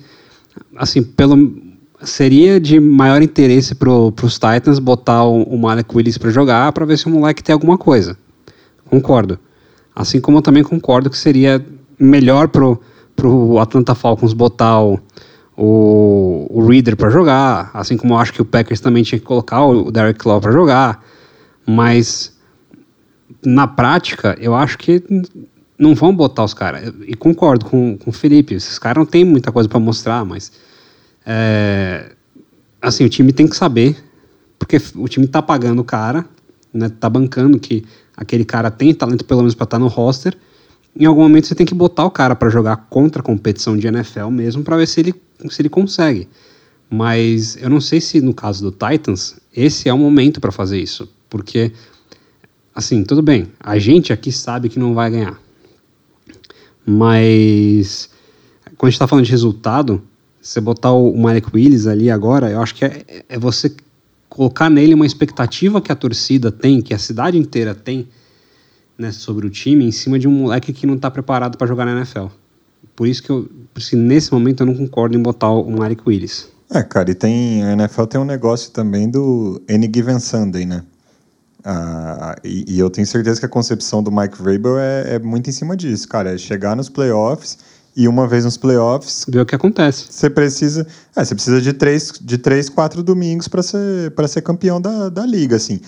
assim, 0.76 1.04
pelo 1.04 1.72
seria 2.02 2.58
de 2.58 2.80
maior 2.80 3.22
interesse 3.22 3.76
para 3.76 3.88
os 3.88 4.34
Titans 4.34 4.80
botar 4.80 5.22
o, 5.24 5.44
o 5.44 5.56
Malek 5.56 5.96
Willis 5.96 6.18
para 6.18 6.30
jogar 6.30 6.72
para 6.72 6.84
ver 6.84 6.98
se 6.98 7.06
o 7.06 7.10
moleque 7.10 7.44
tem 7.44 7.52
alguma 7.52 7.78
coisa. 7.78 8.18
Concordo. 8.92 9.38
Assim 9.96 10.20
como 10.20 10.36
eu 10.36 10.42
também 10.42 10.62
concordo 10.62 11.08
que 11.08 11.16
seria 11.16 11.64
melhor 11.98 12.48
pro, 12.48 12.78
pro 13.16 13.58
Atlanta 13.58 13.94
Falcons 13.94 14.34
botar 14.34 14.82
o, 14.82 15.00
o, 15.56 16.66
Reader 16.68 16.94
para 16.94 17.08
jogar, 17.08 17.70
assim 17.72 17.96
como 17.96 18.12
eu 18.12 18.18
acho 18.18 18.34
que 18.34 18.42
o 18.42 18.44
Packers 18.44 18.80
também 18.80 19.02
tinha 19.02 19.18
que 19.18 19.24
colocar 19.24 19.64
o 19.64 19.90
Derek 19.90 20.28
Law 20.28 20.42
para 20.42 20.52
jogar, 20.52 21.02
mas 21.66 22.36
na 23.42 23.66
prática 23.66 24.36
eu 24.38 24.54
acho 24.54 24.76
que 24.76 25.02
não 25.78 25.94
vão 25.94 26.14
botar 26.14 26.44
os 26.44 26.52
caras. 26.52 26.92
E 27.06 27.14
concordo 27.14 27.64
com, 27.64 27.96
com 27.96 28.10
o 28.10 28.12
Felipe, 28.12 28.52
esses 28.52 28.78
caras 28.78 28.98
não 28.98 29.06
tem 29.06 29.24
muita 29.24 29.50
coisa 29.50 29.70
para 29.70 29.80
mostrar, 29.80 30.22
mas 30.22 30.52
é, 31.24 32.12
assim, 32.82 33.06
o 33.06 33.08
time 33.08 33.32
tem 33.32 33.48
que 33.48 33.56
saber, 33.56 33.96
porque 34.58 34.76
o 34.96 35.08
time 35.08 35.26
tá 35.26 35.40
pagando 35.40 35.80
o 35.80 35.84
cara, 35.84 36.26
né, 36.74 36.90
tá 36.90 37.08
bancando 37.08 37.58
que 37.58 37.86
aquele 38.16 38.44
cara 38.44 38.70
tem 38.70 38.92
talento 38.94 39.24
pelo 39.24 39.40
menos 39.40 39.54
para 39.54 39.64
estar 39.64 39.78
tá 39.78 39.82
no 39.82 39.88
roster, 39.88 40.36
em 40.94 41.04
algum 41.04 41.22
momento 41.22 41.46
você 41.46 41.54
tem 41.54 41.66
que 41.66 41.74
botar 41.74 42.04
o 42.04 42.10
cara 42.10 42.36
para 42.36 42.50
jogar 42.50 42.76
contra 42.90 43.20
a 43.20 43.24
competição 43.24 43.76
de 43.76 43.86
NFL 43.86 44.28
mesmo 44.28 44.62
para 44.62 44.76
ver 44.76 44.86
se 44.86 45.00
ele, 45.00 45.14
se 45.48 45.62
ele 45.62 45.68
consegue. 45.68 46.28
Mas 46.90 47.56
eu 47.56 47.70
não 47.70 47.80
sei 47.80 48.00
se 48.00 48.20
no 48.20 48.34
caso 48.34 48.62
do 48.62 48.70
Titans 48.70 49.36
esse 49.54 49.88
é 49.88 49.94
o 49.94 49.98
momento 49.98 50.40
para 50.40 50.52
fazer 50.52 50.78
isso, 50.78 51.08
porque 51.30 51.72
assim, 52.74 53.02
tudo 53.04 53.22
bem, 53.22 53.48
a 53.58 53.78
gente 53.78 54.12
aqui 54.12 54.30
sabe 54.30 54.68
que 54.68 54.78
não 54.78 54.94
vai 54.94 55.10
ganhar. 55.10 55.40
Mas 56.84 58.10
quando 58.76 58.88
a 58.88 58.90
gente 58.90 58.96
está 58.96 59.06
falando 59.06 59.24
de 59.24 59.30
resultado, 59.30 60.02
você 60.40 60.60
botar 60.60 60.92
o, 60.92 61.16
Malik 61.16 61.48
Willis 61.54 61.86
ali 61.86 62.10
agora, 62.10 62.50
eu 62.50 62.60
acho 62.60 62.74
que 62.74 62.84
é, 62.84 63.24
é 63.28 63.38
você 63.38 63.72
colocar 64.32 64.70
nele 64.70 64.94
uma 64.94 65.04
expectativa 65.04 65.80
que 65.80 65.92
a 65.92 65.94
torcida 65.94 66.50
tem, 66.50 66.80
que 66.80 66.94
a 66.94 66.98
cidade 66.98 67.36
inteira 67.36 67.74
tem, 67.74 68.08
né, 68.96 69.12
sobre 69.12 69.46
o 69.46 69.50
time 69.50 69.84
em 69.84 69.92
cima 69.92 70.18
de 70.18 70.26
um 70.26 70.30
moleque 70.30 70.72
que 70.72 70.86
não 70.86 70.94
está 70.94 71.10
preparado 71.10 71.58
para 71.58 71.66
jogar 71.66 71.84
na 71.84 71.92
NFL. 71.92 72.28
Por 72.96 73.06
isso 73.06 73.22
que, 73.22 73.28
eu, 73.28 73.46
isso 73.76 73.94
nesse 73.94 74.32
momento 74.32 74.62
eu 74.62 74.66
não 74.66 74.74
concordo 74.74 75.18
em 75.18 75.22
botar 75.22 75.50
o 75.50 75.70
Malik 75.70 76.02
Willis. 76.06 76.48
É, 76.70 76.82
cara, 76.82 77.10
e 77.10 77.14
tem. 77.14 77.62
A 77.62 77.72
NFL 77.72 78.04
tem 78.04 78.20
um 78.20 78.24
negócio 78.24 78.70
também 78.70 79.10
do 79.10 79.60
Any 79.68 79.90
Given 79.94 80.18
Sunday, 80.18 80.64
né? 80.64 80.82
Ah, 81.62 82.34
e, 82.42 82.64
e, 82.66 82.78
eu 82.78 82.88
tenho 82.88 83.06
certeza 83.06 83.38
que 83.38 83.46
a 83.46 83.48
concepção 83.48 84.02
do 84.02 84.10
Mike 84.10 84.40
Vrabel 84.42 84.78
é, 84.78 85.16
é, 85.16 85.18
muito 85.18 85.50
em 85.50 85.52
cima 85.52 85.76
disso, 85.76 86.08
cara. 86.08 86.34
É 86.34 86.38
chegar 86.38 86.74
nos 86.74 86.88
playoffs 86.88 87.58
e 87.94 88.08
uma 88.08 88.26
vez 88.26 88.44
nos 88.44 88.56
playoffs. 88.56 89.26
Ver 89.28 89.40
o 89.40 89.46
que 89.46 89.54
acontece. 89.54 90.06
Você 90.10 90.30
precisa. 90.30 90.86
É, 91.14 91.24
você 91.24 91.34
precisa 91.34 91.60
de 91.60 91.72
três, 91.72 92.12
de 92.20 92.38
três 92.38 92.68
quatro 92.68 93.02
domingos 93.02 93.48
para 93.48 93.62
ser, 93.62 94.12
ser 94.28 94.42
campeão 94.42 94.80
da, 94.80 95.08
da 95.08 95.26
liga, 95.26 95.56
assim. 95.56 95.80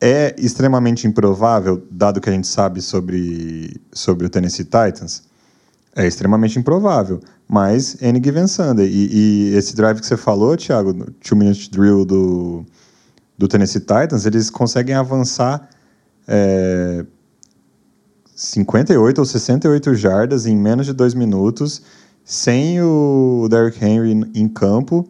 É 0.00 0.34
extremamente 0.38 1.06
improvável, 1.06 1.82
dado 1.90 2.20
que 2.20 2.28
a 2.28 2.32
gente 2.32 2.46
sabe 2.46 2.82
sobre, 2.82 3.80
sobre 3.92 4.26
o 4.26 4.30
Tennessee 4.30 4.64
Titans. 4.64 5.22
É 5.96 6.06
extremamente 6.06 6.58
improvável. 6.58 7.20
Mas 7.48 7.96
Any 8.02 8.20
Given 8.22 8.46
Sunday. 8.46 8.86
E, 8.86 9.52
e 9.52 9.56
esse 9.56 9.74
drive 9.74 10.00
que 10.00 10.06
você 10.06 10.16
falou, 10.16 10.56
Thiago, 10.56 10.92
two 11.22 11.36
minute 11.36 11.70
drill 11.70 12.04
do, 12.04 12.66
do 13.38 13.48
Tennessee 13.48 13.80
Titans, 13.80 14.26
eles 14.26 14.50
conseguem 14.50 14.94
avançar 14.94 15.68
é, 16.26 17.04
58 18.34 19.18
ou 19.18 19.24
68 19.24 19.94
jardas 19.94 20.46
em 20.46 20.56
menos 20.56 20.86
de 20.86 20.92
dois 20.92 21.14
minutos, 21.14 21.82
sem 22.24 22.80
o 22.82 23.46
Derrick 23.50 23.84
Henry 23.84 24.30
em 24.34 24.48
campo. 24.48 25.06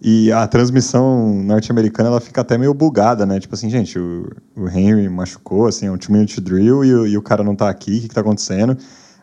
E 0.00 0.30
a 0.30 0.46
transmissão 0.46 1.42
norte-americana 1.42 2.10
ela 2.10 2.20
fica 2.20 2.42
até 2.42 2.58
meio 2.58 2.74
bugada, 2.74 3.24
né? 3.24 3.40
Tipo 3.40 3.54
assim, 3.54 3.70
gente, 3.70 3.98
o, 3.98 4.28
o 4.54 4.68
Henry 4.68 5.08
machucou, 5.08 5.66
assim, 5.66 5.86
é 5.86 5.90
um 5.90 5.96
two-minute 5.96 6.38
drill 6.40 6.84
e, 6.84 6.88
e, 7.10 7.16
o 7.16 7.22
cara 7.22 7.42
não 7.42 7.56
tá 7.56 7.70
aqui, 7.70 7.96
o 7.96 8.00
que, 8.02 8.08
que 8.08 8.14
tá 8.14 8.20
acontecendo? 8.20 8.76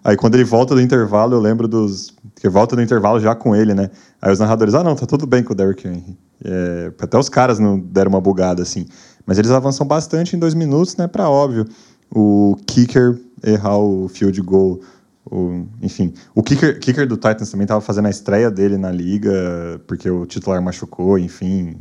Aí 0.03 0.17
quando 0.17 0.35
ele 0.35 0.43
volta 0.43 0.73
do 0.73 0.81
intervalo, 0.81 1.35
eu 1.35 1.39
lembro 1.39 1.67
dos. 1.67 2.13
Que 2.35 2.49
volta 2.49 2.75
do 2.75 2.81
intervalo 2.81 3.19
já 3.19 3.33
com 3.35 3.55
ele, 3.55 3.73
né? 3.73 3.89
Aí 4.21 4.33
os 4.33 4.39
narradores, 4.39 4.73
ah, 4.73 4.83
não, 4.83 4.95
tá 4.95 5.05
tudo 5.05 5.25
bem 5.25 5.43
com 5.43 5.53
o 5.53 5.55
Derrick 5.55 5.87
Henry. 5.87 6.17
É, 6.43 6.91
até 6.99 7.17
os 7.17 7.29
caras 7.29 7.59
não 7.59 7.79
deram 7.79 8.09
uma 8.09 8.19
bugada, 8.19 8.61
assim. 8.61 8.85
Mas 9.25 9.37
eles 9.37 9.51
avançam 9.51 9.87
bastante 9.87 10.35
em 10.35 10.39
dois 10.39 10.53
minutos, 10.53 10.97
né? 10.97 11.07
Pra 11.07 11.29
óbvio. 11.29 11.65
O 12.11 12.57
kicker 12.65 13.19
errar 13.43 13.77
o 13.77 14.07
field 14.07 14.41
goal. 14.41 14.81
O, 15.25 15.65
enfim, 15.81 16.13
o 16.35 16.43
kicker, 16.43 16.79
kicker 16.79 17.07
do 17.07 17.15
Titans 17.15 17.49
também 17.49 17.63
estava 17.63 17.79
fazendo 17.81 18.07
a 18.07 18.09
estreia 18.09 18.51
dele 18.51 18.77
na 18.77 18.91
liga, 18.91 19.81
porque 19.87 20.09
o 20.09 20.25
titular 20.25 20.61
machucou, 20.61 21.17
enfim. 21.17 21.77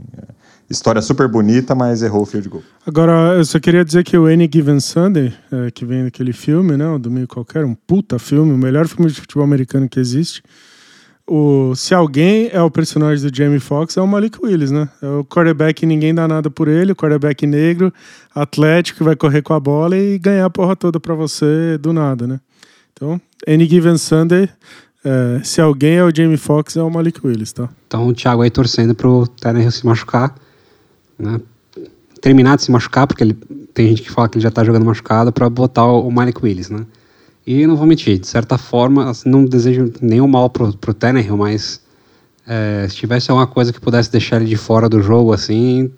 História 0.71 1.03
super 1.03 1.29
bonita, 1.29 1.75
mas 1.75 2.03
errou 2.03 2.23
o 2.23 2.27
field 2.27 2.49
goal. 2.49 2.63
Agora, 2.87 3.35
eu 3.37 3.45
só 3.45 3.59
queria 3.59 3.85
dizer 3.85 4.05
que 4.05 4.17
o 4.17 4.27
Any 4.27 4.49
Given 4.51 4.81
Sunday, 4.81 5.35
é, 5.51 5.71
que 5.71 5.85
vem 5.85 6.05
daquele 6.05 6.33
filme, 6.33 6.77
né? 6.77 6.89
O 6.89 6.99
Domingo 6.99 7.27
Qualquer, 7.27 7.65
um 7.65 7.75
puta 7.75 8.19
filme, 8.19 8.53
o 8.53 8.59
melhor 8.59 8.87
filme 8.89 9.11
de 9.11 9.21
futebol 9.21 9.45
americano 9.45 9.89
que 9.89 10.01
existe. 10.01 10.43
O, 11.27 11.75
se 11.77 11.95
alguém 11.95 12.51
é 12.53 12.61
o 12.61 12.71
personagem 12.71 13.29
do 13.29 13.35
Jamie 13.35 13.61
Foxx, 13.61 13.97
é 13.97 14.01
o 14.03 14.07
Malik 14.07 14.39
Willis, 14.43 14.71
né? 14.71 14.89
É 15.01 15.07
o 15.07 15.25
quarterback 15.25 15.87
ninguém 15.87 16.15
dá 16.15 16.27
nada 16.27 16.51
por 16.51 16.69
ele, 16.69 16.93
o 16.93 16.97
quarterback 16.97 17.47
negro, 17.47 17.93
atlético, 18.35 18.99
que 18.99 19.05
vai 19.05 19.17
correr 19.17 19.43
com 19.43 19.55
a 19.55 19.61
bola 19.61 19.97
e 19.97 20.19
ganhar 20.19 20.45
a 20.45 20.51
porra 20.51 20.75
toda 20.75 20.99
pra 20.99 21.15
você 21.15 21.79
do 21.79 21.93
nada, 21.93 22.27
né? 22.27 22.41
Então, 22.93 23.21
Any 23.47 23.67
Given 23.67 23.97
Sunday, 23.97 24.49
é, 25.05 25.41
se 25.43 25.61
alguém 25.61 25.95
é 25.95 26.05
o 26.05 26.15
Jamie 26.15 26.37
Foxx, 26.37 26.77
é 26.77 26.83
o 26.83 26.91
Malik 26.91 27.25
Willis, 27.25 27.53
tá? 27.53 27.69
Então 27.87 28.09
o 28.09 28.13
Thiago 28.13 28.43
aí 28.43 28.51
torcendo 28.51 28.95
pro 28.95 29.27
Tannehill 29.27 29.71
se 29.71 29.87
machucar 29.87 30.35
né? 31.19 31.41
terminar 32.21 32.57
de 32.57 32.65
se 32.65 32.71
machucar, 32.71 33.07
porque 33.07 33.23
ele, 33.23 33.35
tem 33.75 33.89
gente 33.89 34.03
que 34.03 34.11
fala 34.11 34.29
que 34.29 34.37
ele 34.37 34.43
já 34.43 34.49
está 34.49 34.65
jogando 34.65 34.85
machucado, 34.85 35.33
para 35.33 35.49
botar 35.49 35.85
o, 35.85 36.07
o 36.07 36.13
Malik 36.13 36.43
Willis, 36.43 36.71
né? 36.71 36.85
E 37.47 37.67
não 37.67 37.77
vou 37.77 37.87
mentir, 37.87 38.19
de 38.19 38.27
certa 38.27 38.57
forma, 38.57 39.11
não 39.27 39.45
desejo 39.45 39.93
nenhum 40.01 40.29
mal 40.29 40.49
pro, 40.49 40.77
pro 40.77 40.95
Tannehill, 40.95 41.37
mas 41.37 41.83
é, 42.47 42.87
se 42.89 42.97
tivesse 42.97 43.31
alguma 43.31 43.47
coisa 43.47 43.73
que 43.73 43.81
pudesse 43.81 44.11
deixar 44.11 44.37
ele 44.37 44.47
de 44.47 44.57
fora 44.57 44.89
do 44.89 45.03
jogo, 45.03 45.33
assim, 45.33 45.91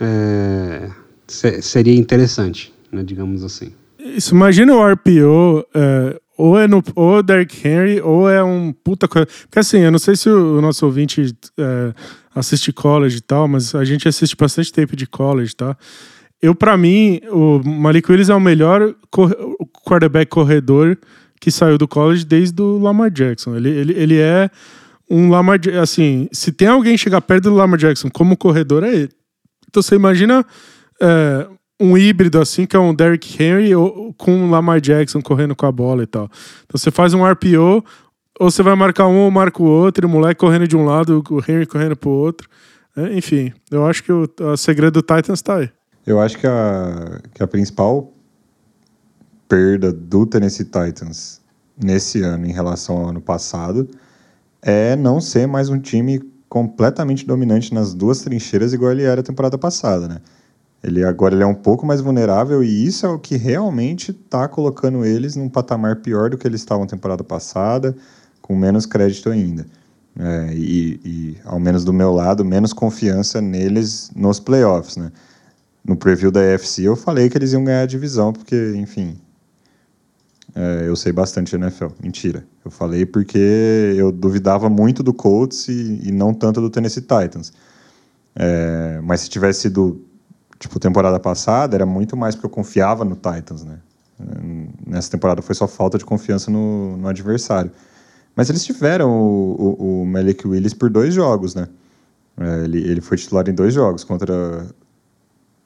é, 0.00 0.88
seria 1.26 1.94
interessante, 1.94 2.72
né, 2.90 3.02
digamos 3.02 3.44
assim. 3.44 3.72
Isso, 3.98 4.34
imagina 4.34 4.74
o 4.74 4.92
RPO, 4.92 5.66
é, 5.74 6.20
ou 6.36 6.58
é 6.58 6.68
no 6.68 6.82
ou 6.94 7.18
é 7.18 7.22
Derrick 7.22 7.66
Henry, 7.66 8.00
ou 8.00 8.28
é 8.28 8.42
um 8.42 8.72
puta 8.72 9.08
coisa. 9.08 9.26
Porque 9.26 9.58
assim, 9.58 9.78
eu 9.78 9.90
não 9.90 9.98
sei 9.98 10.14
se 10.16 10.28
o, 10.28 10.60
nosso 10.60 10.84
ouvinte 10.84 11.34
é, 11.58 11.94
assiste 12.34 12.72
college 12.72 13.18
e 13.18 13.20
tal, 13.20 13.48
mas 13.48 13.74
a 13.74 13.84
gente 13.84 14.06
assiste 14.06 14.36
bastante 14.36 14.72
tempo 14.72 14.94
de 14.94 15.06
college, 15.06 15.56
tá? 15.56 15.76
Eu, 16.40 16.54
para 16.54 16.76
mim, 16.76 17.20
o 17.30 17.62
Malik 17.64 18.10
Willis 18.10 18.28
é 18.28 18.34
o 18.34 18.40
melhor 18.40 18.94
quarterback 19.86 20.28
corredor 20.30 20.98
que 21.40 21.50
saiu 21.50 21.78
do 21.78 21.86
college 21.86 22.24
desde 22.24 22.60
o 22.60 22.78
Lamar 22.78 23.10
Jackson. 23.10 23.56
Ele, 23.56 23.68
ele, 23.68 23.92
ele 23.92 24.18
é 24.18 24.50
um 25.08 25.30
Lamar... 25.30 25.60
Assim, 25.80 26.28
se 26.32 26.50
tem 26.50 26.68
alguém 26.68 26.96
chegar 26.96 27.20
perto 27.20 27.44
do 27.44 27.54
Lamar 27.54 27.78
Jackson 27.78 28.10
como 28.10 28.36
corredor, 28.36 28.82
é 28.82 28.92
ele. 28.92 29.12
Então 29.68 29.82
você 29.82 29.94
imagina 29.94 30.44
é, 31.00 31.46
um 31.80 31.96
híbrido 31.96 32.40
assim, 32.40 32.66
que 32.66 32.74
é 32.74 32.78
um 32.78 32.94
Derrick 32.94 33.42
Henry 33.42 33.72
com 34.16 34.44
o 34.44 34.50
Lamar 34.50 34.80
Jackson 34.80 35.20
correndo 35.20 35.54
com 35.54 35.66
a 35.66 35.72
bola 35.72 36.02
e 36.02 36.06
tal. 36.06 36.24
Então 36.64 36.78
você 36.78 36.90
faz 36.90 37.14
um 37.14 37.24
RPO, 37.24 37.84
ou 38.38 38.50
você 38.50 38.62
vai 38.62 38.74
marcar 38.74 39.06
um 39.06 39.18
ou 39.18 39.30
marca 39.30 39.62
o 39.62 39.66
outro, 39.66 40.06
o 40.06 40.10
moleque 40.10 40.40
correndo 40.40 40.66
de 40.66 40.76
um 40.76 40.84
lado, 40.84 41.22
o 41.30 41.38
Henry 41.38 41.66
correndo 41.66 41.96
pro 41.96 42.10
outro. 42.10 42.48
É, 42.96 43.14
enfim, 43.16 43.52
eu 43.70 43.86
acho 43.86 44.02
que 44.02 44.12
o, 44.12 44.28
o 44.40 44.56
segredo 44.56 45.02
do 45.02 45.02
Titans 45.02 45.42
tá 45.42 45.56
aí. 45.56 45.70
Eu 46.06 46.20
acho 46.20 46.38
que 46.38 46.46
a, 46.46 47.20
que 47.34 47.42
a 47.42 47.46
principal 47.46 48.15
perda 49.48 49.92
do 49.92 50.26
Tennessee 50.26 50.64
Titans 50.64 51.40
nesse 51.76 52.22
ano 52.22 52.46
em 52.46 52.52
relação 52.52 52.98
ao 52.98 53.08
ano 53.08 53.20
passado 53.20 53.88
é 54.62 54.96
não 54.96 55.20
ser 55.20 55.46
mais 55.46 55.68
um 55.68 55.78
time 55.78 56.20
completamente 56.48 57.26
dominante 57.26 57.74
nas 57.74 57.92
duas 57.92 58.20
trincheiras 58.20 58.72
igual 58.72 58.92
ele 58.92 59.02
era 59.02 59.20
a 59.20 59.24
temporada 59.24 59.58
passada, 59.58 60.08
né? 60.08 60.20
Ele 60.82 61.04
agora 61.04 61.34
ele 61.34 61.42
é 61.42 61.46
um 61.46 61.54
pouco 61.54 61.84
mais 61.84 62.00
vulnerável 62.00 62.62
e 62.62 62.86
isso 62.86 63.04
é 63.06 63.08
o 63.08 63.18
que 63.18 63.36
realmente 63.36 64.10
está 64.10 64.46
colocando 64.46 65.04
eles 65.04 65.34
num 65.34 65.48
patamar 65.48 65.96
pior 65.96 66.30
do 66.30 66.38
que 66.38 66.46
eles 66.46 66.60
estavam 66.60 66.86
temporada 66.86 67.24
passada 67.24 67.96
com 68.40 68.54
menos 68.54 68.86
crédito 68.86 69.28
ainda. 69.28 69.66
É, 70.18 70.54
e, 70.54 71.00
e, 71.04 71.36
ao 71.44 71.60
menos 71.60 71.84
do 71.84 71.92
meu 71.92 72.12
lado, 72.12 72.44
menos 72.44 72.72
confiança 72.72 73.40
neles 73.40 74.10
nos 74.14 74.40
playoffs, 74.40 74.96
né? 74.96 75.12
No 75.84 75.96
preview 75.96 76.30
da 76.30 76.40
AFC 76.54 76.82
eu 76.82 76.96
falei 76.96 77.28
que 77.28 77.36
eles 77.36 77.52
iam 77.52 77.62
ganhar 77.64 77.82
a 77.82 77.86
divisão, 77.86 78.32
porque, 78.32 78.72
enfim, 78.76 79.18
é, 80.56 80.88
eu 80.88 80.96
sei 80.96 81.12
bastante 81.12 81.50
de 81.50 81.62
NFL. 81.62 81.88
Mentira. 82.02 82.42
Eu 82.64 82.70
falei 82.70 83.04
porque 83.04 83.38
eu 83.94 84.10
duvidava 84.10 84.70
muito 84.70 85.02
do 85.02 85.12
Colts 85.12 85.68
e, 85.68 86.00
e 86.08 86.10
não 86.10 86.32
tanto 86.32 86.62
do 86.62 86.70
Tennessee 86.70 87.02
Titans. 87.02 87.52
É, 88.34 88.98
mas 89.04 89.20
se 89.20 89.28
tivesse 89.28 89.60
sido, 89.60 90.02
tipo, 90.58 90.80
temporada 90.80 91.20
passada, 91.20 91.76
era 91.76 91.84
muito 91.84 92.16
mais 92.16 92.34
porque 92.34 92.46
eu 92.46 92.50
confiava 92.50 93.04
no 93.04 93.14
Titans, 93.14 93.64
né? 93.64 93.78
Nessa 94.86 95.10
temporada 95.10 95.42
foi 95.42 95.54
só 95.54 95.68
falta 95.68 95.98
de 95.98 96.04
confiança 96.06 96.50
no, 96.50 96.96
no 96.96 97.06
adversário. 97.06 97.70
Mas 98.34 98.48
eles 98.48 98.64
tiveram 98.64 99.10
o, 99.10 99.76
o, 99.78 100.02
o 100.02 100.06
Malik 100.06 100.48
Willis 100.48 100.72
por 100.72 100.88
dois 100.88 101.12
jogos, 101.12 101.54
né? 101.54 101.68
É, 102.38 102.64
ele, 102.64 102.78
ele 102.78 103.02
foi 103.02 103.18
titular 103.18 103.46
em 103.46 103.54
dois 103.54 103.74
jogos, 103.74 104.04
contra 104.04 104.66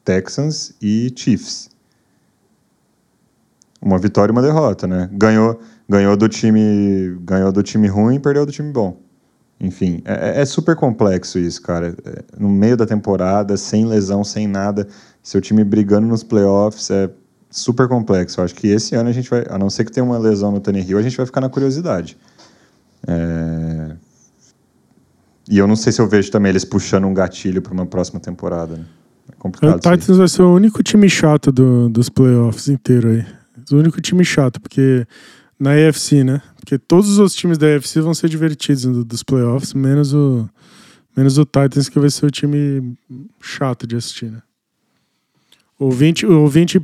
Texans 0.04 0.74
e 0.82 1.12
Chiefs. 1.14 1.69
Uma 3.80 3.98
vitória 3.98 4.30
e 4.30 4.34
uma 4.34 4.42
derrota, 4.42 4.86
né? 4.86 5.08
Ganhou, 5.12 5.58
ganhou 5.88 6.16
do 6.16 6.28
time, 6.28 7.16
ganhou 7.22 7.50
do 7.50 7.62
time 7.62 7.88
ruim 7.88 8.16
e 8.16 8.20
perdeu 8.20 8.44
do 8.44 8.52
time 8.52 8.70
bom. 8.72 9.00
Enfim, 9.60 10.02
é, 10.04 10.38
é, 10.38 10.42
é 10.42 10.44
super 10.44 10.74
complexo 10.74 11.38
isso, 11.38 11.60
cara. 11.60 11.94
É, 12.04 12.22
no 12.38 12.48
meio 12.48 12.76
da 12.76 12.86
temporada, 12.86 13.56
sem 13.56 13.86
lesão, 13.86 14.24
sem 14.24 14.46
nada, 14.46 14.88
seu 15.22 15.40
time 15.40 15.62
brigando 15.62 16.06
nos 16.06 16.22
playoffs 16.22 16.90
é 16.90 17.10
super 17.50 17.86
complexo. 17.86 18.40
Eu 18.40 18.44
acho 18.44 18.54
que 18.54 18.68
esse 18.68 18.94
ano 18.94 19.10
a 19.10 19.12
gente 19.12 19.28
vai, 19.28 19.44
a 19.50 19.58
não 19.58 19.68
ser 19.68 19.84
que 19.84 19.92
tenha 19.92 20.04
uma 20.04 20.18
lesão 20.18 20.50
no 20.50 20.62
Hill, 20.78 20.98
a 20.98 21.02
gente 21.02 21.16
vai 21.16 21.26
ficar 21.26 21.42
na 21.42 21.50
curiosidade. 21.50 22.16
É... 23.06 23.96
E 25.50 25.58
eu 25.58 25.66
não 25.66 25.76
sei 25.76 25.92
se 25.92 26.00
eu 26.00 26.08
vejo 26.08 26.30
também 26.30 26.50
eles 26.50 26.64
puxando 26.64 27.06
um 27.06 27.12
gatilho 27.12 27.60
para 27.60 27.72
uma 27.72 27.84
próxima 27.84 28.20
temporada. 28.20 28.76
Né? 28.76 28.84
É 29.30 29.36
complicado. 29.38 29.76
O 29.76 29.80
Titans 29.80 30.16
vai 30.16 30.28
ser 30.28 30.42
o 30.42 30.54
único 30.54 30.82
time 30.82 31.08
chato 31.08 31.50
do, 31.50 31.88
dos 31.88 32.08
playoffs 32.08 32.68
inteiro 32.68 33.08
aí. 33.08 33.39
O 33.72 33.76
único 33.76 34.00
time 34.00 34.24
chato, 34.24 34.60
porque 34.60 35.06
na 35.58 35.72
AFC, 35.72 36.24
né? 36.24 36.42
Porque 36.56 36.78
todos 36.78 37.18
os 37.18 37.34
times 37.34 37.58
da 37.58 37.76
AFC 37.76 38.00
vão 38.00 38.14
ser 38.14 38.28
divertidos 38.28 39.04
dos 39.04 39.22
playoffs, 39.22 39.74
menos 39.74 40.14
o, 40.14 40.48
menos 41.16 41.38
o 41.38 41.44
Titans, 41.44 41.88
que 41.88 41.98
vai 41.98 42.10
ser 42.10 42.26
o 42.26 42.30
time 42.30 42.96
chato 43.40 43.86
de 43.86 43.96
assistir, 43.96 44.30
né? 44.30 44.42
O 45.78 45.86
ouvinte, 45.86 46.26
o 46.26 46.40
ouvinte 46.40 46.80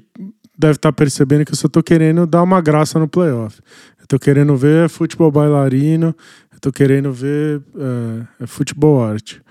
deve 0.59 0.77
estar 0.77 0.91
tá 0.91 0.93
percebendo 0.93 1.45
que 1.45 1.53
eu 1.53 1.57
só 1.57 1.69
tô 1.69 1.83
querendo 1.83 2.27
dar 2.27 2.43
uma 2.43 2.61
graça 2.61 2.99
no 2.99 3.07
playoff. 3.07 3.61
Eu 4.01 4.07
tô 4.07 4.19
querendo 4.19 4.57
ver 4.57 4.89
futebol 4.89 5.31
bailarino, 5.31 6.15
eu 6.53 6.61
tô 6.61 6.73
querendo 6.73 7.13
ver 7.13 7.61
é, 8.41 8.45
é 8.45 8.47
futebol 8.47 9.03
arte. 9.03 9.43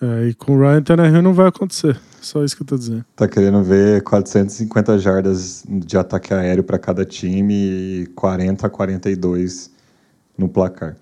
É, 0.00 0.28
e 0.28 0.34
com 0.34 0.56
o 0.56 0.60
Ryan 0.60 0.82
Tannehill 0.82 1.22
não 1.22 1.34
vai 1.34 1.48
acontecer. 1.48 2.00
Só 2.20 2.44
isso 2.44 2.56
que 2.56 2.62
eu 2.62 2.66
tô 2.66 2.76
dizendo. 2.76 3.04
Tá 3.16 3.26
querendo 3.26 3.62
ver 3.62 4.02
450 4.02 4.98
jardas 4.98 5.64
de 5.68 5.96
ataque 5.96 6.34
aéreo 6.34 6.62
para 6.62 6.78
cada 6.78 7.04
time 7.04 7.54
e 7.54 8.06
40 8.14 8.66
a 8.66 8.70
42 8.70 9.70
no 10.36 10.48
placar. 10.48 10.96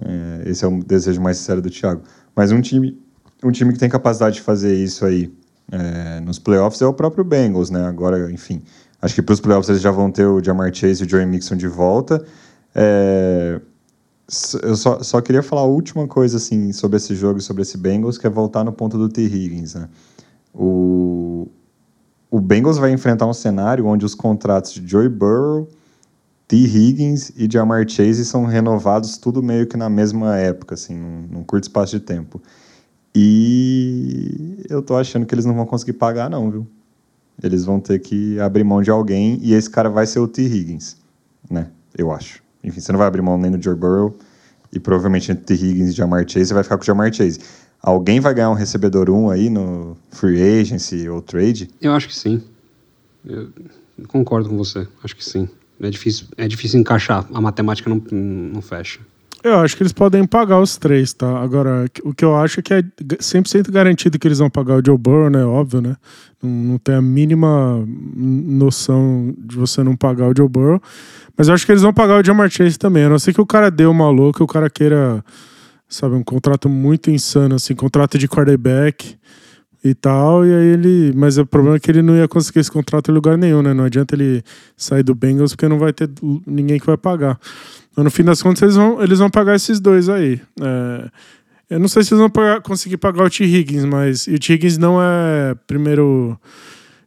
É, 0.00 0.50
esse 0.50 0.64
é 0.64 0.68
o 0.68 0.82
desejo 0.82 1.20
mais 1.20 1.38
sincero 1.38 1.60
do 1.62 1.70
Thiago. 1.70 2.02
Mas 2.36 2.52
um 2.52 2.60
time, 2.60 3.00
um 3.42 3.50
time 3.50 3.72
que 3.72 3.78
tem 3.78 3.88
capacidade 3.88 4.36
de 4.36 4.42
fazer 4.42 4.74
isso 4.74 5.04
aí 5.04 5.32
é, 5.70 6.20
nos 6.20 6.38
playoffs 6.38 6.80
é 6.80 6.86
o 6.86 6.92
próprio 6.92 7.24
Bengals, 7.24 7.70
né? 7.70 7.86
Agora, 7.86 8.30
enfim, 8.30 8.62
acho 9.00 9.14
que 9.14 9.22
para 9.22 9.32
os 9.32 9.40
playoffs 9.40 9.68
eles 9.68 9.82
já 9.82 9.90
vão 9.90 10.10
ter 10.10 10.26
o 10.26 10.42
Jamar 10.42 10.72
Chase 10.72 11.02
e 11.02 11.06
o 11.06 11.08
Joey 11.08 11.26
Mixon 11.26 11.56
de 11.56 11.68
volta. 11.68 12.24
É, 12.74 13.60
eu 14.62 14.76
só, 14.76 15.02
só 15.02 15.20
queria 15.20 15.42
falar 15.42 15.62
a 15.62 15.66
última 15.66 16.06
coisa 16.06 16.36
assim 16.36 16.72
sobre 16.72 16.98
esse 16.98 17.14
jogo 17.14 17.38
e 17.38 17.42
sobre 17.42 17.62
esse 17.62 17.78
Bengals, 17.78 18.18
que 18.18 18.26
é 18.26 18.30
voltar 18.30 18.62
no 18.62 18.72
ponto 18.72 18.98
do 18.98 19.08
T. 19.08 19.22
Higgins, 19.22 19.74
né? 19.74 19.88
O, 20.54 21.48
o 22.30 22.40
Bengals 22.40 22.78
vai 22.78 22.90
enfrentar 22.90 23.26
um 23.26 23.32
cenário 23.32 23.86
onde 23.86 24.04
os 24.04 24.14
contratos 24.14 24.72
de 24.72 24.86
Joey 24.86 25.08
Burrow, 25.08 25.68
T. 26.46 26.56
Higgins 26.56 27.30
e 27.36 27.48
Jamar 27.50 27.88
Chase 27.88 28.24
são 28.24 28.44
renovados 28.44 29.18
tudo 29.18 29.42
meio 29.42 29.66
que 29.66 29.76
na 29.76 29.90
mesma 29.90 30.36
época, 30.36 30.74
assim, 30.74 30.96
num, 30.96 31.28
num 31.30 31.44
curto 31.44 31.64
espaço 31.64 31.98
de 31.98 32.04
tempo. 32.04 32.40
E 33.14 34.64
eu 34.68 34.82
tô 34.82 34.96
achando 34.96 35.26
que 35.26 35.34
eles 35.34 35.44
não 35.44 35.54
vão 35.54 35.66
conseguir 35.66 35.94
pagar, 35.94 36.30
não, 36.30 36.50
viu? 36.50 36.66
Eles 37.42 37.64
vão 37.64 37.80
ter 37.80 37.98
que 38.00 38.38
abrir 38.40 38.64
mão 38.64 38.82
de 38.82 38.90
alguém 38.90 39.38
e 39.42 39.54
esse 39.54 39.68
cara 39.68 39.88
vai 39.88 40.06
ser 40.06 40.18
o 40.18 40.26
T. 40.26 40.42
Higgins, 40.42 40.96
né? 41.50 41.68
Eu 41.96 42.10
acho. 42.10 42.42
Enfim, 42.62 42.80
você 42.80 42.92
não 42.92 42.98
vai 42.98 43.06
abrir 43.06 43.22
mão 43.22 43.38
nem 43.38 43.50
do 43.50 43.62
Joe 43.62 43.76
Burrow 43.76 44.16
e 44.72 44.80
provavelmente 44.80 45.30
entre 45.32 45.44
T. 45.44 45.54
Higgins 45.54 45.90
e 45.90 45.92
Jamar 45.92 46.28
Chase, 46.28 46.46
você 46.46 46.54
vai 46.54 46.62
ficar 46.62 46.76
com 46.76 46.82
o 46.82 46.86
Jamar 46.86 47.12
Chase. 47.12 47.38
Alguém 47.82 48.20
vai 48.20 48.34
ganhar 48.34 48.50
um 48.50 48.54
recebedor 48.54 49.08
1 49.08 49.30
aí 49.30 49.50
no 49.50 49.96
free 50.10 50.60
agency 50.60 51.08
ou 51.08 51.22
trade? 51.22 51.70
Eu 51.80 51.92
acho 51.92 52.08
que 52.08 52.16
sim. 52.16 52.42
Eu 53.24 53.48
concordo 54.08 54.48
com 54.48 54.56
você. 54.56 54.86
Acho 55.02 55.14
que 55.14 55.24
sim. 55.24 55.48
É 55.80 55.88
difícil, 55.90 56.26
é 56.36 56.48
difícil 56.48 56.80
encaixar. 56.80 57.24
A 57.32 57.40
matemática 57.40 57.88
não, 57.88 58.02
não 58.10 58.60
fecha. 58.60 58.98
Eu 59.42 59.58
acho 59.60 59.76
que 59.76 59.82
eles 59.84 59.92
podem 59.92 60.26
pagar 60.26 60.60
os 60.60 60.76
três, 60.76 61.12
tá? 61.12 61.40
Agora, 61.40 61.86
o 62.02 62.12
que 62.12 62.24
eu 62.24 62.34
acho 62.36 62.58
é 62.58 62.62
que 62.62 62.74
é 62.74 62.82
100% 62.82 63.70
garantido 63.70 64.18
que 64.18 64.26
eles 64.26 64.38
vão 64.38 64.50
pagar 64.50 64.76
o 64.76 64.84
Joe 64.84 64.98
Burrow, 64.98 65.30
né? 65.30 65.44
Óbvio, 65.44 65.80
né? 65.80 65.96
Não, 66.42 66.50
não 66.50 66.78
tem 66.78 66.96
a 66.96 67.00
mínima 67.00 67.86
noção 68.16 69.32
de 69.38 69.56
você 69.56 69.84
não 69.84 69.96
pagar 69.96 70.28
o 70.28 70.36
Joe 70.36 70.48
Burrow. 70.48 70.82
Mas 71.36 71.46
eu 71.46 71.54
acho 71.54 71.64
que 71.64 71.70
eles 71.70 71.82
vão 71.82 71.94
pagar 71.94 72.20
o 72.20 72.24
Jamar 72.24 72.50
Chase 72.50 72.76
também. 72.76 73.04
A 73.04 73.08
não 73.08 73.18
ser 73.18 73.32
que 73.32 73.40
o 73.40 73.46
cara 73.46 73.70
dê 73.70 73.86
uma 73.86 74.10
louca, 74.10 74.42
o 74.42 74.46
cara 74.46 74.68
queira, 74.68 75.24
sabe, 75.88 76.14
um 76.14 76.22
contrato 76.22 76.68
muito 76.68 77.10
insano, 77.10 77.54
assim, 77.54 77.74
contrato 77.74 78.18
de 78.18 78.28
quarterback 78.28 79.16
e 79.82 79.94
tal, 79.94 80.44
e 80.44 80.54
aí 80.54 80.66
ele. 80.66 81.12
Mas 81.14 81.38
o 81.38 81.46
problema 81.46 81.76
é 81.76 81.80
que 81.80 81.90
ele 81.90 82.02
não 82.02 82.16
ia 82.16 82.28
conseguir 82.28 82.60
esse 82.60 82.70
contrato 82.70 83.10
em 83.10 83.14
lugar 83.14 83.38
nenhum, 83.38 83.62
né? 83.62 83.72
Não 83.72 83.84
adianta 83.84 84.14
ele 84.14 84.42
sair 84.76 85.02
do 85.02 85.14
Bengals 85.14 85.52
porque 85.52 85.68
não 85.68 85.78
vai 85.78 85.92
ter 85.92 86.10
ninguém 86.46 86.78
que 86.78 86.86
vai 86.86 86.96
pagar. 86.96 87.38
Mas 87.96 88.04
no 88.04 88.10
fim 88.10 88.24
das 88.24 88.42
contas, 88.42 88.62
eles 88.62 88.76
vão, 88.76 89.02
eles 89.02 89.18
vão 89.18 89.30
pagar 89.30 89.56
esses 89.56 89.80
dois 89.80 90.08
aí. 90.08 90.40
É, 90.60 91.10
eu 91.70 91.78
não 91.78 91.88
sei 91.88 92.02
se 92.02 92.12
eles 92.12 92.20
vão 92.20 92.30
pagar, 92.30 92.60
conseguir 92.60 92.96
pagar 92.96 93.24
o 93.24 93.30
T. 93.30 93.44
Higgins, 93.44 93.84
mas. 93.84 94.26
E 94.26 94.34
o 94.34 94.38
T. 94.38 94.54
Higgins 94.54 94.78
não 94.78 95.00
é 95.00 95.54
primeiro. 95.66 96.38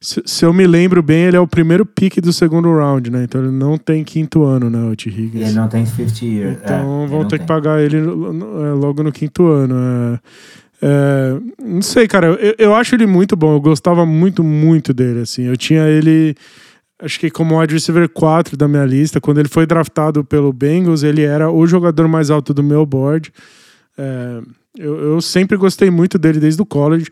Se, 0.04 0.20
se, 0.26 0.44
eu 0.44 0.52
me 0.52 0.66
lembro 0.66 1.04
bem, 1.04 1.26
ele 1.26 1.38
é 1.38 1.40
o 1.40 1.48
primeiro 1.48 1.86
pick 1.86 2.20
do 2.20 2.34
segundo 2.34 2.74
round, 2.76 3.12
né? 3.12 3.24
Então 3.24 3.40
ele 3.40 3.52
não 3.52 3.78
tem 3.78 4.04
quinto 4.04 4.44
ano, 4.44 4.68
né, 4.68 4.92
o 4.92 4.96
T. 4.96 5.10
Higgins. 5.10 5.50
Ele 5.50 5.52
não 5.52 5.68
tem 5.68 5.86
50 5.86 6.26
years. 6.26 6.58
Então 6.64 7.04
é, 7.04 7.08
vão 7.08 7.22
ter 7.24 7.38
tem. 7.38 7.40
que 7.40 7.46
pagar 7.46 7.80
ele 7.80 7.98
é, 7.98 8.74
logo 8.74 9.04
no 9.04 9.12
quinto 9.12 9.46
ano. 9.46 9.76
É, 9.76 10.20
é, 10.82 11.40
não 11.64 11.84
sei, 11.84 12.08
cara. 12.08 12.28
Eu, 12.28 12.56
eu 12.58 12.76
acho 12.76 12.96
ele 12.96 13.06
muito 13.06 13.36
bom. 13.36 13.54
Eu 13.54 13.62
gostava 13.62 14.04
muito, 14.04 14.44
muito 14.44 14.92
dele, 14.92 15.22
assim. 15.22 15.44
Eu 15.44 15.56
tinha 15.56 15.84
ele 15.84 16.36
acho 17.02 17.20
que 17.20 17.30
como 17.30 17.60
wide 17.60 17.74
receiver 17.74 18.08
4 18.10 18.56
da 18.56 18.68
minha 18.68 18.86
lista, 18.86 19.20
quando 19.20 19.40
ele 19.40 19.50
foi 19.50 19.66
draftado 19.66 20.24
pelo 20.24 20.54
Bengals, 20.54 21.04
ele 21.04 21.24
era 21.24 21.52
o 21.52 21.66
jogador 21.66 22.08
mais 22.08 22.30
alto 22.30 22.54
do 22.54 22.64
meu 22.64 22.86
board. 22.86 23.32
É, 23.98 24.42
eu, 24.78 25.00
eu, 25.00 25.22
sempre 25.22 25.58
gostei 25.58 25.90
muito 25.90 26.18
dele 26.18 26.40
desde 26.40 26.62
o 26.62 26.66
college. 26.66 27.08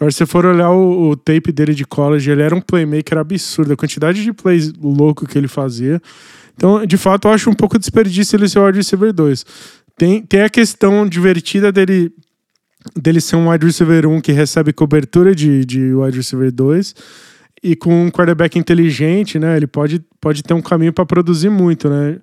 Agora, 0.00 0.10
se 0.10 0.16
você 0.16 0.26
for 0.26 0.46
olhar 0.46 0.70
o, 0.70 1.10
o, 1.10 1.16
tape 1.16 1.52
dele 1.52 1.74
de 1.74 1.84
college, 1.84 2.30
ele 2.30 2.40
era 2.40 2.54
um 2.54 2.60
playmaker 2.60 3.18
absurdo, 3.18 3.74
a 3.74 3.76
quantidade 3.76 4.24
de 4.24 4.32
plays 4.32 4.72
louco 4.72 5.26
que 5.26 5.36
ele 5.36 5.46
fazia. 5.46 6.00
Então, 6.56 6.86
de 6.86 6.96
fato, 6.96 7.28
eu 7.28 7.32
acho 7.32 7.50
um 7.50 7.54
pouco 7.54 7.78
desperdício 7.78 8.34
ele 8.34 8.48
ser 8.48 8.60
o 8.60 8.64
wide 8.64 8.78
receiver 8.78 9.12
2. 9.12 9.44
Tem, 9.98 10.22
tem 10.22 10.40
a 10.40 10.48
questão 10.48 11.06
divertida 11.06 11.70
dele, 11.70 12.10
dele 12.96 13.20
ser 13.20 13.36
um 13.36 13.50
wide 13.50 13.66
receiver 13.66 14.06
1 14.06 14.22
que 14.22 14.32
recebe 14.32 14.72
cobertura 14.72 15.34
de, 15.34 15.66
de 15.66 15.92
wide 15.92 16.16
receiver 16.16 16.50
2 16.50 16.94
e 17.62 17.76
com 17.76 18.06
um 18.06 18.10
quarterback 18.10 18.58
inteligente, 18.58 19.38
né, 19.38 19.54
ele 19.54 19.66
pode, 19.66 20.02
pode 20.18 20.42
ter 20.42 20.54
um 20.54 20.62
caminho 20.62 20.94
para 20.94 21.04
produzir 21.04 21.50
muito, 21.50 21.90
né? 21.90 22.16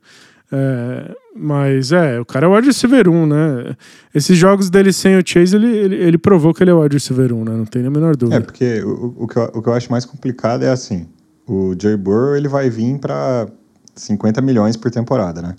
É, 0.52 1.16
mas 1.36 1.92
é, 1.92 2.20
o 2.20 2.26
cara 2.26 2.46
é 2.46 2.50
o 2.50 2.56
wide 2.56 2.68
receiver 2.68 3.10
1, 3.10 3.26
né? 3.28 3.76
Esses 4.14 4.38
jogos 4.38 4.70
dele 4.70 4.94
sem 4.94 5.18
o 5.18 5.24
Chase, 5.26 5.56
ele, 5.56 5.68
ele, 5.68 5.96
ele 5.96 6.18
provou 6.18 6.54
que 6.54 6.64
ele 6.64 6.72
é 6.72 6.74
o 6.74 6.82
wide 6.82 6.96
receiver 6.96 7.34
1, 7.34 7.44
né? 7.44 7.52
Não 7.52 7.66
tem 7.66 7.86
a 7.86 7.90
menor 7.90 8.16
dúvida. 8.16 8.38
É, 8.38 8.40
porque 8.40 8.82
o, 8.82 9.16
o, 9.18 9.28
que 9.28 9.38
eu, 9.38 9.52
o 9.54 9.62
que 9.62 9.70
eu 9.70 9.74
acho 9.74 9.92
mais 9.92 10.06
complicado 10.06 10.64
é 10.64 10.70
assim: 10.70 11.08
o 11.46 11.76
Jay 11.80 11.98
Burrow 11.98 12.36
ele 12.36 12.48
vai 12.48 12.70
vir 12.70 12.98
para 13.00 13.48
50 13.96 14.42
milhões 14.42 14.78
por 14.78 14.90
temporada, 14.90 15.42
né? 15.42 15.56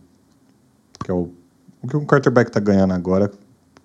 Que 1.05 1.11
é 1.11 1.15
o, 1.15 1.31
o 1.83 1.87
que 1.87 1.97
um 1.97 2.07
quarterback 2.07 2.51
tá 2.51 2.61
ganhando 2.61 2.95
agora 2.95 3.31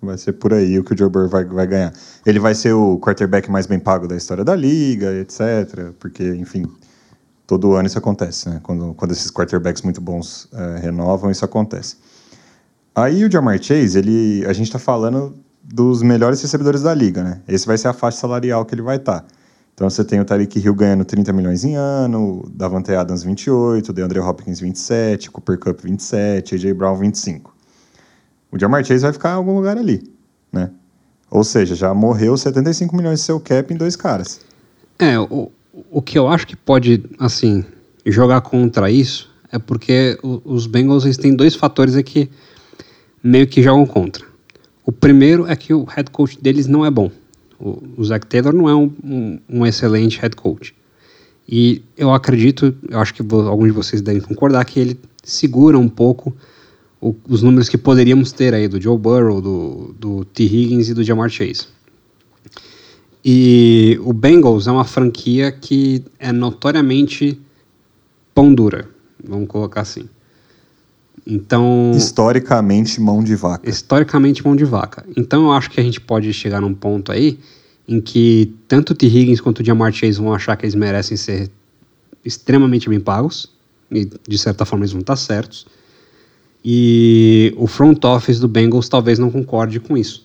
Vai 0.04 0.18
ser 0.18 0.34
por 0.34 0.52
aí 0.52 0.78
o 0.78 0.84
que 0.84 0.92
o 0.92 0.98
Joe 0.98 1.08
Burrow 1.08 1.28
vai, 1.28 1.44
vai 1.44 1.66
ganhar. 1.66 1.92
Ele 2.24 2.38
vai 2.38 2.54
ser 2.54 2.72
o 2.72 2.98
quarterback 2.98 3.50
mais 3.50 3.66
bem 3.66 3.78
pago 3.78 4.06
da 4.06 4.16
história 4.16 4.44
da 4.44 4.54
liga, 4.54 5.12
etc. 5.14 5.92
Porque, 5.98 6.24
enfim, 6.34 6.66
todo 7.46 7.74
ano 7.74 7.86
isso 7.86 7.98
acontece, 7.98 8.48
né? 8.48 8.60
Quando, 8.62 8.94
quando 8.94 9.12
esses 9.12 9.30
quarterbacks 9.30 9.82
muito 9.82 10.00
bons 10.00 10.48
é, 10.52 10.80
renovam, 10.80 11.30
isso 11.30 11.44
acontece. 11.44 11.96
Aí 12.94 13.24
o 13.24 13.30
Jamar 13.30 13.60
Chase, 13.62 13.98
ele, 13.98 14.44
a 14.46 14.52
gente 14.52 14.66
está 14.66 14.78
falando 14.78 15.34
dos 15.62 16.02
melhores 16.02 16.40
recebedores 16.40 16.82
da 16.82 16.94
liga, 16.94 17.22
né? 17.22 17.40
Esse 17.48 17.66
vai 17.66 17.76
ser 17.76 17.88
a 17.88 17.92
faixa 17.92 18.18
salarial 18.18 18.64
que 18.64 18.74
ele 18.74 18.82
vai 18.82 18.96
estar. 18.96 19.20
Tá. 19.20 19.26
Então 19.74 19.90
você 19.90 20.04
tem 20.04 20.20
o 20.20 20.24
Tariq 20.24 20.60
Hill 20.60 20.74
ganhando 20.74 21.04
30 21.04 21.32
milhões 21.32 21.64
em 21.64 21.74
ano, 21.74 22.48
Davante 22.54 22.92
Adams 22.92 23.24
28, 23.24 23.92
DeAndre 23.92 24.20
Hopkins 24.20 24.60
27, 24.60 25.30
Cooper 25.30 25.58
Cup 25.58 25.80
27, 25.80 26.54
AJ 26.54 26.72
Brown 26.74 26.96
25 26.96 27.54
o 28.54 28.58
Jamar 28.58 28.84
Chase 28.84 29.02
vai 29.02 29.12
ficar 29.12 29.30
em 29.30 29.34
algum 29.34 29.56
lugar 29.56 29.76
ali, 29.76 30.00
né? 30.52 30.70
Ou 31.28 31.42
seja, 31.42 31.74
já 31.74 31.92
morreu 31.92 32.36
75 32.36 32.94
milhões 32.94 33.18
de 33.18 33.26
seu 33.26 33.40
cap 33.40 33.74
em 33.74 33.76
dois 33.76 33.96
caras. 33.96 34.40
É, 34.96 35.18
o, 35.18 35.50
o 35.90 36.00
que 36.00 36.18
eu 36.18 36.28
acho 36.28 36.46
que 36.46 36.56
pode, 36.56 37.02
assim, 37.18 37.64
jogar 38.06 38.40
contra 38.42 38.90
isso 38.90 39.30
é 39.50 39.58
porque 39.58 40.18
os 40.22 40.66
Bengals 40.66 41.04
eles 41.04 41.16
têm 41.16 41.34
dois 41.34 41.54
fatores 41.54 41.94
aqui 41.94 42.28
meio 43.22 43.46
que 43.46 43.62
jogam 43.62 43.86
contra. 43.86 44.24
O 44.84 44.92
primeiro 44.92 45.46
é 45.46 45.56
que 45.56 45.72
o 45.72 45.84
head 45.84 46.10
coach 46.10 46.38
deles 46.40 46.66
não 46.66 46.84
é 46.84 46.90
bom. 46.90 47.10
O, 47.58 48.04
Zach 48.04 48.26
Taylor 48.26 48.52
não 48.52 48.68
é 48.68 48.74
um, 48.74 48.92
um, 49.02 49.40
um, 49.48 49.66
excelente 49.66 50.18
head 50.20 50.36
coach. 50.36 50.74
E 51.48 51.82
eu 51.96 52.12
acredito, 52.12 52.74
eu 52.88 52.98
acho 52.98 53.14
que 53.14 53.22
alguns 53.22 53.66
de 53.66 53.72
vocês 53.72 54.02
devem 54.02 54.20
concordar, 54.20 54.64
que 54.64 54.78
ele 54.78 54.98
segura 55.22 55.78
um 55.78 55.88
pouco 55.88 56.34
o, 57.00 57.14
os 57.28 57.42
números 57.42 57.68
que 57.68 57.78
poderíamos 57.78 58.32
ter 58.32 58.52
aí 58.52 58.68
do 58.68 58.80
Joe 58.80 58.98
Burrow, 58.98 59.40
do, 59.40 59.94
do 59.98 60.24
T. 60.24 60.44
Higgins 60.44 60.88
e 60.88 60.94
do 60.94 61.02
Jamar 61.02 61.30
Chase. 61.30 61.68
E 63.24 63.98
o 64.02 64.12
Bengals 64.12 64.66
é 64.66 64.70
uma 64.70 64.84
franquia 64.84 65.50
que 65.50 66.04
é 66.18 66.30
notoriamente 66.30 67.40
pão 68.34 68.52
dura, 68.52 68.86
vamos 69.22 69.48
colocar 69.48 69.80
assim. 69.80 70.08
Então. 71.26 71.92
Historicamente, 71.94 73.00
mão 73.00 73.24
de 73.24 73.34
vaca. 73.34 73.68
Historicamente, 73.68 74.44
mão 74.44 74.54
de 74.54 74.64
vaca. 74.64 75.06
Então, 75.16 75.44
eu 75.44 75.52
acho 75.52 75.70
que 75.70 75.80
a 75.80 75.82
gente 75.82 76.00
pode 76.00 76.32
chegar 76.34 76.60
num 76.60 76.74
ponto 76.74 77.10
aí 77.10 77.38
em 77.88 78.00
que 78.00 78.54
tanto 78.68 78.90
o 78.90 78.94
T. 78.94 79.06
Higgins 79.06 79.40
quanto 79.40 79.60
o 79.60 79.64
Jamar 79.64 79.92
Chase 79.92 80.18
vão 80.18 80.32
achar 80.32 80.56
que 80.56 80.64
eles 80.64 80.74
merecem 80.74 81.16
ser 81.16 81.50
extremamente 82.24 82.88
bem 82.88 83.00
pagos, 83.00 83.50
e 83.90 84.08
de 84.26 84.38
certa 84.38 84.64
forma 84.64 84.84
eles 84.84 84.92
vão 84.92 85.00
estar 85.00 85.16
certos. 85.16 85.66
E 86.64 87.54
o 87.58 87.66
front 87.66 88.02
office 88.04 88.40
do 88.40 88.48
Bengals 88.48 88.88
talvez 88.88 89.18
não 89.18 89.30
concorde 89.30 89.78
com 89.80 89.96
isso. 89.96 90.23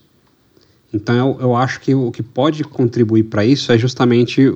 Então 0.94 1.16
eu, 1.16 1.42
eu 1.42 1.56
acho 1.56 1.80
que 1.82 1.94
o 1.94 2.12
que 2.12 2.24
pode 2.24 2.64
contribuir 2.64 3.24
para 3.24 3.46
isso 3.46 3.72
é 3.72 3.78
justamente 3.78 4.54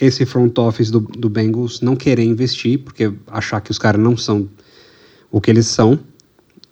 esse 0.00 0.26
front 0.26 0.56
office 0.58 0.90
do, 0.90 1.00
do 1.00 1.28
Bengals 1.28 1.80
não 1.80 1.94
querer 1.96 2.24
investir, 2.24 2.78
porque 2.78 3.12
achar 3.28 3.60
que 3.60 3.70
os 3.70 3.78
caras 3.78 4.00
não 4.00 4.16
são 4.16 4.48
o 5.30 5.40
que 5.40 5.50
eles 5.50 5.66
são 5.66 5.98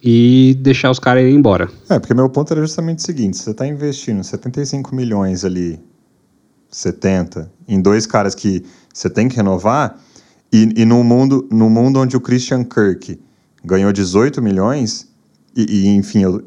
e 0.03 0.57
deixar 0.61 0.91
os 0.91 0.99
caras 0.99 1.23
irem 1.23 1.37
embora. 1.37 1.71
É, 1.89 1.99
porque 1.99 2.15
meu 2.15 2.29
ponto 2.29 2.53
era 2.53 2.61
justamente 2.61 2.99
o 2.99 3.03
seguinte: 3.03 3.37
você 3.37 3.51
está 3.51 3.67
investindo 3.67 4.23
75 4.25 4.95
milhões 4.95 5.45
ali, 5.45 5.79
70, 6.71 7.51
em 7.69 7.81
dois 7.81 8.07
caras 8.07 8.35
que 8.35 8.65
você 8.93 9.09
tem 9.09 9.29
que 9.29 9.37
renovar, 9.37 9.99
e, 10.53 10.73
e 10.77 10.85
no, 10.85 11.05
mundo, 11.05 11.47
no 11.51 11.71
mundo 11.71 12.01
onde 12.01 12.17
o 12.17 12.21
Christian 12.21 12.65
Kirk 12.65 13.19
ganhou 13.65 13.93
18 13.93 14.43
milhões, 14.43 15.09
e, 15.55 15.63
e 15.63 15.89
enfim, 15.89 16.23
eu, 16.23 16.43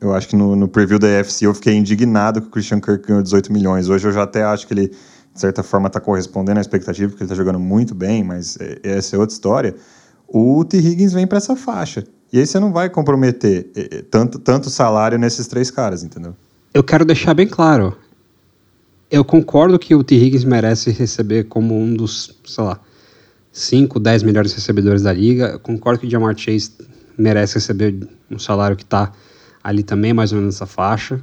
eu 0.00 0.14
acho 0.14 0.28
que 0.28 0.36
no, 0.36 0.56
no 0.56 0.66
preview 0.66 0.98
da 0.98 1.08
EFC 1.08 1.46
eu 1.46 1.54
fiquei 1.54 1.74
indignado 1.74 2.40
que 2.40 2.48
o 2.48 2.50
Christian 2.50 2.80
Kirk 2.80 3.06
ganhou 3.06 3.22
18 3.22 3.52
milhões. 3.52 3.88
Hoje 3.88 4.08
eu 4.08 4.12
já 4.12 4.22
até 4.22 4.42
acho 4.42 4.66
que 4.66 4.72
ele, 4.72 4.88
de 4.88 5.40
certa 5.40 5.62
forma, 5.62 5.88
está 5.88 6.00
correspondendo 6.00 6.58
à 6.58 6.60
expectativa, 6.60 7.08
porque 7.08 7.22
ele 7.22 7.30
está 7.30 7.36
jogando 7.36 7.60
muito 7.60 7.94
bem, 7.94 8.24
mas 8.24 8.56
essa 8.82 9.16
é 9.16 9.18
outra 9.18 9.34
história. 9.34 9.74
o 10.26 10.64
T. 10.64 10.78
Higgins 10.78 11.12
vem 11.12 11.26
para 11.26 11.38
essa 11.38 11.54
faixa. 11.54 12.04
E 12.32 12.38
aí 12.38 12.46
você 12.46 12.58
não 12.60 12.72
vai 12.72 12.88
comprometer 12.88 13.70
tanto, 14.10 14.38
tanto 14.38 14.70
salário 14.70 15.18
nesses 15.18 15.46
três 15.46 15.70
caras, 15.70 16.04
entendeu? 16.04 16.34
Eu 16.72 16.84
quero 16.84 17.04
deixar 17.04 17.34
bem 17.34 17.48
claro. 17.48 17.96
Eu 19.10 19.24
concordo 19.24 19.78
que 19.78 19.94
o 19.94 20.04
T. 20.04 20.14
Higgins 20.14 20.44
merece 20.44 20.90
receber 20.90 21.44
como 21.44 21.76
um 21.76 21.92
dos, 21.92 22.38
sei 22.46 22.62
lá, 22.62 22.80
5, 23.52 23.98
10 23.98 24.22
melhores 24.22 24.52
recebedores 24.52 25.02
da 25.02 25.12
liga. 25.12 25.48
Eu 25.48 25.58
concordo 25.58 26.00
que 26.00 26.06
o 26.06 26.10
Jamar 26.10 26.36
Chase 26.38 26.70
merece 27.18 27.54
receber 27.54 28.08
um 28.30 28.38
salário 28.38 28.76
que 28.76 28.84
está 28.84 29.12
ali 29.62 29.82
também, 29.82 30.12
mais 30.12 30.32
ou 30.32 30.38
menos 30.38 30.54
nessa 30.54 30.66
faixa. 30.66 31.20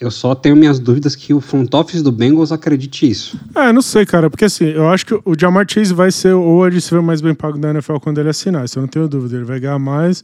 Eu 0.00 0.12
só 0.12 0.34
tenho 0.34 0.54
minhas 0.54 0.78
dúvidas 0.78 1.16
que 1.16 1.34
o 1.34 1.40
front 1.40 1.74
office 1.74 2.02
do 2.02 2.12
Bengals 2.12 2.52
acredite 2.52 3.10
isso. 3.10 3.38
É, 3.54 3.72
não 3.72 3.82
sei, 3.82 4.06
cara, 4.06 4.30
porque 4.30 4.44
assim, 4.44 4.66
eu 4.66 4.88
acho 4.88 5.04
que 5.04 5.14
o 5.14 5.34
Jamar 5.36 5.66
Chase 5.68 5.92
vai 5.92 6.12
ser 6.12 6.34
o 6.34 6.68
receiver 6.68 7.02
mais 7.02 7.20
bem 7.20 7.34
pago 7.34 7.58
da 7.58 7.70
NFL 7.70 7.96
quando 7.96 8.18
ele 8.18 8.28
assinar, 8.28 8.64
isso 8.64 8.78
eu 8.78 8.82
não 8.82 8.88
tenho 8.88 9.08
dúvida. 9.08 9.36
Ele 9.36 9.44
vai 9.44 9.58
ganhar 9.58 9.78
mais 9.78 10.22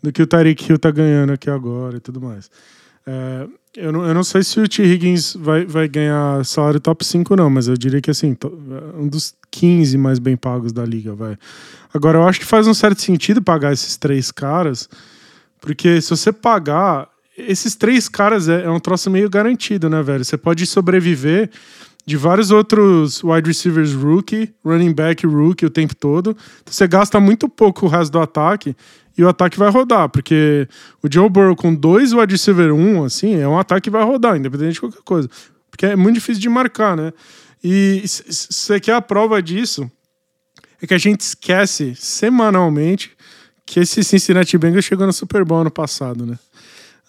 do 0.00 0.12
que 0.12 0.22
o 0.22 0.26
Tyreek 0.26 0.70
Hill 0.70 0.78
tá 0.78 0.92
ganhando 0.92 1.32
aqui 1.32 1.50
agora 1.50 1.96
e 1.96 2.00
tudo 2.00 2.20
mais. 2.20 2.48
É, 3.04 3.46
eu, 3.76 3.90
não, 3.90 4.06
eu 4.06 4.14
não 4.14 4.22
sei 4.22 4.42
se 4.42 4.60
o 4.60 4.68
T. 4.68 4.82
Higgins 4.84 5.34
vai, 5.34 5.64
vai 5.64 5.88
ganhar 5.88 6.44
salário 6.44 6.78
top 6.78 7.04
5, 7.04 7.34
não, 7.34 7.48
mas 7.48 7.66
eu 7.66 7.76
diria 7.76 8.00
que 8.00 8.10
assim, 8.10 8.36
um 8.96 9.08
dos 9.08 9.34
15 9.50 9.96
mais 9.96 10.18
bem 10.18 10.36
pagos 10.36 10.72
da 10.72 10.84
liga, 10.84 11.14
vai. 11.14 11.36
Agora, 11.92 12.18
eu 12.18 12.28
acho 12.28 12.38
que 12.38 12.46
faz 12.46 12.66
um 12.66 12.74
certo 12.74 13.00
sentido 13.00 13.40
pagar 13.42 13.72
esses 13.72 13.96
três 13.96 14.30
caras, 14.30 14.88
porque 15.60 16.00
se 16.00 16.10
você 16.10 16.32
pagar 16.32 17.08
esses 17.36 17.76
três 17.76 18.08
caras 18.08 18.48
é, 18.48 18.64
é 18.64 18.70
um 18.70 18.80
troço 18.80 19.10
meio 19.10 19.30
garantido, 19.30 19.88
né, 19.88 20.02
velho? 20.02 20.24
Você 20.24 20.36
pode 20.36 20.66
sobreviver 20.66 21.50
de 22.04 22.16
vários 22.16 22.50
outros 22.50 23.22
wide 23.22 23.48
receivers 23.48 23.92
rookie, 23.92 24.52
running 24.64 24.92
back 24.92 25.26
rookie 25.26 25.66
o 25.66 25.70
tempo 25.70 25.94
todo. 25.94 26.30
Então, 26.30 26.72
você 26.72 26.88
gasta 26.88 27.20
muito 27.20 27.48
pouco 27.48 27.86
o 27.86 27.88
resto 27.88 28.12
do 28.12 28.18
ataque 28.18 28.74
e 29.16 29.22
o 29.22 29.28
ataque 29.28 29.58
vai 29.58 29.70
rodar, 29.70 30.08
porque 30.08 30.66
o 31.02 31.08
Joe 31.12 31.28
Burrow 31.28 31.54
com 31.54 31.74
dois 31.74 32.12
wide 32.12 32.32
receiver 32.32 32.72
um, 32.72 33.04
assim, 33.04 33.34
é 33.34 33.46
um 33.46 33.58
ataque 33.58 33.82
que 33.82 33.90
vai 33.90 34.04
rodar, 34.04 34.36
independente 34.36 34.74
de 34.74 34.80
qualquer 34.80 35.02
coisa. 35.04 35.28
Porque 35.70 35.86
é 35.86 35.96
muito 35.96 36.14
difícil 36.14 36.40
de 36.40 36.48
marcar, 36.48 36.96
né? 36.96 37.12
E 37.62 38.02
você 38.04 38.80
quer 38.80 38.94
a 38.94 39.02
prova 39.02 39.42
disso? 39.42 39.90
É 40.80 40.86
que 40.86 40.94
a 40.94 40.98
gente 40.98 41.20
esquece 41.20 41.94
semanalmente 41.96 43.10
que 43.68 43.80
esse 43.80 44.02
Cincinnati 44.02 44.56
Bengals 44.56 44.86
chegou 44.86 45.06
no 45.06 45.12
Super 45.12 45.44
Bowl 45.44 45.60
ano 45.60 45.70
passado, 45.70 46.24
né? 46.24 46.38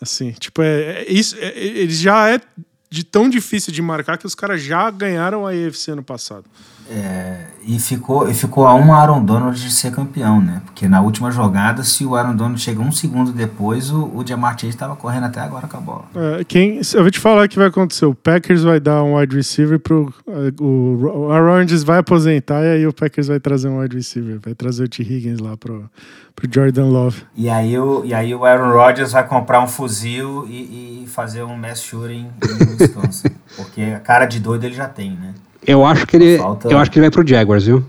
Assim, 0.02 0.31
tipo, 0.34 0.61
é, 0.61 1.03
é 1.03 1.11
isso, 1.11 1.36
é, 1.40 1.57
ele 1.57 1.94
já 1.94 2.30
é 2.30 2.41
de 2.90 3.03
tão 3.03 3.30
difícil 3.30 3.72
de 3.72 3.81
marcar 3.81 4.18
que 4.18 4.26
os 4.26 4.36
caras 4.36 4.61
já 4.61 4.90
ganharam 4.91 5.48
a 5.48 5.56
EFC 5.56 5.91
ano 5.91 6.03
passado. 6.03 6.45
É, 6.90 7.49
e 7.66 7.78
ficou, 7.78 8.28
e 8.28 8.34
ficou 8.34 8.66
a 8.66 8.74
um 8.74 8.91
Aaron 8.91 9.24
Donald 9.24 9.61
de 9.61 9.72
ser 9.72 9.91
campeão, 9.91 10.41
né? 10.41 10.61
Porque 10.66 10.88
na 10.88 11.02
última 11.02 11.30
jogada, 11.30 11.84
se 11.84 12.03
o 12.03 12.16
Aaron 12.16 12.36
Donald 12.36 12.60
chega 12.60 12.82
um 12.82 12.91
segundo 12.91 13.32
depois, 13.32 13.91
o, 13.91 14.06
o 14.16 14.26
Jamar 14.26 14.53
Chase 14.53 14.70
estava 14.70 14.95
correndo 14.95 15.26
até 15.26 15.40
agora 15.40 15.68
com 15.68 15.78
a 15.78 15.80
bola. 15.80 16.06
É, 16.16 16.44
quem, 16.44 16.82
eu 16.94 17.02
vou 17.02 17.11
te 17.11 17.20
falar 17.20 17.45
o 17.45 17.49
que 17.49 17.60
vai 17.60 17.68
acontecer. 17.68 18.06
O 18.06 18.16
Packers 18.16 18.64
vai 18.64 18.80
dar 18.80 19.03
um 19.03 19.18
wide 19.18 19.36
receiver 19.36 19.80
pro. 19.80 20.11
O, 20.60 21.28
o 21.28 21.32
Aaron 21.32 21.60
Rodgers 21.60 21.84
vai 21.84 21.99
aposentar 21.99 22.64
e 22.64 22.72
aí 22.72 22.88
o 22.88 22.94
Packers 22.94 23.28
vai 23.28 23.40
trazer 23.40 23.70
um 23.70 23.80
wide 23.82 23.95
receiver. 23.95 24.40
Vai 24.44 24.56
trazer 24.56 24.86
o 24.86 24.90
T. 24.90 25.03
Higgins 25.03 25.40
lá 25.40 25.56
pro, 25.56 25.88
pro 26.36 26.49
Jordan 26.52 26.86
Love. 26.86 27.24
E 27.36 27.49
aí 27.49 27.78
o, 27.78 28.03
e 28.03 28.16
aí 28.16 28.34
o 28.34 28.45
Aaron 28.45 28.72
Rodgers 28.72 29.11
vai 29.11 29.28
comprar 29.28 29.61
um 29.61 29.68
fuzil 29.68 30.48
e, 30.49 31.03
e 31.03 31.07
fazer 31.07 31.44
um 31.44 31.56
mass 31.56 31.84
shooting 31.84 32.30
no 32.41 32.72
Wisconsin. 32.72 33.30
porque 33.56 33.82
a 33.82 33.99
cara 33.99 34.26
de 34.26 34.40
doido 34.40 34.64
ele 34.64 34.74
já 34.74 34.88
tem, 34.88 35.11
né? 35.11 35.36
Eu 35.65 35.86
acho 35.86 36.06
que 36.07 36.15
ele, 36.15 36.38
Falta... 36.38 36.68
eu 36.69 36.77
acho 36.77 36.90
que 36.90 36.99
ele 36.99 37.07
vai 37.07 37.11
pro 37.11 37.27
Jaguars, 37.27 37.65
viu? 37.65 37.84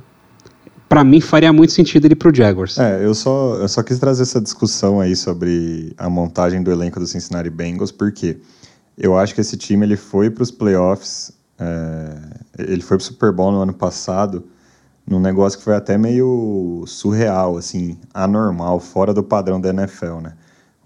Para 0.88 1.04
mim 1.04 1.20
faria 1.20 1.52
muito 1.52 1.72
sentido 1.72 2.06
ele 2.06 2.14
ir 2.14 2.16
pro 2.16 2.34
Jaguars. 2.34 2.78
É, 2.78 3.04
eu 3.04 3.14
só, 3.14 3.54
eu 3.54 3.68
só 3.68 3.82
quis 3.82 3.98
trazer 3.98 4.22
essa 4.22 4.40
discussão 4.40 5.00
aí 5.00 5.14
sobre 5.14 5.92
a 5.96 6.10
montagem 6.10 6.62
do 6.62 6.70
elenco 6.70 6.98
do 6.98 7.06
Cincinnati 7.06 7.48
Bengals, 7.48 7.92
porque 7.92 8.38
eu 8.98 9.16
acho 9.16 9.34
que 9.34 9.40
esse 9.40 9.56
time 9.56 9.86
ele 9.86 9.96
foi 9.96 10.30
para 10.30 10.42
os 10.42 10.50
playoffs, 10.50 11.32
é, 11.58 12.16
ele 12.58 12.82
foi 12.82 12.96
pro 12.96 13.06
Super 13.06 13.32
Bowl 13.32 13.52
no 13.52 13.60
ano 13.60 13.72
passado, 13.72 14.44
num 15.06 15.20
negócio 15.20 15.58
que 15.58 15.64
foi 15.64 15.74
até 15.74 15.96
meio 15.96 16.84
surreal, 16.86 17.56
assim, 17.56 17.98
anormal, 18.12 18.78
fora 18.78 19.14
do 19.14 19.22
padrão 19.22 19.60
da 19.60 19.70
NFL, 19.70 20.20
né? 20.22 20.34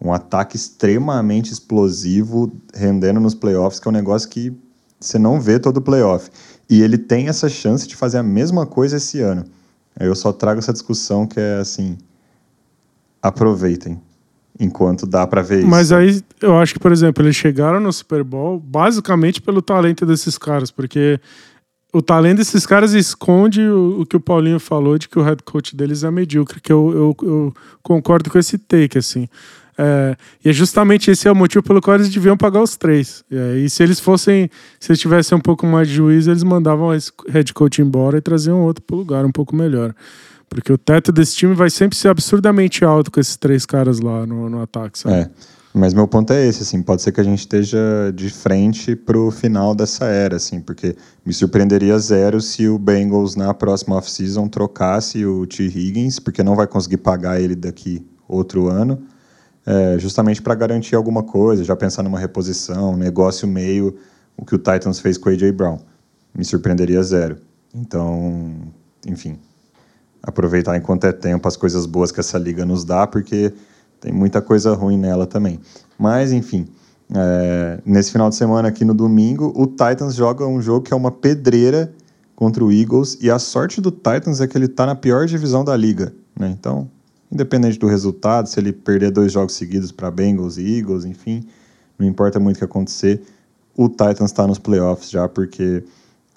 Um 0.00 0.12
ataque 0.12 0.56
extremamente 0.56 1.52
explosivo, 1.52 2.52
rendendo 2.74 3.20
nos 3.20 3.34
playoffs, 3.34 3.80
que 3.80 3.88
é 3.88 3.90
um 3.90 3.92
negócio 3.92 4.28
que 4.28 4.56
você 5.00 5.18
não 5.18 5.40
vê 5.40 5.58
todo 5.58 5.78
o 5.78 5.82
playoff. 5.82 6.30
E 6.68 6.82
ele 6.82 6.98
tem 6.98 7.28
essa 7.28 7.48
chance 7.48 7.86
de 7.86 7.94
fazer 7.96 8.18
a 8.18 8.22
mesma 8.22 8.66
coisa 8.66 8.96
esse 8.96 9.20
ano. 9.20 9.44
Eu 9.98 10.14
só 10.14 10.32
trago 10.32 10.58
essa 10.58 10.72
discussão 10.72 11.26
que 11.26 11.38
é 11.38 11.58
assim: 11.58 11.96
aproveitem 13.22 14.00
enquanto 14.58 15.06
dá 15.06 15.26
para 15.26 15.42
ver 15.42 15.60
isso. 15.60 15.68
Mas 15.68 15.92
aí 15.92 16.22
eu 16.40 16.56
acho 16.58 16.74
que, 16.74 16.80
por 16.80 16.92
exemplo, 16.92 17.24
eles 17.24 17.36
chegaram 17.36 17.80
no 17.80 17.92
Super 17.92 18.22
Bowl 18.22 18.58
basicamente 18.58 19.40
pelo 19.42 19.60
talento 19.60 20.06
desses 20.06 20.38
caras, 20.38 20.70
porque 20.70 21.20
o 21.92 22.02
talento 22.02 22.38
desses 22.38 22.66
caras 22.66 22.92
esconde 22.92 23.60
o, 23.60 24.00
o, 24.00 24.06
que 24.06 24.16
o 24.16 24.20
Paulinho 24.20 24.58
falou 24.58 24.98
de 24.98 25.08
que 25.08 25.18
o 25.18 25.22
head 25.22 25.42
coach 25.44 25.76
deles 25.76 26.02
é 26.02 26.10
medíocre, 26.10 26.60
que 26.60 26.72
eu, 26.72 26.90
eu, 27.20 27.28
eu 27.28 27.54
concordo 27.82 28.30
com 28.30 28.38
esse 28.38 28.58
take, 28.58 28.98
assim. 28.98 29.28
É, 29.76 30.16
e 30.44 30.50
é 30.50 30.52
justamente 30.52 31.10
esse 31.10 31.26
é 31.26 31.32
o 31.32 31.34
motivo 31.34 31.62
pelo 31.62 31.80
qual 31.80 31.96
eles 31.96 32.08
deviam 32.08 32.36
pagar 32.36 32.62
os 32.62 32.76
três. 32.76 33.24
E, 33.30 33.68
se 33.68 33.82
eles 33.82 33.98
fossem, 34.00 34.50
se 34.78 34.92
eles 34.92 35.00
tivessem 35.00 35.36
um 35.36 35.40
pouco 35.40 35.66
mais 35.66 35.88
de 35.88 35.94
juízo, 35.94 36.30
eles 36.30 36.42
mandavam 36.42 36.94
esse 36.94 37.10
head 37.28 37.52
coach 37.52 37.82
embora 37.82 38.18
e 38.18 38.20
traziam 38.20 38.62
outro 38.62 38.82
para 38.82 38.94
o 38.94 38.98
lugar 38.98 39.24
um 39.24 39.32
pouco 39.32 39.54
melhor. 39.54 39.94
Porque 40.48 40.72
o 40.72 40.78
teto 40.78 41.10
desse 41.10 41.34
time 41.34 41.54
vai 41.54 41.70
sempre 41.70 41.98
ser 41.98 42.08
absurdamente 42.08 42.84
alto 42.84 43.10
com 43.10 43.18
esses 43.18 43.36
três 43.36 43.66
caras 43.66 43.98
lá 43.98 44.24
no, 44.26 44.48
no 44.48 44.62
ataque, 44.62 44.98
sabe? 44.98 45.16
É. 45.16 45.30
Mas 45.76 45.92
meu 45.92 46.06
ponto 46.06 46.32
é 46.32 46.46
esse, 46.46 46.62
assim, 46.62 46.80
pode 46.80 47.02
ser 47.02 47.10
que 47.10 47.20
a 47.20 47.24
gente 47.24 47.40
esteja 47.40 48.12
de 48.14 48.30
frente 48.30 48.94
pro 48.94 49.32
final 49.32 49.74
dessa 49.74 50.04
era, 50.04 50.36
assim, 50.36 50.60
porque 50.60 50.94
me 51.26 51.32
surpreenderia 51.32 51.98
zero 51.98 52.40
se 52.40 52.68
o 52.68 52.78
Bengals 52.78 53.34
na 53.34 53.52
próxima 53.52 53.96
off-season 53.96 54.46
trocasse 54.46 55.26
o 55.26 55.44
T. 55.44 55.64
Higgins, 55.64 56.20
porque 56.20 56.44
não 56.44 56.54
vai 56.54 56.68
conseguir 56.68 56.98
pagar 56.98 57.40
ele 57.40 57.56
daqui 57.56 58.06
outro 58.28 58.68
ano, 58.68 59.02
é, 59.66 59.98
justamente 59.98 60.42
para 60.42 60.54
garantir 60.54 60.94
alguma 60.94 61.22
coisa, 61.22 61.64
já 61.64 61.74
pensar 61.74 62.02
numa 62.02 62.18
reposição, 62.18 62.96
negócio 62.96 63.48
meio, 63.48 63.96
o 64.36 64.44
que 64.44 64.54
o 64.54 64.58
Titans 64.58 65.00
fez 65.00 65.16
com 65.16 65.28
o 65.28 65.32
A.J. 65.32 65.52
Brown. 65.52 65.78
Me 66.34 66.44
surpreenderia 66.44 67.02
zero. 67.02 67.36
Então, 67.74 68.54
enfim, 69.06 69.38
aproveitar 70.22 70.76
enquanto 70.76 71.04
é 71.04 71.12
tempo 71.12 71.46
as 71.46 71.56
coisas 71.56 71.86
boas 71.86 72.10
que 72.10 72.20
essa 72.20 72.38
liga 72.38 72.64
nos 72.64 72.84
dá, 72.84 73.06
porque 73.06 73.52
tem 74.00 74.12
muita 74.12 74.42
coisa 74.42 74.74
ruim 74.74 74.98
nela 74.98 75.26
também. 75.26 75.60
Mas, 75.98 76.32
enfim, 76.32 76.66
é, 77.14 77.80
nesse 77.84 78.10
final 78.10 78.28
de 78.28 78.36
semana 78.36 78.68
aqui 78.68 78.84
no 78.84 78.94
domingo, 78.94 79.52
o 79.56 79.66
Titans 79.66 80.14
joga 80.14 80.46
um 80.46 80.60
jogo 80.60 80.82
que 80.82 80.92
é 80.92 80.96
uma 80.96 81.10
pedreira 81.10 81.92
contra 82.34 82.64
o 82.64 82.72
Eagles, 82.72 83.16
e 83.20 83.30
a 83.30 83.38
sorte 83.38 83.80
do 83.80 83.90
Titans 83.90 84.40
é 84.40 84.46
que 84.46 84.58
ele 84.58 84.66
está 84.66 84.84
na 84.86 84.94
pior 84.94 85.26
divisão 85.26 85.64
da 85.64 85.76
liga. 85.76 86.12
Né? 86.38 86.48
Então, 86.58 86.90
independente 87.34 87.78
do 87.78 87.86
resultado, 87.86 88.48
se 88.48 88.58
ele 88.58 88.72
perder 88.72 89.10
dois 89.10 89.32
jogos 89.32 89.54
seguidos 89.54 89.92
para 89.92 90.10
Bengals 90.10 90.56
e 90.56 90.78
Eagles, 90.78 91.04
enfim, 91.04 91.44
não 91.98 92.06
importa 92.06 92.40
muito 92.40 92.56
o 92.56 92.58
que 92.58 92.64
acontecer, 92.64 93.22
o 93.76 93.88
Titans 93.88 94.30
está 94.30 94.46
nos 94.46 94.58
playoffs 94.58 95.10
já, 95.10 95.28
porque 95.28 95.84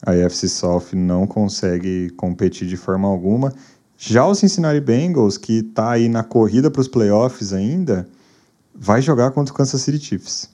a 0.05 0.11
AFC 0.11 0.49
South 0.49 0.93
não 0.93 1.27
consegue 1.27 2.09
competir 2.11 2.67
de 2.67 2.77
forma 2.77 3.07
alguma. 3.07 3.53
Já 3.97 4.25
o 4.25 4.35
Cincinnati 4.35 4.79
Bengals, 4.79 5.37
que 5.37 5.59
está 5.59 5.91
aí 5.91 6.09
na 6.09 6.23
corrida 6.23 6.69
para 6.69 6.81
os 6.81 6.87
playoffs 6.87 7.53
ainda, 7.53 8.07
vai 8.75 9.01
jogar 9.01 9.31
contra 9.31 9.53
o 9.53 9.57
Kansas 9.57 9.81
City 9.81 9.99
Chiefs. 9.99 10.49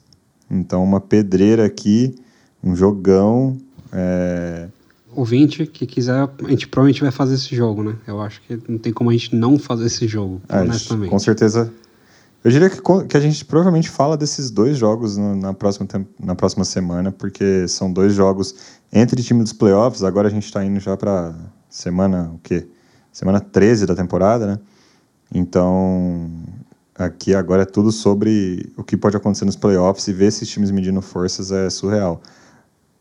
Então, 0.50 0.82
uma 0.84 1.00
pedreira 1.00 1.64
aqui, 1.64 2.14
um 2.62 2.74
jogão. 2.76 3.56
É 3.92 4.68
ouvinte 5.16 5.66
que 5.66 5.86
quiser, 5.86 6.28
a 6.44 6.48
gente 6.48 6.68
provavelmente 6.68 7.02
vai 7.02 7.10
fazer 7.10 7.34
esse 7.34 7.54
jogo, 7.54 7.82
né? 7.82 7.96
Eu 8.06 8.20
acho 8.20 8.40
que 8.42 8.58
não 8.68 8.78
tem 8.78 8.92
como 8.92 9.10
a 9.10 9.12
gente 9.12 9.34
não 9.34 9.58
fazer 9.58 9.86
esse 9.86 10.06
jogo, 10.06 10.40
é, 10.48 10.60
honestamente. 10.60 11.10
Com 11.10 11.18
certeza. 11.18 11.72
Eu 12.44 12.50
diria 12.50 12.68
que, 12.68 12.78
que 13.08 13.16
a 13.16 13.20
gente 13.20 13.42
provavelmente 13.44 13.88
fala 13.88 14.18
desses 14.18 14.50
dois 14.50 14.76
jogos 14.76 15.16
no, 15.16 15.34
na, 15.34 15.54
próxima, 15.54 15.88
na 16.20 16.34
próxima 16.34 16.64
semana, 16.64 17.10
porque 17.10 17.66
são 17.66 17.90
dois 17.90 18.12
jogos 18.12 18.54
entre 18.92 19.22
time 19.22 19.42
dos 19.42 19.54
playoffs. 19.54 20.04
Agora 20.04 20.28
a 20.28 20.30
gente 20.30 20.44
está 20.44 20.62
indo 20.62 20.78
já 20.78 20.94
para 20.94 21.34
semana, 21.70 22.30
o 22.34 22.38
quê? 22.42 22.66
Semana 23.10 23.40
13 23.40 23.86
da 23.86 23.94
temporada, 23.94 24.46
né? 24.46 24.58
Então, 25.32 26.30
aqui 26.94 27.34
agora 27.34 27.62
é 27.62 27.66
tudo 27.66 27.90
sobre 27.90 28.70
o 28.76 28.84
que 28.84 28.96
pode 28.96 29.16
acontecer 29.16 29.46
nos 29.46 29.56
playoffs 29.56 30.06
e 30.06 30.12
ver 30.12 30.26
esses 30.26 30.48
times 30.48 30.70
medindo 30.70 31.00
forças 31.00 31.50
é 31.50 31.70
surreal. 31.70 32.20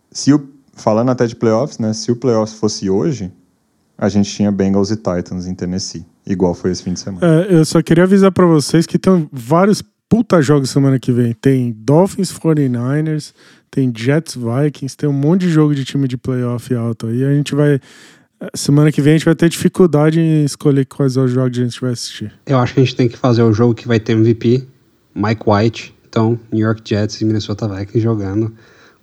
Se 0.09 0.31
o 0.31 0.52
falando 0.73 1.09
até 1.09 1.25
de 1.25 1.35
playoffs, 1.35 1.79
né? 1.79 1.93
Se 1.93 2.11
o 2.11 2.15
playoffs 2.15 2.57
fosse 2.57 2.89
hoje, 2.89 3.31
a 3.97 4.09
gente 4.09 4.29
tinha 4.31 4.51
Bengals 4.51 4.91
e 4.91 4.95
Titans 4.95 5.47
em 5.47 5.55
Tennessee, 5.55 6.05
igual 6.25 6.53
foi 6.53 6.71
esse 6.71 6.83
fim 6.83 6.93
de 6.93 6.99
semana. 6.99 7.25
É, 7.25 7.53
eu 7.53 7.65
só 7.65 7.81
queria 7.81 8.03
avisar 8.03 8.31
para 8.31 8.45
vocês 8.45 8.85
que 8.85 8.97
tem 8.97 9.29
vários 9.31 9.83
puta 10.09 10.41
jogos 10.41 10.69
semana 10.69 10.99
que 10.99 11.11
vem. 11.11 11.33
Tem 11.33 11.75
Dolphins 11.75 12.31
49ers, 12.31 13.33
tem 13.71 13.91
Jets 13.95 14.35
Vikings, 14.35 14.95
tem 14.95 15.09
um 15.09 15.13
monte 15.13 15.41
de 15.41 15.49
jogo 15.49 15.73
de 15.73 15.83
time 15.85 16.07
de 16.07 16.17
playoff 16.17 16.73
alto 16.75 17.07
aí. 17.07 17.23
A 17.23 17.33
gente 17.33 17.55
vai 17.55 17.79
Semana 18.53 18.91
que 18.91 19.01
vem 19.01 19.13
a 19.13 19.17
gente 19.17 19.25
vai 19.25 19.35
ter 19.35 19.47
dificuldade 19.47 20.19
em 20.19 20.43
escolher 20.43 20.85
quais 20.85 21.15
os 21.15 21.31
jogos 21.31 21.57
a 21.57 21.63
gente 21.63 21.79
vai 21.79 21.91
assistir. 21.91 22.33
Eu 22.45 22.59
acho 22.59 22.73
que 22.73 22.81
a 22.81 22.83
gente 22.83 22.95
tem 22.95 23.07
que 23.07 23.17
fazer 23.17 23.41
o 23.41 23.53
jogo 23.53 23.73
que 23.73 23.87
vai 23.87 23.99
ter 23.99 24.13
MVP, 24.13 24.67
Mike 25.15 25.43
White, 25.47 25.95
então 26.09 26.37
New 26.51 26.65
York 26.65 26.81
Jets 26.83 27.21
e 27.21 27.25
Minnesota 27.25 27.67
Vikings 27.67 28.01
jogando. 28.01 28.53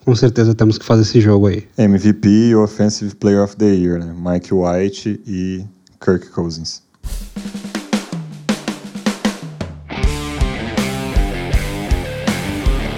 Com 0.04 0.14
certeza 0.14 0.54
temos 0.54 0.78
que 0.78 0.84
fazer 0.84 1.02
esse 1.02 1.20
jogo 1.20 1.46
aí. 1.46 1.68
MVP 1.76 2.26
e 2.26 2.54
Offensive 2.54 3.14
Player 3.16 3.42
of 3.44 3.54
the 3.56 3.66
Year, 3.66 3.98
né? 3.98 4.14
Mike 4.16 4.52
White 4.52 5.20
e 5.26 5.64
Kirk 6.02 6.30
Cousins. 6.30 6.82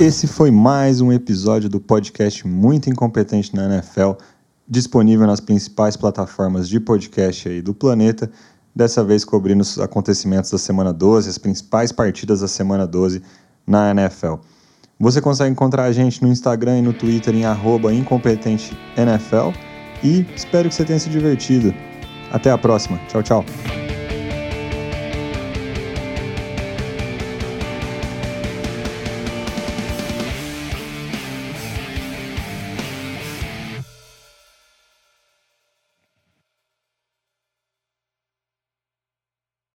Esse 0.01 0.29
foi 0.29 0.53
mais 0.53 1.01
um 1.01 1.13
episódio 1.13 1.69
do 1.69 1.81
podcast 1.81 2.47
Muito 2.47 2.89
Incompetente 2.89 3.55
na 3.55 3.65
NFL, 3.67 4.13
disponível 4.67 5.27
nas 5.27 5.41
principais 5.41 5.97
plataformas 5.97 6.69
de 6.69 6.79
podcast 6.79 7.49
aí 7.49 7.61
do 7.61 7.75
planeta. 7.75 8.31
Dessa 8.75 9.03
vez 9.03 9.25
cobrindo 9.25 9.63
os 9.63 9.79
acontecimentos 9.79 10.53
da 10.53 10.59
semana 10.59 10.93
12, 10.93 11.29
as 11.29 11.37
principais 11.37 11.91
partidas 11.91 12.41
da 12.41 12.49
semana 12.49 12.87
12 12.87 13.23
na 13.67 13.91
NFL. 13.91 14.37
Você 15.03 15.21
consegue 15.21 15.51
encontrar 15.51 15.83
a 15.83 15.93
gente 15.93 16.23
no 16.23 16.29
Instagram 16.29 16.79
e 16.79 16.83
no 16.83 16.93
Twitter 16.93 17.35
em 17.35 17.45
incompetenteNFL 17.93 19.51
e 20.01 20.25
espero 20.33 20.69
que 20.69 20.75
você 20.77 20.85
tenha 20.85 21.01
se 21.01 21.11
divertido. 21.11 21.75
Até 22.31 22.53
a 22.53 22.57
próxima. 22.57 23.01
Tchau, 23.09 23.21
tchau. 23.21 23.45